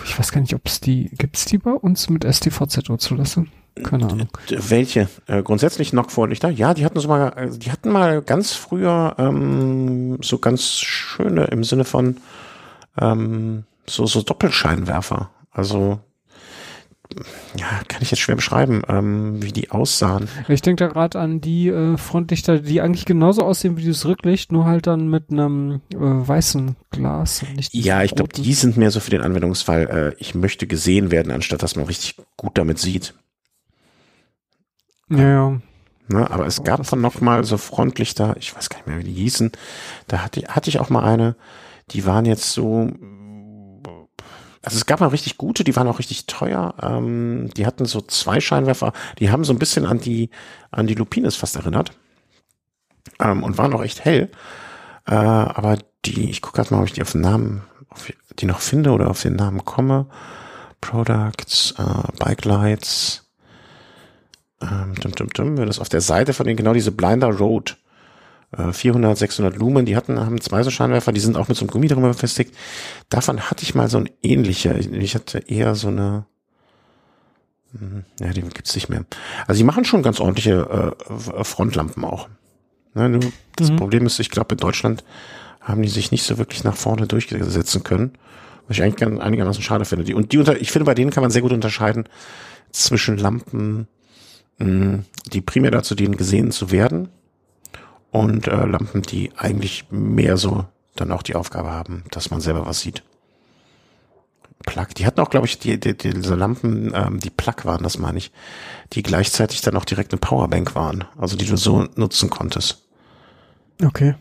ich 0.05 0.17
weiß 0.17 0.31
gar 0.31 0.41
nicht, 0.41 0.53
ob 0.53 0.65
es 0.65 0.79
die, 0.79 1.09
gibt 1.17 1.35
es 1.35 1.45
die 1.45 1.57
bei 1.57 1.71
uns 1.71 2.09
mit 2.09 2.23
STVZO 2.23 2.97
zu 2.97 3.15
lassen? 3.15 3.51
Keine 3.83 4.09
Ahnung. 4.09 4.29
Welche? 4.49 5.09
Äh, 5.27 5.43
grundsätzlich 5.43 5.91
Knock-Vorlichter? 5.91 6.49
Ja, 6.49 6.73
die 6.73 6.85
hatten 6.85 6.99
so 6.99 7.07
mal, 7.07 7.33
äh, 7.35 7.49
die 7.57 7.71
hatten 7.71 7.89
mal 7.89 8.21
ganz 8.21 8.53
früher 8.53 9.15
ähm, 9.17 10.17
so 10.21 10.39
ganz 10.39 10.71
schöne 10.79 11.45
im 11.45 11.63
Sinne 11.63 11.85
von 11.85 12.17
ähm, 12.99 13.63
so, 13.87 14.05
so 14.05 14.21
Doppelscheinwerfer. 14.21 15.29
Also 15.51 15.99
ja, 17.57 17.65
kann 17.87 18.01
ich 18.03 18.11
jetzt 18.11 18.19
schwer 18.19 18.35
beschreiben, 18.35 18.83
ähm, 18.87 19.41
wie 19.41 19.51
die 19.51 19.71
aussahen. 19.71 20.27
Ich 20.47 20.61
denke 20.61 20.85
da 20.85 20.91
gerade 20.91 21.19
an 21.19 21.41
die 21.41 21.67
äh, 21.69 21.97
Frontlichter, 21.97 22.59
die 22.59 22.81
eigentlich 22.81 23.05
genauso 23.05 23.41
aussehen 23.41 23.77
wie 23.77 23.81
dieses 23.81 24.05
Rücklicht, 24.05 24.51
nur 24.51 24.65
halt 24.65 24.85
dann 24.85 25.09
mit 25.09 25.31
einem 25.31 25.81
äh, 25.91 25.97
weißen 25.97 26.75
Glas. 26.91 27.43
Nicht 27.55 27.73
ja, 27.73 28.03
ich 28.03 28.13
glaube, 28.13 28.33
die 28.33 28.53
sind 28.53 28.77
mehr 28.77 28.91
so 28.91 28.99
für 28.99 29.09
den 29.09 29.21
Anwendungsfall, 29.21 30.13
äh, 30.17 30.21
ich 30.21 30.35
möchte 30.35 30.67
gesehen 30.67 31.09
werden, 31.09 31.31
anstatt 31.31 31.63
dass 31.63 31.75
man 31.75 31.85
richtig 31.85 32.15
gut 32.37 32.57
damit 32.57 32.77
sieht. 32.77 33.15
Ja, 35.09 35.29
ja. 35.29 35.61
Ne, 36.11 36.29
aber 36.29 36.47
es 36.47 36.63
gab 36.63 36.87
dann 36.89 37.01
noch 37.01 37.21
mal 37.21 37.43
so 37.43 37.57
Frontlichter, 37.57 38.35
ich 38.39 38.55
weiß 38.55 38.69
gar 38.69 38.77
nicht 38.77 38.87
mehr, 38.87 38.97
wie 38.97 39.03
die 39.03 39.13
hießen. 39.13 39.51
Da 40.07 40.23
hatte, 40.23 40.41
hatte 40.47 40.69
ich 40.69 40.79
auch 40.79 40.89
mal 40.89 41.03
eine, 41.03 41.35
die 41.91 42.03
waren 42.05 42.25
jetzt 42.25 42.51
so, 42.51 42.89
also 44.63 44.75
es 44.75 44.87
gab 44.87 44.99
mal 45.01 45.07
richtig 45.07 45.37
gute, 45.37 45.63
die 45.63 45.75
waren 45.75 45.87
auch 45.87 45.99
richtig 45.99 46.25
teuer. 46.25 46.73
Ähm, 46.81 47.51
die 47.55 47.67
hatten 47.67 47.85
so 47.85 48.01
zwei 48.01 48.39
Scheinwerfer, 48.39 48.93
die 49.19 49.29
haben 49.29 49.43
so 49.43 49.53
ein 49.53 49.59
bisschen 49.59 49.85
an 49.85 49.99
die, 49.99 50.31
an 50.71 50.87
die 50.87 50.95
Lupines 50.95 51.35
fast 51.35 51.55
erinnert. 51.55 51.91
Ähm, 53.19 53.43
und 53.43 53.59
waren 53.59 53.73
auch 53.73 53.83
echt 53.83 54.03
hell. 54.03 54.31
Äh, 55.07 55.13
aber 55.13 55.77
die, 56.05 56.29
ich 56.29 56.41
gucke 56.41 56.55
gerade 56.55 56.73
mal, 56.73 56.81
ob 56.81 56.87
ich 56.87 56.93
die 56.93 57.01
auf 57.03 57.11
den 57.11 57.21
Namen, 57.21 57.63
auf 57.89 58.11
die 58.39 58.45
noch 58.45 58.61
finde 58.61 58.91
oder 58.91 59.09
auf 59.09 59.21
den 59.21 59.35
Namen 59.35 59.63
komme. 59.63 60.07
Products, 60.81 61.75
äh, 61.77 62.11
Bike 62.17 62.45
Lights, 62.45 63.28
ähm, 64.61 64.95
dum, 64.95 65.13
dum, 65.13 65.29
dum, 65.29 65.57
wenn 65.57 65.67
das 65.67 65.79
auf 65.79 65.89
der 65.89 66.01
Seite 66.01 66.33
von 66.33 66.45
denen 66.45 66.57
genau 66.57 66.73
diese 66.73 66.91
Blinder 66.91 67.29
Road 67.29 67.77
äh, 68.57 68.71
400, 68.71 69.17
600 69.17 69.55
Lumen, 69.57 69.85
die 69.85 69.95
hatten, 69.95 70.19
haben 70.19 70.41
zwei 70.41 70.63
so 70.63 70.69
Scheinwerfer, 70.69 71.11
die 71.11 71.19
sind 71.19 71.37
auch 71.37 71.47
mit 71.47 71.57
so 71.57 71.63
einem 71.63 71.71
Gummi 71.71 71.87
drum 71.87 72.03
befestigt. 72.03 72.55
Davon 73.09 73.41
hatte 73.41 73.63
ich 73.63 73.75
mal 73.75 73.89
so 73.89 73.97
ein 73.99 74.09
ähnlicher, 74.21 74.77
ich 74.77 75.15
hatte 75.15 75.39
eher 75.39 75.75
so 75.75 75.89
eine, 75.89 76.25
hm, 77.77 78.03
ja, 78.19 78.31
die 78.33 78.41
gibt's 78.41 78.75
nicht 78.75 78.89
mehr. 78.89 79.05
Also 79.47 79.59
die 79.59 79.65
machen 79.65 79.85
schon 79.85 80.03
ganz 80.03 80.19
ordentliche 80.19 80.95
äh, 81.07 81.43
Frontlampen 81.43 82.03
auch. 82.03 82.27
Nur 82.93 83.19
das 83.55 83.71
mhm. 83.71 83.77
Problem 83.77 84.05
ist, 84.05 84.19
ich 84.19 84.31
glaube, 84.31 84.55
in 84.55 84.57
Deutschland 84.57 85.03
haben 85.61 85.81
die 85.81 85.89
sich 85.89 86.11
nicht 86.11 86.23
so 86.23 86.37
wirklich 86.37 86.63
nach 86.63 86.75
vorne 86.75 87.05
durchsetzen 87.05 87.83
können. 87.83 88.13
Was 88.67 88.77
ich 88.77 88.83
eigentlich 88.83 89.21
einigermaßen 89.21 89.63
schade 89.63 89.85
finde. 89.85 90.05
Die, 90.05 90.13
und 90.13 90.31
die 90.31 90.37
unter, 90.37 90.59
ich 90.59 90.71
finde, 90.71 90.85
bei 90.85 90.95
denen 90.95 91.11
kann 91.11 91.21
man 91.21 91.31
sehr 91.31 91.41
gut 91.41 91.51
unterscheiden 91.51 92.05
zwischen 92.71 93.17
Lampen, 93.17 93.87
mh, 94.59 95.03
die 95.33 95.41
primär 95.41 95.71
dazu 95.71 95.95
dienen, 95.95 96.17
gesehen 96.17 96.51
zu 96.51 96.71
werden, 96.71 97.09
und 98.11 98.47
äh, 98.47 98.65
Lampen, 98.65 99.01
die 99.01 99.31
eigentlich 99.37 99.85
mehr 99.91 100.37
so 100.37 100.65
dann 100.95 101.11
auch 101.11 101.23
die 101.23 101.35
Aufgabe 101.35 101.69
haben, 101.69 102.03
dass 102.11 102.31
man 102.31 102.41
selber 102.41 102.65
was 102.65 102.81
sieht. 102.81 103.03
Plug, 104.65 104.87
die 104.97 105.05
hatten 105.05 105.21
auch, 105.21 105.29
glaube 105.29 105.47
ich, 105.47 105.59
die, 105.59 105.79
die, 105.79 105.95
diese 105.95 106.35
Lampen, 106.35 106.91
ähm, 106.93 107.19
die 107.19 107.29
Plug 107.29 107.63
waren, 107.63 107.83
das 107.83 107.97
meine 107.97 108.17
ich, 108.17 108.31
die 108.93 109.03
gleichzeitig 109.03 109.61
dann 109.61 109.77
auch 109.77 109.85
direkt 109.85 110.11
eine 110.11 110.19
Powerbank 110.19 110.75
waren, 110.75 111.05
also 111.17 111.37
die 111.37 111.45
du 111.45 111.55
so 111.55 111.87
nutzen 111.95 112.29
konntest. 112.29 112.83
Okay. 113.83 114.15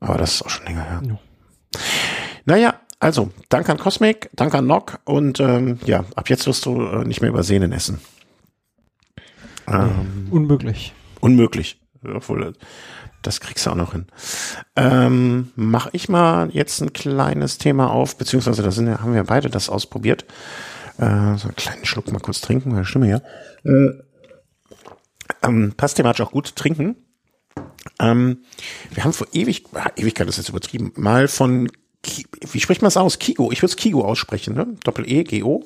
Aber 0.00 0.18
das 0.18 0.34
ist 0.34 0.42
auch 0.42 0.50
schon 0.50 0.66
länger 0.66 0.84
her. 0.84 1.02
Ja. 1.06 1.18
Naja, 2.46 2.74
also, 2.98 3.30
danke 3.48 3.70
an 3.70 3.78
Cosmic, 3.78 4.30
danke 4.34 4.58
an 4.58 4.66
Nock 4.66 4.98
und 5.04 5.38
ähm, 5.38 5.78
ja, 5.84 6.04
ab 6.16 6.28
jetzt 6.28 6.46
wirst 6.46 6.66
du 6.66 6.82
äh, 6.82 7.04
nicht 7.04 7.20
mehr 7.20 7.30
über 7.30 7.44
Sehnen 7.44 7.72
essen. 7.72 8.00
Ähm, 9.70 10.28
unmöglich. 10.30 10.92
Unmöglich. 11.20 11.80
Obwohl, 12.02 12.54
das 13.22 13.40
kriegst 13.40 13.66
du 13.66 13.70
auch 13.70 13.76
noch 13.76 13.92
hin. 13.92 14.06
Ähm, 14.76 15.50
mach 15.54 15.90
ich 15.92 16.08
mal 16.08 16.50
jetzt 16.50 16.80
ein 16.80 16.92
kleines 16.92 17.58
Thema 17.58 17.90
auf, 17.90 18.16
beziehungsweise 18.16 18.62
da 18.62 18.70
sind, 18.70 19.00
haben 19.00 19.14
wir 19.14 19.24
beide 19.24 19.50
das 19.50 19.68
ausprobiert. 19.68 20.24
Äh, 20.96 21.36
so 21.36 21.48
einen 21.48 21.56
kleinen 21.56 21.84
Schluck 21.84 22.10
mal 22.10 22.20
kurz 22.20 22.40
trinken, 22.40 22.70
meine 22.72 22.84
Stimme 22.84 23.06
hier. 23.06 23.22
Äh, 23.64 23.90
ähm, 25.42 25.74
passt 25.76 25.96
thematisch 25.96 26.22
auch 26.22 26.32
gut, 26.32 26.56
trinken. 26.56 26.96
Ähm, 27.98 28.38
wir 28.92 29.04
haben 29.04 29.12
vor 29.12 29.26
ewig, 29.32 29.64
ah, 29.74 29.90
Ewigkeit 29.96 30.28
ist 30.28 30.38
jetzt 30.38 30.48
übertrieben, 30.48 30.92
mal 30.96 31.28
von, 31.28 31.70
wie 32.52 32.60
spricht 32.60 32.82
man 32.82 32.88
es 32.88 32.96
aus? 32.96 33.18
Kigo, 33.18 33.52
ich 33.52 33.62
würde 33.62 33.70
es 33.70 33.76
Kigo 33.76 34.04
aussprechen, 34.04 34.54
ne? 34.54 34.66
Doppel-E, 34.84 35.24
G-O. 35.24 35.64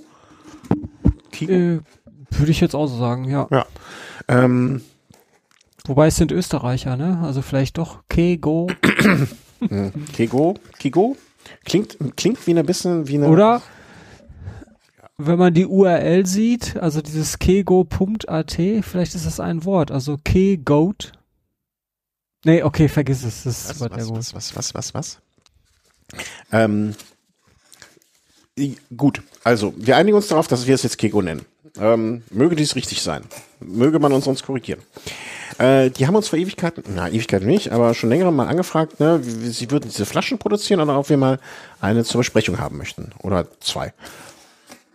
Kigo. 1.31 1.53
Äh, 1.53 1.81
würde 2.31 2.51
ich 2.51 2.61
jetzt 2.61 2.75
auch 2.75 2.87
so 2.87 2.97
sagen, 2.97 3.25
ja. 3.25 3.47
Ja. 3.51 3.67
Ähm, 4.29 4.83
Wobei 5.87 6.07
es 6.07 6.17
sind 6.17 6.33
Österreicher, 6.33 6.97
ne? 6.97 7.21
Also 7.23 7.43
vielleicht 7.43 7.77
doch 7.79 8.05
Kego. 8.09 8.69
Kego, 10.13 10.55
Kigo. 10.79 11.17
Klingt, 11.65 11.99
klingt 12.17 12.47
wie 12.47 12.59
ein 12.59 12.67
bisschen 12.67 13.07
wie 13.07 13.17
eine. 13.17 13.29
Oder 13.29 13.63
wenn 15.17 15.39
man 15.39 15.55
die 15.55 15.67
URL 15.67 16.27
sieht, 16.27 16.77
also 16.77 17.01
dieses 17.01 17.39
kego.at, 17.39 18.53
vielleicht 18.53 19.15
ist 19.15 19.27
das 19.27 19.41
ein 19.41 19.65
Wort, 19.65 19.91
also 19.91 20.19
Kegoat. 20.25 21.13
Nee, 22.45 22.63
okay, 22.63 22.89
vergiss 22.89 23.23
es. 23.23 23.45
Das 23.45 23.81
was, 23.81 23.91
was, 23.91 24.11
was, 24.11 24.35
was, 24.35 24.57
was, 24.57 24.75
was, 24.75 24.95
was? 24.95 25.19
Ähm, 26.53 26.95
gut, 28.97 29.23
also 29.45 29.73
wir 29.77 29.97
einigen 29.97 30.17
uns 30.17 30.29
darauf, 30.29 30.49
dass 30.49 30.67
wir 30.67 30.75
es 30.75 30.83
jetzt 30.83 30.99
Kego 30.99 31.23
nennen. 31.23 31.45
Ähm, 31.79 32.23
möge 32.31 32.55
dies 32.55 32.77
richtig 32.77 33.03
sein. 33.03 33.25
Möge 33.61 33.99
man 33.99 34.13
uns 34.13 34.27
sonst 34.27 34.45
korrigieren. 34.45 34.81
Äh, 35.59 35.91
die 35.91 36.07
haben 36.07 36.15
uns 36.15 36.29
vor 36.29 36.39
Ewigkeiten, 36.39 36.85
na, 36.95 37.09
Ewigkeiten 37.09 37.47
nicht, 37.47 37.73
aber 37.73 37.95
schon 37.95 38.11
länger 38.11 38.31
mal 38.31 38.47
angefragt, 38.47 39.01
ne, 39.01 39.21
wie, 39.23 39.49
sie 39.49 39.71
würden 39.71 39.89
diese 39.89 40.07
Flaschen 40.07 40.39
produzieren 40.39 40.81
oder 40.81 40.99
ob 40.99 41.09
wir 41.09 41.17
mal 41.17 41.39
eine 41.81 42.05
zur 42.05 42.21
Besprechung 42.21 42.59
haben 42.59 42.77
möchten. 42.77 43.13
Oder 43.23 43.47
zwei. 43.61 43.93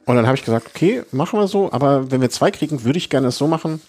Und 0.06 0.16
dann 0.16 0.26
habe 0.26 0.38
ich 0.38 0.44
gesagt, 0.44 0.68
okay, 0.68 1.04
machen 1.12 1.40
wir 1.40 1.48
so, 1.48 1.72
aber 1.72 2.12
wenn 2.12 2.22
wir 2.22 2.30
zwei 2.30 2.52
kriegen, 2.52 2.84
würde 2.84 2.98
ich 2.98 3.10
gerne 3.10 3.28
es 3.28 3.38
so 3.38 3.48
machen, 3.48 3.82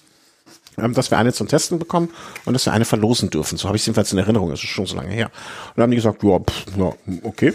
ähm, 0.78 0.94
dass 0.94 1.10
wir 1.10 1.18
eine 1.18 1.32
zum 1.32 1.48
Testen 1.48 1.78
bekommen 1.78 2.10
und 2.44 2.52
dass 2.54 2.66
wir 2.66 2.72
eine 2.72 2.84
verlosen 2.84 3.30
dürfen. 3.30 3.56
So 3.56 3.68
habe 3.68 3.76
ich 3.76 3.82
es 3.82 3.86
jedenfalls 3.86 4.12
in 4.12 4.18
Erinnerung, 4.18 4.50
das 4.50 4.60
ist 4.60 4.68
schon 4.68 4.86
so 4.86 4.96
lange 4.96 5.10
her. 5.10 5.26
Und 5.26 5.76
dann 5.76 5.84
haben 5.84 5.90
die 5.90 5.96
gesagt, 5.96 6.22
ja, 6.22 6.38
pff, 6.38 6.66
ja 6.76 6.92
okay. 7.22 7.54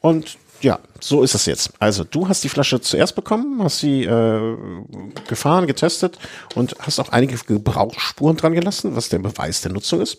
Und 0.00 0.36
ja, 0.62 0.78
so 1.00 1.22
ist 1.22 1.34
es 1.34 1.46
jetzt. 1.46 1.72
Also 1.78 2.04
du 2.04 2.28
hast 2.28 2.44
die 2.44 2.48
Flasche 2.48 2.80
zuerst 2.80 3.14
bekommen, 3.14 3.62
hast 3.62 3.80
sie 3.80 4.04
äh, 4.04 4.56
gefahren, 5.28 5.66
getestet 5.66 6.18
und 6.54 6.76
hast 6.78 7.00
auch 7.00 7.10
einige 7.10 7.36
Gebrauchsspuren 7.36 8.36
dran 8.36 8.54
gelassen, 8.54 8.94
was 8.96 9.08
der 9.08 9.18
Beweis 9.18 9.60
der 9.60 9.72
Nutzung 9.72 10.00
ist. 10.00 10.18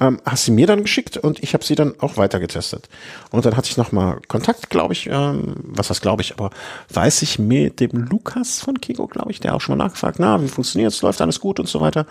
Ähm, 0.00 0.20
hast 0.26 0.44
sie 0.44 0.50
mir 0.50 0.66
dann 0.66 0.82
geschickt 0.82 1.16
und 1.16 1.42
ich 1.42 1.54
habe 1.54 1.64
sie 1.64 1.74
dann 1.74 1.94
auch 2.00 2.16
weiter 2.16 2.40
getestet. 2.40 2.88
Und 3.30 3.46
dann 3.46 3.56
hatte 3.56 3.70
ich 3.70 3.76
nochmal 3.76 4.20
Kontakt, 4.26 4.68
glaube 4.68 4.94
ich, 4.94 5.06
ähm, 5.06 5.54
was 5.62 5.88
das 5.88 6.00
glaube 6.00 6.22
ich, 6.22 6.32
aber 6.32 6.50
weiß 6.92 7.22
ich 7.22 7.38
mit 7.38 7.80
dem 7.80 7.92
Lukas 7.92 8.60
von 8.60 8.80
Kigo, 8.80 9.06
glaube 9.06 9.30
ich, 9.30 9.40
der 9.40 9.54
auch 9.54 9.60
schon 9.60 9.78
mal 9.78 9.84
nachgefragt, 9.84 10.18
na, 10.18 10.42
wie 10.42 10.48
funktioniert's, 10.48 11.02
läuft 11.02 11.20
alles 11.20 11.40
gut 11.40 11.60
und 11.60 11.68
so 11.68 11.80
weiter. 11.80 12.06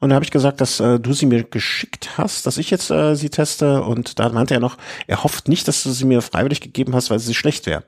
Und 0.00 0.10
da 0.10 0.14
habe 0.14 0.24
ich 0.24 0.30
gesagt, 0.30 0.60
dass 0.60 0.80
äh, 0.80 0.98
du 0.98 1.12
sie 1.12 1.26
mir 1.26 1.44
geschickt 1.44 2.18
hast, 2.18 2.46
dass 2.46 2.58
ich 2.58 2.70
jetzt 2.70 2.90
äh, 2.90 3.14
sie 3.14 3.30
teste. 3.30 3.82
Und 3.82 4.18
da 4.18 4.28
meinte 4.28 4.54
er 4.54 4.60
noch, 4.60 4.76
er 5.06 5.24
hofft 5.24 5.48
nicht, 5.48 5.68
dass 5.68 5.82
du 5.82 5.90
sie 5.90 6.04
mir 6.04 6.22
freiwillig 6.22 6.60
gegeben 6.60 6.94
hast, 6.94 7.10
weil 7.10 7.18
sie 7.18 7.34
schlecht 7.34 7.66
wäre. 7.66 7.84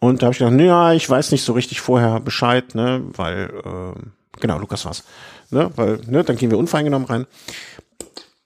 Und 0.00 0.20
da 0.20 0.26
habe 0.26 0.32
ich 0.32 0.38
gedacht, 0.38 0.54
naja, 0.54 0.92
ich 0.92 1.08
weiß 1.08 1.30
nicht 1.32 1.44
so 1.44 1.54
richtig 1.54 1.80
vorher 1.80 2.20
Bescheid, 2.20 2.74
ne, 2.74 3.02
weil, 3.12 3.50
äh, 3.64 4.38
genau, 4.38 4.58
Lukas 4.58 4.84
war's. 4.84 5.04
Ne, 5.50 5.70
weil, 5.76 6.00
ne, 6.06 6.24
dann 6.24 6.36
gehen 6.36 6.50
wir 6.50 6.58
unvoreingenommen 6.58 7.08
rein. 7.08 7.26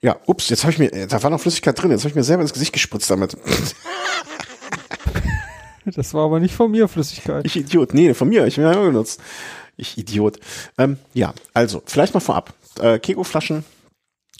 Ja, 0.01 0.15
ups, 0.25 0.47
jetzt 0.47 0.63
habe 0.63 0.71
ich 0.71 0.79
mir, 0.79 1.07
da 1.07 1.21
war 1.21 1.29
noch 1.29 1.41
Flüssigkeit 1.41 1.81
drin, 1.81 1.91
jetzt 1.91 2.01
habe 2.01 2.09
ich 2.09 2.15
mir 2.15 2.23
selber 2.23 2.43
ins 2.43 2.53
Gesicht 2.53 2.73
gespritzt 2.73 3.09
damit. 3.09 3.35
Das 5.95 6.13
war 6.13 6.25
aber 6.25 6.39
nicht 6.39 6.53
von 6.53 6.69
mir 6.69 6.87
Flüssigkeit. 6.87 7.43
Ich 7.47 7.55
Idiot, 7.55 7.95
nee, 7.95 8.13
von 8.13 8.29
mir, 8.29 8.45
ich 8.45 8.57
bin 8.57 8.63
ja 8.65 8.73
benutzt. 8.73 9.19
Ich 9.75 9.97
Idiot. 9.97 10.39
Ähm, 10.77 10.97
ja, 11.15 11.33
also, 11.55 11.81
vielleicht 11.83 12.13
mal 12.13 12.19
vorab 12.19 12.53
äh, 12.79 12.99
Kego-Flaschen. 12.99 13.63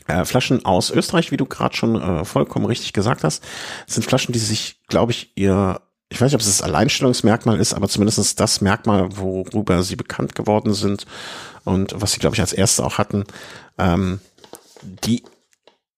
Äh, 0.07 0.25
Flaschen 0.25 0.65
aus 0.65 0.89
Österreich, 0.89 1.31
wie 1.31 1.37
du 1.37 1.45
gerade 1.45 1.75
schon 1.75 2.01
äh, 2.01 2.25
vollkommen 2.25 2.65
richtig 2.65 2.93
gesagt 2.93 3.23
hast, 3.23 3.43
sind 3.87 4.05
Flaschen, 4.05 4.33
die 4.33 4.39
sich, 4.39 4.79
glaube 4.87 5.11
ich, 5.11 5.31
ihr, 5.35 5.81
ich 6.09 6.19
weiß 6.19 6.27
nicht, 6.27 6.35
ob 6.35 6.41
es 6.41 6.47
das 6.47 6.61
Alleinstellungsmerkmal 6.61 7.59
ist, 7.59 7.73
aber 7.73 7.87
zumindest 7.87 8.39
das 8.39 8.61
Merkmal, 8.61 9.17
worüber 9.17 9.83
sie 9.83 9.95
bekannt 9.95 10.35
geworden 10.35 10.73
sind 10.73 11.05
und 11.63 11.93
was 11.95 12.13
sie, 12.13 12.19
glaube 12.19 12.35
ich, 12.35 12.41
als 12.41 12.53
erste 12.53 12.83
auch 12.83 12.97
hatten, 12.97 13.25
ähm, 13.77 14.19
die 14.81 15.23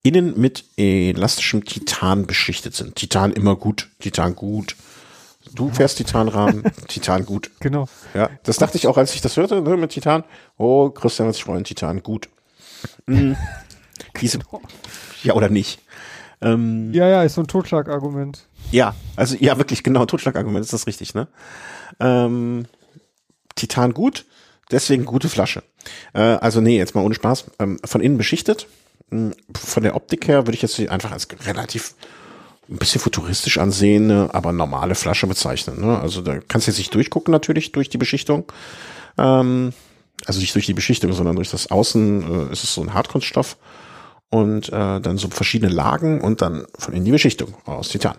innen 0.03 0.39
mit 0.39 0.65
elastischem 0.77 1.63
Titan 1.63 2.25
beschichtet 2.25 2.75
sind. 2.75 2.95
Titan 2.95 3.31
immer 3.31 3.55
gut, 3.55 3.89
Titan 3.99 4.35
gut. 4.35 4.75
Du 5.53 5.69
fährst 5.69 5.97
Titanrahmen, 5.97 6.63
Titan 6.87 7.25
gut. 7.25 7.51
Genau. 7.59 7.87
Ja, 8.13 8.29
das 8.43 8.57
dachte 8.57 8.77
ich 8.77 8.87
auch, 8.87 8.97
als 8.97 9.13
ich 9.13 9.21
das 9.21 9.37
hörte, 9.37 9.61
ne, 9.61 9.77
mit 9.77 9.91
Titan. 9.91 10.23
Oh, 10.57 10.89
Christian 10.89 11.27
wird 11.27 11.35
sich 11.35 11.43
freuen, 11.43 11.63
Titan 11.63 12.03
gut. 12.03 12.29
Mhm. 13.05 13.35
Diese, 14.21 14.39
genau. 14.39 14.61
Ja, 15.23 15.33
oder 15.33 15.49
nicht? 15.49 15.79
Ähm, 16.41 16.91
ja, 16.93 17.07
ja, 17.07 17.23
ist 17.23 17.35
so 17.35 17.41
ein 17.41 17.47
Totschlagargument. 17.47 18.47
Ja, 18.71 18.95
also 19.15 19.35
ja, 19.39 19.57
wirklich 19.57 19.83
genau, 19.83 20.05
Totschlagargument 20.05 20.63
ist 20.63 20.73
das 20.73 20.87
richtig, 20.87 21.13
ne? 21.13 21.27
Ähm, 21.99 22.65
Titan 23.55 23.93
gut, 23.93 24.25
deswegen 24.71 25.05
gute 25.05 25.29
Flasche. 25.29 25.63
Äh, 26.13 26.21
also 26.21 26.61
nee, 26.61 26.77
jetzt 26.77 26.95
mal 26.95 27.03
ohne 27.03 27.13
Spaß. 27.15 27.45
Ähm, 27.59 27.79
von 27.85 28.01
innen 28.01 28.17
beschichtet. 28.17 28.67
Hm, 29.11 29.33
von 29.53 29.83
der 29.83 29.95
Optik 29.95 30.27
her 30.27 30.47
würde 30.47 30.55
ich 30.55 30.61
jetzt 30.61 30.79
einfach 30.89 31.11
als 31.11 31.27
relativ 31.45 31.95
ein 32.71 32.77
bisschen 32.77 33.01
futuristisch 33.01 33.57
ansehen, 33.57 34.07
ne, 34.07 34.29
aber 34.31 34.53
normale 34.53 34.95
Flasche 34.95 35.27
bezeichnen. 35.27 35.81
Ne? 35.81 35.99
Also 35.99 36.21
da 36.21 36.39
kannst 36.47 36.67
du 36.67 36.71
jetzt 36.71 36.77
nicht 36.77 36.95
durchgucken 36.95 37.31
natürlich 37.31 37.73
durch 37.73 37.89
die 37.89 37.97
Beschichtung. 37.97 38.45
Ähm, 39.17 39.73
also 40.25 40.39
nicht 40.39 40.55
durch 40.55 40.67
die 40.67 40.73
Beschichtung, 40.73 41.11
sondern 41.13 41.35
durch 41.35 41.49
das 41.49 41.69
Außen 41.69 42.49
äh, 42.49 42.53
ist 42.53 42.63
es 42.63 42.73
so 42.73 42.81
ein 42.81 42.93
Hartkunststoff 42.93 43.57
und 44.29 44.69
äh, 44.69 45.01
dann 45.01 45.17
so 45.17 45.27
verschiedene 45.29 45.71
Lagen 45.71 46.21
und 46.21 46.41
dann 46.41 46.65
von 46.77 46.93
innen 46.93 47.05
die 47.05 47.11
Beschichtung 47.11 47.53
aus 47.65 47.89
Titan. 47.89 48.17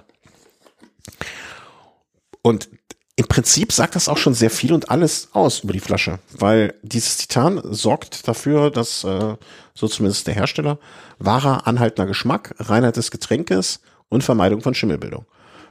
Und 2.42 2.68
im 3.16 3.28
Prinzip 3.28 3.72
sagt 3.72 3.94
das 3.94 4.09
auch 4.09 4.18
schon 4.18 4.34
sehr 4.34 4.50
viel 4.50 4.72
und 4.72 4.90
alles 4.90 5.28
aus 5.32 5.61
über 5.61 5.72
die 5.72 5.80
Flasche, 5.80 6.18
weil 6.32 6.74
dieses 6.82 7.18
Titan 7.18 7.61
sorgt 7.62 8.26
dafür, 8.26 8.70
dass, 8.70 9.05
äh, 9.05 9.36
so 9.74 9.88
zumindest 9.88 10.26
der 10.26 10.34
Hersteller, 10.34 10.78
wahrer 11.18 11.66
anhaltender 11.66 12.07
Geschmack, 12.07 12.55
Reinheit 12.59 12.96
des 12.96 13.11
Getränkes 13.11 13.80
und 14.12 14.22
Vermeidung 14.22 14.60
von 14.60 14.74
Schimmelbildung. 14.74 15.26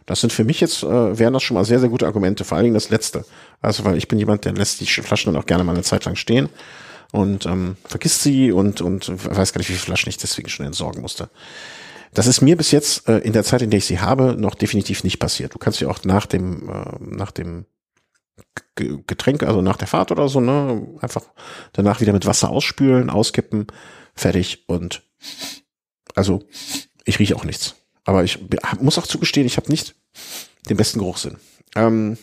Das 0.06 0.22
sind 0.22 0.34
für 0.34 0.44
mich 0.44 0.60
jetzt, 0.60 0.84
äh, 0.84 1.20
wären 1.20 1.34
das 1.34 1.44
schon 1.44 1.56
mal 1.56 1.64
sehr, 1.64 1.80
sehr 1.80 1.90
gute 1.90 2.08
Argumente, 2.08 2.44
vor 2.44 2.58
allen 2.58 2.66
Dingen 2.66 2.74
das 2.74 2.90
letzte. 2.90 3.24
Also, 3.62 3.86
weil 3.86 3.98
ich 3.98 4.08
bin 4.08 4.20
jemand, 4.20 4.46
der 4.46 4.54
lässt 4.54 4.82
die 4.82 4.86
Flaschen 4.86 5.32
dann 5.32 5.42
auch 5.42 5.46
gerne 5.46 5.64
mal 5.64 5.74
eine 5.74 5.84
Zeit 5.84 6.06
lang 6.06 6.16
stehen 6.16 6.50
und 7.12 7.46
ähm, 7.46 7.78
vergisst 7.86 8.24
sie 8.24 8.52
und, 8.52 8.82
und 8.82 9.10
weiß 9.10 9.54
gar 9.54 9.60
nicht, 9.60 9.70
wie 9.70 9.74
viele 9.74 9.86
Flaschen 9.86 10.10
ich 10.10 10.18
deswegen 10.18 10.50
schon 10.50 10.66
entsorgen 10.66 11.02
musste. 11.02 11.30
Das 12.14 12.28
ist 12.28 12.42
mir 12.42 12.58
bis 12.58 12.72
jetzt 12.72 13.08
äh, 13.08 13.20
in 13.20 13.34
der 13.34 13.44
Zeit, 13.44 13.62
in 13.62 13.70
der 13.70 13.78
ich 13.78 13.86
sie 13.86 14.00
habe, 14.00 14.36
noch 14.38 14.56
definitiv 14.56 15.04
nicht 15.04 15.20
passiert. 15.20 15.54
Du 15.54 15.60
kannst 15.60 15.80
sie 15.80 15.86
auch 15.86 16.04
nach 16.04 16.26
dem, 16.26 16.68
äh, 16.68 16.84
nach 17.00 17.32
dem 17.32 17.66
Getränk, 18.76 19.44
also 19.44 19.62
nach 19.62 19.78
der 19.78 19.88
Fahrt 19.88 20.12
oder 20.12 20.28
so, 20.28 20.40
ne, 20.40 20.88
einfach 21.00 21.24
danach 21.74 22.02
wieder 22.02 22.12
mit 22.12 22.26
Wasser 22.26 22.50
ausspülen, 22.50 23.10
auskippen, 23.10 23.68
fertig 24.16 24.64
und 24.68 25.04
Also 26.16 26.44
ich 27.06 27.20
rieche 27.20 27.36
auch 27.36 27.46
nichts. 27.46 27.76
Aber 28.06 28.24
ich 28.24 28.40
muss 28.80 28.98
auch 28.98 29.08
zugestehen, 29.08 29.46
ich 29.46 29.58
habe 29.58 29.70
nicht 29.70 29.96
den 30.70 30.78
besten 30.78 31.00
Geruchssinn. 31.00 31.38
Ähm, 31.76 32.18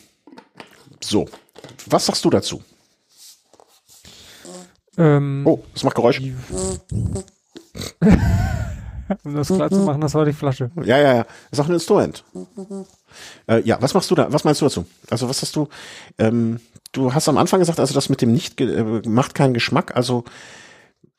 so, 1.01 1.29
was 1.87 2.07
sagst 2.07 2.25
du 2.25 2.31
dazu? 2.31 2.63
Ähm, 4.97 5.43
oh, 5.47 5.63
das 5.73 5.85
macht 5.85 5.95
Geräusch. 5.95 6.21
um 9.25 9.35
das 9.35 9.49
klar 9.49 9.71
zu 9.71 9.79
machen, 9.81 10.01
das 10.01 10.15
war 10.15 10.25
die 10.25 10.33
Flasche. 10.33 10.71
Ja, 10.83 10.99
ja, 10.99 11.15
ja. 11.15 11.25
Das 11.51 11.59
ist 11.59 11.61
auch 11.61 11.69
ein 11.69 11.75
Instrument. 11.75 12.25
Äh, 13.47 13.63
ja, 13.63 13.81
was 13.81 13.95
machst 13.95 14.11
du 14.11 14.15
da? 14.15 14.33
Was 14.33 14.45
meinst 14.45 14.61
du 14.61 14.67
dazu? 14.67 14.87
Also 15.09 15.29
was 15.29 15.41
hast 15.43 15.55
du? 15.57 15.69
Ähm, 16.19 16.61
du 16.93 17.15
hast 17.15 17.29
am 17.29 17.39
Anfang 17.39 17.61
gesagt, 17.61 17.79
also 17.81 17.95
das 17.95 18.09
mit 18.09 18.21
dem 18.21 18.33
nicht 18.33 18.61
äh, 18.61 19.03
macht 19.07 19.35
keinen 19.35 19.55
Geschmack. 19.55 19.97
Also 19.97 20.25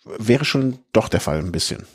wäre 0.05 0.45
schon 0.45 0.79
doch 0.91 1.07
der 1.07 1.21
Fall 1.21 1.39
ein 1.39 1.51
bisschen. 1.51 1.85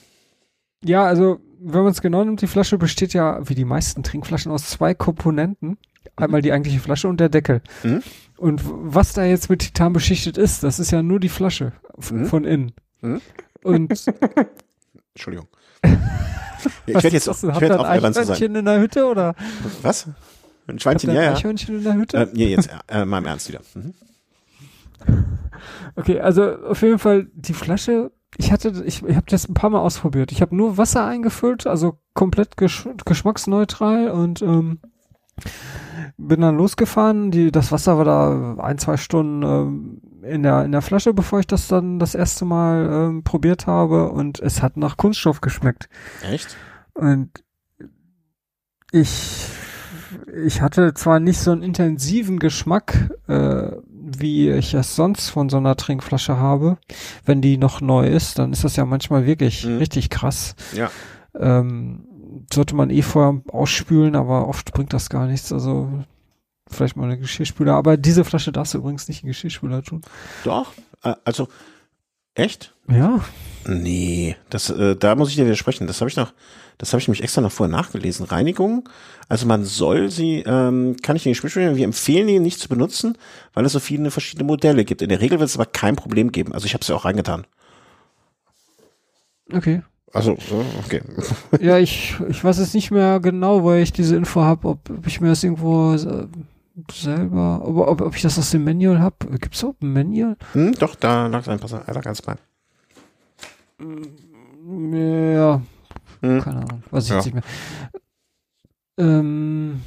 Ja, 0.82 1.04
also 1.04 1.40
wenn 1.64 1.82
man 1.82 1.92
es 1.92 2.02
genau 2.02 2.24
nimmt, 2.24 2.42
die 2.42 2.46
Flasche 2.46 2.78
besteht 2.78 3.14
ja 3.14 3.40
wie 3.48 3.54
die 3.54 3.64
meisten 3.64 4.02
Trinkflaschen 4.02 4.52
aus 4.52 4.68
zwei 4.68 4.94
Komponenten. 4.94 5.78
Einmal 6.16 6.42
die 6.42 6.52
eigentliche 6.52 6.78
Flasche 6.78 7.08
und 7.08 7.18
der 7.18 7.28
Deckel. 7.28 7.62
Mhm. 7.82 8.02
Und 8.36 8.60
was 8.64 9.14
da 9.14 9.24
jetzt 9.24 9.48
mit 9.48 9.60
Titan 9.60 9.92
beschichtet 9.92 10.36
ist, 10.36 10.62
das 10.62 10.78
ist 10.78 10.90
ja 10.90 11.02
nur 11.02 11.18
die 11.18 11.28
Flasche 11.28 11.72
mhm. 12.10 12.26
von 12.26 12.44
innen. 12.44 12.72
Mhm. 13.00 13.20
Und 13.62 13.90
Entschuldigung. 15.14 15.48
ich 16.86 16.94
werde 16.94 17.08
jetzt, 17.08 17.28
ich 17.28 17.42
werde 17.42 17.80
auch 17.80 17.84
ein 17.84 18.04
Eichhörnchen 18.04 18.54
in 18.54 18.64
der 18.64 18.80
Hütte 18.80 19.06
oder? 19.06 19.34
Was? 19.82 20.06
Ein 20.66 20.78
Schweinchen, 20.78 21.10
ja, 21.10 21.22
ja. 21.22 21.30
Ein 21.30 21.36
Eichhörnchen 21.36 21.78
in 21.78 21.84
der 21.84 21.94
Hütte? 21.94 22.16
Äh, 22.18 22.26
nee, 22.32 22.48
jetzt 22.48 22.68
äh, 22.88 23.04
mal 23.04 23.18
im 23.18 23.26
Ernst 23.26 23.48
wieder. 23.48 23.60
Mhm. 23.74 23.94
Okay, 25.96 26.20
also 26.20 26.56
auf 26.64 26.82
jeden 26.82 26.98
Fall 26.98 27.28
die 27.34 27.54
Flasche. 27.54 28.10
Ich 28.36 28.52
hatte, 28.52 28.82
ich, 28.84 29.02
ich 29.02 29.16
habe 29.16 29.26
das 29.28 29.48
ein 29.48 29.54
paar 29.54 29.70
Mal 29.70 29.80
ausprobiert. 29.80 30.32
Ich 30.32 30.42
habe 30.42 30.56
nur 30.56 30.76
Wasser 30.76 31.06
eingefüllt, 31.06 31.66
also 31.66 31.98
komplett 32.14 32.56
gesch 32.56 32.88
geschmacksneutral 33.04 34.10
und 34.10 34.42
ähm, 34.42 34.80
bin 36.16 36.40
dann 36.40 36.56
losgefahren. 36.56 37.30
Die, 37.30 37.52
das 37.52 37.70
Wasser 37.72 37.96
war 37.98 38.04
da 38.04 38.56
ein, 38.58 38.78
zwei 38.78 38.96
Stunden 38.96 39.42
ähm, 39.42 40.00
in 40.22 40.42
der 40.42 40.64
in 40.64 40.72
der 40.72 40.82
Flasche, 40.82 41.14
bevor 41.14 41.40
ich 41.40 41.46
das 41.46 41.68
dann 41.68 41.98
das 41.98 42.14
erste 42.14 42.44
Mal 42.44 42.88
ähm, 42.90 43.24
probiert 43.24 43.66
habe 43.66 44.10
und 44.10 44.40
es 44.40 44.62
hat 44.62 44.76
nach 44.76 44.96
Kunststoff 44.96 45.40
geschmeckt. 45.40 45.88
Echt? 46.22 46.56
Und 46.94 47.30
ich 48.90 49.48
ich 50.44 50.60
hatte 50.60 50.94
zwar 50.94 51.20
nicht 51.20 51.38
so 51.38 51.52
einen 51.52 51.62
intensiven 51.62 52.38
Geschmack, 52.38 53.10
äh, 53.28 53.70
wie 54.20 54.50
ich 54.50 54.74
es 54.74 54.96
sonst 54.96 55.30
von 55.30 55.48
so 55.48 55.56
einer 55.56 55.76
Trinkflasche 55.76 56.36
habe. 56.36 56.78
Wenn 57.24 57.40
die 57.40 57.56
noch 57.56 57.80
neu 57.80 58.06
ist, 58.06 58.38
dann 58.38 58.52
ist 58.52 58.64
das 58.64 58.76
ja 58.76 58.84
manchmal 58.84 59.26
wirklich 59.26 59.64
mhm. 59.64 59.78
richtig 59.78 60.10
krass. 60.10 60.54
Ja. 60.74 60.90
Ähm, 61.38 62.06
sollte 62.52 62.74
man 62.74 62.90
eh 62.90 63.02
vorher 63.02 63.40
ausspülen, 63.48 64.16
aber 64.16 64.48
oft 64.48 64.72
bringt 64.72 64.92
das 64.92 65.10
gar 65.10 65.26
nichts. 65.26 65.52
Also 65.52 66.04
vielleicht 66.68 66.96
mal 66.96 67.04
eine 67.04 67.18
Geschirrspüler. 67.18 67.74
Aber 67.74 67.96
diese 67.96 68.24
Flasche 68.24 68.52
darfst 68.52 68.74
du 68.74 68.78
übrigens 68.78 69.08
nicht 69.08 69.22
in 69.22 69.28
Geschirrspüler 69.28 69.82
tun. 69.82 70.02
Doch, 70.44 70.72
also 71.24 71.48
echt? 72.34 72.74
Ja. 72.88 73.20
Nee, 73.66 74.36
das, 74.50 74.70
äh, 74.70 74.96
da 74.96 75.14
muss 75.14 75.30
ich 75.30 75.36
dir 75.36 75.46
widersprechen. 75.46 75.86
Das 75.86 76.00
habe 76.00 76.10
ich 76.10 76.16
noch, 76.16 76.32
das 76.78 76.92
habe 76.92 77.00
ich 77.00 77.08
nämlich 77.08 77.22
extra 77.22 77.40
noch 77.40 77.52
vorher 77.52 77.74
nachgelesen. 77.74 78.26
Reinigung, 78.26 78.88
also 79.28 79.46
man 79.46 79.64
soll 79.64 80.10
sie, 80.10 80.42
ähm, 80.46 80.96
kann 81.02 81.16
ich 81.16 81.24
nicht 81.24 81.36
Geschirrspüler, 81.40 81.76
wir 81.76 81.84
empfehlen 81.84 82.26
die 82.26 82.38
nicht 82.38 82.60
zu 82.60 82.68
benutzen, 82.68 83.16
weil 83.52 83.64
es 83.64 83.72
so 83.72 83.80
viele 83.80 84.10
verschiedene 84.10 84.46
Modelle 84.46 84.84
gibt. 84.84 85.02
In 85.02 85.08
der 85.08 85.20
Regel 85.20 85.38
wird 85.38 85.48
es 85.48 85.56
aber 85.56 85.66
kein 85.66 85.96
Problem 85.96 86.32
geben. 86.32 86.52
Also 86.52 86.66
ich 86.66 86.74
habe 86.74 86.82
es 86.82 86.88
ja 86.88 86.96
auch 86.96 87.04
reingetan. 87.04 87.46
Okay. 89.52 89.82
Also, 90.12 90.36
okay. 90.84 91.02
ja, 91.60 91.78
ich, 91.78 92.14
ich 92.28 92.44
weiß 92.44 92.58
jetzt 92.58 92.74
nicht 92.74 92.92
mehr 92.92 93.18
genau, 93.18 93.64
weil 93.64 93.82
ich 93.82 93.92
diese 93.92 94.14
Info 94.14 94.42
habe, 94.42 94.68
ob, 94.68 94.90
ob 94.90 95.06
ich 95.06 95.20
mir 95.20 95.28
das 95.28 95.42
irgendwo 95.42 95.92
äh, 95.94 96.26
selber, 96.92 97.62
ob, 97.64 97.76
ob, 97.78 98.00
ob 98.00 98.14
ich 98.14 98.22
das 98.22 98.38
aus 98.38 98.50
dem 98.50 98.62
Manual 98.64 99.00
habe. 99.00 99.16
Gibt 99.40 99.54
es 99.56 99.64
auch 99.64 99.74
ein 99.82 99.92
Manual? 99.92 100.36
Hm, 100.52 100.72
doch, 100.78 100.94
da 100.94 101.26
lag 101.26 101.46
ein 101.48 101.58
Passer, 101.58 101.82
da 101.84 102.00
ganz 102.00 102.22
bei. 102.22 102.36
Ja, 105.02 105.60
hm. 106.24 106.40
keine 106.40 106.56
Ahnung, 106.58 106.82
weiß 106.90 107.04
ich 107.04 107.10
ja. 107.10 107.16
jetzt 107.16 107.24
nicht 107.26 107.34
mehr. 107.34 107.44
Ähm, 108.96 109.80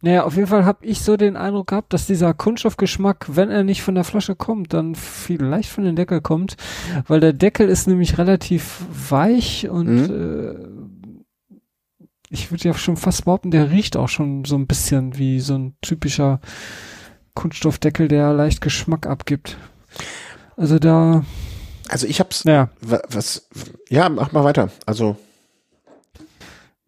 naja, 0.00 0.24
auf 0.24 0.36
jeden 0.36 0.46
Fall 0.46 0.64
habe 0.64 0.86
ich 0.86 1.00
so 1.00 1.16
den 1.16 1.36
Eindruck 1.36 1.68
gehabt, 1.68 1.92
dass 1.92 2.06
dieser 2.06 2.32
Kunststoffgeschmack, 2.32 3.26
wenn 3.34 3.50
er 3.50 3.64
nicht 3.64 3.82
von 3.82 3.96
der 3.96 4.04
Flasche 4.04 4.36
kommt, 4.36 4.72
dann 4.72 4.94
vielleicht 4.94 5.70
von 5.70 5.82
den 5.84 5.96
Deckel 5.96 6.20
kommt, 6.20 6.56
weil 7.08 7.18
der 7.18 7.32
Deckel 7.32 7.68
ist 7.68 7.88
nämlich 7.88 8.16
relativ 8.16 8.84
weich 9.10 9.68
und 9.68 9.86
mhm. 9.86 10.84
äh, 11.58 11.64
ich 12.30 12.50
würde 12.50 12.64
ja 12.64 12.74
schon 12.74 12.96
fast 12.96 13.24
behaupten, 13.24 13.50
der 13.50 13.70
riecht 13.70 13.96
auch 13.96 14.08
schon 14.08 14.44
so 14.44 14.56
ein 14.56 14.66
bisschen 14.66 15.18
wie 15.18 15.40
so 15.40 15.54
ein 15.54 15.76
typischer 15.80 16.40
Kunststoffdeckel, 17.34 18.06
der 18.06 18.32
leicht 18.34 18.60
Geschmack 18.60 19.06
abgibt. 19.06 19.56
Also 20.56 20.78
da. 20.78 21.24
Also 21.88 22.06
ich 22.06 22.20
hab's. 22.20 22.44
Ja. 22.44 22.68
Was? 22.80 23.48
Ja, 23.88 24.08
mach 24.08 24.32
mal 24.32 24.44
weiter. 24.44 24.70
Also 24.86 25.16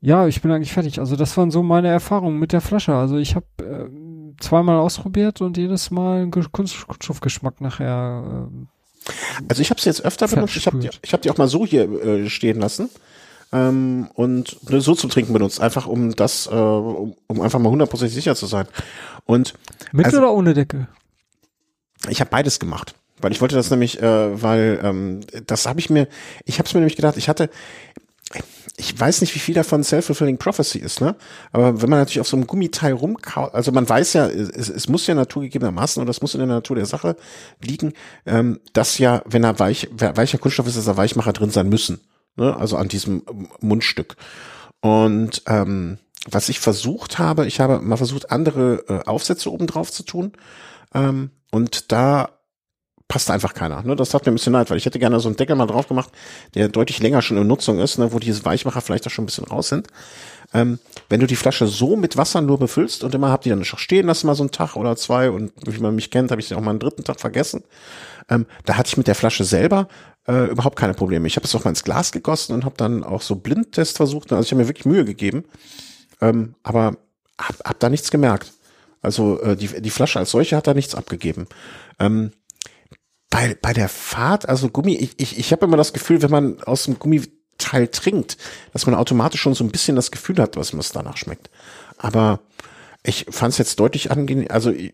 ja, 0.00 0.26
ich 0.26 0.40
bin 0.40 0.50
eigentlich 0.50 0.72
fertig. 0.72 0.98
Also 0.98 1.16
das 1.16 1.36
waren 1.36 1.50
so 1.50 1.62
meine 1.62 1.88
Erfahrungen 1.88 2.38
mit 2.38 2.52
der 2.52 2.60
Flasche. 2.60 2.94
Also 2.94 3.18
ich 3.18 3.34
habe 3.34 3.46
äh, 3.58 4.40
zweimal 4.40 4.78
ausprobiert 4.78 5.40
und 5.40 5.56
jedes 5.56 5.90
Mal 5.90 6.22
einen 6.22 6.30
Kunststoffgeschmack 6.30 7.60
nachher. 7.60 8.48
Äh, 8.48 9.12
also 9.48 9.62
ich 9.62 9.70
habe 9.70 9.78
es 9.78 9.84
jetzt 9.84 10.04
öfter 10.04 10.28
benutzt. 10.28 10.56
Ich 10.56 10.66
habe 10.66 10.78
die, 10.78 10.90
ich 11.02 11.12
hab 11.12 11.22
die 11.22 11.30
auch 11.30 11.36
mal 11.36 11.48
so 11.48 11.66
hier 11.66 11.90
äh, 11.90 12.30
stehen 12.30 12.60
lassen 12.60 12.88
ähm, 13.52 14.08
und 14.14 14.56
so 14.62 14.94
zum 14.94 15.10
Trinken 15.10 15.32
benutzt, 15.32 15.60
einfach 15.60 15.86
um 15.86 16.14
das, 16.14 16.46
äh, 16.46 16.50
um, 16.50 17.14
um 17.26 17.40
einfach 17.40 17.58
mal 17.58 17.70
hundertprozentig 17.70 18.14
sicher 18.14 18.34
zu 18.34 18.46
sein. 18.46 18.66
Und 19.26 19.54
mit 19.92 20.06
also, 20.06 20.18
oder 20.18 20.32
ohne 20.32 20.54
Deckel? 20.54 20.88
Ich 22.08 22.20
habe 22.20 22.30
beides 22.30 22.58
gemacht 22.58 22.94
weil 23.22 23.32
ich 23.32 23.40
wollte 23.40 23.54
das 23.54 23.70
nämlich, 23.70 24.00
äh, 24.02 24.42
weil 24.42 24.80
ähm, 24.82 25.20
das 25.46 25.66
habe 25.66 25.78
ich 25.80 25.90
mir, 25.90 26.08
ich 26.44 26.58
habe 26.58 26.66
es 26.66 26.74
mir 26.74 26.80
nämlich 26.80 26.96
gedacht, 26.96 27.16
ich 27.16 27.28
hatte, 27.28 27.50
ich 28.76 28.98
weiß 28.98 29.20
nicht, 29.20 29.34
wie 29.34 29.40
viel 29.40 29.54
davon 29.54 29.82
Self-Fulfilling 29.82 30.38
Prophecy 30.38 30.78
ist, 30.78 31.00
ne? 31.00 31.16
Aber 31.52 31.82
wenn 31.82 31.90
man 31.90 31.98
natürlich 31.98 32.20
auf 32.20 32.28
so 32.28 32.36
einem 32.36 32.46
Gummiteil 32.46 32.92
rumkaut, 32.92 33.54
also 33.54 33.72
man 33.72 33.88
weiß 33.88 34.12
ja, 34.12 34.26
es, 34.26 34.68
es 34.68 34.88
muss 34.88 35.06
ja 35.06 35.14
naturgegebenermaßen, 35.14 36.00
und 36.00 36.06
das 36.06 36.22
muss 36.22 36.34
in 36.34 36.40
der 36.40 36.46
Natur 36.46 36.76
der 36.76 36.86
Sache 36.86 37.16
liegen, 37.60 37.92
ähm, 38.26 38.60
dass 38.72 38.98
ja, 38.98 39.22
wenn 39.26 39.44
er 39.44 39.58
weich, 39.58 39.88
weicher 39.92 40.38
Kunststoff 40.38 40.66
ist, 40.66 40.76
dass 40.76 40.84
da 40.84 40.96
Weichmacher 40.96 41.32
drin 41.32 41.50
sein 41.50 41.68
müssen, 41.68 42.00
ne? 42.36 42.56
Also 42.56 42.76
an 42.76 42.88
diesem 42.88 43.22
Mundstück. 43.60 44.16
Und 44.80 45.42
ähm, 45.46 45.98
was 46.28 46.48
ich 46.48 46.60
versucht 46.60 47.18
habe, 47.18 47.46
ich 47.46 47.60
habe 47.60 47.80
mal 47.80 47.96
versucht, 47.96 48.30
andere 48.30 48.84
äh, 48.88 49.08
Aufsätze 49.08 49.52
oben 49.52 49.66
drauf 49.66 49.90
zu 49.90 50.04
tun. 50.04 50.32
Ähm, 50.94 51.30
und 51.50 51.92
da 51.92 52.39
passt 53.10 53.28
einfach 53.28 53.54
keiner. 53.54 53.82
Ne? 53.82 53.96
Das 53.96 54.14
hat 54.14 54.24
mir 54.24 54.30
ein 54.30 54.36
bisschen 54.36 54.52
leid, 54.52 54.70
weil 54.70 54.78
ich 54.78 54.86
hätte 54.86 55.00
gerne 55.00 55.18
so 55.18 55.28
einen 55.28 55.36
Deckel 55.36 55.56
mal 55.56 55.66
drauf 55.66 55.88
gemacht, 55.88 56.12
der 56.54 56.68
deutlich 56.68 57.00
länger 57.00 57.22
schon 57.22 57.36
in 57.36 57.46
Nutzung 57.46 57.80
ist, 57.80 57.98
ne? 57.98 58.12
wo 58.12 58.20
diese 58.20 58.44
Weichmacher 58.44 58.80
vielleicht 58.80 59.04
auch 59.08 59.10
schon 59.10 59.24
ein 59.24 59.26
bisschen 59.26 59.46
raus 59.46 59.68
sind. 59.68 59.88
Ähm, 60.54 60.78
wenn 61.08 61.18
du 61.18 61.26
die 61.26 61.34
Flasche 61.34 61.66
so 61.66 61.96
mit 61.96 62.16
Wasser 62.16 62.40
nur 62.40 62.58
befüllst 62.58 63.02
und 63.02 63.12
immer 63.12 63.30
habt 63.30 63.44
die 63.44 63.50
dann 63.50 63.64
schon 63.64 63.80
stehen 63.80 64.06
lassen, 64.06 64.28
mal 64.28 64.36
so 64.36 64.44
einen 64.44 64.52
Tag 64.52 64.76
oder 64.76 64.94
zwei 64.94 65.28
und 65.28 65.52
wie 65.66 65.80
man 65.80 65.96
mich 65.96 66.12
kennt, 66.12 66.30
habe 66.30 66.40
ich 66.40 66.46
sie 66.46 66.54
auch 66.54 66.60
mal 66.60 66.70
einen 66.70 66.78
dritten 66.78 67.02
Tag 67.02 67.18
vergessen. 67.18 67.64
Ähm, 68.28 68.46
da 68.64 68.76
hatte 68.76 68.86
ich 68.86 68.96
mit 68.96 69.08
der 69.08 69.16
Flasche 69.16 69.42
selber 69.42 69.88
äh, 70.28 70.44
überhaupt 70.44 70.78
keine 70.78 70.94
Probleme. 70.94 71.26
Ich 71.26 71.34
habe 71.34 71.46
es 71.46 71.54
auch 71.56 71.64
mal 71.64 71.70
ins 71.70 71.82
Glas 71.82 72.12
gegossen 72.12 72.54
und 72.54 72.64
habe 72.64 72.76
dann 72.76 73.02
auch 73.02 73.22
so 73.22 73.34
Blindtest 73.34 73.96
versucht. 73.96 74.32
Also 74.32 74.44
ich 74.44 74.52
habe 74.52 74.62
mir 74.62 74.68
wirklich 74.68 74.86
Mühe 74.86 75.04
gegeben, 75.04 75.44
ähm, 76.20 76.54
aber 76.62 76.96
hab, 77.40 77.58
hab 77.64 77.80
da 77.80 77.88
nichts 77.88 78.12
gemerkt. 78.12 78.52
Also 79.02 79.40
äh, 79.40 79.56
die, 79.56 79.82
die 79.82 79.90
Flasche 79.90 80.20
als 80.20 80.30
solche 80.30 80.56
hat 80.56 80.68
da 80.68 80.74
nichts 80.74 80.94
abgegeben. 80.94 81.48
Ähm, 81.98 82.30
bei, 83.30 83.56
bei 83.60 83.72
der 83.72 83.88
Fahrt, 83.88 84.48
also 84.48 84.68
Gummi, 84.68 84.96
ich, 84.96 85.14
ich, 85.16 85.38
ich 85.38 85.52
habe 85.52 85.64
immer 85.64 85.76
das 85.76 85.92
Gefühl, 85.92 86.20
wenn 86.20 86.30
man 86.30 86.62
aus 86.64 86.84
dem 86.84 86.98
Gummiteil 86.98 87.88
trinkt, 87.88 88.36
dass 88.72 88.86
man 88.86 88.96
automatisch 88.96 89.40
schon 89.40 89.54
so 89.54 89.64
ein 89.64 89.70
bisschen 89.70 89.96
das 89.96 90.10
Gefühl 90.10 90.38
hat, 90.38 90.56
was 90.56 90.72
es 90.72 90.92
danach 90.92 91.16
schmeckt. 91.16 91.48
Aber 91.96 92.40
ich 93.04 93.26
fand 93.30 93.52
es 93.52 93.58
jetzt 93.58 93.78
deutlich 93.78 94.10
angenehm, 94.10 94.48
also 94.50 94.70
ich, 94.70 94.92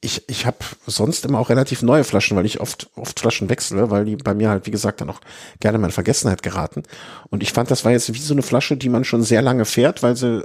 ich, 0.00 0.28
ich 0.28 0.46
habe 0.46 0.58
sonst 0.86 1.24
immer 1.24 1.38
auch 1.38 1.50
relativ 1.50 1.82
neue 1.82 2.04
Flaschen, 2.04 2.36
weil 2.36 2.46
ich 2.46 2.60
oft, 2.60 2.90
oft 2.96 3.18
Flaschen 3.18 3.48
wechsle, 3.48 3.90
weil 3.90 4.04
die 4.04 4.16
bei 4.16 4.34
mir 4.34 4.48
halt, 4.48 4.66
wie 4.66 4.70
gesagt, 4.70 5.00
dann 5.00 5.10
auch 5.10 5.20
gerne 5.60 5.78
mal 5.78 5.88
in 5.88 5.92
Vergessenheit 5.92 6.42
geraten. 6.42 6.82
Und 7.30 7.42
ich 7.42 7.52
fand, 7.52 7.70
das 7.70 7.84
war 7.84 7.92
jetzt 7.92 8.12
wie 8.12 8.18
so 8.18 8.34
eine 8.34 8.42
Flasche, 8.42 8.76
die 8.76 8.88
man 8.88 9.04
schon 9.04 9.22
sehr 9.22 9.42
lange 9.42 9.64
fährt, 9.64 10.02
weil 10.02 10.16
sie 10.16 10.44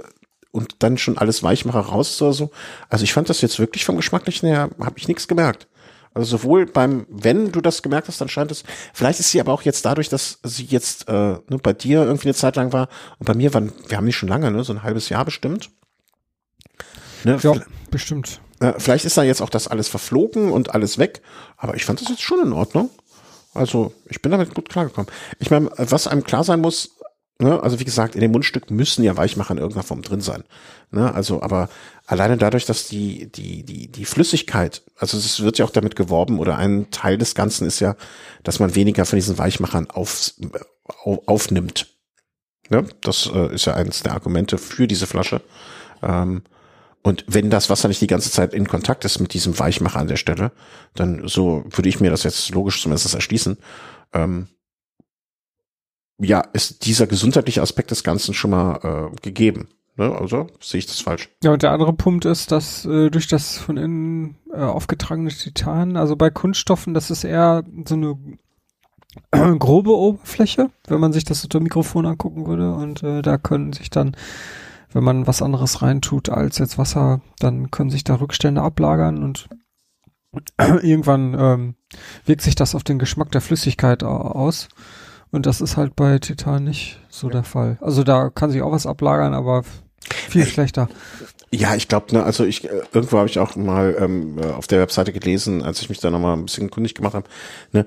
und 0.52 0.76
dann 0.80 0.98
schon 0.98 1.16
alles 1.16 1.44
Weichmacher 1.44 1.80
raus 1.80 2.20
oder 2.20 2.32
so. 2.32 2.50
Also 2.88 3.04
ich 3.04 3.12
fand 3.12 3.28
das 3.28 3.40
jetzt 3.40 3.60
wirklich 3.60 3.84
vom 3.84 3.96
Geschmacklichen 3.96 4.48
her, 4.48 4.70
habe 4.80 4.98
ich 4.98 5.06
nichts 5.06 5.28
gemerkt. 5.28 5.68
Also 6.12 6.38
sowohl 6.38 6.66
beim, 6.66 7.06
wenn 7.08 7.52
du 7.52 7.60
das 7.60 7.82
gemerkt 7.82 8.08
hast, 8.08 8.20
dann 8.20 8.28
scheint 8.28 8.50
es, 8.50 8.64
vielleicht 8.92 9.20
ist 9.20 9.30
sie 9.30 9.40
aber 9.40 9.52
auch 9.52 9.62
jetzt 9.62 9.84
dadurch, 9.84 10.08
dass 10.08 10.40
sie 10.42 10.64
jetzt 10.64 11.08
äh, 11.08 11.12
ne, 11.12 11.58
bei 11.62 11.72
dir 11.72 12.02
irgendwie 12.02 12.28
eine 12.28 12.34
Zeit 12.34 12.56
lang 12.56 12.72
war 12.72 12.88
und 13.18 13.26
bei 13.26 13.34
mir 13.34 13.54
waren, 13.54 13.72
wir 13.86 13.96
haben 13.96 14.06
die 14.06 14.12
schon 14.12 14.28
lange, 14.28 14.50
ne, 14.50 14.64
so 14.64 14.72
ein 14.72 14.82
halbes 14.82 15.08
Jahr 15.08 15.24
bestimmt. 15.24 15.70
Ne, 17.22 17.38
ja, 17.42 17.54
bestimmt. 17.90 18.40
Äh, 18.58 18.74
vielleicht 18.78 19.04
ist 19.04 19.16
da 19.16 19.22
jetzt 19.22 19.40
auch 19.40 19.50
das 19.50 19.68
alles 19.68 19.88
verflogen 19.88 20.50
und 20.50 20.74
alles 20.74 20.98
weg, 20.98 21.22
aber 21.56 21.76
ich 21.76 21.84
fand 21.84 22.00
das 22.00 22.08
jetzt 22.08 22.22
schon 22.22 22.40
in 22.40 22.52
Ordnung. 22.52 22.90
Also 23.54 23.92
ich 24.08 24.20
bin 24.20 24.32
damit 24.32 24.54
gut 24.54 24.68
klargekommen. 24.68 25.10
Ich 25.38 25.50
meine, 25.50 25.70
was 25.76 26.06
einem 26.06 26.24
klar 26.24 26.44
sein 26.44 26.60
muss, 26.60 26.96
ne, 27.40 27.62
also 27.62 27.80
wie 27.80 27.84
gesagt, 27.84 28.14
in 28.14 28.20
dem 28.20 28.32
Mundstück 28.32 28.70
müssen 28.70 29.02
ja 29.02 29.16
Weichmacher 29.16 29.52
in 29.52 29.58
irgendeiner 29.58 29.82
Form 29.82 30.02
drin 30.02 30.20
sein. 30.20 30.44
Ne, 30.90 31.12
also, 31.12 31.42
aber 31.42 31.68
alleine 32.06 32.36
dadurch, 32.36 32.66
dass 32.66 32.88
die, 32.88 33.30
die, 33.30 33.64
die, 33.64 33.88
die 33.88 34.04
Flüssigkeit, 34.04 34.82
also 34.96 35.16
es 35.16 35.40
wird 35.40 35.58
ja 35.58 35.64
auch 35.64 35.70
damit 35.70 35.96
geworben, 35.96 36.38
oder 36.38 36.56
ein 36.56 36.90
Teil 36.90 37.18
des 37.18 37.34
Ganzen 37.34 37.66
ist 37.66 37.80
ja, 37.80 37.96
dass 38.42 38.58
man 38.58 38.74
weniger 38.74 39.04
von 39.06 39.16
diesen 39.16 39.38
Weichmachern 39.38 39.90
auf, 39.90 40.32
auf, 41.04 41.18
aufnimmt. 41.26 41.86
Ne? 42.68 42.86
Das 43.00 43.30
äh, 43.32 43.54
ist 43.54 43.66
ja 43.66 43.74
eines 43.74 44.02
der 44.02 44.12
Argumente 44.12 44.58
für 44.58 44.86
diese 44.86 45.06
Flasche. 45.06 45.40
Ähm, 46.02 46.42
und 47.02 47.24
wenn 47.26 47.48
das 47.48 47.70
Wasser 47.70 47.88
nicht 47.88 48.00
die 48.00 48.06
ganze 48.06 48.30
Zeit 48.30 48.52
in 48.52 48.68
Kontakt 48.68 49.04
ist 49.04 49.20
mit 49.20 49.32
diesem 49.32 49.58
Weichmacher 49.58 49.98
an 49.98 50.08
der 50.08 50.16
Stelle, 50.16 50.52
dann 50.94 51.26
so 51.26 51.64
würde 51.70 51.88
ich 51.88 52.00
mir 52.00 52.10
das 52.10 52.24
jetzt 52.24 52.50
logisch 52.50 52.82
zumindest 52.82 53.14
erschließen. 53.14 53.56
Ähm, 54.12 54.48
ja, 56.20 56.40
ist 56.52 56.86
dieser 56.86 57.06
gesundheitliche 57.06 57.62
Aspekt 57.62 57.90
des 57.90 58.04
Ganzen 58.04 58.34
schon 58.34 58.50
mal 58.50 59.10
äh, 59.12 59.20
gegeben. 59.22 59.68
Ne? 59.96 60.14
Also 60.14 60.46
sehe 60.60 60.78
ich 60.78 60.86
das 60.86 61.00
falsch. 61.00 61.28
Ja, 61.42 61.52
und 61.52 61.62
der 61.62 61.72
andere 61.72 61.92
Punkt 61.92 62.24
ist, 62.24 62.52
dass 62.52 62.84
äh, 62.84 63.10
durch 63.10 63.26
das 63.26 63.58
von 63.58 63.76
innen 63.76 64.36
äh, 64.52 64.60
aufgetragene 64.60 65.30
Titan, 65.30 65.96
also 65.96 66.16
bei 66.16 66.30
Kunststoffen, 66.30 66.94
das 66.94 67.10
ist 67.10 67.24
eher 67.24 67.64
so 67.86 67.94
eine 67.94 68.16
grobe 69.58 69.96
Oberfläche, 69.96 70.70
wenn 70.88 71.00
man 71.00 71.12
sich 71.12 71.24
das 71.24 71.42
unter 71.42 71.60
Mikrofon 71.60 72.06
angucken 72.06 72.46
würde. 72.46 72.72
Und 72.72 73.02
äh, 73.02 73.22
da 73.22 73.38
können 73.38 73.72
sich 73.72 73.90
dann 73.90 74.16
wenn 74.92 75.04
man 75.04 75.26
was 75.26 75.42
anderes 75.42 75.82
reintut 75.82 76.28
als 76.28 76.58
jetzt 76.58 76.78
Wasser, 76.78 77.20
dann 77.38 77.70
können 77.70 77.90
sich 77.90 78.04
da 78.04 78.16
Rückstände 78.16 78.62
ablagern 78.62 79.22
und 79.22 79.48
irgendwann 80.58 81.36
ähm, 81.38 81.74
wirkt 82.24 82.42
sich 82.42 82.54
das 82.54 82.74
auf 82.74 82.84
den 82.84 82.98
Geschmack 82.98 83.30
der 83.32 83.40
Flüssigkeit 83.40 84.02
aus. 84.02 84.68
Und 85.32 85.46
das 85.46 85.60
ist 85.60 85.76
halt 85.76 85.94
bei 85.96 86.18
Titan 86.18 86.64
nicht 86.64 86.98
so 87.08 87.28
ja. 87.28 87.34
der 87.34 87.44
Fall. 87.44 87.78
Also 87.80 88.02
da 88.02 88.30
kann 88.30 88.50
sich 88.50 88.62
auch 88.62 88.72
was 88.72 88.86
ablagern, 88.86 89.34
aber 89.34 89.62
viel 90.28 90.46
schlechter. 90.46 90.88
Ja, 91.52 91.74
ich 91.74 91.88
glaube, 91.88 92.14
ne, 92.14 92.22
also 92.22 92.44
ich 92.44 92.64
äh, 92.64 92.82
irgendwo 92.92 93.18
habe 93.18 93.28
ich 93.28 93.38
auch 93.38 93.56
mal 93.56 93.96
ähm, 93.98 94.38
äh, 94.38 94.46
auf 94.46 94.66
der 94.68 94.80
Webseite 94.80 95.12
gelesen, 95.12 95.62
als 95.62 95.82
ich 95.82 95.88
mich 95.88 95.98
da 95.98 96.10
nochmal 96.10 96.36
ein 96.36 96.44
bisschen 96.44 96.70
kundig 96.70 96.94
gemacht 96.94 97.14
habe, 97.14 97.28
ne, 97.72 97.86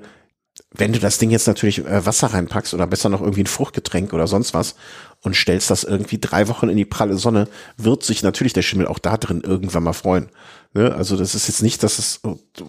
wenn 0.70 0.92
du 0.92 0.98
das 0.98 1.18
Ding 1.18 1.30
jetzt 1.30 1.46
natürlich 1.46 1.84
äh, 1.84 2.04
Wasser 2.06 2.28
reinpackst 2.28 2.74
oder 2.74 2.86
besser 2.86 3.08
noch 3.08 3.20
irgendwie 3.20 3.42
ein 3.42 3.46
Fruchtgetränk 3.46 4.12
oder 4.12 4.26
sonst 4.26 4.54
was 4.54 4.76
und 5.24 5.34
stellst 5.34 5.70
das 5.70 5.84
irgendwie 5.84 6.18
drei 6.18 6.48
Wochen 6.48 6.68
in 6.68 6.76
die 6.76 6.84
pralle 6.84 7.16
Sonne, 7.16 7.48
wird 7.76 8.04
sich 8.04 8.22
natürlich 8.22 8.52
der 8.52 8.62
Schimmel 8.62 8.86
auch 8.86 8.98
da 8.98 9.16
drin 9.16 9.40
irgendwann 9.40 9.82
mal 9.82 9.94
freuen. 9.94 10.28
Ne? 10.74 10.94
Also 10.94 11.16
das 11.16 11.34
ist 11.34 11.48
jetzt 11.48 11.62
nicht, 11.62 11.82
dass 11.82 11.98
es 11.98 12.20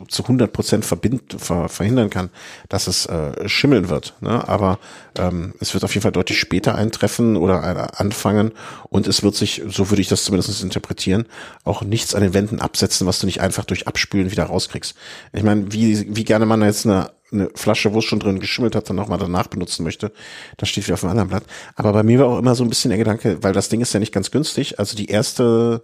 zu 0.07 0.23
100 0.23 0.53
Prozent 0.53 0.85
ver, 0.85 1.69
verhindern 1.69 2.09
kann, 2.09 2.29
dass 2.69 2.87
es 2.87 3.07
äh, 3.07 3.49
schimmeln 3.49 3.89
wird. 3.89 4.13
Ne? 4.21 4.47
Aber 4.47 4.79
ähm, 5.17 5.53
es 5.59 5.73
wird 5.73 5.83
auf 5.83 5.93
jeden 5.93 6.03
Fall 6.03 6.13
deutlich 6.13 6.39
später 6.39 6.75
eintreffen 6.75 7.35
oder 7.35 7.61
äh, 7.63 8.01
anfangen 8.01 8.53
und 8.89 9.07
es 9.07 9.21
wird 9.21 9.35
sich, 9.35 9.63
so 9.67 9.89
würde 9.89 10.01
ich 10.01 10.07
das 10.07 10.23
zumindest 10.23 10.63
interpretieren, 10.63 11.25
auch 11.65 11.81
nichts 11.81 12.15
an 12.15 12.21
den 12.21 12.33
Wänden 12.33 12.61
absetzen, 12.61 13.05
was 13.05 13.19
du 13.19 13.25
nicht 13.25 13.41
einfach 13.41 13.65
durch 13.65 13.87
Abspülen 13.87 14.31
wieder 14.31 14.45
rauskriegst. 14.45 14.95
Ich 15.33 15.43
meine, 15.43 15.73
wie, 15.73 16.15
wie 16.15 16.23
gerne 16.23 16.45
man 16.45 16.61
jetzt 16.61 16.85
eine 16.85 17.11
eine 17.35 17.49
Flasche, 17.55 17.93
wo 17.93 17.99
es 17.99 18.05
schon 18.05 18.19
drin 18.19 18.39
geschimmelt 18.39 18.75
hat, 18.75 18.89
dann 18.89 18.95
nochmal 18.95 19.19
danach 19.19 19.47
benutzen 19.47 19.83
möchte. 19.83 20.11
Das 20.57 20.69
steht 20.69 20.85
wieder 20.85 20.95
auf 20.95 21.01
dem 21.01 21.09
anderen 21.09 21.29
Blatt. 21.29 21.43
Aber 21.75 21.93
bei 21.93 22.03
mir 22.03 22.19
war 22.19 22.27
auch 22.27 22.39
immer 22.39 22.55
so 22.55 22.63
ein 22.63 22.69
bisschen 22.69 22.89
der 22.89 22.97
Gedanke, 22.97 23.37
weil 23.41 23.53
das 23.53 23.69
Ding 23.69 23.81
ist 23.81 23.93
ja 23.93 23.99
nicht 23.99 24.13
ganz 24.13 24.31
günstig. 24.31 24.79
Also 24.79 24.95
die 24.95 25.07
erste, 25.07 25.83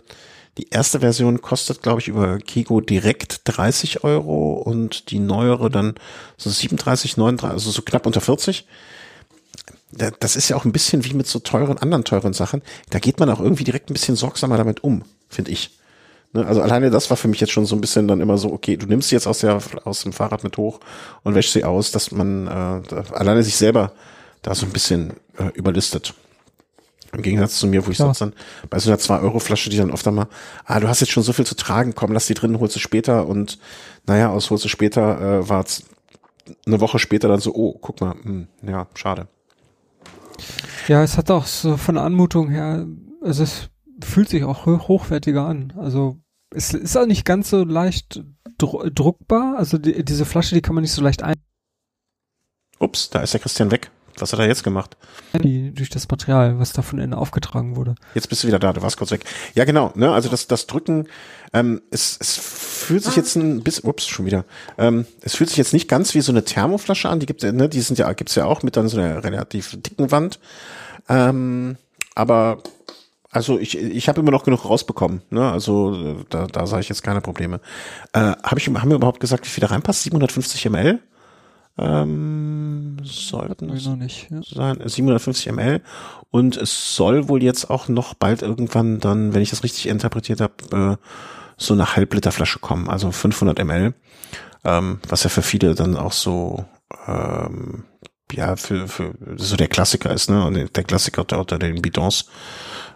die 0.57 0.69
erste 0.69 0.99
Version 1.01 1.41
kostet, 1.41 1.81
glaube 1.81 2.01
ich, 2.01 2.07
über 2.07 2.39
Kigo 2.39 2.81
direkt 2.81 3.41
30 3.45 4.03
Euro 4.03 4.53
und 4.53 5.11
die 5.11 5.19
neuere 5.19 5.69
dann 5.69 5.95
so 6.37 6.49
37, 6.49 7.17
39, 7.17 7.53
also 7.53 7.71
so 7.71 7.81
knapp 7.81 8.05
unter 8.05 8.21
40 8.21 8.65
das 9.91 10.35
ist 10.35 10.49
ja 10.49 10.55
auch 10.55 10.65
ein 10.65 10.71
bisschen 10.71 11.03
wie 11.03 11.13
mit 11.13 11.27
so 11.27 11.39
teuren, 11.39 11.77
anderen 11.77 12.05
teuren 12.05 12.33
Sachen. 12.33 12.61
Da 12.89 12.99
geht 12.99 13.19
man 13.19 13.29
auch 13.29 13.41
irgendwie 13.41 13.63
direkt 13.63 13.89
ein 13.89 13.93
bisschen 13.93 14.15
sorgsamer 14.15 14.57
damit 14.57 14.83
um, 14.83 15.03
finde 15.29 15.51
ich. 15.51 15.77
Ne? 16.33 16.45
Also 16.45 16.61
alleine 16.61 16.89
das 16.89 17.09
war 17.09 17.17
für 17.17 17.27
mich 17.27 17.39
jetzt 17.39 17.51
schon 17.51 17.65
so 17.65 17.75
ein 17.75 17.81
bisschen 17.81 18.07
dann 18.07 18.21
immer 18.21 18.37
so, 18.37 18.51
okay, 18.51 18.77
du 18.77 18.85
nimmst 18.85 19.09
sie 19.09 19.15
jetzt 19.15 19.27
aus, 19.27 19.39
der, 19.39 19.59
aus 19.83 20.03
dem 20.03 20.13
Fahrrad 20.13 20.43
mit 20.43 20.57
hoch 20.57 20.79
und 21.23 21.35
wäschst 21.35 21.53
sie 21.53 21.63
aus, 21.63 21.91
dass 21.91 22.11
man 22.11 22.47
äh, 22.47 23.03
alleine 23.13 23.43
sich 23.43 23.55
selber 23.55 23.93
da 24.41 24.55
so 24.55 24.65
ein 24.65 24.71
bisschen 24.71 25.13
äh, 25.37 25.49
überlistet. 25.53 26.13
Im 27.13 27.21
Gegensatz 27.21 27.57
zu 27.57 27.67
mir, 27.67 27.85
wo 27.85 27.91
ich 27.91 27.97
ja. 27.97 28.05
sonst 28.05 28.21
dann 28.21 28.33
bei 28.69 28.79
so 28.79 28.89
einer 28.89 28.97
2-Euro-Flasche, 28.97 29.69
die 29.69 29.77
dann 29.77 29.91
oft 29.91 30.07
einmal, 30.07 30.27
ah, 30.65 30.79
du 30.79 30.87
hast 30.87 31.01
jetzt 31.01 31.11
schon 31.11 31.23
so 31.23 31.33
viel 31.33 31.45
zu 31.45 31.55
tragen, 31.55 31.93
komm, 31.93 32.13
lass 32.13 32.27
die 32.27 32.33
drin, 32.33 32.57
holst 32.59 32.75
du 32.75 32.79
später 32.79 33.27
und 33.27 33.59
naja, 34.07 34.29
aus 34.29 34.49
holst 34.49 34.63
du 34.63 34.69
später, 34.69 35.39
äh, 35.39 35.49
war 35.49 35.65
eine 36.65 36.79
Woche 36.79 36.99
später 36.99 37.27
dann 37.27 37.41
so, 37.41 37.53
oh, 37.53 37.77
guck 37.81 37.99
mal, 37.99 38.15
hm, 38.23 38.47
ja, 38.61 38.87
schade. 38.95 39.27
Ja, 40.87 41.03
es 41.03 41.17
hat 41.17 41.29
auch 41.29 41.45
so 41.45 41.75
von 41.75 41.95
der 41.95 42.05
Anmutung 42.05 42.49
her, 42.49 42.87
es 43.23 43.39
ist, 43.39 43.70
fühlt 44.03 44.29
sich 44.29 44.43
auch 44.43 44.65
hochwertiger 44.65 45.45
an. 45.45 45.73
Also 45.77 46.17
es 46.53 46.73
ist 46.73 46.97
auch 46.97 47.05
nicht 47.05 47.25
ganz 47.25 47.49
so 47.49 47.63
leicht 47.63 48.23
dr 48.57 48.89
druckbar. 48.89 49.55
Also 49.57 49.77
die, 49.77 50.03
diese 50.03 50.25
Flasche, 50.25 50.55
die 50.55 50.61
kann 50.61 50.75
man 50.75 50.83
nicht 50.83 50.93
so 50.93 51.01
leicht 51.01 51.23
ein. 51.23 51.35
Ups, 52.79 53.09
da 53.09 53.21
ist 53.21 53.33
der 53.33 53.39
Christian 53.39 53.71
weg. 53.71 53.91
Was 54.17 54.33
hat 54.33 54.39
er 54.39 54.47
jetzt 54.47 54.63
gemacht? 54.63 54.97
Durch 55.33 55.89
das 55.89 56.07
Material, 56.09 56.59
was 56.59 56.73
da 56.73 56.81
von 56.81 56.99
innen 56.99 57.13
aufgetragen 57.13 57.75
wurde. 57.75 57.95
Jetzt 58.13 58.27
bist 58.27 58.43
du 58.43 58.47
wieder 58.47 58.59
da, 58.59 58.73
du 58.73 58.81
warst 58.81 58.97
kurz 58.97 59.11
weg. 59.11 59.23
Ja, 59.55 59.65
genau, 59.65 59.91
ne, 59.95 60.11
also 60.11 60.29
das, 60.29 60.47
das 60.47 60.67
Drücken, 60.67 61.07
ähm, 61.53 61.81
es, 61.91 62.17
es 62.19 62.37
fühlt 62.37 63.03
sich 63.03 63.15
jetzt 63.15 63.35
ein 63.35 63.63
bisschen, 63.63 63.89
ups, 63.89 64.07
schon 64.07 64.25
wieder, 64.25 64.45
ähm, 64.77 65.05
es 65.21 65.35
fühlt 65.35 65.49
sich 65.49 65.57
jetzt 65.57 65.73
nicht 65.73 65.87
ganz 65.87 66.13
wie 66.13 66.21
so 66.21 66.31
eine 66.31 66.43
Thermoflasche 66.43 67.09
an, 67.09 67.19
die 67.19 67.25
gibt 67.25 67.43
ne, 67.43 67.69
die 67.69 67.81
sind 67.81 67.99
ja, 67.99 68.11
gibt's 68.13 68.35
ja 68.35 68.45
auch 68.45 68.63
mit 68.63 68.75
dann 68.75 68.89
so 68.89 68.99
einer 68.99 69.23
relativ 69.23 69.81
dicken 69.81 70.11
Wand. 70.11 70.39
Ähm, 71.07 71.77
aber 72.13 72.61
also 73.31 73.57
ich, 73.57 73.77
ich 73.77 74.09
habe 74.09 74.19
immer 74.19 74.31
noch 74.31 74.43
genug 74.43 74.65
rausbekommen. 74.65 75.21
Ne? 75.29 75.49
Also 75.51 76.23
da, 76.29 76.47
da 76.47 76.67
sage 76.67 76.81
ich 76.81 76.89
jetzt 76.89 77.03
keine 77.03 77.21
Probleme. 77.21 77.61
Äh, 78.13 78.33
hab 78.43 78.57
ich, 78.57 78.67
haben 78.67 78.89
wir 78.89 78.95
überhaupt 78.95 79.19
gesagt, 79.19 79.45
wie 79.45 79.49
viel 79.49 79.61
da 79.61 79.67
reinpasst? 79.67 80.03
750 80.03 80.69
ml? 80.69 80.99
ähm, 81.77 82.97
sollten 83.03 83.69
es 83.69 83.85
noch 83.85 83.95
nicht, 83.95 84.29
ja. 84.29 84.41
sein, 84.43 84.81
750 84.85 85.47
äh, 85.47 85.51
ml 85.51 85.81
und 86.29 86.57
es 86.57 86.95
soll 86.95 87.27
wohl 87.27 87.41
jetzt 87.41 87.69
auch 87.69 87.87
noch 87.87 88.13
bald 88.13 88.41
irgendwann 88.41 88.99
dann, 88.99 89.33
wenn 89.33 89.41
ich 89.41 89.51
das 89.51 89.63
richtig 89.63 89.87
interpretiert 89.87 90.41
habe, 90.41 90.97
äh, 90.99 91.05
so 91.57 91.73
eine 91.73 91.95
Halbliterflasche 91.95 92.59
kommen, 92.59 92.89
also 92.89 93.11
500 93.11 93.63
ml, 93.63 93.93
ähm, 94.63 94.99
was 95.07 95.23
ja 95.23 95.29
für 95.29 95.41
viele 95.41 95.75
dann 95.75 95.95
auch 95.95 96.11
so 96.11 96.65
ähm, 97.07 97.85
ja 98.31 98.55
für, 98.55 98.87
für 98.87 99.13
so 99.37 99.55
der 99.55 99.67
Klassiker 99.67 100.11
ist, 100.11 100.29
ne? 100.29 100.45
Und 100.45 100.75
der 100.75 100.83
Klassiker 100.83 101.25
unter 101.37 101.59
den 101.59 101.81
Bidons. 101.81 102.27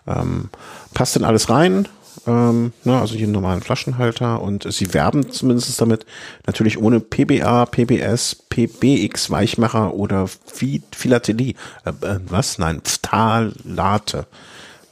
Ähm, 0.07 0.49
passt 0.93 1.15
denn 1.15 1.23
alles 1.23 1.49
rein? 1.49 1.87
ähm, 2.27 2.73
ne, 2.83 2.99
also 2.99 3.15
hier 3.15 3.25
einen 3.25 3.33
normalen 3.33 3.61
Flaschenhalter 3.61 4.41
und 4.41 4.71
sie 4.71 4.93
werben 4.93 5.31
zumindest 5.31 5.79
damit 5.79 6.05
natürlich 6.45 6.77
ohne 6.77 6.99
PBA, 6.99 7.65
PBS, 7.65 8.35
PBX 8.49 9.29
Weichmacher 9.29 9.93
oder 9.93 10.27
Philatelie. 10.27 11.55
Äh, 11.85 11.89
äh, 11.89 12.19
was? 12.27 12.57
Nein, 12.57 12.81
Phthalate. 12.83 14.27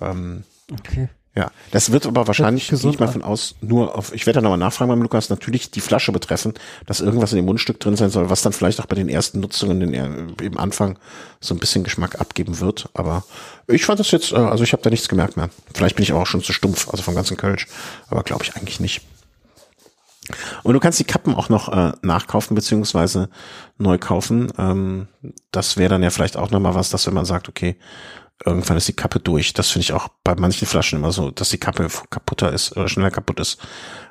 Ähm, 0.02 0.44
okay. 0.72 1.10
Ja, 1.36 1.50
das 1.72 1.92
wird 1.92 2.06
aber 2.06 2.28
wahrscheinlich, 2.28 2.68
gehe 2.68 2.78
ich 2.78 3.00
mal 3.00 3.08
von 3.08 3.24
aus, 3.24 3.56
nur 3.60 3.98
auf, 3.98 4.14
ich 4.14 4.28
werde 4.28 4.38
da 4.38 4.42
nochmal 4.42 4.60
nachfragen 4.60 4.90
beim 4.90 5.02
Lukas, 5.02 5.32
natürlich 5.32 5.72
die 5.72 5.82
Flasche 5.82 6.12
betreffen, 6.12 6.54
dass 6.86 7.02
irgendwas 7.02 7.32
in 7.32 7.38
dem 7.38 7.46
Mundstück 7.46 7.80
drin 7.80 7.96
sein 7.96 8.12
soll, 8.12 8.30
was 8.30 8.44
dann 8.44 8.54
vielleicht 8.54 8.80
auch 8.80 8.86
bei 8.86 8.96
den 8.96 9.10
ersten 9.10 9.40
Nutzungen 9.40 9.80
den, 9.80 10.36
im 10.40 10.58
Anfang 10.60 11.00
so 11.40 11.56
ein 11.56 11.60
bisschen 11.60 11.84
Geschmack 11.84 12.22
abgeben 12.22 12.60
wird. 12.60 12.88
Aber 12.94 13.24
ich 13.66 13.84
fand 13.84 14.00
das 14.00 14.12
jetzt, 14.12 14.32
äh, 14.32 14.36
also 14.36 14.64
ich 14.64 14.74
habe 14.74 14.84
da 14.84 14.92
nichts 14.92 15.10
gemerkt 15.10 15.36
mehr. 15.36 15.50
Vielleicht 15.74 15.96
bin 15.96 16.04
ich 16.04 16.14
auch 16.14 16.28
schon 16.28 16.44
zu 16.44 16.54
stumpf, 16.54 16.90
also 16.90 17.02
vom 17.02 17.16
ganzen 17.16 17.36
Kölsch, 17.36 17.68
aber 18.10 18.22
glaube 18.22 18.44
ich 18.44 18.56
eigentlich 18.56 18.80
nicht. 18.80 19.02
Und 20.62 20.74
du 20.74 20.80
kannst 20.80 21.00
die 21.00 21.04
Kappen 21.04 21.34
auch 21.34 21.50
noch 21.50 21.70
äh, 21.70 21.94
nachkaufen 22.04 22.54
beziehungsweise 22.56 23.30
neu 23.80 23.98
kaufen. 23.98 24.52
Ähm, 24.58 25.08
das 25.52 25.78
wäre 25.78 25.90
dann 25.90 26.04
ja 26.04 26.12
vielleicht 26.12 26.38
auch 26.38 26.52
nochmal 26.52 26.76
was, 26.76 26.92
dass 26.92 27.08
wenn 27.08 27.14
man 27.14 27.26
sagt, 27.26 27.50
okay, 27.50 27.76
irgendwann 28.46 28.78
ist 28.78 28.88
die 28.88 28.94
Kappe 28.94 29.20
durch. 29.20 29.54
Das 29.54 29.70
finde 29.70 29.84
ich 29.84 29.94
auch 29.94 30.10
bei 30.24 30.36
manchen 30.36 30.68
Flaschen 30.68 31.00
immer 31.00 31.12
so, 31.12 31.32
dass 31.32 31.50
die 31.50 31.58
Kappe 31.58 31.88
kaputter 32.10 32.52
ist 32.52 32.76
oder 32.76 32.88
schneller 32.88 33.12
kaputt 33.12 33.40
ist 33.40 33.58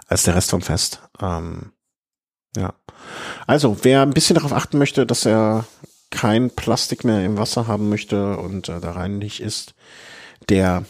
als 0.08 0.24
der 0.24 0.34
Rest 0.34 0.50
vom 0.50 0.62
Fest. 0.62 1.00
Ähm, 1.20 1.72
ja. 2.56 2.74
Also, 3.46 3.78
wer 3.82 4.02
ein 4.02 4.12
bisschen 4.12 4.34
darauf 4.34 4.52
achten 4.52 4.78
möchte, 4.78 5.06
dass 5.06 5.26
er 5.26 5.64
kein 6.10 6.50
Plastik 6.50 7.04
mehr 7.04 7.24
im 7.24 7.38
Wasser 7.38 7.66
haben 7.66 7.88
möchte 7.88 8.36
und 8.36 8.68
äh, 8.68 8.80
da 8.80 8.92
reinlich 8.92 9.40
ist, 9.40 9.74
der 10.48 10.84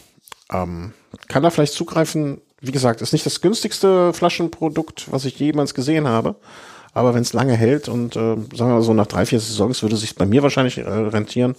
ähm, 0.51 0.93
kann 1.27 1.43
da 1.43 1.49
vielleicht 1.49 1.73
zugreifen. 1.73 2.41
Wie 2.59 2.71
gesagt, 2.71 3.01
ist 3.01 3.13
nicht 3.13 3.25
das 3.25 3.41
günstigste 3.41 4.13
Flaschenprodukt, 4.13 5.11
was 5.11 5.25
ich 5.25 5.39
jemals 5.39 5.73
gesehen 5.73 6.07
habe. 6.07 6.35
Aber 6.93 7.13
wenn 7.13 7.23
es 7.23 7.33
lange 7.33 7.55
hält 7.55 7.89
und 7.89 8.15
äh, 8.15 8.35
sagen 8.35 8.57
wir 8.57 8.65
mal 8.65 8.81
so 8.81 8.93
nach 8.93 9.07
drei, 9.07 9.25
vier 9.25 9.39
Saisons 9.39 9.81
würde 9.81 9.97
sich 9.97 10.15
bei 10.15 10.25
mir 10.25 10.43
wahrscheinlich 10.43 10.77
äh, 10.77 10.87
rentieren. 10.87 11.55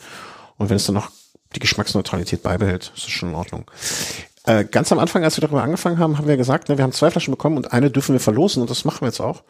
Und 0.57 0.71
wenn 0.71 0.77
es 0.77 0.87
dann 0.87 0.95
noch 0.95 1.11
die 1.55 1.61
Geschmacksneutralität 1.61 2.43
beibehält. 2.43 2.91
Das 2.95 3.05
ist 3.05 3.11
schon 3.11 3.31
in 3.31 3.35
Ordnung. 3.35 3.65
Äh, 4.47 4.65
ganz 4.65 4.93
am 4.93 4.99
Anfang, 4.99 5.25
als 5.25 5.37
wir 5.37 5.43
darüber 5.43 5.63
angefangen 5.63 5.99
haben, 5.99 6.19
haben 6.19 6.29
wir 6.29 6.37
gesagt, 6.37 6.69
ne, 6.69 6.77
wir 6.77 6.83
haben 6.85 6.93
zwei 6.93 7.11
Flaschen 7.11 7.33
bekommen 7.33 7.57
und 7.57 7.73
eine 7.73 7.91
dürfen 7.91 8.13
wir 8.13 8.21
verlosen 8.21 8.61
und 8.61 8.71
das 8.71 8.85
machen 8.85 9.01
wir 9.03 9.07
jetzt 9.09 9.21
auch. 9.21 9.43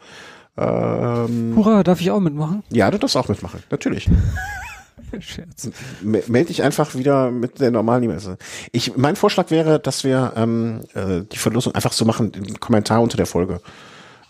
Ähm, 0.57 1.53
Hurra, 1.55 1.83
darf 1.83 1.99
ich 1.99 2.11
auch 2.11 2.21
mitmachen? 2.21 2.63
ja, 2.69 2.89
du 2.89 2.97
darfst 2.97 3.17
auch 3.17 3.27
mitmachen, 3.27 3.61
natürlich. 3.69 4.09
Scherz. 5.19 5.69
Me- 6.01 6.23
Meld 6.27 6.49
dich 6.49 6.63
einfach 6.63 6.95
wieder 6.95 7.31
mit 7.31 7.59
der 7.59 7.71
normalen 7.71 8.03
E-Mail. 8.03 8.37
Ich, 8.71 8.97
mein 8.97 9.15
Vorschlag 9.15 9.49
wäre, 9.49 9.79
dass 9.79 10.03
wir 10.03 10.33
ähm, 10.35 10.81
äh, 10.93 11.21
die 11.31 11.37
Verlosung 11.37 11.73
einfach 11.75 11.93
so 11.93 12.05
machen, 12.05 12.31
den 12.31 12.59
Kommentar 12.59 13.01
unter 13.01 13.15
der 13.17 13.25
Folge. 13.25 13.61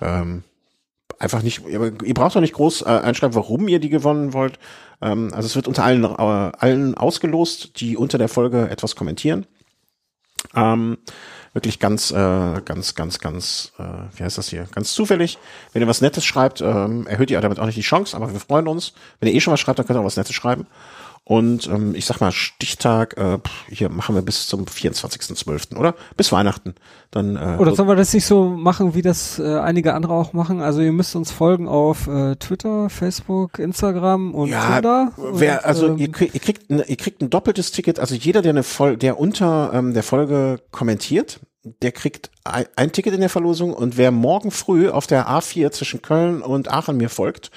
Ähm, 0.02 0.44
einfach 1.20 1.42
nicht, 1.42 1.64
ihr 1.66 2.14
braucht 2.14 2.36
doch 2.36 2.42
nicht 2.42 2.54
groß 2.54 2.84
äh, 2.84 2.86
einschreiben, 2.86 3.36
warum 3.36 3.68
ihr 3.68 3.80
die 3.80 3.90
gewonnen 3.90 4.34
wollt. 4.34 4.60
Ähm, 5.02 5.32
also 5.34 5.46
es 5.48 5.56
wird 5.56 5.68
unter 5.68 5.84
allen, 5.84 6.04
äh, 6.04 6.08
allen 6.08 6.96
ausgelost, 6.96 7.80
die 7.80 7.98
unter 7.98 8.18
der 8.18 8.30
Folge 8.30 8.70
etwas 8.70 8.96
kommentieren. 8.96 9.46
Ähm, 10.56 10.98
wirklich 11.54 11.80
ganz, 11.80 12.12
äh, 12.12 12.62
ganz, 12.66 12.96
ganz, 12.96 13.20
ganz, 13.20 13.72
äh, 13.80 13.84
wie 14.18 14.24
heißt 14.24 14.38
das 14.38 14.50
hier? 14.50 14.68
Ganz 14.72 14.94
zufällig. 14.94 15.38
Wenn 15.72 15.82
ihr 15.82 15.88
was 15.88 16.02
Nettes 16.02 16.26
schreibt, 16.26 16.62
ähm, 16.62 17.08
erhöht 17.08 17.32
ihr 17.32 17.40
damit 17.40 17.60
auch 17.60 17.66
nicht 17.66 17.78
die 17.78 17.82
Chance, 17.82 18.16
aber 18.16 18.32
wir 18.32 18.40
freuen 18.40 18.68
uns. 18.68 18.94
Wenn 19.20 19.30
ihr 19.30 19.36
eh 19.36 19.40
schon 19.40 19.54
was 19.54 19.60
schreibt, 19.60 19.80
dann 19.80 19.88
könnt 19.88 19.98
ihr 19.98 20.02
auch 20.02 20.06
was 20.06 20.18
Nettes 20.18 20.36
schreiben. 20.36 20.68
Und 21.28 21.66
ähm, 21.66 21.96
ich 21.96 22.06
sag 22.06 22.22
mal, 22.22 22.32
Stichtag, 22.32 23.18
äh, 23.18 23.40
hier 23.68 23.90
machen 23.90 24.14
wir 24.14 24.22
bis 24.22 24.46
zum 24.46 24.66
24.12., 24.66 25.76
oder? 25.76 25.96
Bis 26.16 26.32
Weihnachten. 26.32 26.76
Dann, 27.10 27.36
äh, 27.36 27.58
Oder 27.58 27.76
sollen 27.76 27.88
wir 27.88 27.96
das 27.96 28.14
nicht 28.14 28.28
so 28.28 28.46
machen, 28.46 28.94
wie 28.94 29.02
das 29.02 29.40
äh, 29.40 29.58
einige 29.58 29.96
andere 29.96 30.14
auch 30.14 30.34
machen? 30.34 30.62
Also 30.62 30.82
ihr 30.82 30.92
müsst 30.92 31.16
uns 31.16 31.32
folgen 31.32 31.68
auf 31.68 32.06
äh, 32.06 32.36
Twitter, 32.36 32.92
Facebook, 32.92 33.58
Instagram 33.58 34.36
und 34.36 34.50
Ja, 34.50 34.74
Twitter. 34.74 35.12
Wer, 35.18 35.58
und, 35.58 35.66
also 35.66 35.88
ähm, 35.88 35.98
ihr, 35.98 36.12
kriegt, 36.12 36.36
ihr, 36.36 36.42
kriegt 36.42 36.70
ein, 36.70 36.84
ihr 36.86 36.98
kriegt 36.98 37.24
ein 37.24 37.32
doppeltes 37.32 37.72
Ticket, 37.72 38.00
also 38.00 38.14
jeder, 38.14 38.44
der 38.44 38.52
eine 38.52 38.64
Fol 38.64 38.96
der 38.96 39.20
unter 39.20 39.72
ähm, 39.74 39.96
der 39.96 40.04
Folge 40.04 40.62
kommentiert, 40.70 41.40
der 41.82 41.92
kriegt 41.92 42.30
ein, 42.44 42.66
ein 42.76 42.92
Ticket 42.92 43.16
in 43.16 43.22
der 43.22 43.30
Verlosung 43.30 43.74
und 43.74 43.98
wer 43.98 44.12
morgen 44.12 44.52
früh 44.52 44.90
auf 44.90 45.08
der 45.08 45.28
A4 45.28 45.72
zwischen 45.72 46.04
Köln 46.04 46.44
und 46.44 46.72
Aachen 46.72 46.98
mir 46.98 47.10
folgt 47.10 47.50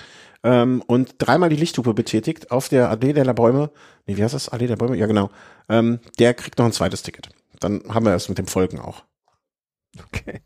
ähm, 0.42 0.82
und 0.86 1.14
dreimal 1.18 1.48
die 1.48 1.56
Lichthupe 1.56 1.94
betätigt 1.94 2.50
auf 2.50 2.68
der 2.68 2.90
Allee 2.90 3.12
der 3.12 3.32
Bäume, 3.34 3.70
nee, 4.06 4.16
wie 4.16 4.22
heißt 4.22 4.34
das? 4.34 4.48
Allee 4.48 4.66
der 4.66 4.76
Bäume? 4.76 4.96
Ja, 4.96 5.06
genau. 5.06 5.30
Ähm, 5.68 6.00
der 6.18 6.34
kriegt 6.34 6.58
noch 6.58 6.66
ein 6.66 6.72
zweites 6.72 7.02
Ticket. 7.02 7.28
Dann 7.60 7.82
haben 7.88 8.06
wir 8.06 8.14
es 8.14 8.28
mit 8.28 8.38
dem 8.38 8.46
Folgen 8.46 8.78
auch. 8.78 9.02
Okay. 10.06 10.40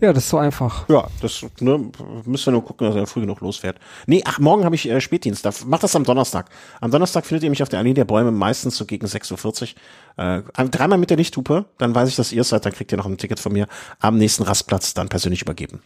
Ja, 0.00 0.14
das 0.14 0.24
ist 0.24 0.30
so 0.30 0.38
einfach. 0.38 0.88
Ja, 0.88 1.08
das 1.20 1.44
ne, 1.60 1.90
müsst 2.24 2.48
ihr 2.48 2.52
nur 2.52 2.64
gucken, 2.64 2.86
dass 2.86 2.96
er 2.96 3.06
früh 3.06 3.20
genug 3.20 3.40
losfährt. 3.40 3.78
Nee, 4.06 4.22
ach, 4.24 4.38
morgen 4.38 4.64
habe 4.64 4.74
ich 4.74 4.88
äh, 4.88 4.98
Spätdienst. 4.98 5.44
Da, 5.44 5.50
macht 5.66 5.82
das 5.82 5.94
am 5.94 6.04
Donnerstag. 6.04 6.48
Am 6.80 6.90
Donnerstag 6.90 7.26
findet 7.26 7.44
ihr 7.44 7.50
mich 7.50 7.62
auf 7.62 7.68
der 7.68 7.80
Allee 7.80 7.92
der 7.92 8.06
Bäume 8.06 8.30
meistens 8.30 8.76
so 8.78 8.86
gegen 8.86 9.06
6.40 9.06 9.74
Uhr. 10.16 10.42
Äh, 10.56 10.68
dreimal 10.70 10.96
mit 10.96 11.10
der 11.10 11.18
Lichthupe, 11.18 11.66
dann 11.76 11.94
weiß 11.94 12.08
ich, 12.08 12.16
dass 12.16 12.32
ihr 12.32 12.40
es 12.40 12.48
seid, 12.48 12.64
dann 12.64 12.72
kriegt 12.72 12.92
ihr 12.92 12.98
noch 12.98 13.06
ein 13.06 13.18
Ticket 13.18 13.40
von 13.40 13.52
mir 13.52 13.66
am 13.98 14.16
nächsten 14.16 14.44
Rastplatz 14.44 14.94
dann 14.94 15.10
persönlich 15.10 15.42
übergeben. 15.42 15.82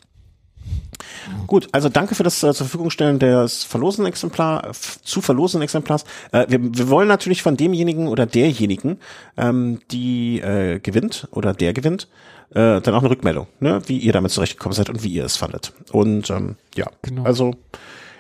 Gut, 1.47 1.69
also 1.73 1.89
danke 1.89 2.15
für 2.15 2.23
das 2.23 2.39
äh, 2.43 2.53
zur 2.53 2.67
Verfügung 2.67 2.91
stellen 2.91 3.19
des 3.19 3.65
verlosenen 3.65 4.09
Exemplar, 4.09 4.73
zu 5.03 5.21
verlosenen 5.21 5.62
Exemplars. 5.62 6.05
Äh, 6.33 6.47
wir, 6.49 6.61
wir 6.62 6.89
wollen 6.89 7.09
natürlich 7.09 7.43
von 7.43 7.57
demjenigen 7.57 8.09
oder 8.09 8.27
derjenigen, 8.27 8.99
ähm, 9.37 9.81
die 9.91 10.41
äh, 10.41 10.81
gewinnt 10.81 11.29
oder 11.31 11.53
der 11.53 11.73
gewinnt, 11.73 12.09
äh, 12.51 12.81
dann 12.81 12.95
auch 12.95 13.01
eine 13.01 13.11
Rückmeldung, 13.11 13.47
ne, 13.61 13.81
wie 13.87 13.99
ihr 13.99 14.12
damit 14.12 14.33
zurechtgekommen 14.33 14.75
seid 14.75 14.91
und 14.91 15.03
wie 15.03 15.12
ihr 15.12 15.25
es 15.25 15.37
fandet. 15.37 15.73
Und 15.93 16.31
ähm, 16.31 16.57
ja, 16.75 16.91
Genau. 17.03 17.25
also 17.25 17.55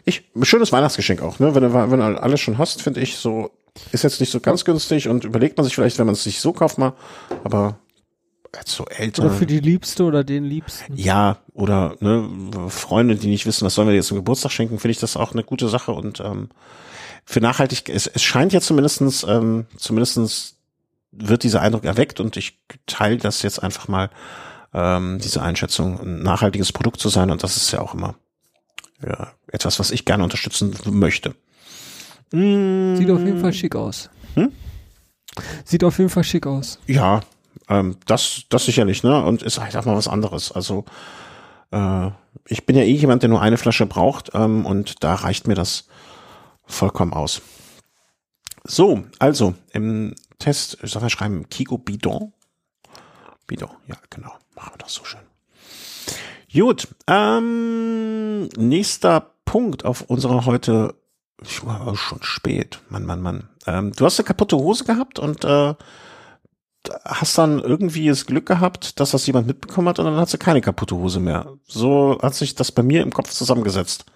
ich 0.04 0.24
schönes 0.42 0.72
Weihnachtsgeschenk 0.72 1.22
auch, 1.22 1.38
ne? 1.38 1.54
Wenn 1.54 1.62
du 1.62 1.72
wenn 1.72 1.98
du 1.98 2.22
alles 2.22 2.40
schon 2.40 2.58
hast, 2.58 2.82
finde 2.82 3.00
ich 3.00 3.16
so 3.16 3.50
ist 3.90 4.04
jetzt 4.04 4.20
nicht 4.20 4.30
so 4.30 4.40
ganz 4.40 4.64
günstig 4.64 5.08
und 5.08 5.24
überlegt 5.24 5.56
man 5.56 5.64
sich 5.64 5.74
vielleicht, 5.74 5.98
wenn 5.98 6.06
man 6.06 6.12
es 6.14 6.22
sich 6.24 6.40
so 6.40 6.52
kauft 6.52 6.78
mal, 6.78 6.92
aber 7.42 7.78
so 8.64 8.84
älter. 8.86 9.24
Oder 9.24 9.32
für 9.32 9.46
die 9.46 9.60
Liebste 9.60 10.04
oder 10.04 10.24
den 10.24 10.44
Liebsten. 10.44 10.96
Ja, 10.96 11.38
oder 11.52 11.96
ne, 12.00 12.28
Freunde, 12.68 13.16
die 13.16 13.28
nicht 13.28 13.46
wissen, 13.46 13.64
was 13.64 13.74
sollen 13.74 13.88
wir 13.88 13.92
dir 13.92 13.98
jetzt 13.98 14.08
zum 14.08 14.18
Geburtstag 14.18 14.52
schenken, 14.52 14.78
finde 14.78 14.92
ich 14.92 14.98
das 14.98 15.16
auch 15.16 15.32
eine 15.32 15.44
gute 15.44 15.68
Sache 15.68 15.92
und 15.92 16.20
ähm, 16.20 16.48
für 17.24 17.40
nachhaltig, 17.40 17.88
es, 17.88 18.06
es 18.06 18.22
scheint 18.22 18.52
ja 18.52 18.60
zumindestens, 18.60 19.24
ähm, 19.24 19.66
zumindestens 19.76 20.56
wird 21.10 21.42
dieser 21.42 21.62
Eindruck 21.62 21.84
erweckt 21.84 22.20
und 22.20 22.36
ich 22.36 22.58
teile 22.86 23.16
das 23.16 23.42
jetzt 23.42 23.62
einfach 23.62 23.88
mal, 23.88 24.10
ähm, 24.74 25.20
diese 25.22 25.40
Einschätzung, 25.40 26.00
ein 26.00 26.22
nachhaltiges 26.22 26.72
Produkt 26.72 27.00
zu 27.00 27.08
sein 27.08 27.30
und 27.30 27.42
das 27.42 27.56
ist 27.56 27.70
ja 27.70 27.80
auch 27.80 27.94
immer 27.94 28.16
ja, 29.02 29.32
etwas, 29.48 29.78
was 29.78 29.90
ich 29.90 30.04
gerne 30.04 30.24
unterstützen 30.24 30.74
möchte. 30.86 31.34
Mm, 32.32 32.96
Sieht 32.96 33.10
auf 33.10 33.20
jeden 33.20 33.40
Fall 33.40 33.52
schick 33.52 33.76
aus. 33.76 34.10
Hm? 34.34 34.52
Sieht 35.64 35.84
auf 35.84 35.98
jeden 35.98 36.10
Fall 36.10 36.24
schick 36.24 36.46
aus. 36.46 36.78
Ja, 36.86 37.20
ähm, 37.68 37.96
das, 38.06 38.42
das 38.48 38.64
sicherlich, 38.64 39.02
ne? 39.02 39.24
Und 39.24 39.42
ist 39.42 39.60
halt 39.60 39.76
auch 39.76 39.84
mal 39.84 39.96
was 39.96 40.08
anderes. 40.08 40.52
Also 40.52 40.84
äh, 41.70 42.10
ich 42.46 42.66
bin 42.66 42.76
ja 42.76 42.82
eh 42.82 42.92
jemand, 42.92 43.22
der 43.22 43.30
nur 43.30 43.40
eine 43.40 43.56
Flasche 43.56 43.86
braucht 43.86 44.30
ähm, 44.34 44.66
und 44.66 45.02
da 45.02 45.14
reicht 45.14 45.46
mir 45.46 45.54
das 45.54 45.88
vollkommen 46.66 47.12
aus. 47.12 47.42
So, 48.64 49.04
also 49.18 49.54
im 49.72 50.14
Test, 50.38 50.78
ich 50.82 50.90
soll 50.90 51.02
mal 51.02 51.10
schreiben, 51.10 51.48
Kiko 51.48 51.78
Bidon. 51.78 52.32
Bidon, 53.46 53.70
ja, 53.86 53.96
genau. 54.10 54.32
Machen 54.54 54.72
wir 54.74 54.78
das 54.78 54.94
so 54.94 55.04
schön. 55.04 55.20
Gut, 56.52 56.88
ähm, 57.08 58.48
nächster 58.56 59.32
Punkt 59.44 59.84
auf 59.84 60.02
unserer 60.02 60.46
heute, 60.46 60.94
ich 61.42 61.66
war 61.66 61.94
schon 61.96 62.22
spät, 62.22 62.80
Mann, 62.88 63.04
Mann, 63.04 63.20
Mann. 63.20 63.48
Ähm, 63.66 63.92
du 63.92 64.04
hast 64.04 64.18
eine 64.18 64.26
kaputte 64.26 64.56
Hose 64.56 64.84
gehabt 64.84 65.18
und 65.18 65.44
äh, 65.44 65.74
hast 67.04 67.38
dann 67.38 67.60
irgendwie 67.60 68.08
das 68.08 68.26
Glück 68.26 68.46
gehabt, 68.46 69.00
dass 69.00 69.12
das 69.12 69.26
jemand 69.26 69.46
mitbekommen 69.46 69.88
hat 69.88 69.98
und 69.98 70.04
dann 70.06 70.16
hat 70.16 70.28
sie 70.28 70.38
keine 70.38 70.60
kaputte 70.60 70.96
Hose 70.96 71.20
mehr. 71.20 71.54
So 71.66 72.18
hat 72.22 72.34
sich 72.34 72.54
das 72.54 72.72
bei 72.72 72.82
mir 72.82 73.02
im 73.02 73.12
Kopf 73.12 73.30
zusammengesetzt. 73.30 74.06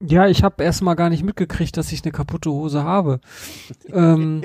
Ja, 0.00 0.26
ich 0.26 0.42
habe 0.42 0.62
erstmal 0.62 0.96
gar 0.96 1.08
nicht 1.08 1.24
mitgekriegt, 1.24 1.76
dass 1.76 1.92
ich 1.92 2.04
eine 2.04 2.12
kaputte 2.12 2.50
Hose 2.50 2.84
habe. 2.84 3.20
ähm, 3.92 4.42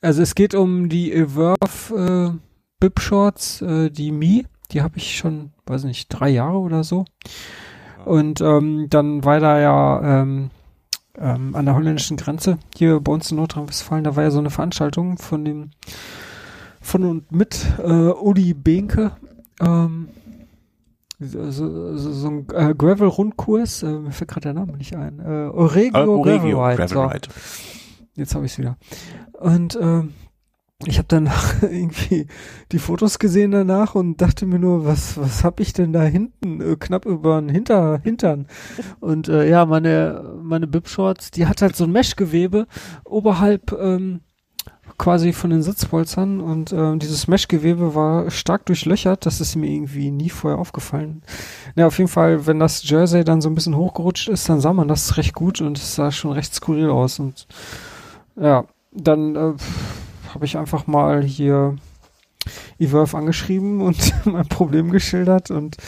also 0.00 0.22
es 0.22 0.34
geht 0.34 0.54
um 0.54 0.88
die 0.88 1.12
Everve 1.12 2.34
äh, 2.34 2.38
Bib 2.80 3.00
Shorts, 3.00 3.62
äh, 3.62 3.90
die 3.90 4.12
Mi. 4.12 4.46
Die 4.72 4.82
habe 4.82 4.96
ich 4.98 5.16
schon, 5.16 5.52
weiß 5.66 5.84
nicht, 5.84 6.08
drei 6.08 6.28
Jahre 6.30 6.58
oder 6.58 6.82
so. 6.82 7.04
Und 8.04 8.40
ähm, 8.40 8.88
dann 8.90 9.24
war 9.24 9.38
da 9.38 9.60
ja 9.60 10.20
ähm, 10.22 10.50
ähm, 11.18 11.54
an 11.54 11.64
der 11.64 11.74
holländischen 11.74 12.16
Grenze 12.16 12.58
hier 12.74 13.00
bei 13.00 13.12
uns 13.12 13.30
in 13.30 13.36
Nordrhein-Westfalen, 13.36 14.04
da 14.04 14.16
war 14.16 14.24
ja 14.24 14.30
so 14.30 14.38
eine 14.38 14.50
Veranstaltung 14.50 15.18
von 15.18 15.44
dem 15.44 15.70
von 16.80 17.04
und 17.04 17.32
mit 17.32 17.66
äh, 17.82 17.90
Uli 17.90 18.54
Behnke. 18.54 19.12
Ähm, 19.60 20.08
so, 21.18 21.50
so, 21.50 21.96
so, 21.96 22.12
so 22.12 22.28
ein 22.28 22.46
äh, 22.52 22.74
Gravel-Rundkurs, 22.74 23.82
äh, 23.82 23.86
mir 23.98 24.12
fällt 24.12 24.30
gerade 24.30 24.42
der 24.42 24.54
Name 24.54 24.76
nicht 24.76 24.94
ein. 24.94 25.18
Äh, 25.18 25.48
Oregio, 25.48 25.86
Äh, 25.86 25.90
Gravel 25.90 26.08
Oregio, 26.08 26.64
Ride. 26.64 26.76
Gravel 26.76 26.88
so. 26.88 27.04
Ride. 27.04 27.28
Jetzt 28.14 28.34
habe 28.34 28.46
ich 28.46 28.52
es 28.52 28.58
wieder. 28.58 28.76
Und 29.32 29.78
ähm, 29.80 30.12
ich 30.84 30.98
habe 30.98 31.08
dann 31.08 31.30
irgendwie 31.62 32.26
die 32.72 32.78
Fotos 32.78 33.18
gesehen 33.18 33.50
danach 33.50 33.94
und 33.94 34.20
dachte 34.20 34.44
mir 34.44 34.58
nur, 34.58 34.84
was 34.84 35.16
was 35.16 35.42
habe 35.42 35.62
ich 35.62 35.72
denn 35.72 35.92
da 35.92 36.02
hinten 36.02 36.60
äh, 36.60 36.76
knapp 36.76 37.06
über 37.06 37.40
den 37.40 37.48
Hinter 37.48 38.00
Hintern? 38.02 38.46
Und 39.00 39.28
äh, 39.28 39.48
ja, 39.48 39.64
meine 39.64 40.34
meine 40.42 40.66
Bib 40.66 40.88
Shorts, 40.88 41.30
die 41.30 41.46
hat 41.46 41.62
halt 41.62 41.76
so 41.76 41.84
ein 41.84 41.92
Meshgewebe 41.92 42.66
oberhalb 43.04 43.72
ähm, 43.72 44.20
quasi 44.98 45.32
von 45.32 45.50
den 45.50 45.62
Sitzpolstern 45.62 46.40
und 46.40 46.72
ähm, 46.72 46.98
dieses 46.98 47.26
Meshgewebe 47.26 47.94
war 47.94 48.30
stark 48.30 48.66
durchlöchert. 48.66 49.26
Das 49.26 49.40
ist 49.40 49.56
mir 49.56 49.70
irgendwie 49.70 50.10
nie 50.10 50.30
vorher 50.30 50.58
aufgefallen. 50.58 51.22
Ja, 51.74 51.86
auf 51.86 51.98
jeden 51.98 52.08
Fall, 52.08 52.46
wenn 52.46 52.58
das 52.58 52.88
Jersey 52.88 53.24
dann 53.24 53.40
so 53.40 53.48
ein 53.48 53.54
bisschen 53.54 53.76
hochgerutscht 53.76 54.28
ist, 54.28 54.48
dann 54.48 54.60
sah 54.60 54.72
man 54.72 54.88
das 54.88 55.16
recht 55.16 55.34
gut 55.34 55.60
und 55.60 55.78
es 55.78 55.94
sah 55.94 56.10
schon 56.12 56.32
recht 56.32 56.54
skurril 56.54 56.90
aus 56.90 57.18
und 57.18 57.46
ja, 58.38 58.64
dann 58.92 59.36
äh, 59.36 59.52
habe 60.36 60.44
ich 60.44 60.58
einfach 60.58 60.86
mal 60.86 61.24
hier 61.24 61.76
Everve 62.78 63.16
angeschrieben 63.16 63.80
und 63.86 64.12
mein 64.26 64.46
Problem 64.46 64.90
geschildert 64.90 65.50
und 65.50 65.78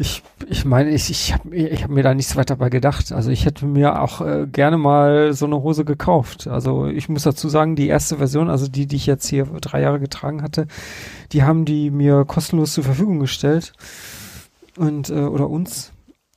ich, 0.00 0.24
ich 0.48 0.64
meine, 0.64 0.90
ich, 0.90 1.10
ich 1.10 1.32
habe 1.32 1.54
ich 1.54 1.84
hab 1.84 1.90
mir 1.92 2.02
da 2.02 2.12
nichts 2.12 2.34
weiter 2.34 2.56
bei 2.56 2.70
gedacht. 2.70 3.12
Also 3.12 3.30
ich 3.30 3.44
hätte 3.44 3.66
mir 3.66 4.02
auch 4.02 4.20
äh, 4.20 4.48
gerne 4.50 4.78
mal 4.78 5.32
so 5.32 5.46
eine 5.46 5.62
Hose 5.62 5.84
gekauft. 5.84 6.48
Also 6.48 6.88
ich 6.88 7.08
muss 7.08 7.22
dazu 7.22 7.48
sagen, 7.48 7.76
die 7.76 7.86
erste 7.86 8.16
Version, 8.16 8.50
also 8.50 8.66
die, 8.66 8.88
die 8.88 8.96
ich 8.96 9.06
jetzt 9.06 9.28
hier 9.28 9.44
drei 9.44 9.82
Jahre 9.82 10.00
getragen 10.00 10.42
hatte, 10.42 10.66
die 11.30 11.44
haben 11.44 11.64
die 11.64 11.92
mir 11.92 12.24
kostenlos 12.24 12.74
zur 12.74 12.82
Verfügung 12.82 13.20
gestellt. 13.20 13.74
Und, 14.76 15.08
äh, 15.08 15.20
oder 15.20 15.48
uns. 15.48 15.92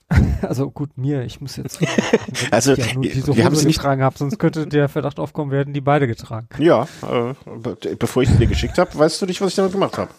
Also 0.41 0.71
gut, 0.71 0.97
mir, 0.97 1.23
ich 1.23 1.41
muss 1.41 1.57
jetzt. 1.57 1.79
Also, 2.51 2.73
ja 2.73 2.93
nur 2.93 3.03
wir- 3.03 3.11
diese 3.11 3.35
wir 3.35 3.43
haben 3.43 3.51
Hose 3.51 3.61
sie 3.61 3.67
nicht- 3.67 3.77
getragen 3.77 4.01
habe, 4.03 4.17
sonst 4.17 4.39
könnte 4.39 4.65
der 4.67 4.89
Verdacht 4.89 5.19
aufkommen, 5.19 5.51
wir 5.51 5.59
hätten 5.59 5.73
die 5.73 5.81
beide 5.81 6.07
getragen. 6.07 6.47
Ja, 6.57 6.87
äh, 7.03 7.33
be- 7.57 7.77
bevor 7.97 8.23
ich 8.23 8.29
sie 8.29 8.37
dir 8.37 8.47
geschickt 8.47 8.77
habe, 8.77 8.97
weißt 8.97 9.21
du 9.21 9.25
nicht, 9.25 9.41
was 9.41 9.49
ich 9.49 9.55
damit 9.55 9.71
gemacht 9.73 9.97
habe. 9.97 10.11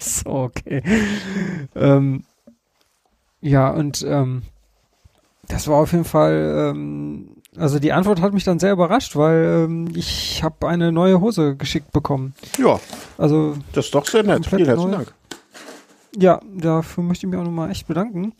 so, 0.00 0.28
okay. 0.30 0.82
ähm, 1.74 2.24
ja, 3.40 3.70
und 3.70 4.02
ähm, 4.06 4.42
das 5.48 5.66
war 5.68 5.76
auf 5.76 5.92
jeden 5.92 6.04
Fall, 6.04 6.72
ähm, 6.74 7.36
also 7.56 7.78
die 7.78 7.92
Antwort 7.92 8.20
hat 8.20 8.32
mich 8.34 8.44
dann 8.44 8.58
sehr 8.58 8.72
überrascht, 8.72 9.16
weil 9.16 9.64
ähm, 9.68 9.88
ich 9.94 10.42
habe 10.42 10.68
eine 10.68 10.92
neue 10.92 11.20
Hose 11.20 11.56
geschickt 11.56 11.90
bekommen. 11.92 12.34
Ja, 12.58 12.78
Also 13.16 13.56
das 13.72 13.86
ist 13.86 13.94
doch 13.94 14.06
sehr 14.06 14.22
nett. 14.22 14.42
Komplett 14.42 14.54
Vielen 14.56 14.66
herzlichen 14.66 14.90
neu. 14.90 14.96
Dank. 14.98 15.14
Ja, 16.16 16.40
dafür 16.56 17.04
möchte 17.04 17.26
ich 17.26 17.30
mich 17.30 17.38
auch 17.40 17.44
nochmal 17.44 17.70
echt 17.70 17.86
bedanken. 17.86 18.32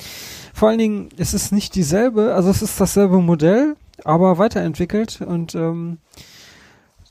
Vor 0.60 0.68
allen 0.68 0.78
Dingen, 0.78 1.08
es 1.16 1.32
ist 1.32 1.52
nicht 1.52 1.74
dieselbe, 1.74 2.34
also 2.34 2.50
es 2.50 2.60
ist 2.60 2.78
dasselbe 2.78 3.22
Modell, 3.22 3.76
aber 4.04 4.36
weiterentwickelt 4.36 5.22
und 5.22 5.54
ähm, 5.54 5.96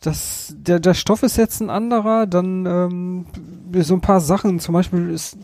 das, 0.02 0.54
der, 0.56 0.80
der 0.80 0.94
Stoff 0.94 1.24
ist 1.24 1.36
jetzt 1.36 1.60
ein 1.60 1.72
anderer, 1.72 2.28
dann 2.28 2.68
ähm, 2.68 3.26
so 3.82 3.96
ein 3.96 4.02
paar 4.02 4.22
Sachen, 4.22 4.60
zum 4.60 4.74
Beispiel 4.74 5.10
ist 5.10 5.40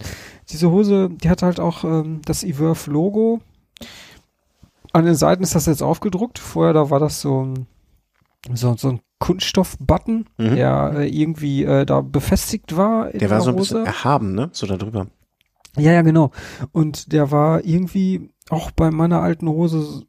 diese 0.49 0.69
Hose, 0.69 1.09
die 1.09 1.31
hat 1.31 1.41
halt 1.41 1.59
auch 1.59 1.83
ähm, 1.83 2.21
das 2.25 2.43
Everf 2.43 2.85
Logo. 2.85 3.41
An 4.93 5.05
den 5.05 5.15
Seiten 5.15 5.41
ist 5.41 5.55
das 5.55 5.65
jetzt 5.65 5.81
aufgedruckt. 5.81 6.37
Vorher, 6.37 6.73
da 6.73 6.91
war 6.91 6.99
das 6.99 7.21
so 7.21 7.43
ein, 7.43 7.65
so, 8.53 8.75
so 8.77 8.89
ein 8.89 8.99
Kunststoff-Button, 9.17 10.27
mhm. 10.37 10.55
der 10.55 10.93
äh, 10.97 11.09
irgendwie 11.09 11.63
äh, 11.63 11.87
da 11.87 12.01
befestigt 12.01 12.77
war. 12.77 13.09
der 13.09 13.31
war 13.31 13.37
der 13.37 13.41
so 13.41 13.49
ein 13.49 13.55
bisschen 13.55 13.83
erhaben, 13.83 14.35
ne? 14.35 14.49
So 14.51 14.67
da 14.67 14.77
drüber. 14.77 15.07
Ja, 15.77 15.91
ja, 15.91 16.01
genau. 16.01 16.31
Und 16.71 17.11
der 17.11 17.31
war 17.31 17.63
irgendwie 17.63 18.29
auch 18.49 18.71
bei 18.71 18.91
meiner 18.91 19.21
alten 19.21 19.47
Hose, 19.49 20.03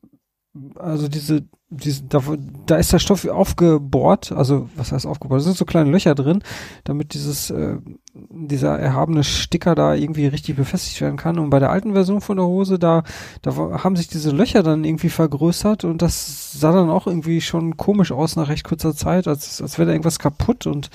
also 0.76 1.08
diese 1.08 1.44
diesen, 1.68 2.08
da, 2.08 2.22
da 2.66 2.76
ist 2.76 2.92
der 2.92 3.00
Stoff 3.00 3.26
aufgebohrt, 3.26 4.30
also 4.30 4.68
was 4.76 4.92
heißt 4.92 5.04
aufgebohrt? 5.04 5.40
Da 5.40 5.44
sind 5.44 5.56
so 5.56 5.64
kleine 5.64 5.90
Löcher 5.90 6.14
drin, 6.14 6.42
damit 6.84 7.12
dieses 7.12 7.50
äh, 7.50 7.78
dieser 8.14 8.78
erhabene 8.78 9.24
Sticker 9.24 9.74
da 9.74 9.94
irgendwie 9.94 10.26
richtig 10.26 10.54
befestigt 10.56 11.00
werden 11.00 11.16
kann. 11.16 11.40
Und 11.40 11.50
bei 11.50 11.58
der 11.58 11.70
alten 11.70 11.94
Version 11.94 12.20
von 12.20 12.36
der 12.36 12.46
Hose, 12.46 12.78
da, 12.78 13.02
da 13.42 13.56
haben 13.56 13.96
sich 13.96 14.06
diese 14.06 14.30
Löcher 14.30 14.62
dann 14.62 14.84
irgendwie 14.84 15.08
vergrößert 15.10 15.82
und 15.84 16.02
das 16.02 16.52
sah 16.52 16.72
dann 16.72 16.88
auch 16.88 17.08
irgendwie 17.08 17.40
schon 17.40 17.76
komisch 17.76 18.12
aus 18.12 18.36
nach 18.36 18.48
recht 18.48 18.64
kurzer 18.64 18.94
Zeit, 18.94 19.26
als, 19.26 19.60
als 19.60 19.76
wäre 19.76 19.86
da 19.86 19.92
irgendwas 19.92 20.20
kaputt. 20.20 20.66
Und 20.66 20.90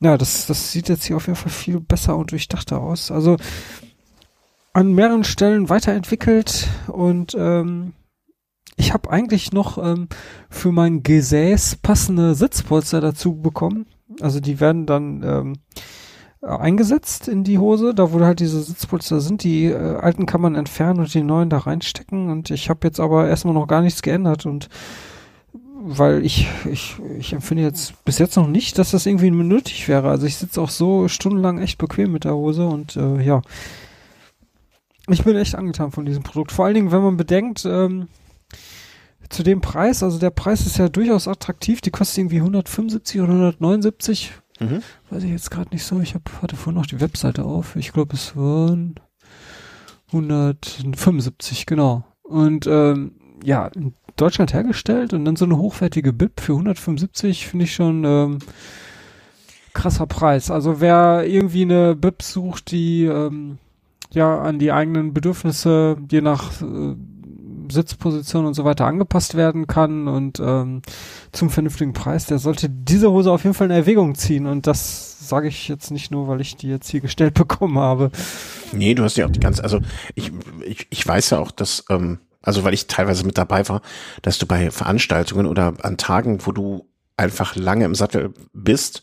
ja, 0.00 0.16
das, 0.16 0.46
das 0.46 0.70
sieht 0.70 0.88
jetzt 0.88 1.04
hier 1.04 1.16
auf 1.16 1.26
jeden 1.26 1.36
Fall 1.36 1.50
viel 1.50 1.80
besser 1.80 2.16
und 2.16 2.30
durchdachter 2.30 2.80
aus. 2.80 3.10
Also 3.10 3.36
an 4.72 4.92
mehreren 4.92 5.24
Stellen 5.24 5.68
weiterentwickelt 5.68 6.68
und 6.88 7.36
ähm, 7.38 7.94
ich 8.76 8.92
habe 8.92 9.10
eigentlich 9.10 9.52
noch 9.52 9.76
ähm, 9.78 10.08
für 10.48 10.70
mein 10.70 11.02
Gesäß 11.02 11.76
passende 11.76 12.34
Sitzpolster 12.34 13.00
dazu 13.00 13.34
bekommen. 13.34 13.86
Also 14.20 14.40
die 14.40 14.60
werden 14.60 14.86
dann 14.86 15.22
ähm, 15.24 15.52
eingesetzt 16.40 17.26
in 17.26 17.42
die 17.42 17.58
Hose, 17.58 17.92
da 17.92 18.12
wo 18.12 18.20
halt 18.20 18.38
diese 18.40 18.62
Sitzpolster 18.62 19.20
sind. 19.20 19.42
Die 19.42 19.66
äh, 19.66 19.96
alten 19.96 20.26
kann 20.26 20.40
man 20.40 20.54
entfernen 20.54 21.00
und 21.00 21.12
die 21.12 21.22
neuen 21.22 21.50
da 21.50 21.58
reinstecken. 21.58 22.30
Und 22.30 22.50
ich 22.50 22.70
habe 22.70 22.86
jetzt 22.86 23.00
aber 23.00 23.28
erstmal 23.28 23.54
noch 23.54 23.66
gar 23.66 23.82
nichts 23.82 24.02
geändert 24.02 24.46
und 24.46 24.68
weil 25.80 26.24
ich, 26.24 26.48
ich, 26.70 26.96
ich 27.18 27.32
empfinde 27.32 27.62
jetzt 27.62 28.04
bis 28.04 28.18
jetzt 28.18 28.36
noch 28.36 28.48
nicht, 28.48 28.78
dass 28.78 28.90
das 28.90 29.06
irgendwie 29.06 29.30
nötig 29.30 29.88
wäre. 29.88 30.10
Also 30.10 30.26
ich 30.26 30.36
sitze 30.36 30.60
auch 30.60 30.70
so 30.70 31.08
stundenlang 31.08 31.58
echt 31.58 31.78
bequem 31.78 32.12
mit 32.12 32.24
der 32.24 32.34
Hose 32.34 32.66
und 32.66 32.96
äh, 32.96 33.22
ja. 33.22 33.42
Ich 35.08 35.24
bin 35.24 35.36
echt 35.36 35.54
angetan 35.54 35.90
von 35.90 36.04
diesem 36.04 36.22
Produkt. 36.22 36.52
Vor 36.52 36.64
allen 36.64 36.74
Dingen, 36.74 36.92
wenn 36.92 37.02
man 37.02 37.16
bedenkt, 37.16 37.64
ähm, 37.64 38.08
zu 39.28 39.42
dem 39.42 39.60
Preis, 39.60 40.02
also 40.02 40.18
der 40.18 40.30
Preis 40.30 40.66
ist 40.66 40.78
ja 40.78 40.88
durchaus 40.88 41.28
attraktiv, 41.28 41.80
die 41.80 41.90
kostet 41.90 42.18
irgendwie 42.18 42.38
175 42.38 43.20
oder 43.20 43.32
179. 43.32 44.32
Mhm. 44.60 44.82
Weiß 45.10 45.22
ich 45.22 45.30
jetzt 45.30 45.50
gerade 45.50 45.70
nicht 45.70 45.84
so. 45.84 46.00
Ich 46.00 46.14
hab, 46.14 46.42
hatte 46.42 46.56
vorhin 46.56 46.80
noch 46.80 46.86
die 46.86 47.00
Webseite 47.00 47.44
auf. 47.44 47.76
Ich 47.76 47.92
glaube, 47.92 48.14
es 48.14 48.36
waren 48.36 48.94
175, 50.08 51.66
genau. 51.66 52.04
Und 52.22 52.66
ähm, 52.66 53.12
ja, 53.44 53.66
in 53.68 53.94
Deutschland 54.16 54.52
hergestellt 54.52 55.12
und 55.12 55.24
dann 55.24 55.36
so 55.36 55.44
eine 55.44 55.58
hochwertige 55.58 56.12
Bib 56.12 56.40
für 56.40 56.52
175 56.52 57.46
finde 57.46 57.64
ich 57.64 57.74
schon 57.74 58.04
ähm, 58.04 58.38
krasser 59.74 60.06
Preis. 60.06 60.50
Also 60.50 60.80
wer 60.80 61.24
irgendwie 61.26 61.62
eine 61.62 61.94
Bib 61.94 62.22
sucht, 62.22 62.72
die 62.72 63.04
ähm, 63.04 63.58
ja 64.14 64.40
an 64.40 64.58
die 64.58 64.72
eigenen 64.72 65.12
Bedürfnisse 65.14 65.96
je 66.10 66.20
nach 66.20 66.62
äh, 66.62 66.94
Sitzposition 67.70 68.46
und 68.46 68.54
so 68.54 68.64
weiter 68.64 68.86
angepasst 68.86 69.34
werden 69.34 69.66
kann 69.66 70.08
und 70.08 70.40
ähm, 70.40 70.82
zum 71.32 71.50
vernünftigen 71.50 71.92
Preis, 71.92 72.26
der 72.26 72.38
sollte 72.38 72.68
diese 72.70 73.10
Hose 73.10 73.30
auf 73.30 73.44
jeden 73.44 73.54
Fall 73.54 73.66
in 73.66 73.76
Erwägung 73.76 74.14
ziehen 74.14 74.46
und 74.46 74.66
das 74.66 75.28
sage 75.28 75.48
ich 75.48 75.68
jetzt 75.68 75.90
nicht 75.90 76.10
nur, 76.10 76.28
weil 76.28 76.40
ich 76.40 76.56
die 76.56 76.68
jetzt 76.68 76.88
hier 76.88 77.00
gestellt 77.00 77.34
bekommen 77.34 77.78
habe. 77.78 78.10
Nee, 78.72 78.94
du 78.94 79.04
hast 79.04 79.16
ja 79.16 79.26
auch 79.26 79.30
die 79.30 79.40
ganze, 79.40 79.62
also 79.62 79.80
ich, 80.14 80.32
ich, 80.64 80.86
ich 80.90 81.06
weiß 81.06 81.30
ja 81.30 81.38
auch, 81.38 81.50
dass, 81.50 81.84
ähm, 81.90 82.18
also 82.42 82.64
weil 82.64 82.74
ich 82.74 82.86
teilweise 82.86 83.26
mit 83.26 83.38
dabei 83.38 83.68
war, 83.68 83.82
dass 84.22 84.38
du 84.38 84.46
bei 84.46 84.70
Veranstaltungen 84.70 85.46
oder 85.46 85.74
an 85.82 85.96
Tagen, 85.96 86.38
wo 86.46 86.52
du 86.52 86.86
einfach 87.16 87.56
lange 87.56 87.84
im 87.84 87.94
Sattel 87.94 88.32
bist, 88.52 89.02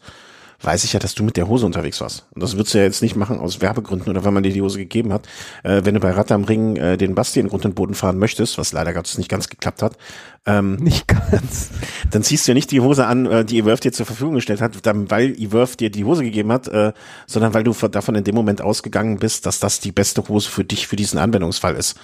weiß 0.62 0.84
ich 0.84 0.94
ja, 0.94 1.00
dass 1.00 1.16
du 1.16 1.24
mit 1.24 1.38
der 1.38 1.48
Hose 1.48 1.66
unterwegs 1.66 2.02
warst. 2.02 2.26
Und 2.34 2.42
das 2.42 2.56
würdest 2.56 2.74
du 2.74 2.78
ja 2.80 2.84
jetzt 2.84 3.02
nicht 3.02 3.16
machen 3.16 3.40
aus 3.40 3.62
Werbegründen 3.62 4.10
oder 4.10 4.24
weil 4.24 4.32
man 4.32 4.44
dir 4.44 4.54
die 4.54 4.62
Hose 4.62 4.78
gegeben 4.78 5.14
hat. 5.14 5.28
Äh, 5.64 5.82
wenn 5.84 5.94
du 5.94 6.00
bei 6.00 6.12
Rad 6.12 6.32
am 6.32 6.44
Ring 6.44 6.76
äh, 6.76 6.98
den 6.98 7.16
Basti 7.16 7.40
in 7.40 7.50
Grund 7.50 7.66
und 7.66 7.76
Boden 7.76 7.94
fahren 7.94 8.18
möchtest, 8.18 8.58
was 8.58 8.74
leider 8.74 8.94
Gottes 8.94 9.18
nicht 9.18 9.30
ganz 9.30 9.50
geklappt 9.50 9.82
hat. 9.82 9.98
Ähm, 10.46 10.76
nicht 10.80 11.08
ganz. 11.08 11.70
Dann 12.12 12.24
ziehst 12.24 12.48
du 12.48 12.52
ja 12.52 12.54
nicht 12.54 12.72
die 12.72 12.82
Hose 12.82 13.06
an, 13.08 13.26
äh, 13.26 13.46
die 13.46 13.58
Ewerf 13.58 13.80
dir 13.80 13.92
zur 13.92 14.06
Verfügung 14.06 14.36
gestellt 14.36 14.62
hat, 14.62 14.86
dann, 14.86 15.10
weil 15.12 15.40
Ewerf 15.40 15.76
dir 15.76 15.90
die 15.90 16.06
Hose 16.06 16.24
gegeben 16.24 16.52
hat, 16.52 16.68
äh, 16.68 16.94
sondern 17.28 17.54
weil 17.54 17.64
du 17.64 17.74
davon 17.74 18.16
in 18.16 18.24
dem 18.24 18.36
Moment 18.36 18.62
ausgegangen 18.62 19.18
bist, 19.18 19.46
dass 19.46 19.60
das 19.60 19.80
die 19.80 19.92
beste 19.92 20.28
Hose 20.28 20.50
für 20.50 20.64
dich 20.64 20.88
für 20.88 20.96
diesen 20.96 21.20
Anwendungsfall 21.20 21.76
ist. 21.76 21.98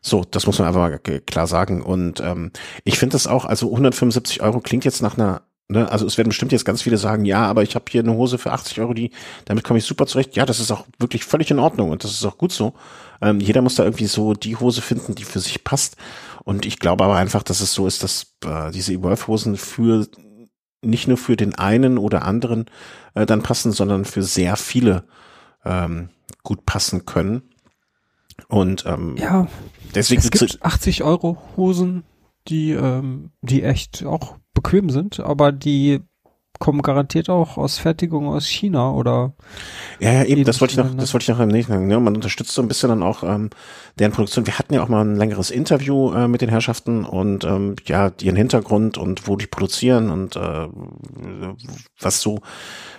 So, 0.00 0.24
das 0.30 0.46
muss 0.46 0.58
man 0.58 0.68
einfach 0.68 1.00
klar 1.26 1.46
sagen. 1.46 1.82
Und 1.82 2.20
ähm, 2.20 2.52
ich 2.84 2.98
finde 2.98 3.14
das 3.14 3.26
auch, 3.26 3.44
also 3.44 3.66
175 3.70 4.42
Euro 4.42 4.60
klingt 4.60 4.84
jetzt 4.84 5.02
nach 5.02 5.18
einer 5.18 5.42
Ne, 5.70 5.90
also 5.90 6.06
es 6.06 6.16
werden 6.16 6.28
bestimmt 6.28 6.52
jetzt 6.52 6.64
ganz 6.64 6.80
viele 6.80 6.96
sagen, 6.96 7.26
ja, 7.26 7.44
aber 7.44 7.62
ich 7.62 7.74
habe 7.74 7.84
hier 7.90 8.02
eine 8.02 8.14
Hose 8.14 8.38
für 8.38 8.52
80 8.52 8.80
Euro, 8.80 8.94
die, 8.94 9.10
damit 9.44 9.64
komme 9.64 9.78
ich 9.78 9.84
super 9.84 10.06
zurecht. 10.06 10.34
Ja, 10.34 10.46
das 10.46 10.60
ist 10.60 10.70
auch 10.70 10.86
wirklich 10.98 11.26
völlig 11.26 11.50
in 11.50 11.58
Ordnung 11.58 11.90
und 11.90 12.04
das 12.04 12.12
ist 12.12 12.24
auch 12.24 12.38
gut 12.38 12.52
so. 12.52 12.72
Ähm, 13.20 13.38
jeder 13.40 13.60
muss 13.60 13.74
da 13.74 13.84
irgendwie 13.84 14.06
so 14.06 14.32
die 14.32 14.56
Hose 14.56 14.80
finden, 14.80 15.14
die 15.14 15.24
für 15.24 15.40
sich 15.40 15.64
passt. 15.64 15.96
Und 16.44 16.64
ich 16.64 16.78
glaube 16.78 17.04
aber 17.04 17.16
einfach, 17.16 17.42
dass 17.42 17.60
es 17.60 17.74
so 17.74 17.86
ist, 17.86 18.02
dass 18.02 18.34
äh, 18.46 18.70
diese 18.70 18.94
Evolve-Hosen 18.94 19.58
für 19.58 20.06
nicht 20.80 21.06
nur 21.06 21.18
für 21.18 21.36
den 21.36 21.54
einen 21.56 21.98
oder 21.98 22.24
anderen 22.24 22.66
äh, 23.14 23.26
dann 23.26 23.42
passen, 23.42 23.72
sondern 23.72 24.06
für 24.06 24.22
sehr 24.22 24.56
viele 24.56 25.04
ähm, 25.66 26.08
gut 26.44 26.64
passen 26.64 27.04
können. 27.04 27.42
Und 28.46 28.86
ähm, 28.86 29.16
ja, 29.18 29.48
deswegen 29.94 30.22
es 30.22 30.30
gibt 30.30 30.62
80 30.62 31.02
Euro 31.02 31.36
Hosen, 31.58 32.04
die 32.48 32.72
ähm, 32.72 33.30
die 33.42 33.62
echt 33.62 34.04
auch 34.04 34.36
bequem 34.54 34.90
sind, 34.90 35.20
aber 35.20 35.52
die 35.52 36.00
kommen 36.58 36.82
garantiert 36.82 37.28
auch 37.30 37.56
aus 37.56 37.78
Fertigung 37.78 38.26
aus 38.28 38.46
China 38.46 38.92
oder 38.92 39.34
ja, 40.00 40.12
ja 40.12 40.24
eben 40.24 40.44
das 40.44 40.60
wollte 40.60 40.72
ich 40.72 40.78
noch 40.78 40.92
das 40.96 41.12
wollte 41.14 41.24
ich 41.24 41.28
noch 41.28 41.40
im 41.40 41.48
nächsten 41.48 41.72
sagen 41.72 41.86
ne? 41.86 42.00
man 42.00 42.16
unterstützt 42.16 42.52
so 42.52 42.62
ein 42.62 42.68
bisschen 42.68 42.88
dann 42.88 43.02
auch 43.02 43.22
ähm, 43.22 43.50
deren 43.98 44.12
Produktion 44.12 44.46
wir 44.46 44.58
hatten 44.58 44.74
ja 44.74 44.82
auch 44.82 44.88
mal 44.88 45.04
ein 45.04 45.16
längeres 45.16 45.50
Interview 45.50 46.12
äh, 46.12 46.26
mit 46.26 46.40
den 46.40 46.48
Herrschaften 46.48 47.04
und 47.04 47.44
ähm, 47.44 47.76
ja 47.86 48.10
ihren 48.20 48.36
Hintergrund 48.36 48.98
und 48.98 49.28
wo 49.28 49.36
die 49.36 49.46
produzieren 49.46 50.10
und 50.10 50.36
äh, 50.36 50.68
was 52.00 52.20
so 52.20 52.40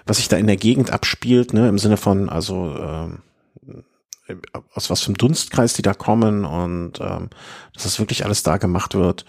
was 0.06 0.18
sich 0.18 0.30
da 0.30 0.38
in 0.38 0.48
der 0.48 0.58
Gegend 0.58 0.92
abspielt 0.92 1.54
ne 1.54 1.68
im 1.68 1.80
Sinne 1.80 1.98
von 1.98 2.30
also 2.30 2.76
äh, 2.76 3.74
aus 4.74 4.90
was 4.90 5.02
für 5.02 5.08
einem 5.08 5.18
Dunstkreis 5.18 5.74
die 5.74 5.82
da 5.82 5.94
kommen 5.94 6.46
und 6.46 7.00
ähm, 7.00 7.30
dass 7.74 7.84
das 7.84 8.00
wirklich 8.00 8.26
alles 8.26 8.44
da 8.44 8.58
gemacht 8.58 8.96
wird 8.96 9.26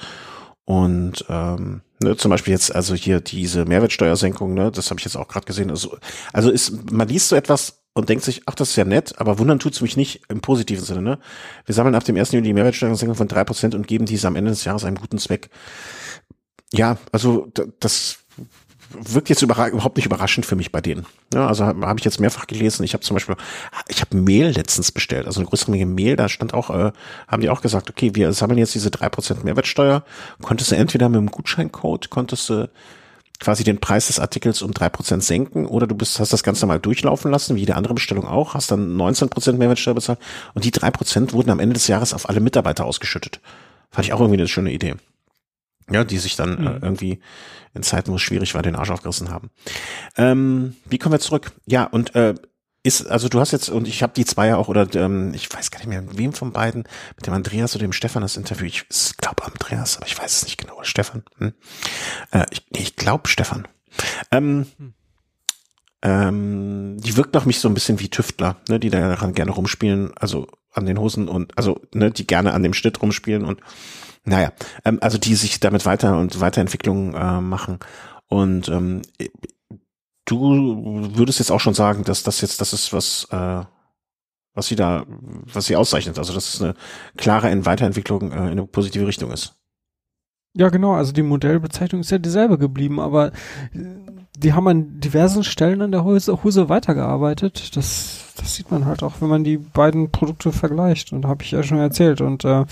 und 0.70 1.24
ähm, 1.28 1.82
ne, 2.00 2.16
zum 2.16 2.30
Beispiel 2.30 2.52
jetzt, 2.52 2.72
also 2.72 2.94
hier 2.94 3.20
diese 3.20 3.64
Mehrwertsteuersenkung, 3.64 4.54
ne, 4.54 4.70
das 4.70 4.90
habe 4.90 5.00
ich 5.00 5.04
jetzt 5.04 5.16
auch 5.16 5.26
gerade 5.26 5.44
gesehen. 5.44 5.68
Also, 5.68 5.98
also 6.32 6.48
ist, 6.48 6.92
man 6.92 7.08
liest 7.08 7.28
so 7.28 7.34
etwas 7.34 7.82
und 7.92 8.08
denkt 8.08 8.22
sich, 8.22 8.42
ach, 8.46 8.54
das 8.54 8.70
ist 8.70 8.76
ja 8.76 8.84
nett, 8.84 9.18
aber 9.18 9.40
wundern 9.40 9.58
tut's 9.58 9.80
mich 9.80 9.96
nicht 9.96 10.22
im 10.28 10.40
positiven 10.40 10.84
Sinne. 10.84 11.02
Ne? 11.02 11.18
Wir 11.66 11.74
sammeln 11.74 11.96
ab 11.96 12.04
dem 12.04 12.16
1. 12.16 12.30
Juli 12.30 12.44
die 12.44 12.54
Mehrwertsteuersenkung 12.54 13.16
von 13.16 13.26
drei 13.26 13.42
Prozent 13.42 13.74
und 13.74 13.88
geben 13.88 14.06
diese 14.06 14.28
am 14.28 14.36
Ende 14.36 14.52
des 14.52 14.64
Jahres 14.64 14.84
einem 14.84 14.98
guten 14.98 15.18
Zweck. 15.18 15.50
Ja, 16.72 16.98
also 17.10 17.50
das 17.80 18.19
wirkt 18.90 19.28
jetzt 19.28 19.42
überhaupt 19.42 19.96
nicht 19.96 20.06
überraschend 20.06 20.46
für 20.46 20.56
mich 20.56 20.72
bei 20.72 20.80
denen. 20.80 21.06
Ja, 21.32 21.46
also 21.46 21.64
habe 21.64 21.86
hab 21.86 21.98
ich 21.98 22.04
jetzt 22.04 22.20
mehrfach 22.20 22.46
gelesen. 22.46 22.82
Ich 22.84 22.92
habe 22.92 23.02
zum 23.02 23.14
Beispiel, 23.14 23.36
ich 23.88 24.00
habe 24.00 24.16
Mehl 24.16 24.48
letztens 24.48 24.92
bestellt, 24.92 25.26
also 25.26 25.40
eine 25.40 25.48
größere 25.48 25.70
Menge 25.70 25.86
Mehl. 25.86 26.16
Da 26.16 26.28
stand 26.28 26.54
auch, 26.54 26.70
äh, 26.70 26.92
haben 27.28 27.40
die 27.40 27.50
auch 27.50 27.62
gesagt, 27.62 27.88
okay, 27.90 28.12
wir 28.14 28.32
sammeln 28.32 28.58
jetzt 28.58 28.74
diese 28.74 28.90
drei 28.90 29.08
Prozent 29.08 29.44
Mehrwertsteuer. 29.44 30.04
Konntest 30.42 30.72
du 30.72 30.76
entweder 30.76 31.08
mit 31.08 31.18
dem 31.18 31.30
Gutscheincode, 31.30 32.10
konntest 32.10 32.48
du 32.48 32.68
quasi 33.38 33.64
den 33.64 33.80
Preis 33.80 34.08
des 34.08 34.20
Artikels 34.20 34.62
um 34.62 34.72
drei 34.72 34.88
Prozent 34.88 35.24
senken 35.24 35.66
oder 35.66 35.86
du 35.86 35.94
bist, 35.94 36.20
hast 36.20 36.32
das 36.32 36.42
Ganze 36.42 36.66
mal 36.66 36.78
durchlaufen 36.78 37.30
lassen, 37.30 37.56
wie 37.56 37.60
jede 37.60 37.74
andere 37.74 37.94
Bestellung 37.94 38.26
auch, 38.26 38.54
hast 38.54 38.70
dann 38.70 38.96
19 38.96 39.30
Prozent 39.30 39.58
Mehrwertsteuer 39.58 39.94
bezahlt 39.94 40.18
und 40.54 40.64
die 40.64 40.70
drei 40.70 40.90
Prozent 40.90 41.32
wurden 41.32 41.50
am 41.50 41.58
Ende 41.58 41.74
des 41.74 41.88
Jahres 41.88 42.12
auf 42.12 42.28
alle 42.28 42.40
Mitarbeiter 42.40 42.84
ausgeschüttet. 42.84 43.40
Fand 43.90 44.06
ich 44.06 44.12
auch 44.12 44.20
irgendwie 44.20 44.38
eine 44.38 44.48
schöne 44.48 44.72
Idee. 44.72 44.94
Ja, 45.90 46.04
die 46.04 46.18
sich 46.18 46.36
dann 46.36 46.56
äh, 46.56 46.60
mhm. 46.60 46.66
äh, 46.66 46.78
irgendwie 46.82 47.20
in 47.74 47.82
Zeiten, 47.82 48.10
wo 48.10 48.16
es 48.16 48.22
schwierig 48.22 48.54
war, 48.54 48.62
den 48.62 48.76
Arsch 48.76 48.90
aufgerissen 48.90 49.30
haben. 49.30 49.50
Ähm, 50.16 50.76
wie 50.88 50.98
kommen 50.98 51.14
wir 51.14 51.20
zurück? 51.20 51.52
Ja, 51.66 51.84
und 51.84 52.14
äh, 52.14 52.34
ist, 52.82 53.06
also 53.06 53.28
du 53.28 53.40
hast 53.40 53.52
jetzt, 53.52 53.68
und 53.68 53.86
ich 53.86 54.02
habe 54.02 54.14
die 54.14 54.24
zwei 54.24 54.48
ja 54.48 54.56
auch, 54.56 54.68
oder 54.68 54.88
ähm, 54.94 55.34
ich 55.34 55.52
weiß 55.52 55.70
gar 55.70 55.80
nicht 55.80 55.88
mehr, 55.88 56.02
wem 56.16 56.32
von 56.32 56.52
beiden, 56.52 56.84
mit 57.16 57.26
dem 57.26 57.34
Andreas 57.34 57.74
oder 57.74 57.86
dem 57.86 57.92
Stefan 57.92 58.22
das 58.22 58.36
Interview, 58.36 58.66
ich 58.66 58.86
glaube 59.18 59.44
Andreas, 59.44 59.98
aber 59.98 60.06
ich 60.06 60.18
weiß 60.18 60.36
es 60.36 60.44
nicht 60.44 60.56
genau, 60.56 60.78
Stefan. 60.82 61.22
Hm? 61.38 61.52
Äh, 62.30 62.46
ich 62.50 62.64
ich 62.70 62.96
glaube 62.96 63.28
Stefan. 63.28 63.68
Ähm, 64.30 64.66
hm. 64.78 64.94
Ähm, 66.02 66.96
die 66.98 67.16
wirkt 67.18 67.36
auf 67.36 67.44
mich 67.44 67.60
so 67.60 67.68
ein 67.68 67.74
bisschen 67.74 68.00
wie 68.00 68.08
Tüftler, 68.08 68.56
ne, 68.68 68.80
die 68.80 68.88
daran 68.88 69.34
gerne 69.34 69.50
rumspielen, 69.50 70.12
also 70.16 70.46
an 70.72 70.86
den 70.86 70.98
Hosen 70.98 71.28
und 71.28 71.56
also 71.58 71.82
ne, 71.92 72.10
die 72.10 72.26
gerne 72.26 72.54
an 72.54 72.62
dem 72.62 72.72
Schnitt 72.72 73.02
rumspielen 73.02 73.44
und 73.44 73.60
naja, 74.24 74.52
ähm, 74.84 74.98
also 75.00 75.18
die 75.18 75.34
sich 75.34 75.60
damit 75.60 75.86
weiter 75.86 76.18
und 76.18 76.40
Weiterentwicklung 76.40 77.14
äh, 77.14 77.40
machen. 77.40 77.78
Und 78.28 78.68
ähm, 78.68 79.02
du 80.24 81.10
würdest 81.14 81.38
jetzt 81.38 81.50
auch 81.50 81.60
schon 81.60 81.74
sagen, 81.74 82.04
dass 82.04 82.22
das 82.22 82.40
jetzt 82.40 82.60
das 82.60 82.72
ist, 82.72 82.92
was 82.92 83.26
äh, 83.30 83.64
was 84.54 84.66
sie 84.66 84.76
da, 84.76 85.06
was 85.52 85.66
sie 85.66 85.76
auszeichnet. 85.76 86.18
Also 86.18 86.32
dass 86.32 86.54
es 86.54 86.62
eine 86.62 86.74
klare 87.16 87.64
Weiterentwicklung 87.64 88.32
äh, 88.32 88.36
in 88.36 88.42
eine 88.42 88.66
positive 88.66 89.06
Richtung 89.06 89.30
ist. 89.30 89.54
Ja, 90.54 90.68
genau. 90.68 90.94
Also 90.94 91.12
die 91.12 91.22
Modellbezeichnung 91.22 92.00
ist 92.00 92.10
ja 92.10 92.18
dieselbe 92.18 92.58
geblieben, 92.58 92.98
aber 92.98 93.28
äh, 93.28 93.78
die 94.36 94.52
haben 94.52 94.66
an 94.68 95.00
diversen 95.00 95.44
Stellen 95.44 95.82
an 95.82 95.92
der 95.92 96.04
Hose, 96.04 96.42
Hose 96.42 96.68
weitergearbeitet. 96.68 97.76
Das, 97.76 98.32
das 98.36 98.54
sieht 98.54 98.70
man 98.70 98.86
halt 98.86 99.02
auch, 99.02 99.20
wenn 99.20 99.28
man 99.28 99.44
die 99.44 99.58
beiden 99.58 100.10
Produkte 100.10 100.50
vergleicht. 100.50 101.12
Und 101.12 101.26
habe 101.26 101.44
ich 101.44 101.52
ja 101.52 101.62
schon 101.62 101.78
erzählt. 101.78 102.20
Und 102.20 102.44
äh, 102.44 102.64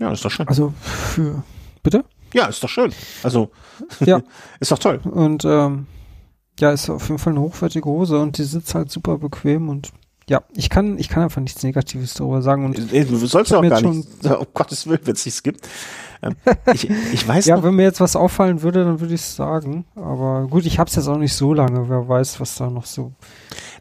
ja, 0.00 0.10
ist 0.12 0.24
doch 0.24 0.30
schön. 0.30 0.48
Also 0.48 0.72
für 0.82 1.42
bitte? 1.82 2.04
Ja, 2.32 2.46
ist 2.46 2.62
doch 2.62 2.68
schön. 2.68 2.92
Also 3.22 3.50
ja, 4.00 4.22
ist 4.60 4.72
doch 4.72 4.78
toll. 4.78 5.00
Und 5.04 5.44
ähm, 5.44 5.86
ja, 6.58 6.72
ist 6.72 6.90
auf 6.90 7.08
jeden 7.08 7.18
Fall 7.18 7.32
eine 7.32 7.40
hochwertige 7.40 7.88
Hose 7.88 8.18
und 8.18 8.38
die 8.38 8.44
sitzt 8.44 8.74
halt 8.74 8.90
super 8.90 9.18
bequem 9.18 9.68
und 9.68 9.92
ja, 10.28 10.42
ich 10.54 10.70
kann, 10.70 10.96
ich 10.96 11.08
kann 11.08 11.24
einfach 11.24 11.40
nichts 11.40 11.60
Negatives 11.64 12.14
darüber 12.14 12.40
sagen. 12.40 12.64
Und 12.64 12.78
du 12.78 13.26
sollst 13.26 13.50
ja 13.50 13.58
auch 13.58 13.68
gar 13.68 13.80
nicht, 13.80 14.06
um 14.24 14.46
Gottes 14.54 14.86
Willen, 14.86 15.00
wenn 15.02 15.14
es 15.14 15.24
nichts 15.24 15.42
gibt. 15.42 15.66
Ähm, 16.22 16.36
ich, 16.72 16.88
ich 16.88 17.26
weiß 17.26 17.46
Ja, 17.46 17.56
noch, 17.56 17.64
wenn 17.64 17.74
mir 17.74 17.82
jetzt 17.82 18.00
was 18.00 18.14
auffallen 18.14 18.62
würde, 18.62 18.84
dann 18.84 19.00
würde 19.00 19.12
ich 19.12 19.22
es 19.22 19.34
sagen. 19.34 19.86
Aber 19.96 20.46
gut, 20.48 20.66
ich 20.66 20.78
habe 20.78 20.88
es 20.88 20.94
jetzt 20.94 21.08
auch 21.08 21.16
nicht 21.16 21.34
so 21.34 21.52
lange. 21.52 21.88
Wer 21.88 22.08
weiß, 22.08 22.38
was 22.38 22.54
da 22.54 22.70
noch 22.70 22.86
so. 22.86 23.12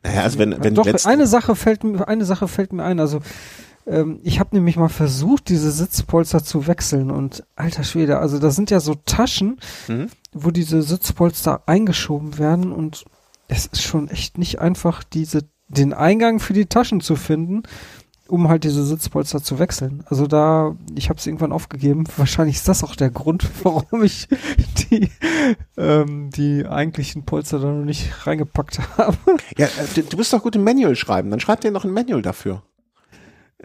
Naja, 0.01 0.23
also 0.23 0.39
wenn, 0.39 0.63
wenn 0.63 0.73
Doch, 0.73 0.87
eine 1.05 1.27
Sache 1.27 1.55
fällt 1.55 1.83
mir, 1.83 2.07
eine 2.07 2.25
Sache 2.25 2.47
fällt 2.47 2.73
mir 2.73 2.83
ein. 2.83 2.99
Also 2.99 3.19
ähm, 3.89 4.19
ich 4.23 4.39
habe 4.39 4.55
nämlich 4.55 4.77
mal 4.77 4.89
versucht, 4.89 5.49
diese 5.49 5.71
Sitzpolster 5.71 6.43
zu 6.43 6.67
wechseln 6.67 7.11
und 7.11 7.43
alter 7.55 7.83
Schwede, 7.83 8.19
also 8.19 8.39
da 8.39 8.51
sind 8.51 8.71
ja 8.71 8.79
so 8.79 8.95
Taschen, 9.05 9.59
mhm. 9.87 10.09
wo 10.31 10.51
diese 10.51 10.81
Sitzpolster 10.81 11.63
eingeschoben 11.65 12.37
werden 12.37 12.71
und 12.71 13.05
es 13.47 13.65
ist 13.65 13.81
schon 13.81 14.09
echt 14.09 14.37
nicht 14.37 14.59
einfach, 14.59 15.03
diese 15.03 15.49
den 15.67 15.93
Eingang 15.93 16.39
für 16.39 16.53
die 16.53 16.65
Taschen 16.65 17.01
zu 17.01 17.15
finden, 17.15 17.63
um 18.27 18.47
halt 18.47 18.63
diese 18.63 18.85
Sitzpolster 18.85 19.41
zu 19.41 19.59
wechseln. 19.59 20.03
Also 20.07 20.27
da, 20.27 20.75
ich 20.95 21.09
habe 21.09 21.19
es 21.19 21.25
irgendwann 21.25 21.51
aufgegeben. 21.51 22.05
Wahrscheinlich 22.17 22.57
ist 22.57 22.67
das 22.67 22.83
auch 22.83 22.95
der 22.95 23.09
Grund, 23.09 23.47
warum 23.63 24.03
ich 24.03 24.27
die, 24.77 25.09
ähm, 25.77 26.29
die 26.31 26.65
eigentlichen 26.67 27.25
Polster 27.25 27.59
da 27.59 27.71
noch 27.71 27.85
nicht 27.85 28.27
reingepackt 28.27 28.79
habe. 28.97 29.17
Ja, 29.57 29.67
äh, 29.67 30.03
du 30.03 30.17
bist 30.17 30.33
doch 30.33 30.43
gut 30.43 30.55
im 30.55 30.63
Manual 30.63 30.95
schreiben. 30.95 31.29
Dann 31.29 31.39
schreib 31.39 31.61
dir 31.61 31.71
noch 31.71 31.85
ein 31.85 31.91
Manual 31.91 32.21
dafür. 32.21 32.63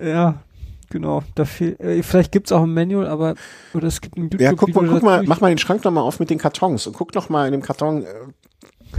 Ja, 0.01 0.43
genau. 0.91 1.23
Dafür, 1.35 1.81
äh, 1.81 2.03
vielleicht 2.03 2.33
gibt's 2.33 2.53
auch 2.53 2.63
ein 2.63 2.75
Manual, 2.75 3.07
aber 3.07 3.35
oder 3.73 3.89
es 3.89 4.01
gibt 4.01 4.17
ein 4.17 4.25
YouTube. 4.25 4.41
Ja, 4.41 4.53
guck 4.55 4.75
mal, 4.75 4.87
guck 4.87 5.03
mal, 5.03 5.23
mach 5.25 5.41
mal 5.41 5.49
den 5.49 5.59
Schrank 5.59 5.85
noch 5.85 5.93
mal 5.93 6.03
auf 6.03 6.21
mit 6.21 6.31
den 6.31 6.39
Kartons 6.39 6.87
und 6.87 6.95
guck 6.95 7.15
noch 7.15 7.29
mal 7.29 7.47
in 7.47 7.53
dem 7.53 7.63
Karton, 7.63 8.03
äh, 8.03 8.07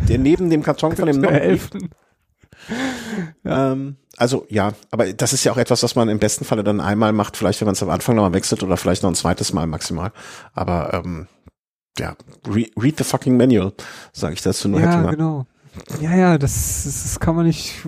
der 0.08 0.18
neben 0.18 0.50
dem 0.50 0.64
Karton 0.64 0.96
von 0.96 1.06
dem 1.06 1.22
noch 1.22 1.32
ähm, 3.46 3.98
also 4.18 4.46
ja, 4.50 4.74
aber 4.92 5.12
das 5.14 5.34
ist 5.34 5.44
ja 5.44 5.52
auch 5.52 5.58
etwas, 5.58 5.84
was 5.84 5.96
man 5.96 6.10
im 6.10 6.20
besten 6.20 6.46
Falle 6.46 6.64
dann 6.64 6.80
einmal 6.80 7.12
macht, 7.12 7.38
vielleicht 7.38 7.62
wenn 7.62 7.66
man 7.66 7.74
es 7.74 7.84
am 7.84 7.90
Anfang 7.90 8.16
nochmal 8.16 8.34
wechselt 8.34 8.64
oder 8.64 8.78
vielleicht 8.78 9.04
noch 9.04 9.12
ein 9.12 9.16
zweites 9.16 9.54
Mal 9.54 9.68
maximal. 9.68 10.12
Aber 10.54 10.94
ähm, 10.94 11.28
ja, 12.00 12.16
re 12.48 12.66
read 12.82 12.98
the 12.98 13.04
fucking 13.04 13.38
manual, 13.38 13.74
sage 14.14 14.34
ich 14.34 14.42
dazu 14.42 14.70
nur. 14.70 14.80
Ja, 14.80 15.12
genau. 15.12 15.46
Ja, 16.00 16.16
ja, 16.16 16.38
das, 16.38 16.84
das, 16.86 17.04
das 17.04 17.20
kann 17.20 17.36
man 17.36 17.46
nicht 17.46 17.86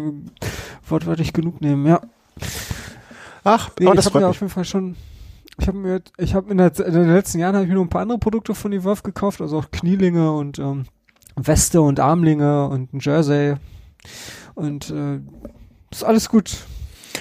wortwörtlich 0.87 1.33
genug 1.33 1.61
nehmen, 1.61 1.85
ja. 1.85 2.01
Ach, 3.47 3.69
nee, 3.79 3.87
oh, 3.87 3.93
das 3.93 4.05
ich 4.05 4.13
habe 4.13 4.23
mir 4.23 4.29
auf 4.29 4.39
jeden 4.39 4.51
Fall 4.51 4.65
schon 4.65 4.95
ich 5.59 5.67
habe 5.67 5.77
mir, 5.77 6.01
ich 6.17 6.35
habe 6.35 6.51
in, 6.51 6.59
in, 6.59 6.93
den 6.93 7.13
letzten 7.13 7.39
Jahren 7.39 7.55
habe 7.55 7.65
ich 7.65 7.69
mir 7.69 7.75
noch 7.75 7.83
ein 7.83 7.89
paar 7.89 8.01
andere 8.01 8.19
Produkte 8.19 8.53
von 8.53 8.71
Evolve 8.73 9.01
gekauft, 9.01 9.41
also 9.41 9.57
auch 9.57 9.71
Knielinge 9.71 10.31
und 10.31 10.59
ähm, 10.59 10.85
Weste 11.35 11.81
und 11.81 11.99
Armlinge 11.99 12.67
und 12.67 12.93
ein 12.93 12.99
Jersey 12.99 13.55
und 14.55 14.89
äh, 14.89 15.19
ist 15.91 16.03
alles 16.03 16.29
gut. 16.29 16.57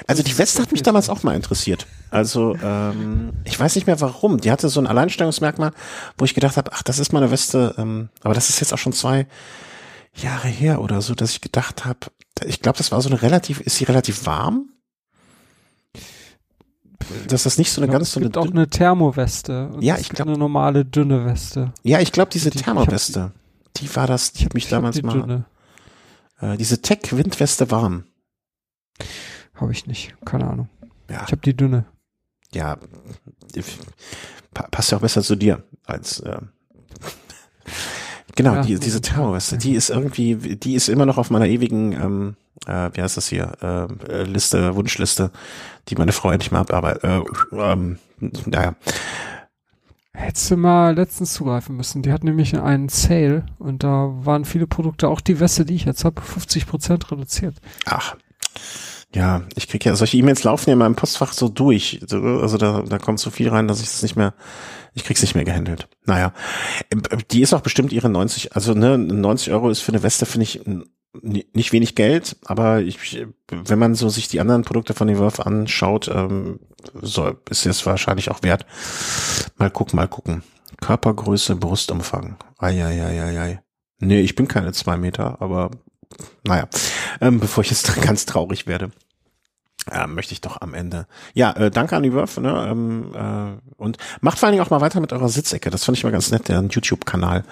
Also 0.07 0.23
die 0.23 0.36
Weste 0.36 0.61
hat 0.61 0.73
mich 0.73 0.82
damals 0.82 1.09
auch 1.09 1.23
mal 1.23 1.35
interessiert. 1.35 1.86
Also 2.11 2.55
ähm, 2.62 3.32
ich 3.44 3.59
weiß 3.59 3.74
nicht 3.74 3.86
mehr 3.86 4.01
warum. 4.01 4.40
Die 4.40 4.51
hatte 4.51 4.69
so 4.69 4.81
ein 4.81 4.86
Alleinstellungsmerkmal, 4.86 5.73
wo 6.19 6.24
ich 6.27 6.35
gedacht 6.35 6.59
habe, 6.59 6.70
ach, 6.74 6.82
das 6.82 6.98
ist 6.98 7.12
meine 7.12 7.31
Weste. 7.31 7.74
Ähm, 7.78 8.11
aber 8.23 8.35
das 8.35 8.51
ist 8.51 8.61
jetzt 8.61 8.74
auch 8.74 8.78
schon 8.78 8.93
zwei 8.93 9.27
Jahre 10.15 10.48
her 10.48 10.82
oder 10.82 11.01
so, 11.01 11.15
dass 11.15 11.31
ich 11.31 11.40
gedacht 11.40 11.86
habe, 11.86 11.98
ich 12.44 12.61
glaube, 12.61 12.77
das 12.77 12.93
war 12.93 13.01
so 13.01 13.09
eine 13.09 13.23
relativ, 13.23 13.61
ist 13.61 13.77
sie 13.77 13.85
relativ 13.85 14.27
warm? 14.27 14.69
Dass 17.28 17.44
das 17.44 17.59
nicht 17.59 17.70
so 17.70 17.81
eine 17.81 17.89
glaub, 17.89 18.01
ganz 18.01 18.12
so 18.12 18.20
eine. 18.20 18.27
Es 18.27 18.32
gibt 18.32 18.39
auch 18.39 18.51
eine 18.51 18.68
Thermoweste. 18.68 19.70
ja, 19.81 19.98
ich 19.98 20.09
glaube 20.09 20.31
eine 20.31 20.39
normale 20.39 20.85
dünne 20.85 21.24
Weste. 21.24 21.73
Ja, 21.82 22.01
ich 22.01 22.12
glaube 22.12 22.31
diese 22.32 22.51
die, 22.51 22.59
Thermoweste, 22.59 23.32
die 23.77 23.94
war 23.94 24.06
das, 24.06 24.32
die 24.32 24.44
hat 24.44 24.55
mich 24.55 24.68
damals 24.68 25.02
mal. 25.02 25.20
Dünne. 25.20 25.44
Äh, 26.40 26.56
diese 26.56 26.82
Tech-Windweste 26.82 27.70
warm. 27.70 28.05
Habe 29.55 29.73
ich 29.73 29.86
nicht. 29.86 30.14
Keine 30.24 30.48
Ahnung. 30.48 30.68
Ja. 31.10 31.23
Ich 31.24 31.32
habe 31.32 31.43
die 31.43 31.56
dünne. 31.56 31.86
Ja, 32.52 32.78
passt 34.52 34.90
ja 34.90 34.98
auch 34.98 35.02
besser 35.02 35.23
zu 35.23 35.36
dir 35.36 35.64
als 35.85 36.20
äh, 36.20 36.40
genau 38.36 38.54
ja, 38.54 38.62
die, 38.62 38.78
diese 38.78 39.00
Terrorweste. 39.00 39.58
Die 39.58 39.74
ist 39.74 39.90
irgendwie, 39.90 40.36
die 40.36 40.74
ist 40.74 40.88
immer 40.88 41.06
noch 41.06 41.18
auf 41.18 41.30
meiner 41.30 41.46
ewigen, 41.46 41.92
ähm, 41.92 42.36
äh, 42.66 42.90
wie 42.92 43.02
heißt 43.02 43.16
das 43.16 43.28
hier 43.28 43.52
äh, 43.62 44.22
Liste, 44.22 44.76
Wunschliste, 44.76 45.30
die 45.88 45.96
meine 45.96 46.12
Frau 46.12 46.30
endlich 46.30 46.52
mal 46.52 46.60
abarbeitet. 46.60 47.04
Äh, 47.04 47.22
ähm, 47.52 47.98
naja. 48.46 48.74
Hättest 50.12 50.50
du 50.50 50.56
mal 50.56 50.94
letztens 50.94 51.34
zugreifen 51.34 51.76
müssen. 51.76 52.02
Die 52.02 52.12
hat 52.12 52.24
nämlich 52.24 52.58
einen 52.58 52.88
Sale 52.88 53.44
und 53.58 53.84
da 53.84 54.10
waren 54.24 54.46
viele 54.46 54.66
Produkte, 54.66 55.08
auch 55.08 55.20
die 55.20 55.40
Weste, 55.40 55.66
die 55.66 55.74
ich 55.74 55.84
jetzt 55.84 56.04
habe, 56.04 56.22
50 56.22 56.66
Prozent 56.66 57.10
reduziert. 57.10 57.56
Ach. 57.84 58.16
Ja, 59.16 59.44
ich 59.55 59.66
kriege 59.66 59.88
ja, 59.88 59.97
solche 59.97 60.18
E-Mails 60.18 60.44
laufen 60.44 60.68
ja 60.68 60.74
in 60.74 60.78
meinem 60.78 60.94
Postfach 60.94 61.32
so 61.32 61.48
durch. 61.48 62.01
Also 62.12 62.59
da, 62.59 62.82
da 62.82 62.98
kommt 62.98 63.18
so 63.18 63.30
viel 63.30 63.48
rein, 63.48 63.66
dass 63.66 63.80
ich 63.80 63.86
es 63.86 64.02
nicht 64.02 64.14
mehr, 64.14 64.34
ich 64.93 65.05
krieg's 65.05 65.22
nicht 65.22 65.34
mehr 65.34 65.47
gehandelt. 65.47 65.88
Naja, 66.05 66.34
ähm, 66.90 67.01
die 67.30 67.40
ist 67.40 67.55
auch 67.55 67.62
bestimmt 67.62 67.93
ihre 67.93 68.10
90, 68.10 68.55
also 68.55 68.74
ne, 68.74 68.98
90 68.98 69.55
Euro 69.55 69.70
ist 69.70 69.80
für 69.80 69.93
eine 69.93 70.02
Weste, 70.02 70.26
finde 70.26 70.44
ich, 70.44 70.60
nicht 71.22 71.72
wenig 71.72 71.94
Geld, 71.94 72.36
aber 72.44 72.82
ich, 72.82 73.26
wenn 73.48 73.78
man 73.78 73.94
so 73.94 74.10
sich 74.10 74.28
die 74.28 74.38
anderen 74.38 74.64
Produkte 74.64 74.93
von 74.93 75.09
Evolve 75.09 75.47
anschaut, 75.47 76.09
ähm, 76.09 76.60
so 77.01 77.34
ist 77.48 77.64
es 77.64 77.86
wahrscheinlich 77.86 78.30
auch 78.30 78.43
wert. 78.43 78.66
Mal 79.56 79.70
gucken, 79.70 79.97
mal 79.97 80.09
gucken. 80.09 80.43
Körpergröße, 80.82 81.56
Brustumfang. 81.56 82.36
Eieieiei. 82.59 83.62
Nee, 83.98 84.20
ich 84.20 84.34
bin 84.34 84.47
keine 84.47 84.74
zwei 84.74 84.98
Meter, 84.98 85.40
aber 85.40 85.70
naja, 86.44 86.68
ähm, 87.22 87.40
bevor 87.40 87.64
ich 87.64 87.70
jetzt 87.70 87.94
ganz 88.02 88.26
traurig 88.26 88.66
werde. 88.66 88.90
Äh, 89.90 90.08
möchte 90.08 90.32
ich 90.32 90.40
doch 90.40 90.60
am 90.60 90.74
Ende. 90.74 91.06
Ja, 91.32 91.52
äh, 91.52 91.70
danke 91.70 91.94
an 91.94 92.02
die 92.02 92.12
Wurf, 92.12 92.38
ne? 92.38 92.68
Ähm, 92.70 93.12
äh, 93.14 93.74
und 93.76 93.98
macht 94.20 94.38
vor 94.38 94.48
allen 94.48 94.54
Dingen 94.54 94.64
auch 94.66 94.70
mal 94.70 94.80
weiter 94.80 95.00
mit 95.00 95.12
eurer 95.12 95.28
Sitzecke. 95.28 95.70
Das 95.70 95.84
fand 95.84 95.96
ich 95.96 96.02
mal 96.02 96.10
ganz 96.10 96.32
nett, 96.32 96.48
der 96.48 96.60
YouTube-Kanal, 96.60 97.44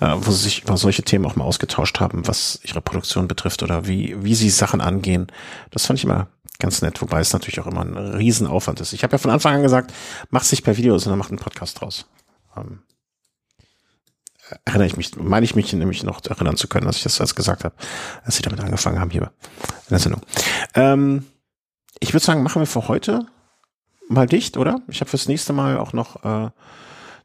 äh, 0.00 0.14
wo 0.16 0.32
sie 0.32 0.44
sich 0.44 0.64
über 0.64 0.76
solche 0.76 1.04
Themen 1.04 1.24
auch 1.26 1.36
mal 1.36 1.44
ausgetauscht 1.44 2.00
haben, 2.00 2.26
was 2.26 2.58
ihre 2.64 2.80
Produktion 2.80 3.28
betrifft 3.28 3.62
oder 3.62 3.86
wie, 3.86 4.16
wie 4.18 4.34
sie 4.34 4.50
Sachen 4.50 4.80
angehen. 4.80 5.28
Das 5.70 5.86
fand 5.86 6.00
ich 6.00 6.04
immer 6.04 6.26
ganz 6.58 6.82
nett, 6.82 7.00
wobei 7.02 7.20
es 7.20 7.32
natürlich 7.32 7.60
auch 7.60 7.68
immer 7.68 7.82
ein 7.82 7.96
Riesenaufwand 7.96 8.80
ist. 8.80 8.92
Ich 8.92 9.04
habe 9.04 9.12
ja 9.12 9.18
von 9.18 9.30
Anfang 9.30 9.54
an 9.54 9.62
gesagt, 9.62 9.92
macht 10.30 10.46
sich 10.46 10.64
per 10.64 10.76
Videos 10.76 11.06
und 11.06 11.10
dann 11.10 11.18
macht 11.18 11.30
einen 11.30 11.38
Podcast 11.38 11.80
draus. 11.80 12.06
Ähm, 12.56 12.80
erinnere 14.64 14.86
ich 14.86 14.96
mich, 14.96 15.14
meine 15.16 15.44
ich 15.44 15.54
mich 15.54 15.72
nämlich 15.72 16.02
noch 16.02 16.20
erinnern 16.24 16.56
zu 16.56 16.66
können, 16.66 16.86
dass 16.86 16.96
ich 16.96 17.02
das 17.04 17.20
als 17.20 17.36
gesagt 17.36 17.62
habe, 17.62 17.74
als 18.24 18.36
sie 18.36 18.42
damit 18.42 18.58
angefangen 18.58 18.98
haben 18.98 19.10
hier 19.10 19.22
in 19.22 19.90
der 19.90 19.98
Sendung. 19.98 20.22
Ähm, 20.74 21.26
ich 22.00 22.12
würde 22.12 22.24
sagen, 22.24 22.42
machen 22.42 22.60
wir 22.60 22.66
für 22.66 22.88
heute 22.88 23.26
mal 24.08 24.26
dicht, 24.26 24.56
oder? 24.56 24.80
Ich 24.88 25.00
habe 25.00 25.10
fürs 25.10 25.28
nächste 25.28 25.52
Mal 25.52 25.78
auch 25.78 25.92
noch 25.92 26.24
äh, 26.24 26.50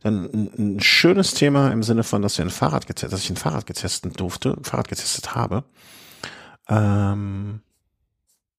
dann 0.01 0.25
ein, 0.25 0.51
ein 0.57 0.79
schönes 0.79 1.33
Thema 1.33 1.71
im 1.71 1.83
Sinne 1.83 2.03
von, 2.03 2.21
dass 2.21 2.37
wir 2.37 2.45
ein 2.45 2.49
Fahrrad 2.49 2.87
getestet, 2.87 3.13
dass 3.13 3.23
ich 3.23 3.29
ein 3.29 3.37
Fahrrad 3.37 3.65
getestet 3.65 4.19
durfte, 4.19 4.57
Fahrrad 4.63 4.87
getestet 4.87 5.35
habe. 5.35 5.63
Ähm, 6.67 7.61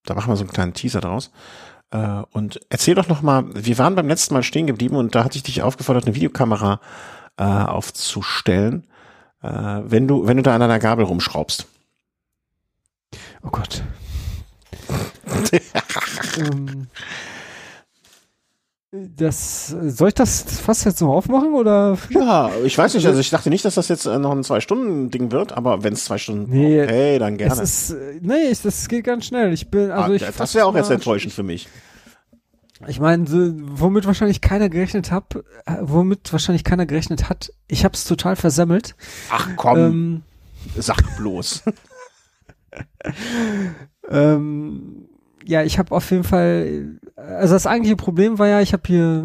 da 0.05 0.13
machen 0.13 0.29
wir 0.29 0.37
so 0.37 0.43
einen 0.43 0.53
kleinen 0.53 0.73
Teaser 0.73 1.01
draus. 1.01 1.31
Äh, 1.91 2.23
und 2.31 2.61
erzähl 2.69 2.95
doch 2.95 3.07
noch 3.07 3.21
mal, 3.21 3.45
wir 3.53 3.77
waren 3.77 3.95
beim 3.95 4.07
letzten 4.07 4.33
Mal 4.33 4.43
stehen 4.43 4.67
geblieben 4.67 4.95
und 4.95 5.15
da 5.15 5.23
hatte 5.23 5.37
ich 5.37 5.43
dich 5.43 5.61
aufgefordert, 5.61 6.05
eine 6.05 6.15
Videokamera 6.15 6.79
äh, 7.37 7.43
aufzustellen, 7.43 8.87
äh, 9.41 9.47
wenn 9.83 10.07
du 10.07 10.27
wenn 10.27 10.37
du 10.37 10.43
da 10.43 10.55
an 10.55 10.61
einer 10.61 10.79
Gabel 10.79 11.05
rumschraubst. 11.05 11.67
Oh 13.43 13.49
Gott. 13.51 13.83
Ähm, 16.37 16.87
Das, 18.95 19.69
soll 19.69 20.09
ich 20.09 20.13
das 20.13 20.43
fast 20.61 20.85
jetzt 20.85 21.01
noch 21.01 21.09
aufmachen 21.09 21.55
oder? 21.55 21.97
Ja, 22.11 22.51
ich 22.63 22.77
weiß 22.77 22.93
nicht, 22.93 23.07
also 23.07 23.19
ich 23.19 23.31
dachte 23.31 23.49
nicht, 23.49 23.65
dass 23.65 23.73
das 23.73 23.87
jetzt 23.87 24.05
äh, 24.05 24.19
noch 24.19 24.31
ein 24.31 24.43
Zwei-Stunden-Ding 24.43 25.31
wird, 25.31 25.51
aber 25.51 25.83
wenn 25.83 25.93
es 25.93 26.05
zwei 26.05 26.19
Stunden 26.19 26.51
Nee, 26.51 26.85
hey, 26.85 27.17
dann 27.17 27.37
gerne. 27.37 27.53
Es 27.53 27.59
ist, 27.59 27.89
äh, 27.89 28.19
nee, 28.21 28.53
das 28.61 28.87
geht 28.87 29.05
ganz 29.05 29.25
schnell. 29.25 29.51
Ich 29.51 29.71
bin, 29.71 29.89
also 29.89 30.11
ah, 30.11 30.15
ich. 30.15 30.23
das 30.37 30.53
wäre 30.53 30.67
auch 30.67 30.75
jetzt 30.75 30.91
enttäuschend 30.91 31.33
für 31.33 31.41
mich. 31.41 31.67
Ich 32.85 32.99
meine, 32.99 33.25
womit 33.27 34.05
wahrscheinlich 34.05 34.41
keiner 34.41 34.69
gerechnet 34.69 35.09
hat, 35.09 35.37
äh, 35.65 35.77
womit 35.81 36.31
wahrscheinlich 36.31 36.63
keiner 36.63 36.85
gerechnet 36.85 37.29
hat, 37.29 37.51
ich 37.67 37.85
hab's 37.85 38.05
total 38.05 38.35
versemmelt. 38.35 38.95
Ach 39.31 39.49
komm, 39.55 39.77
Ähm, 39.79 40.21
sag 40.77 41.17
bloß. 41.17 41.63
ähm, 44.09 45.09
ja, 45.45 45.63
ich 45.63 45.79
habe 45.79 45.93
auf 45.95 46.09
jeden 46.11 46.23
Fall, 46.23 46.99
also 47.15 47.53
das 47.53 47.67
eigentliche 47.67 47.95
Problem 47.95 48.39
war 48.39 48.47
ja, 48.47 48.61
ich 48.61 48.73
habe 48.73 48.83
hier 48.85 49.23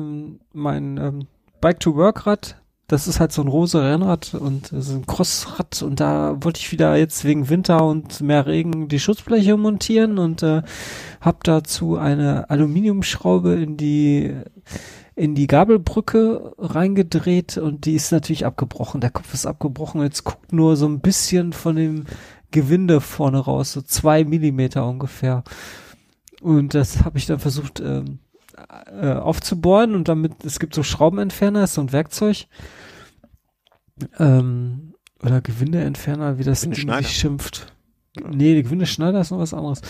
mein 0.52 0.96
ähm, 0.96 1.26
Bike-to-Work-Rad, 1.60 2.56
das 2.88 3.06
ist 3.06 3.20
halt 3.20 3.32
so 3.32 3.42
ein 3.42 3.48
rosa 3.48 3.82
Rennrad 3.82 4.34
und 4.34 4.68
so 4.68 4.94
ein 4.94 5.06
Crossrad 5.06 5.82
und 5.82 6.00
da 6.00 6.36
wollte 6.40 6.60
ich 6.60 6.72
wieder 6.72 6.96
jetzt 6.96 7.24
wegen 7.24 7.50
Winter 7.50 7.84
und 7.84 8.22
mehr 8.22 8.46
Regen 8.46 8.88
die 8.88 8.98
Schutzbleche 8.98 9.58
montieren 9.58 10.18
und 10.18 10.42
äh, 10.42 10.62
habe 11.20 11.38
dazu 11.42 11.98
eine 11.98 12.48
Aluminiumschraube 12.48 13.54
in 13.54 13.76
die 13.76 14.34
in 15.14 15.34
die 15.34 15.48
Gabelbrücke 15.48 16.54
reingedreht 16.58 17.58
und 17.58 17.84
die 17.86 17.94
ist 17.94 18.12
natürlich 18.12 18.46
abgebrochen. 18.46 19.00
Der 19.00 19.10
Kopf 19.10 19.34
ist 19.34 19.46
abgebrochen. 19.46 20.00
Jetzt 20.00 20.22
guckt 20.22 20.52
nur 20.52 20.76
so 20.76 20.86
ein 20.86 21.00
bisschen 21.00 21.52
von 21.52 21.74
dem 21.74 22.04
Gewinde 22.52 23.00
vorne 23.00 23.38
raus, 23.38 23.72
so 23.72 23.82
zwei 23.82 24.24
Millimeter 24.24 24.86
ungefähr. 24.86 25.42
Und 26.40 26.74
das 26.74 27.04
habe 27.04 27.18
ich 27.18 27.26
dann 27.26 27.38
versucht 27.38 27.80
ähm, 27.80 28.20
äh, 29.00 29.12
aufzubohren 29.12 29.94
und 29.94 30.08
damit, 30.08 30.44
es 30.44 30.58
gibt 30.58 30.74
so 30.74 30.82
Schraubenentferner, 30.82 31.64
ist 31.64 31.74
so 31.74 31.80
ein 31.80 31.92
Werkzeug. 31.92 32.46
Ähm, 34.18 34.94
oder 35.22 35.40
Gewindeentferner, 35.40 36.38
wie 36.38 36.44
das 36.44 36.62
irgendwie 36.62 37.04
schimpft. 37.04 37.72
Nee, 38.28 38.54
die 38.54 38.62
Gewindeschneider 38.62 39.20
ist 39.20 39.30
noch 39.30 39.38
was 39.38 39.54
anderes. 39.54 39.80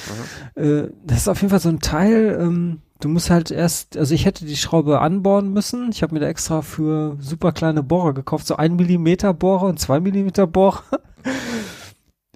Äh, 0.55 0.89
das 1.05 1.19
ist 1.19 1.29
auf 1.29 1.41
jeden 1.41 1.51
Fall 1.51 1.61
so 1.61 1.69
ein 1.69 1.81
Teil, 1.81 2.39
ähm, 2.41 2.83
du 3.01 3.09
musst 3.09 3.31
halt 3.31 3.51
erst, 3.51 3.97
also 3.97 4.15
ich 4.15 4.25
hätte 4.25 4.45
die 4.45 4.57
Schraube 4.57 5.01
anbohren 5.01 5.53
müssen. 5.53 5.91
Ich 5.91 6.03
habe 6.03 6.15
mir 6.15 6.21
da 6.21 6.29
extra 6.29 6.63
für 6.63 7.17
super 7.21 7.53
kleine 7.53 7.83
Bohrer 7.83 8.15
gekauft, 8.15 8.47
so 8.47 8.57
ein 8.57 8.77
Millimeter 8.77 9.35
Bohrer 9.35 9.67
und 9.67 9.79
zwei 9.79 10.01
Millimeter 10.01 10.47
Bohrer. 10.47 10.83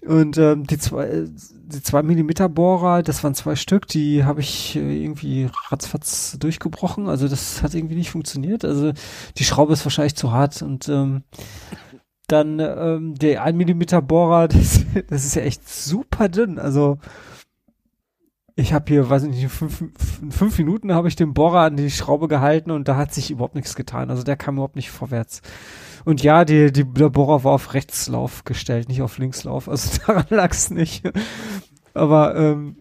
Und 0.04 0.36
ähm, 0.36 0.66
die 0.66 0.78
zwei, 0.78 1.26
die 1.28 1.82
zwei 1.82 2.02
Millimeter 2.02 2.48
Bohrer, 2.48 3.02
das 3.02 3.22
waren 3.22 3.34
zwei 3.34 3.54
Stück, 3.54 3.86
die 3.86 4.24
habe 4.24 4.40
ich 4.40 4.74
äh, 4.74 5.04
irgendwie 5.04 5.48
ratzfatz 5.70 6.36
durchgebrochen. 6.40 7.08
Also 7.08 7.28
das 7.28 7.62
hat 7.62 7.74
irgendwie 7.74 7.94
nicht 7.94 8.10
funktioniert. 8.10 8.64
Also 8.64 8.92
die 9.38 9.44
Schraube 9.44 9.72
ist 9.72 9.86
wahrscheinlich 9.86 10.16
zu 10.16 10.32
hart 10.32 10.60
und 10.62 10.88
ähm, 10.88 11.22
dann 12.26 12.58
ähm, 12.58 13.14
der 13.14 13.44
1 13.44 13.56
Millimeter 13.56 14.02
Bohrer, 14.02 14.48
das, 14.48 14.84
das 15.08 15.24
ist 15.24 15.36
ja 15.36 15.42
echt 15.42 15.68
super 15.68 16.28
dünn. 16.28 16.58
Also 16.58 16.98
ich 18.56 18.72
habe 18.72 18.84
hier, 18.88 19.08
weiß 19.08 19.22
ich 19.24 19.30
nicht, 19.30 19.42
in 19.42 19.48
fünf, 19.48 19.84
in 20.20 20.32
fünf 20.32 20.58
Minuten 20.58 20.92
habe 20.92 21.08
ich 21.08 21.16
den 21.16 21.32
Bohrer 21.32 21.60
an 21.60 21.76
die 21.76 21.90
Schraube 21.90 22.28
gehalten 22.28 22.70
und 22.70 22.88
da 22.88 22.96
hat 22.96 23.14
sich 23.14 23.30
überhaupt 23.30 23.54
nichts 23.54 23.76
getan. 23.76 24.10
Also 24.10 24.24
der 24.24 24.36
kam 24.36 24.56
überhaupt 24.56 24.76
nicht 24.76 24.90
vorwärts. 24.90 25.42
Und 26.04 26.22
ja, 26.22 26.44
die, 26.44 26.72
die, 26.72 26.84
der 26.84 27.10
Bohrer 27.10 27.44
war 27.44 27.52
auf 27.52 27.74
Rechtslauf 27.74 28.44
gestellt, 28.44 28.88
nicht 28.88 29.02
auf 29.02 29.18
Linkslauf. 29.18 29.68
Also 29.68 29.98
daran 30.06 30.26
lag's 30.30 30.70
nicht. 30.70 31.02
Aber 31.94 32.36
ähm, 32.36 32.76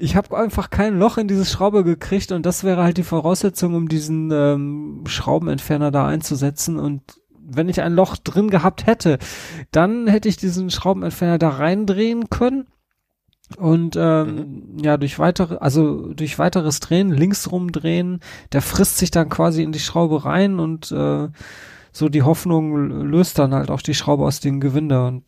ich 0.00 0.16
habe 0.16 0.36
einfach 0.36 0.70
kein 0.70 0.98
Loch 0.98 1.18
in 1.18 1.28
diese 1.28 1.44
Schraube 1.44 1.84
gekriegt 1.84 2.32
und 2.32 2.46
das 2.46 2.64
wäre 2.64 2.82
halt 2.82 2.96
die 2.96 3.02
Voraussetzung, 3.02 3.74
um 3.74 3.88
diesen 3.88 4.30
ähm, 4.32 5.04
Schraubenentferner 5.06 5.90
da 5.90 6.06
einzusetzen. 6.06 6.78
Und 6.78 7.02
wenn 7.38 7.68
ich 7.68 7.82
ein 7.82 7.92
Loch 7.92 8.16
drin 8.16 8.48
gehabt 8.48 8.86
hätte, 8.86 9.18
dann 9.72 10.06
hätte 10.06 10.28
ich 10.28 10.36
diesen 10.36 10.70
Schraubenentferner 10.70 11.38
da 11.38 11.50
reindrehen 11.50 12.30
können. 12.30 12.66
Und 13.58 13.96
ähm, 13.98 14.78
ja, 14.80 14.96
durch 14.96 15.18
weitere, 15.18 15.56
also 15.56 16.12
durch 16.14 16.38
weiteres 16.38 16.80
Drehen, 16.80 17.10
links 17.10 17.50
rumdrehen, 17.50 18.20
der 18.52 18.62
frisst 18.62 18.98
sich 18.98 19.10
dann 19.10 19.28
quasi 19.28 19.62
in 19.62 19.72
die 19.72 19.80
Schraube 19.80 20.24
rein 20.24 20.60
und 20.60 20.92
äh, 20.92 21.28
so 21.92 22.08
die 22.08 22.22
Hoffnung 22.22 23.04
löst 23.04 23.38
dann 23.38 23.54
halt 23.54 23.70
auch 23.70 23.82
die 23.82 23.94
Schraube 23.94 24.24
aus 24.24 24.40
dem 24.40 24.60
Gewinde 24.60 25.06
und 25.06 25.24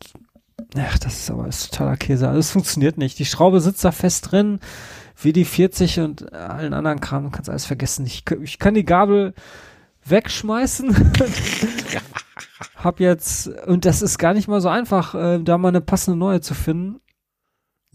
ach, 0.77 0.97
das 0.99 1.19
ist 1.19 1.31
aber 1.31 1.47
ist 1.47 1.71
totaler 1.71 1.97
Käse. 1.97 2.27
Also 2.27 2.39
es 2.39 2.51
funktioniert 2.51 2.97
nicht. 2.97 3.19
Die 3.19 3.25
Schraube 3.25 3.59
sitzt 3.59 3.83
da 3.83 3.91
fest 3.91 4.31
drin, 4.31 4.59
wie 5.21 5.33
die 5.33 5.45
40 5.45 5.99
und 5.99 6.33
allen 6.33 6.73
anderen 6.73 6.99
Kram, 6.99 7.31
kannst 7.31 7.49
alles 7.49 7.65
vergessen. 7.65 8.05
Ich, 8.05 8.23
ich 8.41 8.59
kann 8.59 8.73
die 8.73 8.85
Gabel 8.85 9.33
wegschmeißen. 10.05 10.95
Hab 12.75 12.99
jetzt, 12.99 13.47
und 13.65 13.85
das 13.85 14.01
ist 14.01 14.17
gar 14.17 14.33
nicht 14.33 14.47
mal 14.47 14.61
so 14.61 14.69
einfach, 14.69 15.15
äh, 15.15 15.39
da 15.39 15.57
mal 15.57 15.69
eine 15.69 15.81
passende 15.81 16.17
neue 16.17 16.41
zu 16.41 16.53
finden. 16.53 16.99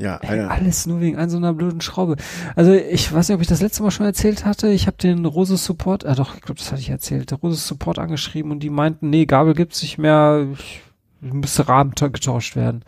Ja, 0.01 0.19
Ey, 0.19 0.41
alles 0.41 0.87
nur 0.87 1.01
wegen 1.01 1.17
ein 1.17 1.29
so 1.29 1.37
einer 1.39 1.53
blöden 1.53 1.81
Schraube. 1.81 2.17
Also 2.55 2.73
ich 2.73 3.13
weiß 3.13 3.29
nicht, 3.29 3.35
ob 3.35 3.41
ich 3.41 3.49
das 3.49 3.61
letzte 3.61 3.83
Mal 3.83 3.91
schon 3.91 4.07
erzählt 4.07 4.45
hatte. 4.45 4.69
Ich 4.69 4.87
habe 4.87 4.97
den 4.97 5.25
Rose 5.25 5.57
Support, 5.57 6.07
ah 6.07 6.15
doch, 6.15 6.37
ich 6.37 6.41
glaube, 6.41 6.59
das 6.61 6.71
hatte 6.71 6.81
ich 6.81 6.91
erzählt, 6.91 7.33
der 7.33 7.39
Rose 7.39 7.57
Support 7.57 7.99
angeschrieben 7.99 8.53
und 8.53 8.61
die 8.61 8.71
meinten, 8.71 9.11
nee, 9.11 9.27
Gabel 9.27 9.55
gibt's 9.55 9.83
nicht 9.83 9.99
mehr, 9.99 10.47
ich, 10.53 10.83
müsste 11.21 11.69
Rahmen 11.69 11.97
ta- 11.97 12.09
getauscht 12.09 12.55
werden. 12.55 12.85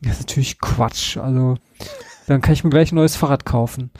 Das 0.00 0.12
ist 0.14 0.20
natürlich 0.20 0.60
Quatsch. 0.60 1.16
Also 1.16 1.56
dann 2.28 2.40
kann 2.40 2.52
ich 2.54 2.62
mir 2.62 2.70
gleich 2.70 2.92
ein 2.92 2.96
neues 2.96 3.16
Fahrrad 3.16 3.44
kaufen. 3.44 3.90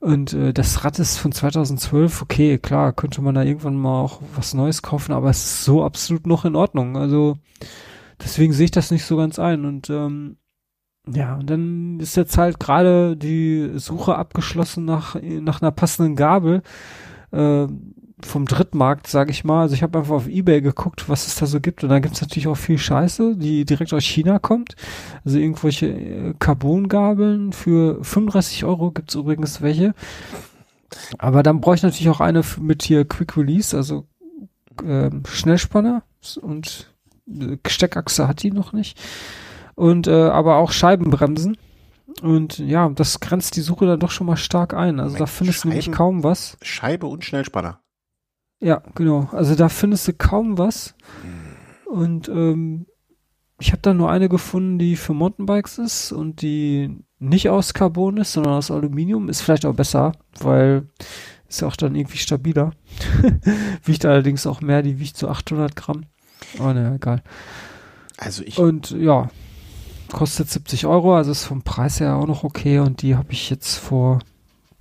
Und 0.00 0.32
äh, 0.32 0.52
das 0.52 0.84
Rad 0.84 0.98
ist 0.98 1.18
von 1.18 1.30
2012, 1.30 2.22
okay, 2.22 2.58
klar, 2.58 2.92
könnte 2.92 3.22
man 3.22 3.36
da 3.36 3.44
irgendwann 3.44 3.76
mal 3.76 4.00
auch 4.02 4.20
was 4.34 4.52
Neues 4.52 4.82
kaufen, 4.82 5.12
aber 5.12 5.30
es 5.30 5.44
ist 5.44 5.64
so 5.64 5.84
absolut 5.84 6.26
noch 6.26 6.44
in 6.44 6.56
Ordnung. 6.56 6.96
Also 6.96 7.38
deswegen 8.20 8.52
sehe 8.52 8.64
ich 8.64 8.70
das 8.72 8.90
nicht 8.90 9.04
so 9.04 9.16
ganz 9.16 9.38
ein. 9.38 9.64
Und 9.64 9.90
ähm, 9.90 10.38
ja, 11.06 11.34
und 11.34 11.50
dann 11.50 11.98
ist 11.98 12.16
jetzt 12.16 12.38
halt 12.38 12.60
gerade 12.60 13.16
die 13.16 13.72
Suche 13.76 14.14
abgeschlossen 14.14 14.84
nach, 14.84 15.16
nach 15.20 15.60
einer 15.60 15.72
passenden 15.72 16.14
Gabel 16.14 16.62
äh, 17.32 17.66
vom 18.24 18.46
Drittmarkt, 18.46 19.08
sage 19.08 19.32
ich 19.32 19.42
mal. 19.42 19.62
Also 19.62 19.74
ich 19.74 19.82
habe 19.82 19.98
einfach 19.98 20.14
auf 20.14 20.28
Ebay 20.28 20.60
geguckt, 20.60 21.08
was 21.08 21.26
es 21.26 21.34
da 21.34 21.46
so 21.46 21.60
gibt. 21.60 21.82
Und 21.82 21.90
da 21.90 21.98
gibt's 21.98 22.20
natürlich 22.20 22.46
auch 22.46 22.56
viel 22.56 22.78
Scheiße, 22.78 23.36
die 23.36 23.64
direkt 23.64 23.92
aus 23.92 24.04
China 24.04 24.38
kommt. 24.38 24.76
Also 25.24 25.38
irgendwelche 25.38 25.86
äh, 25.88 26.34
Carbon-Gabeln 26.38 27.52
für 27.52 28.02
35 28.04 28.64
Euro 28.64 28.92
gibt's 28.92 29.16
übrigens 29.16 29.60
welche. 29.60 29.94
Aber 31.18 31.42
dann 31.42 31.60
brauche 31.60 31.74
ich 31.74 31.82
natürlich 31.82 32.10
auch 32.10 32.20
eine 32.20 32.42
mit 32.60 32.82
hier 32.82 33.04
Quick 33.04 33.36
Release, 33.36 33.76
also 33.76 34.06
ähm, 34.84 35.22
Schnellspanner 35.26 36.02
und 36.40 36.92
äh, 37.28 37.56
Steckachse 37.66 38.28
hat 38.28 38.42
die 38.42 38.52
noch 38.52 38.72
nicht. 38.72 39.00
Und 39.74 40.06
äh, 40.06 40.12
aber 40.28 40.56
auch 40.56 40.72
Scheibenbremsen. 40.72 41.56
Und 42.22 42.58
ja, 42.58 42.88
das 42.90 43.20
grenzt 43.20 43.56
die 43.56 43.62
Suche 43.62 43.86
dann 43.86 44.00
doch 44.00 44.10
schon 44.10 44.26
mal 44.26 44.36
stark 44.36 44.74
ein. 44.74 45.00
Also 45.00 45.14
da 45.14 45.20
Moment, 45.20 45.30
findest 45.30 45.64
du 45.64 45.68
nämlich 45.68 45.84
Scheiben- 45.86 45.96
kaum 45.96 46.24
was. 46.24 46.56
Scheibe 46.62 47.06
und 47.06 47.24
Schnellspanner. 47.24 47.80
Ja, 48.60 48.82
genau. 48.94 49.28
Also 49.32 49.54
da 49.54 49.68
findest 49.68 50.06
du 50.08 50.12
kaum 50.12 50.58
was. 50.58 50.94
Und 51.86 52.28
ähm, 52.28 52.86
ich 53.58 53.72
habe 53.72 53.82
da 53.82 53.94
nur 53.94 54.10
eine 54.10 54.28
gefunden, 54.28 54.78
die 54.78 54.96
für 54.96 55.14
Mountainbikes 55.14 55.78
ist 55.78 56.12
und 56.12 56.42
die 56.42 56.96
nicht 57.18 57.48
aus 57.48 57.74
Carbon 57.74 58.18
ist, 58.18 58.32
sondern 58.32 58.54
aus 58.54 58.70
Aluminium. 58.70 59.28
Ist 59.28 59.40
vielleicht 59.40 59.66
auch 59.66 59.74
besser, 59.74 60.12
weil 60.38 60.88
ist 61.48 61.60
ja 61.60 61.68
auch 61.68 61.76
dann 61.76 61.94
irgendwie 61.94 62.18
stabiler. 62.18 62.72
wiegt 63.84 64.04
allerdings 64.04 64.46
auch 64.46 64.60
mehr, 64.60 64.82
die 64.82 64.98
wiegt 65.00 65.16
so 65.16 65.28
800 65.28 65.74
Gramm. 65.76 66.04
Aber 66.58 66.72
naja, 66.74 66.94
egal. 66.94 67.22
Also 68.16 68.42
ich, 68.44 68.58
Und 68.58 68.90
ja, 68.92 69.28
kostet 70.12 70.50
70 70.50 70.86
Euro, 70.86 71.16
also 71.16 71.30
ist 71.30 71.44
vom 71.44 71.62
Preis 71.62 72.00
her 72.00 72.16
auch 72.16 72.26
noch 72.26 72.44
okay. 72.44 72.78
Und 72.78 73.02
die 73.02 73.16
habe 73.16 73.32
ich 73.32 73.50
jetzt 73.50 73.76
vor 73.76 74.20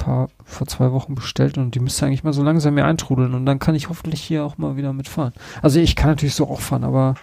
paar, 0.02 0.30
vor 0.44 0.68
zwei 0.68 0.92
Wochen 0.92 1.16
bestellt 1.16 1.58
und 1.58 1.76
die 1.76 1.80
müsste 1.80 2.06
eigentlich 2.06 2.24
mal 2.24 2.34
so 2.34 2.44
langsam 2.44 2.74
mir 2.74 2.86
eintrudeln 2.86 3.34
und 3.36 3.46
dann 3.46 3.60
kann 3.60 3.76
ich 3.76 3.90
hoffentlich 3.90 4.22
hier 4.22 4.44
auch 4.44 4.58
mal 4.58 4.76
wieder 4.76 4.94
mitfahren. 4.94 5.34
Also 5.62 5.80
ich 5.80 5.96
kann 5.96 6.10
natürlich 6.10 6.34
so 6.34 6.50
auch 6.50 6.60
fahren, 6.60 6.84
aber 6.84 7.16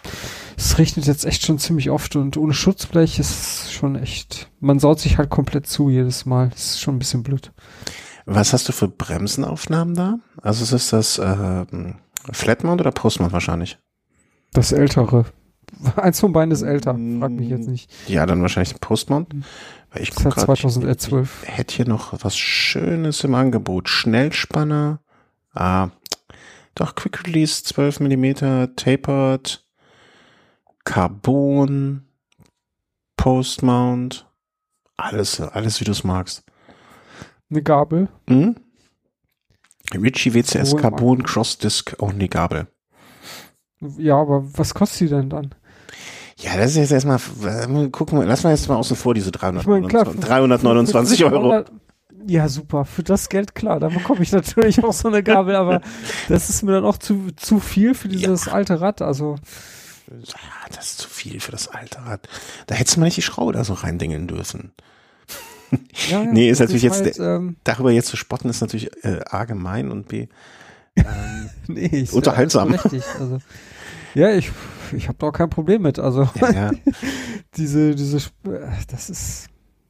es 0.56 0.78
regnet 0.78 1.06
jetzt 1.06 1.24
echt 1.24 1.44
schon 1.44 1.58
ziemlich 1.58 1.90
oft 1.90 2.14
und 2.16 2.36
ohne 2.36 2.54
Schutzblech 2.54 3.18
ist 3.18 3.72
schon 3.72 3.96
echt, 3.96 4.48
man 4.60 4.78
saut 4.78 5.00
sich 5.00 5.18
halt 5.18 5.28
komplett 5.28 5.66
zu 5.66 5.90
jedes 5.90 6.24
Mal. 6.24 6.50
Das 6.50 6.70
ist 6.70 6.80
schon 6.80 6.96
ein 6.96 7.00
bisschen 7.00 7.24
blöd. 7.24 7.52
was 8.26 8.52
hast 8.52 8.68
du 8.68 8.72
für 8.72 8.88
Bremsenaufnahmen 8.88 9.94
da? 9.94 10.18
Also 10.40 10.74
ist 10.74 10.92
das 10.92 11.18
ähm, 11.18 11.96
Flatmount 12.30 12.80
oder 12.80 12.92
Postmount 12.92 13.32
wahrscheinlich? 13.32 13.78
Das 14.52 14.72
Ältere. 14.72 15.26
Eins 15.96 16.20
von 16.20 16.32
beiden 16.32 16.52
ist 16.52 16.62
älter, 16.62 16.92
frag 16.92 17.30
mich 17.30 17.48
jetzt 17.48 17.68
nicht. 17.68 17.90
Ja, 18.08 18.26
dann 18.26 18.42
wahrscheinlich 18.42 18.78
Postmount. 18.80 19.34
Weil 19.90 20.02
ich 20.02 20.10
Das 20.10 20.24
guck 20.24 20.34
grad, 20.34 20.44
2012. 20.46 21.44
Ich 21.44 21.56
hätte 21.56 21.74
hier 21.76 21.88
noch 21.88 22.12
was 22.22 22.36
Schönes 22.36 23.24
im 23.24 23.34
Angebot. 23.34 23.88
Schnellspanner. 23.88 25.00
Ah, 25.54 25.88
doch, 26.74 26.94
Quick 26.94 27.26
Release 27.26 27.64
12 27.64 28.00
mm, 28.00 28.76
Tapered, 28.76 29.64
Carbon, 30.84 32.06
Postmount. 33.16 34.26
Alles, 34.96 35.40
alles 35.40 35.80
wie 35.80 35.84
du 35.84 35.92
es 35.92 36.04
magst. 36.04 36.44
Eine 37.50 37.62
Gabel. 37.62 38.08
Hm? 38.28 38.56
Ritchie 39.94 40.34
WCS 40.34 40.76
Carbon 40.76 41.22
Cross 41.22 41.58
Disc 41.58 41.96
Only 41.98 42.28
Gabel. 42.28 42.66
Ja, 43.80 44.16
aber 44.16 44.42
was 44.56 44.74
kostet 44.74 45.00
die 45.00 45.08
denn 45.08 45.30
dann? 45.30 45.54
Ja, 46.40 46.56
das 46.56 46.70
ist 46.70 46.76
jetzt 46.76 46.92
erstmal, 46.92 47.18
gucken 47.90 48.20
wir, 48.20 48.26
lass 48.26 48.44
mal 48.44 48.50
jetzt 48.50 48.68
mal 48.68 48.76
außen 48.76 48.96
vor, 48.96 49.12
diese 49.12 49.32
300, 49.32 49.62
Ich 49.62 49.68
meine, 49.68 49.88
klar, 49.88 50.04
329 50.04 51.24
Euro. 51.24 51.64
Ja, 52.28 52.48
super. 52.48 52.84
Für 52.84 53.02
das 53.02 53.28
Geld, 53.28 53.54
klar, 53.54 53.80
da 53.80 53.88
bekomme 53.88 54.22
ich 54.22 54.30
natürlich 54.32 54.84
auch 54.84 54.92
so 54.92 55.08
eine 55.08 55.22
Gabel, 55.22 55.56
aber 55.56 55.80
das 56.28 56.48
ist 56.48 56.62
mir 56.62 56.72
dann 56.72 56.84
auch 56.84 56.98
zu, 56.98 57.28
zu 57.36 57.58
viel 57.58 57.94
für 57.94 58.08
dieses 58.08 58.46
ja. 58.46 58.52
alte 58.52 58.80
Rad. 58.80 59.02
Also. 59.02 59.36
Ja, 60.10 60.36
das 60.74 60.90
ist 60.90 60.98
zu 60.98 61.08
viel 61.08 61.40
für 61.40 61.52
das 61.52 61.68
alte 61.68 61.98
Rad. 62.04 62.28
Da 62.66 62.74
hättest 62.74 62.96
du 62.96 63.00
mal 63.00 63.06
nicht 63.06 63.16
die 63.16 63.22
Schraube 63.22 63.52
da 63.52 63.64
so 63.64 63.72
reindingeln 63.72 64.28
dürfen. 64.28 64.72
Ja, 66.08 66.22
ja, 66.22 66.24
nee, 66.24 66.48
ist 66.48 66.60
natürlich 66.60 66.84
ist 66.84 67.04
jetzt, 67.04 67.18
halt, 67.18 67.40
ähm, 67.40 67.56
darüber 67.64 67.90
jetzt 67.90 68.08
zu 68.08 68.16
spotten, 68.16 68.48
ist 68.48 68.60
natürlich 68.60 68.90
äh, 69.04 69.20
A 69.28 69.44
gemein 69.44 69.90
und 69.90 70.08
B 70.08 70.28
ähm, 70.96 71.50
nee, 71.66 71.86
ich, 71.92 72.12
unterhaltsam. 72.12 72.72
Richtig, 72.72 73.04
also, 73.20 73.38
ja, 74.14 74.30
ich, 74.30 74.50
ich 74.96 75.08
habe 75.08 75.18
da 75.18 75.28
auch 75.28 75.32
kein 75.32 75.50
Problem 75.50 75.82
mit. 75.82 75.98
Also 75.98 76.28
ja, 76.40 76.50
ja. 76.50 76.70
diese, 77.56 77.94
diese, 77.94 78.18
das 78.90 79.10
ist. 79.10 79.46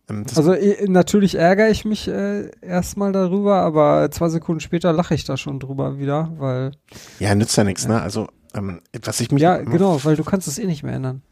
Ähm, 0.09 0.25
das 0.25 0.39
also 0.39 0.55
natürlich 0.87 1.35
ärgere 1.35 1.69
ich 1.69 1.85
mich 1.85 2.09
äh, 2.09 2.51
erstmal 2.63 3.13
darüber, 3.13 3.61
aber 3.61 4.11
zwei 4.11 4.29
Sekunden 4.29 4.61
später 4.61 4.93
lache 4.93 5.15
ich 5.15 5.25
da 5.25 5.37
schon 5.37 5.61
drüber 5.61 5.99
wieder, 5.99 6.33
weil. 6.39 6.73
Ja, 7.19 7.35
nützt 7.35 7.57
ja 7.57 7.65
nichts, 7.65 7.87
ne? 7.87 8.01
Also 8.01 8.29
ähm, 8.55 8.81
was 9.05 9.21
ich 9.21 9.31
mich. 9.31 9.43
Ja, 9.43 9.59
genau, 9.59 10.03
weil 10.05 10.17
du 10.17 10.25
kannst 10.25 10.49
es 10.49 10.59
eh 10.59 10.67
nicht 10.67 10.83
mehr 10.83 10.95
ändern. 10.95 11.23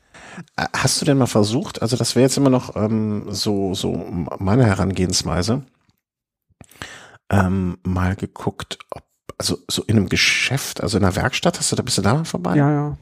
Äh, 0.57 0.67
hast 0.75 1.01
du 1.01 1.05
denn 1.05 1.19
mal 1.19 1.27
versucht, 1.27 1.83
also 1.83 1.97
das 1.97 2.15
wäre 2.15 2.25
jetzt 2.25 2.37
immer 2.37 2.51
noch 2.51 2.77
ähm, 2.77 3.27
so, 3.29 3.75
so 3.75 3.93
meine 4.39 4.65
Herangehensweise, 4.65 5.63
ähm, 7.31 7.79
mal 7.83 8.17
geguckt, 8.17 8.79
ob, 8.91 9.05
also 9.39 9.59
so 9.69 9.83
in 9.85 9.97
einem 9.97 10.09
Geschäft, 10.09 10.83
also 10.83 10.99
in 10.99 11.05
einer 11.05 11.17
Werkstatt, 11.17 11.59
hast 11.59 11.73
du 11.73 11.77
da 11.77 11.83
bist 11.83 11.99
du 11.99 12.03
da 12.03 12.15
mal 12.15 12.25
vorbei? 12.25 12.57
Ja, 12.57 12.71
ja. 12.71 12.97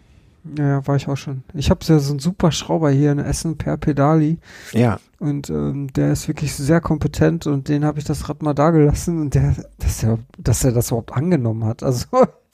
Ja, 0.59 0.87
war 0.87 0.97
ich 0.97 1.09
auch 1.09 1.17
schon. 1.17 1.43
Ich 1.55 1.71
habe 1.71 1.81
ja 1.85 1.99
so 1.99 2.11
einen 2.11 2.19
super 2.19 2.53
Schrauber 2.53 2.91
hier 2.91 3.13
in 3.13 3.19
Essen 3.19 3.57
per 3.57 3.77
Pedali. 3.77 4.39
Ja. 4.73 4.99
Und 5.19 5.49
ähm, 5.49 5.91
der 5.95 6.13
ist 6.13 6.29
wirklich 6.29 6.55
sehr 6.55 6.83
kompetent 6.83 7.47
und 7.47 7.69
den 7.69 7.85
habe 7.85 7.99
ich 7.99 8.05
das 8.05 8.29
Rad 8.29 8.43
mal 8.43 8.53
da 8.53 8.71
gelassen 8.71 9.21
und 9.21 9.35
der, 9.35 9.55
dass 9.79 10.03
er, 10.03 10.19
dass 10.37 10.65
er 10.65 10.73
das 10.73 10.89
überhaupt 10.89 11.15
angenommen 11.15 11.65
hat. 11.65 11.83
Also 11.83 12.07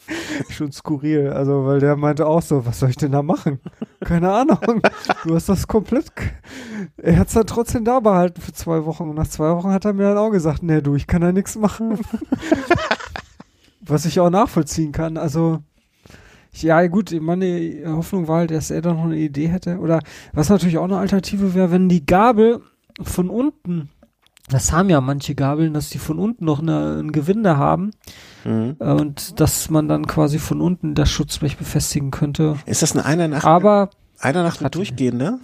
schon 0.51 0.73
skurril. 0.73 1.31
Also, 1.31 1.65
weil 1.67 1.81
der 1.81 1.97
meinte 1.97 2.27
auch 2.27 2.43
so, 2.43 2.65
was 2.65 2.79
soll 2.79 2.91
ich 2.91 2.97
denn 2.97 3.13
da 3.13 3.23
machen? 3.23 3.61
Keine 4.01 4.33
Ahnung. 4.33 4.83
Du 5.25 5.35
hast 5.35 5.49
das 5.49 5.67
komplett. 5.67 6.13
Er 6.97 7.19
hat 7.19 7.29
es 7.29 7.35
dann 7.35 7.47
trotzdem 7.47 7.85
da 7.85 8.01
behalten 8.01 8.41
für 8.41 8.53
zwei 8.53 8.85
Wochen. 8.85 9.05
Und 9.05 9.17
nach 9.17 9.29
zwei 9.29 9.55
Wochen 9.55 9.71
hat 9.71 9.85
er 9.85 9.93
mir 9.93 10.05
dann 10.05 10.19
auch 10.19 10.31
gesagt, 10.31 10.63
nee, 10.63 10.81
du, 10.81 10.95
ich 10.95 11.07
kann 11.07 11.23
da 11.23 11.33
nichts 11.33 11.57
machen. 11.57 11.99
was 13.81 14.05
ich 14.05 14.21
auch 14.21 14.31
nachvollziehen 14.31 14.93
kann. 14.93 15.17
Also, 15.17 15.63
ja, 16.53 16.87
gut, 16.89 17.15
meine 17.21 17.83
Hoffnung 17.87 18.29
war 18.29 18.39
halt, 18.39 18.51
dass 18.51 18.71
er 18.71 18.83
da 18.83 18.93
noch 18.93 19.05
eine 19.05 19.17
Idee 19.17 19.49
hätte. 19.49 19.79
Oder 19.79 20.01
was 20.33 20.49
natürlich 20.49 20.79
auch 20.79 20.85
eine 20.85 20.99
Alternative 20.99 21.55
wäre, 21.55 21.71
wenn 21.71 21.89
die 21.89 22.05
Gabel 22.05 22.61
von 23.03 23.31
unten 23.31 23.91
das 24.51 24.73
haben 24.73 24.91
ja 24.91 25.01
manche 25.01 25.35
Gabeln, 25.35 25.75
dass 25.75 25.91
die 25.91 25.99
von 25.99 26.19
unten 26.19 26.45
noch 26.45 26.61
eine, 26.61 26.99
ein 26.99 27.13
Gewinde 27.13 27.57
haben 27.57 27.93
mhm. 28.45 28.77
Äh, 28.81 28.93
und 28.93 29.41
dass 29.41 29.71
man 29.71 29.89
dann 29.89 30.07
quasi 30.07 30.39
von 30.39 30.61
unten 30.61 30.95
das 30.95 31.09
Schutzblech 31.09 31.57
befestigen 31.57 32.11
könnte. 32.11 32.57
Ist 32.67 32.83
das 32.83 32.93
eine 32.93 33.05
einer 33.05 33.29
Nacht? 33.29 33.45
Aber 33.45 33.91
einer 34.19 34.43
Nacht 34.43 34.75
durchgehende? 34.75 35.39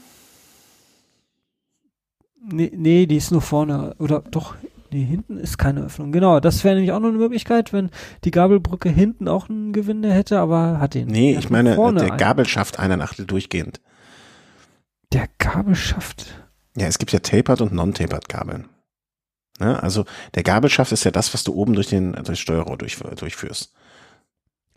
Nee, 2.48 2.72
nee, 2.74 3.06
die 3.06 3.16
ist 3.16 3.32
nur 3.32 3.42
vorne 3.42 3.94
oder 3.98 4.22
doch 4.30 4.54
Nee, 4.97 5.05
hinten 5.05 5.36
ist 5.36 5.59
keine 5.59 5.82
Öffnung. 5.82 6.10
Genau, 6.10 6.40
das 6.40 6.64
wäre 6.64 6.74
nämlich 6.74 6.90
auch 6.93 7.01
noch 7.01 7.10
eine 7.10 7.18
Möglichkeit, 7.18 7.74
wenn 7.74 7.90
die 8.24 8.31
Gabelbrücke 8.31 8.89
hinten 8.89 9.28
auch 9.28 9.51
ein 9.51 9.74
Gewinde 9.74 10.10
hätte, 10.10 10.39
aber 10.39 10.81
hat 10.81 10.94
den. 10.94 11.09
Nee, 11.09 11.36
ich 11.36 11.51
meine, 11.51 11.77
der 11.77 12.16
Gabel 12.16 12.47
schafft 12.47 12.78
einer 12.78 12.98
Achtel 13.05 13.27
durchgehend. 13.27 13.82
Der 15.12 15.28
Gabel 15.36 15.74
schafft. 15.74 16.43
Ja, 16.78 16.86
es 16.86 16.97
gibt 16.98 17.12
ja 17.12 17.18
tapered 17.18 17.60
und 17.60 17.74
non-tapered 17.74 18.31
Gabeln. 18.31 18.70
Ne? 19.60 19.82
Also 19.82 20.06
der 20.35 20.43
Gabelschaft 20.43 20.93
ist 20.93 21.05
ja 21.05 21.10
das, 21.10 21.35
was 21.35 21.44
du 21.44 21.52
oben 21.52 21.74
durch 21.74 21.89
den 21.89 22.12
durch 22.12 22.40
Steuerrohr 22.40 22.78
durch, 22.78 22.97
durchführst. 22.97 23.74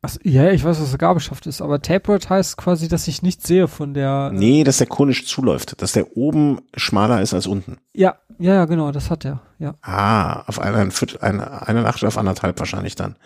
Ach, 0.02 0.16
ja, 0.24 0.52
ich 0.52 0.64
weiß, 0.64 0.80
was 0.82 0.90
der 0.90 0.98
Gabelschaft 0.98 1.46
ist, 1.46 1.62
aber 1.62 1.82
Tapered 1.82 2.30
heißt 2.30 2.58
quasi, 2.58 2.88
dass 2.88 3.08
ich 3.08 3.22
nichts 3.22 3.48
sehe 3.48 3.68
von 3.68 3.94
der. 3.94 4.32
Äh 4.34 4.38
nee, 4.38 4.64
dass 4.64 4.78
der 4.78 4.88
konisch 4.88 5.26
zuläuft, 5.26 5.82
dass 5.82 5.92
der 5.92 6.16
oben 6.16 6.62
schmaler 6.76 7.22
ist 7.22 7.34
als 7.34 7.48
unten. 7.48 7.78
Ja, 7.94 8.16
ja, 8.38 8.54
ja, 8.54 8.66
genau, 8.66 8.92
das 8.92 9.10
hat 9.10 9.26
er, 9.26 9.42
ja. 9.58 9.76
Ah, 9.82 10.44
auf 10.48 10.60
einen 10.60 10.92
Viertel, 10.92 11.20
eine, 11.20 11.68
eine 11.68 11.86
Achtel 11.86 12.08
auf 12.08 12.18
anderthalb 12.18 12.58
wahrscheinlich 12.60 12.96
dann. 12.96 13.18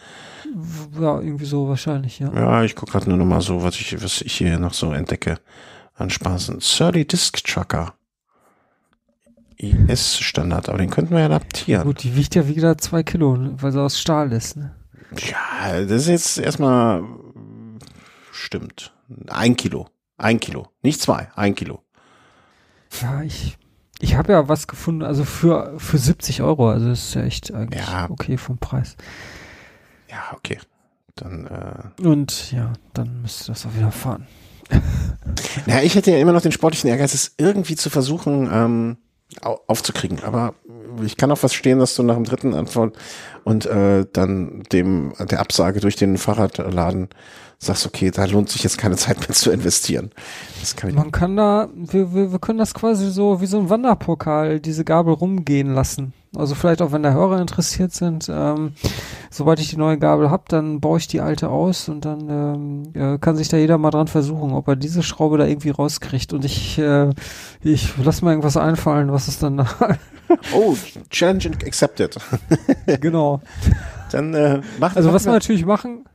Ja, 1.00 1.20
irgendwie 1.20 1.46
so 1.46 1.68
wahrscheinlich, 1.68 2.20
ja. 2.20 2.32
Ja, 2.34 2.64
ich 2.64 2.76
gucke 2.76 2.92
gerade 2.92 3.08
nur 3.08 3.18
noch 3.18 3.26
mal 3.26 3.42
so, 3.42 3.64
was 3.64 3.76
ich, 3.76 4.04
was 4.04 4.22
ich 4.22 4.34
hier 4.34 4.58
noch 4.58 4.74
so 4.74 4.94
entdecke 4.94 5.38
an 5.96 6.10
Spaß. 6.10 6.48
30 6.58 7.08
Disc 7.08 7.44
Trucker. 7.44 7.94
IS-Standard, 9.58 10.68
aber 10.70 10.80
den 10.80 10.90
könnten 10.90 11.12
wir 11.12 11.20
ja 11.20 11.28
adaptieren. 11.28 11.84
Gut, 11.84 12.04
die 12.04 12.16
wiegt 12.16 12.36
ja 12.36 12.48
wieder 12.48 12.78
zwei 12.78 13.04
Kilo, 13.04 13.38
weil 13.58 13.72
sie 13.72 13.82
aus 13.82 14.00
Stahl 14.00 14.32
ist. 14.32 14.58
Ne? 14.58 14.76
Ja, 15.20 15.84
das 15.86 16.04
ist 16.04 16.08
jetzt 16.08 16.38
erstmal 16.40 17.04
stimmt. 18.32 18.94
Ein 19.28 19.56
Kilo. 19.56 19.88
Ein 20.18 20.40
Kilo. 20.40 20.70
Nicht 20.82 21.02
zwei, 21.02 21.30
ein 21.36 21.56
Kilo. 21.56 21.84
Ja, 23.02 23.22
ich, 23.24 23.58
ich 24.00 24.16
habe 24.16 24.34
ja 24.34 24.48
was 24.48 24.68
gefunden, 24.68 25.04
also 25.04 25.24
für, 25.24 25.80
für 25.80 25.98
70 25.98 26.42
Euro, 26.42 26.70
also 26.70 26.90
das 26.90 27.06
ist 27.06 27.16
ja 27.16 27.24
echt 27.24 27.54
eigentlich 27.54 27.86
ja. 27.86 28.10
okay 28.10 28.38
vom 28.38 28.58
Preis. 28.58 28.96
Ja, 30.10 30.34
okay. 30.34 30.60
Dann, 31.16 31.48
äh 31.48 32.02
Und 32.02 32.52
ja, 32.52 32.74
dann 32.94 33.22
müsste 33.22 33.48
das 33.48 33.66
auch 33.66 33.76
wieder 33.76 33.92
fahren. 33.92 34.28
naja, 35.66 35.82
ich 35.82 35.96
hätte 35.96 36.12
ja 36.12 36.18
immer 36.18 36.34
noch 36.34 36.42
den 36.42 36.52
sportlichen 36.52 36.90
Ehrgeiz, 36.90 37.14
es 37.14 37.36
irgendwie 37.38 37.76
zu 37.76 37.90
versuchen, 37.90 38.50
ähm, 38.52 38.98
aufzukriegen. 39.42 40.24
Aber 40.24 40.54
ich 41.04 41.18
kann 41.18 41.32
auch 41.32 41.42
was 41.44 41.54
stehen, 41.54 41.80
dass 41.80 41.96
du 41.96 42.04
nach 42.04 42.16
dem 42.16 42.24
dritten 42.24 42.54
Antwort 42.54 42.96
und 43.44 43.66
äh, 43.66 44.06
dann 44.12 44.64
dem 44.72 45.14
der 45.20 45.40
Absage 45.40 45.80
durch 45.80 45.96
den 45.96 46.18
Fahrradladen 46.18 47.10
sagst, 47.64 47.86
okay, 47.86 48.12
da 48.12 48.26
lohnt 48.26 48.50
sich 48.50 48.64
jetzt 48.64 48.78
keine 48.78 48.96
Zeit 48.96 49.20
mehr 49.20 49.30
zu 49.30 49.52
investieren. 49.52 50.12
Kann 50.76 50.94
Man 50.96 51.12
kann 51.12 51.36
da, 51.36 51.70
wir, 51.76 52.14
wir, 52.14 52.32
wir 52.32 52.40
können 52.40 52.60
das 52.60 52.74
quasi 52.74 53.12
so 53.12 53.42
wie 53.42 53.46
so 53.46 53.60
ein 53.60 53.70
Wanderpokal, 53.70 54.60
diese 54.60 54.84
Gabel 54.86 55.14
rumgehen 55.14 55.74
lassen. 55.74 56.14
Also 56.36 56.56
vielleicht 56.56 56.82
auch, 56.82 56.92
wenn 56.92 57.04
da 57.04 57.12
Hörer 57.12 57.40
interessiert 57.40 57.94
sind. 57.94 58.28
Ähm, 58.28 58.74
sobald 59.30 59.60
ich 59.60 59.70
die 59.70 59.78
neue 59.78 60.00
Gabel 60.00 60.32
habe, 60.32 60.44
dann 60.48 60.80
baue 60.80 60.98
ich 60.98 61.08
die 61.08 61.22
alte 61.22 61.50
aus 61.50 61.90
und 61.90 62.06
dann 62.06 62.30
ähm, 62.30 62.84
äh, 62.96 63.18
kann 63.20 63.36
sich 63.36 63.50
da 63.50 63.58
jeder 63.58 63.78
mal 63.78 63.92
dran 63.92 64.08
versuchen, 64.08 64.52
ob 64.54 64.68
er 64.68 64.76
diese 64.76 65.04
Schraube 65.04 65.38
da 65.38 65.46
irgendwie 65.46 65.70
rauskriegt. 65.70 66.34
Und 66.34 66.44
ich, 66.44 66.80
äh, 66.80 67.12
ich 67.62 67.96
lasse 67.98 68.26
mir 68.26 68.32
irgendwas 68.32 68.58
einfallen, 68.58 69.12
was 69.12 69.28
es 69.28 69.38
dann 69.38 69.68
Oh, 70.56 70.76
Challenge 71.10 71.52
accepted. 71.66 72.18
genau. 73.00 73.42
Dann 74.12 74.34
äh, 74.34 74.62
machen 74.80 74.98
Also 74.98 75.14
was 75.14 75.26
wir 75.26 75.32
natürlich 75.34 75.66
machen, 75.66 76.06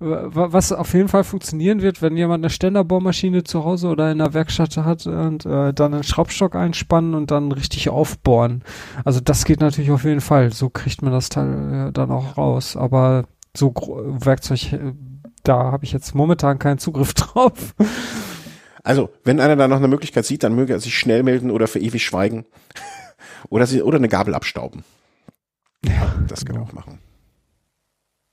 was 0.00 0.72
auf 0.72 0.94
jeden 0.94 1.08
Fall 1.08 1.24
funktionieren 1.24 1.82
wird, 1.82 2.02
wenn 2.02 2.16
jemand 2.16 2.44
eine 2.44 2.50
Ständerbohrmaschine 2.50 3.42
zu 3.42 3.64
Hause 3.64 3.88
oder 3.88 4.12
in 4.12 4.18
der 4.18 4.32
Werkstatt 4.32 4.76
hat 4.76 5.06
und 5.06 5.44
äh, 5.44 5.72
dann 5.74 5.94
einen 5.94 6.04
Schraubstock 6.04 6.54
einspannen 6.54 7.14
und 7.14 7.32
dann 7.32 7.50
richtig 7.50 7.88
aufbohren. 7.88 8.62
Also 9.04 9.20
das 9.20 9.44
geht 9.44 9.60
natürlich 9.60 9.90
auf 9.90 10.04
jeden 10.04 10.20
Fall. 10.20 10.52
So 10.52 10.70
kriegt 10.70 11.02
man 11.02 11.12
das 11.12 11.30
Teil 11.30 11.88
äh, 11.88 11.92
dann 11.92 12.12
auch 12.12 12.36
raus. 12.36 12.76
Aber 12.76 13.24
so 13.56 13.74
Werkzeug, 13.74 14.72
äh, 14.72 14.92
da 15.42 15.72
habe 15.72 15.84
ich 15.84 15.92
jetzt 15.92 16.14
momentan 16.14 16.60
keinen 16.60 16.78
Zugriff 16.78 17.14
drauf. 17.14 17.74
Also, 18.84 19.10
wenn 19.24 19.40
einer 19.40 19.56
da 19.56 19.66
noch 19.66 19.78
eine 19.78 19.88
Möglichkeit 19.88 20.24
sieht, 20.24 20.44
dann 20.44 20.54
möge 20.54 20.72
er 20.72 20.80
sich 20.80 20.96
schnell 20.96 21.22
melden 21.22 21.50
oder 21.50 21.66
für 21.66 21.80
ewig 21.80 22.04
schweigen. 22.04 22.46
oder, 23.48 23.66
sie, 23.66 23.82
oder 23.82 23.98
eine 23.98 24.08
Gabel 24.08 24.34
abstauben. 24.34 24.84
Ja, 25.84 26.14
das 26.28 26.44
kann 26.44 26.56
genau. 26.56 26.68
auch 26.68 26.72
machen. 26.72 27.00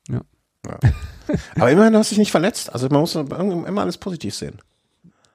Ja. 0.08 0.22
ja. 0.68 0.80
Aber 1.56 1.72
immerhin 1.72 1.96
hast 1.96 2.12
du 2.12 2.16
dich 2.16 2.20
nicht 2.20 2.32
verletzt. 2.32 2.72
Also 2.72 2.88
man 2.90 3.02
muss 3.02 3.16
immer 3.16 3.82
alles 3.82 3.98
positiv 3.98 4.36
sehen. 4.36 4.60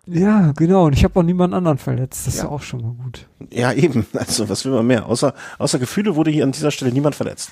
Ja, 0.06 0.52
genau. 0.56 0.86
Und 0.86 0.94
ich 0.94 1.04
habe 1.04 1.18
auch 1.18 1.22
niemanden 1.22 1.54
anderen 1.54 1.78
verletzt. 1.78 2.26
Das 2.26 2.34
ja. 2.34 2.42
ist 2.42 2.44
ja 2.44 2.50
auch 2.50 2.62
schon 2.62 2.82
mal 2.82 2.92
gut. 2.92 3.26
Ja, 3.50 3.72
eben. 3.72 4.06
Also 4.14 4.48
was 4.48 4.64
will 4.64 4.72
man 4.72 4.86
mehr? 4.86 5.06
Außer, 5.06 5.34
außer 5.58 5.78
Gefühle 5.78 6.16
wurde 6.16 6.30
hier 6.30 6.44
an 6.44 6.52
dieser 6.52 6.70
Stelle 6.70 6.92
niemand 6.92 7.14
verletzt. 7.14 7.50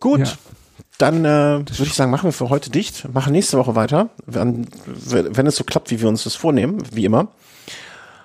Gut. 0.00 0.20
Ja. 0.20 0.32
Dann 0.98 1.24
äh, 1.24 1.58
würde 1.58 1.82
ich 1.82 1.94
sagen, 1.94 2.10
machen 2.10 2.24
wir 2.24 2.32
für 2.32 2.48
heute 2.48 2.70
dicht. 2.70 3.12
Machen 3.12 3.32
nächste 3.32 3.58
Woche 3.58 3.74
weiter, 3.74 4.10
wenn, 4.24 4.68
wenn 4.86 5.46
es 5.46 5.56
so 5.56 5.64
klappt, 5.64 5.90
wie 5.90 6.00
wir 6.00 6.08
uns 6.08 6.24
das 6.24 6.36
vornehmen, 6.36 6.82
wie 6.92 7.04
immer. 7.04 7.28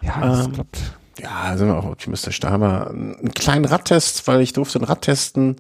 Ja, 0.01 0.43
ähm, 0.43 0.53
klappt. 0.53 0.79
Ja, 1.19 1.57
sind 1.57 1.67
wir 1.67 1.77
auch 1.77 1.85
optimistisch. 1.85 2.39
Da 2.39 2.51
haben 2.51 2.61
wir 2.61 2.89
einen 2.89 3.33
kleinen 3.33 3.65
Radtest, 3.65 4.27
weil 4.27 4.41
ich 4.41 4.53
durfte 4.53 4.77
einen 4.79 4.85
Rad 4.85 5.01
testen. 5.01 5.55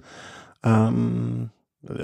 Ähm, 0.63 1.49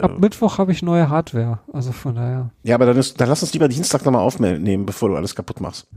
Ab 0.01 0.19
Mittwoch 0.19 0.57
habe 0.57 0.71
ich 0.71 0.81
neue 0.81 1.09
Hardware, 1.09 1.59
also 1.71 1.91
von 1.91 2.15
daher. 2.15 2.49
Ja, 2.63 2.75
aber 2.75 2.85
dann, 2.85 2.97
ist, 2.97 3.19
dann 3.19 3.29
lass 3.29 3.41
uns 3.41 3.53
lieber 3.53 3.67
Dienstag 3.67 4.05
nochmal 4.05 4.21
aufnehmen, 4.21 4.85
bevor 4.85 5.09
du 5.09 5.15
alles 5.15 5.35
kaputt 5.35 5.61
machst. 5.61 5.87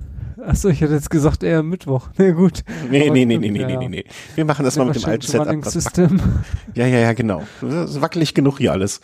Achso, 0.46 0.68
ich 0.68 0.80
hätte 0.80 0.94
jetzt 0.94 1.10
gesagt 1.10 1.42
eher 1.42 1.62
Mittwoch. 1.62 2.08
Nee, 2.18 2.32
gut. 2.32 2.62
Nee, 2.90 3.10
nee, 3.10 3.24
nee, 3.24 3.38
nee, 3.38 3.50
nee, 3.50 3.64
nee, 3.64 3.76
nee, 3.76 3.88
nee. 3.88 4.04
Wir 4.34 4.44
machen 4.44 4.64
das 4.64 4.76
mal 4.76 4.86
mit 4.86 4.96
dem 4.96 5.04
alten 5.04 5.26
Setup. 5.26 5.64
System. 5.64 6.20
Ja, 6.74 6.86
ja, 6.86 6.98
ja, 6.98 7.12
genau. 7.14 7.42
Das 7.62 7.90
ist 7.90 8.00
wackelig 8.00 8.34
genug 8.34 8.58
hier 8.58 8.72
alles. 8.72 9.00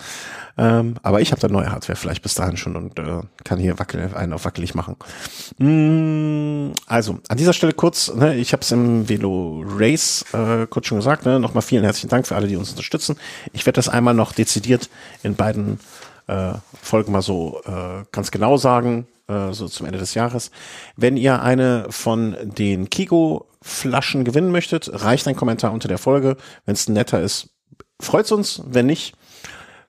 Ähm, 0.59 0.97
aber 1.03 1.21
ich 1.23 1.33
habe 1.33 1.41
da 1.41 1.49
neue 1.49 1.73
Hardware 1.73 1.97
vielleicht 1.97 2.23
bis 2.23 2.35
dahin 2.35 2.59
schon 2.59 2.77
und 2.77 2.99
äh, 2.99 3.21
kann 3.45 3.59
hier 3.59 3.79
wackel, 3.79 4.11
einen 4.15 4.35
auf 4.35 4.45
wackelig 4.45 4.75
machen. 4.75 4.97
Mm, 5.59 6.73
also, 6.87 7.19
an 7.29 7.37
dieser 7.39 7.55
Stelle 7.55 7.73
kurz, 7.73 8.15
ne, 8.15 8.37
ich 8.37 8.53
habe 8.53 8.63
es 8.63 8.71
im 8.71 9.09
Velo 9.09 9.65
Race 9.67 10.27
äh, 10.35 10.67
kurz 10.67 10.87
schon 10.87 10.99
gesagt, 10.99 11.25
ne, 11.25 11.41
nochmal 11.41 11.63
vielen 11.63 11.85
herzlichen 11.85 12.11
Dank 12.11 12.27
für 12.27 12.37
alle, 12.37 12.47
die 12.47 12.57
uns 12.57 12.71
unterstützen. 12.71 13.17
Ich 13.55 13.65
werde 13.65 13.77
das 13.77 13.89
einmal 13.89 14.15
noch 14.15 14.33
dezidiert 14.33 14.91
in 15.23 15.35
beiden 15.35 15.81
äh, 16.27 16.53
Folgen 16.81 17.13
mal 17.13 17.23
so 17.23 17.63
äh, 17.65 18.05
ganz 18.13 18.31
genau 18.31 18.59
sagen, 18.59 19.07
äh, 19.33 19.53
so 19.55 19.69
zum 19.69 19.87
Ende 19.87 19.99
des 19.99 20.15
Jahres. 20.15 20.51
Wenn 20.97 21.17
ihr 21.17 21.43
eine 21.43 21.87
von 21.91 22.37
den 22.43 22.91
Kigo 22.91 23.49
Flaschen 23.63 24.25
gewinnen 24.25 24.51
möchtet, 24.51 24.91
reicht 24.93 25.27
ein 25.29 25.37
Kommentar 25.37 25.73
unter 25.73 25.89
der 25.89 25.99
Folge. 25.99 26.37
Wenn 26.65 26.75
es 26.75 26.89
netter 26.89 27.21
ist, 27.21 27.51
freut's 28.01 28.33
uns. 28.33 28.63
Wenn 28.67 28.87
nicht, 28.87 29.15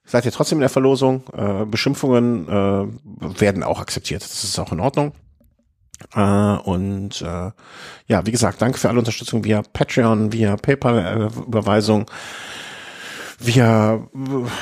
seid 0.06 0.26
ihr 0.26 0.32
trotzdem 0.32 0.58
in 0.58 0.62
der 0.62 0.70
Verlosung. 0.70 1.24
Äh, 1.34 1.66
Beschimpfungen 1.66 2.48
äh, 2.48 3.40
werden 3.42 3.64
auch 3.64 3.80
akzeptiert. 3.80 4.22
Das 4.22 4.44
ist 4.44 4.60
auch 4.60 4.72
in 4.72 4.80
Ordnung. 4.80 5.14
Äh, 6.14 6.22
und 6.22 7.22
äh, 7.22 7.52
ja, 8.08 8.26
wie 8.26 8.32
gesagt, 8.32 8.62
danke 8.62 8.78
für 8.78 8.90
alle 8.90 9.00
Unterstützung 9.00 9.44
via 9.44 9.62
Patreon, 9.62 10.32
via 10.32 10.56
PayPal-Überweisung. 10.56 12.10
Wir, 13.46 14.08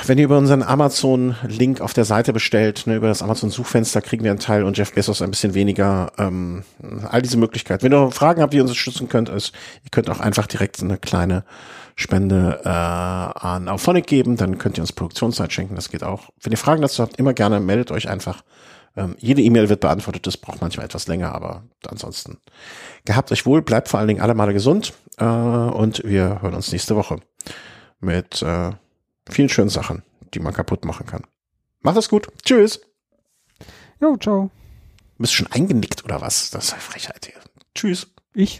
wenn 0.06 0.18
ihr 0.18 0.24
über 0.24 0.38
unseren 0.38 0.64
Amazon-Link 0.64 1.80
auf 1.80 1.92
der 1.92 2.04
Seite 2.04 2.32
bestellt, 2.32 2.88
ne, 2.88 2.96
über 2.96 3.06
das 3.06 3.22
Amazon-Suchfenster 3.22 4.02
kriegen 4.02 4.24
wir 4.24 4.32
einen 4.32 4.40
Teil 4.40 4.64
und 4.64 4.76
Jeff 4.76 4.92
Bezos 4.92 5.22
ein 5.22 5.30
bisschen 5.30 5.54
weniger. 5.54 6.10
Ähm, 6.18 6.64
all 7.08 7.22
diese 7.22 7.36
Möglichkeiten. 7.36 7.84
Wenn 7.84 7.92
ihr 7.92 8.10
Fragen 8.10 8.42
habt, 8.42 8.52
wie 8.52 8.56
ihr 8.56 8.62
uns 8.62 8.72
unterstützen 8.72 9.08
könnt, 9.08 9.28
ist, 9.28 9.54
ihr 9.84 9.90
könnt 9.92 10.10
auch 10.10 10.18
einfach 10.18 10.48
direkt 10.48 10.82
eine 10.82 10.98
kleine 10.98 11.44
Spende 11.94 12.60
äh, 12.64 12.68
an 12.68 13.68
Auphonic 13.68 14.08
geben, 14.08 14.36
dann 14.36 14.58
könnt 14.58 14.78
ihr 14.78 14.82
uns 14.82 14.92
Produktionszeit 14.92 15.52
schenken, 15.52 15.76
das 15.76 15.88
geht 15.88 16.02
auch. 16.02 16.30
Wenn 16.42 16.50
ihr 16.50 16.58
Fragen 16.58 16.82
dazu 16.82 17.04
habt, 17.04 17.20
immer 17.20 17.34
gerne, 17.34 17.60
meldet 17.60 17.92
euch 17.92 18.08
einfach. 18.08 18.42
Ähm, 18.96 19.14
jede 19.18 19.42
E-Mail 19.42 19.68
wird 19.68 19.80
beantwortet, 19.80 20.26
das 20.26 20.36
braucht 20.36 20.60
manchmal 20.60 20.86
etwas 20.86 21.06
länger, 21.06 21.32
aber 21.34 21.62
ansonsten 21.86 22.38
gehabt 23.04 23.30
euch 23.30 23.46
wohl, 23.46 23.62
bleibt 23.62 23.88
vor 23.88 24.00
allen 24.00 24.08
Dingen 24.08 24.20
alle 24.20 24.34
Male 24.34 24.52
gesund 24.52 24.92
äh, 25.18 25.24
und 25.24 26.02
wir 26.04 26.42
hören 26.42 26.54
uns 26.54 26.72
nächste 26.72 26.96
Woche 26.96 27.20
mit 28.02 28.42
äh, 28.42 28.72
vielen 29.28 29.48
schönen 29.48 29.70
Sachen, 29.70 30.02
die 30.34 30.40
man 30.40 30.52
kaputt 30.52 30.84
machen 30.84 31.06
kann. 31.06 31.26
Macht 31.80 31.96
es 31.96 32.08
gut. 32.08 32.28
Tschüss. 32.44 32.80
Jo, 34.00 34.16
ciao. 34.16 34.50
Bist 35.18 35.32
du 35.32 35.36
schon 35.36 35.52
eingenickt 35.52 36.04
oder 36.04 36.20
was? 36.20 36.50
Das 36.50 36.66
ist 36.66 36.72
eine 36.72 36.82
Frechheit 36.82 37.26
hier. 37.26 37.40
Tschüss. 37.74 38.08
Ich? 38.34 38.50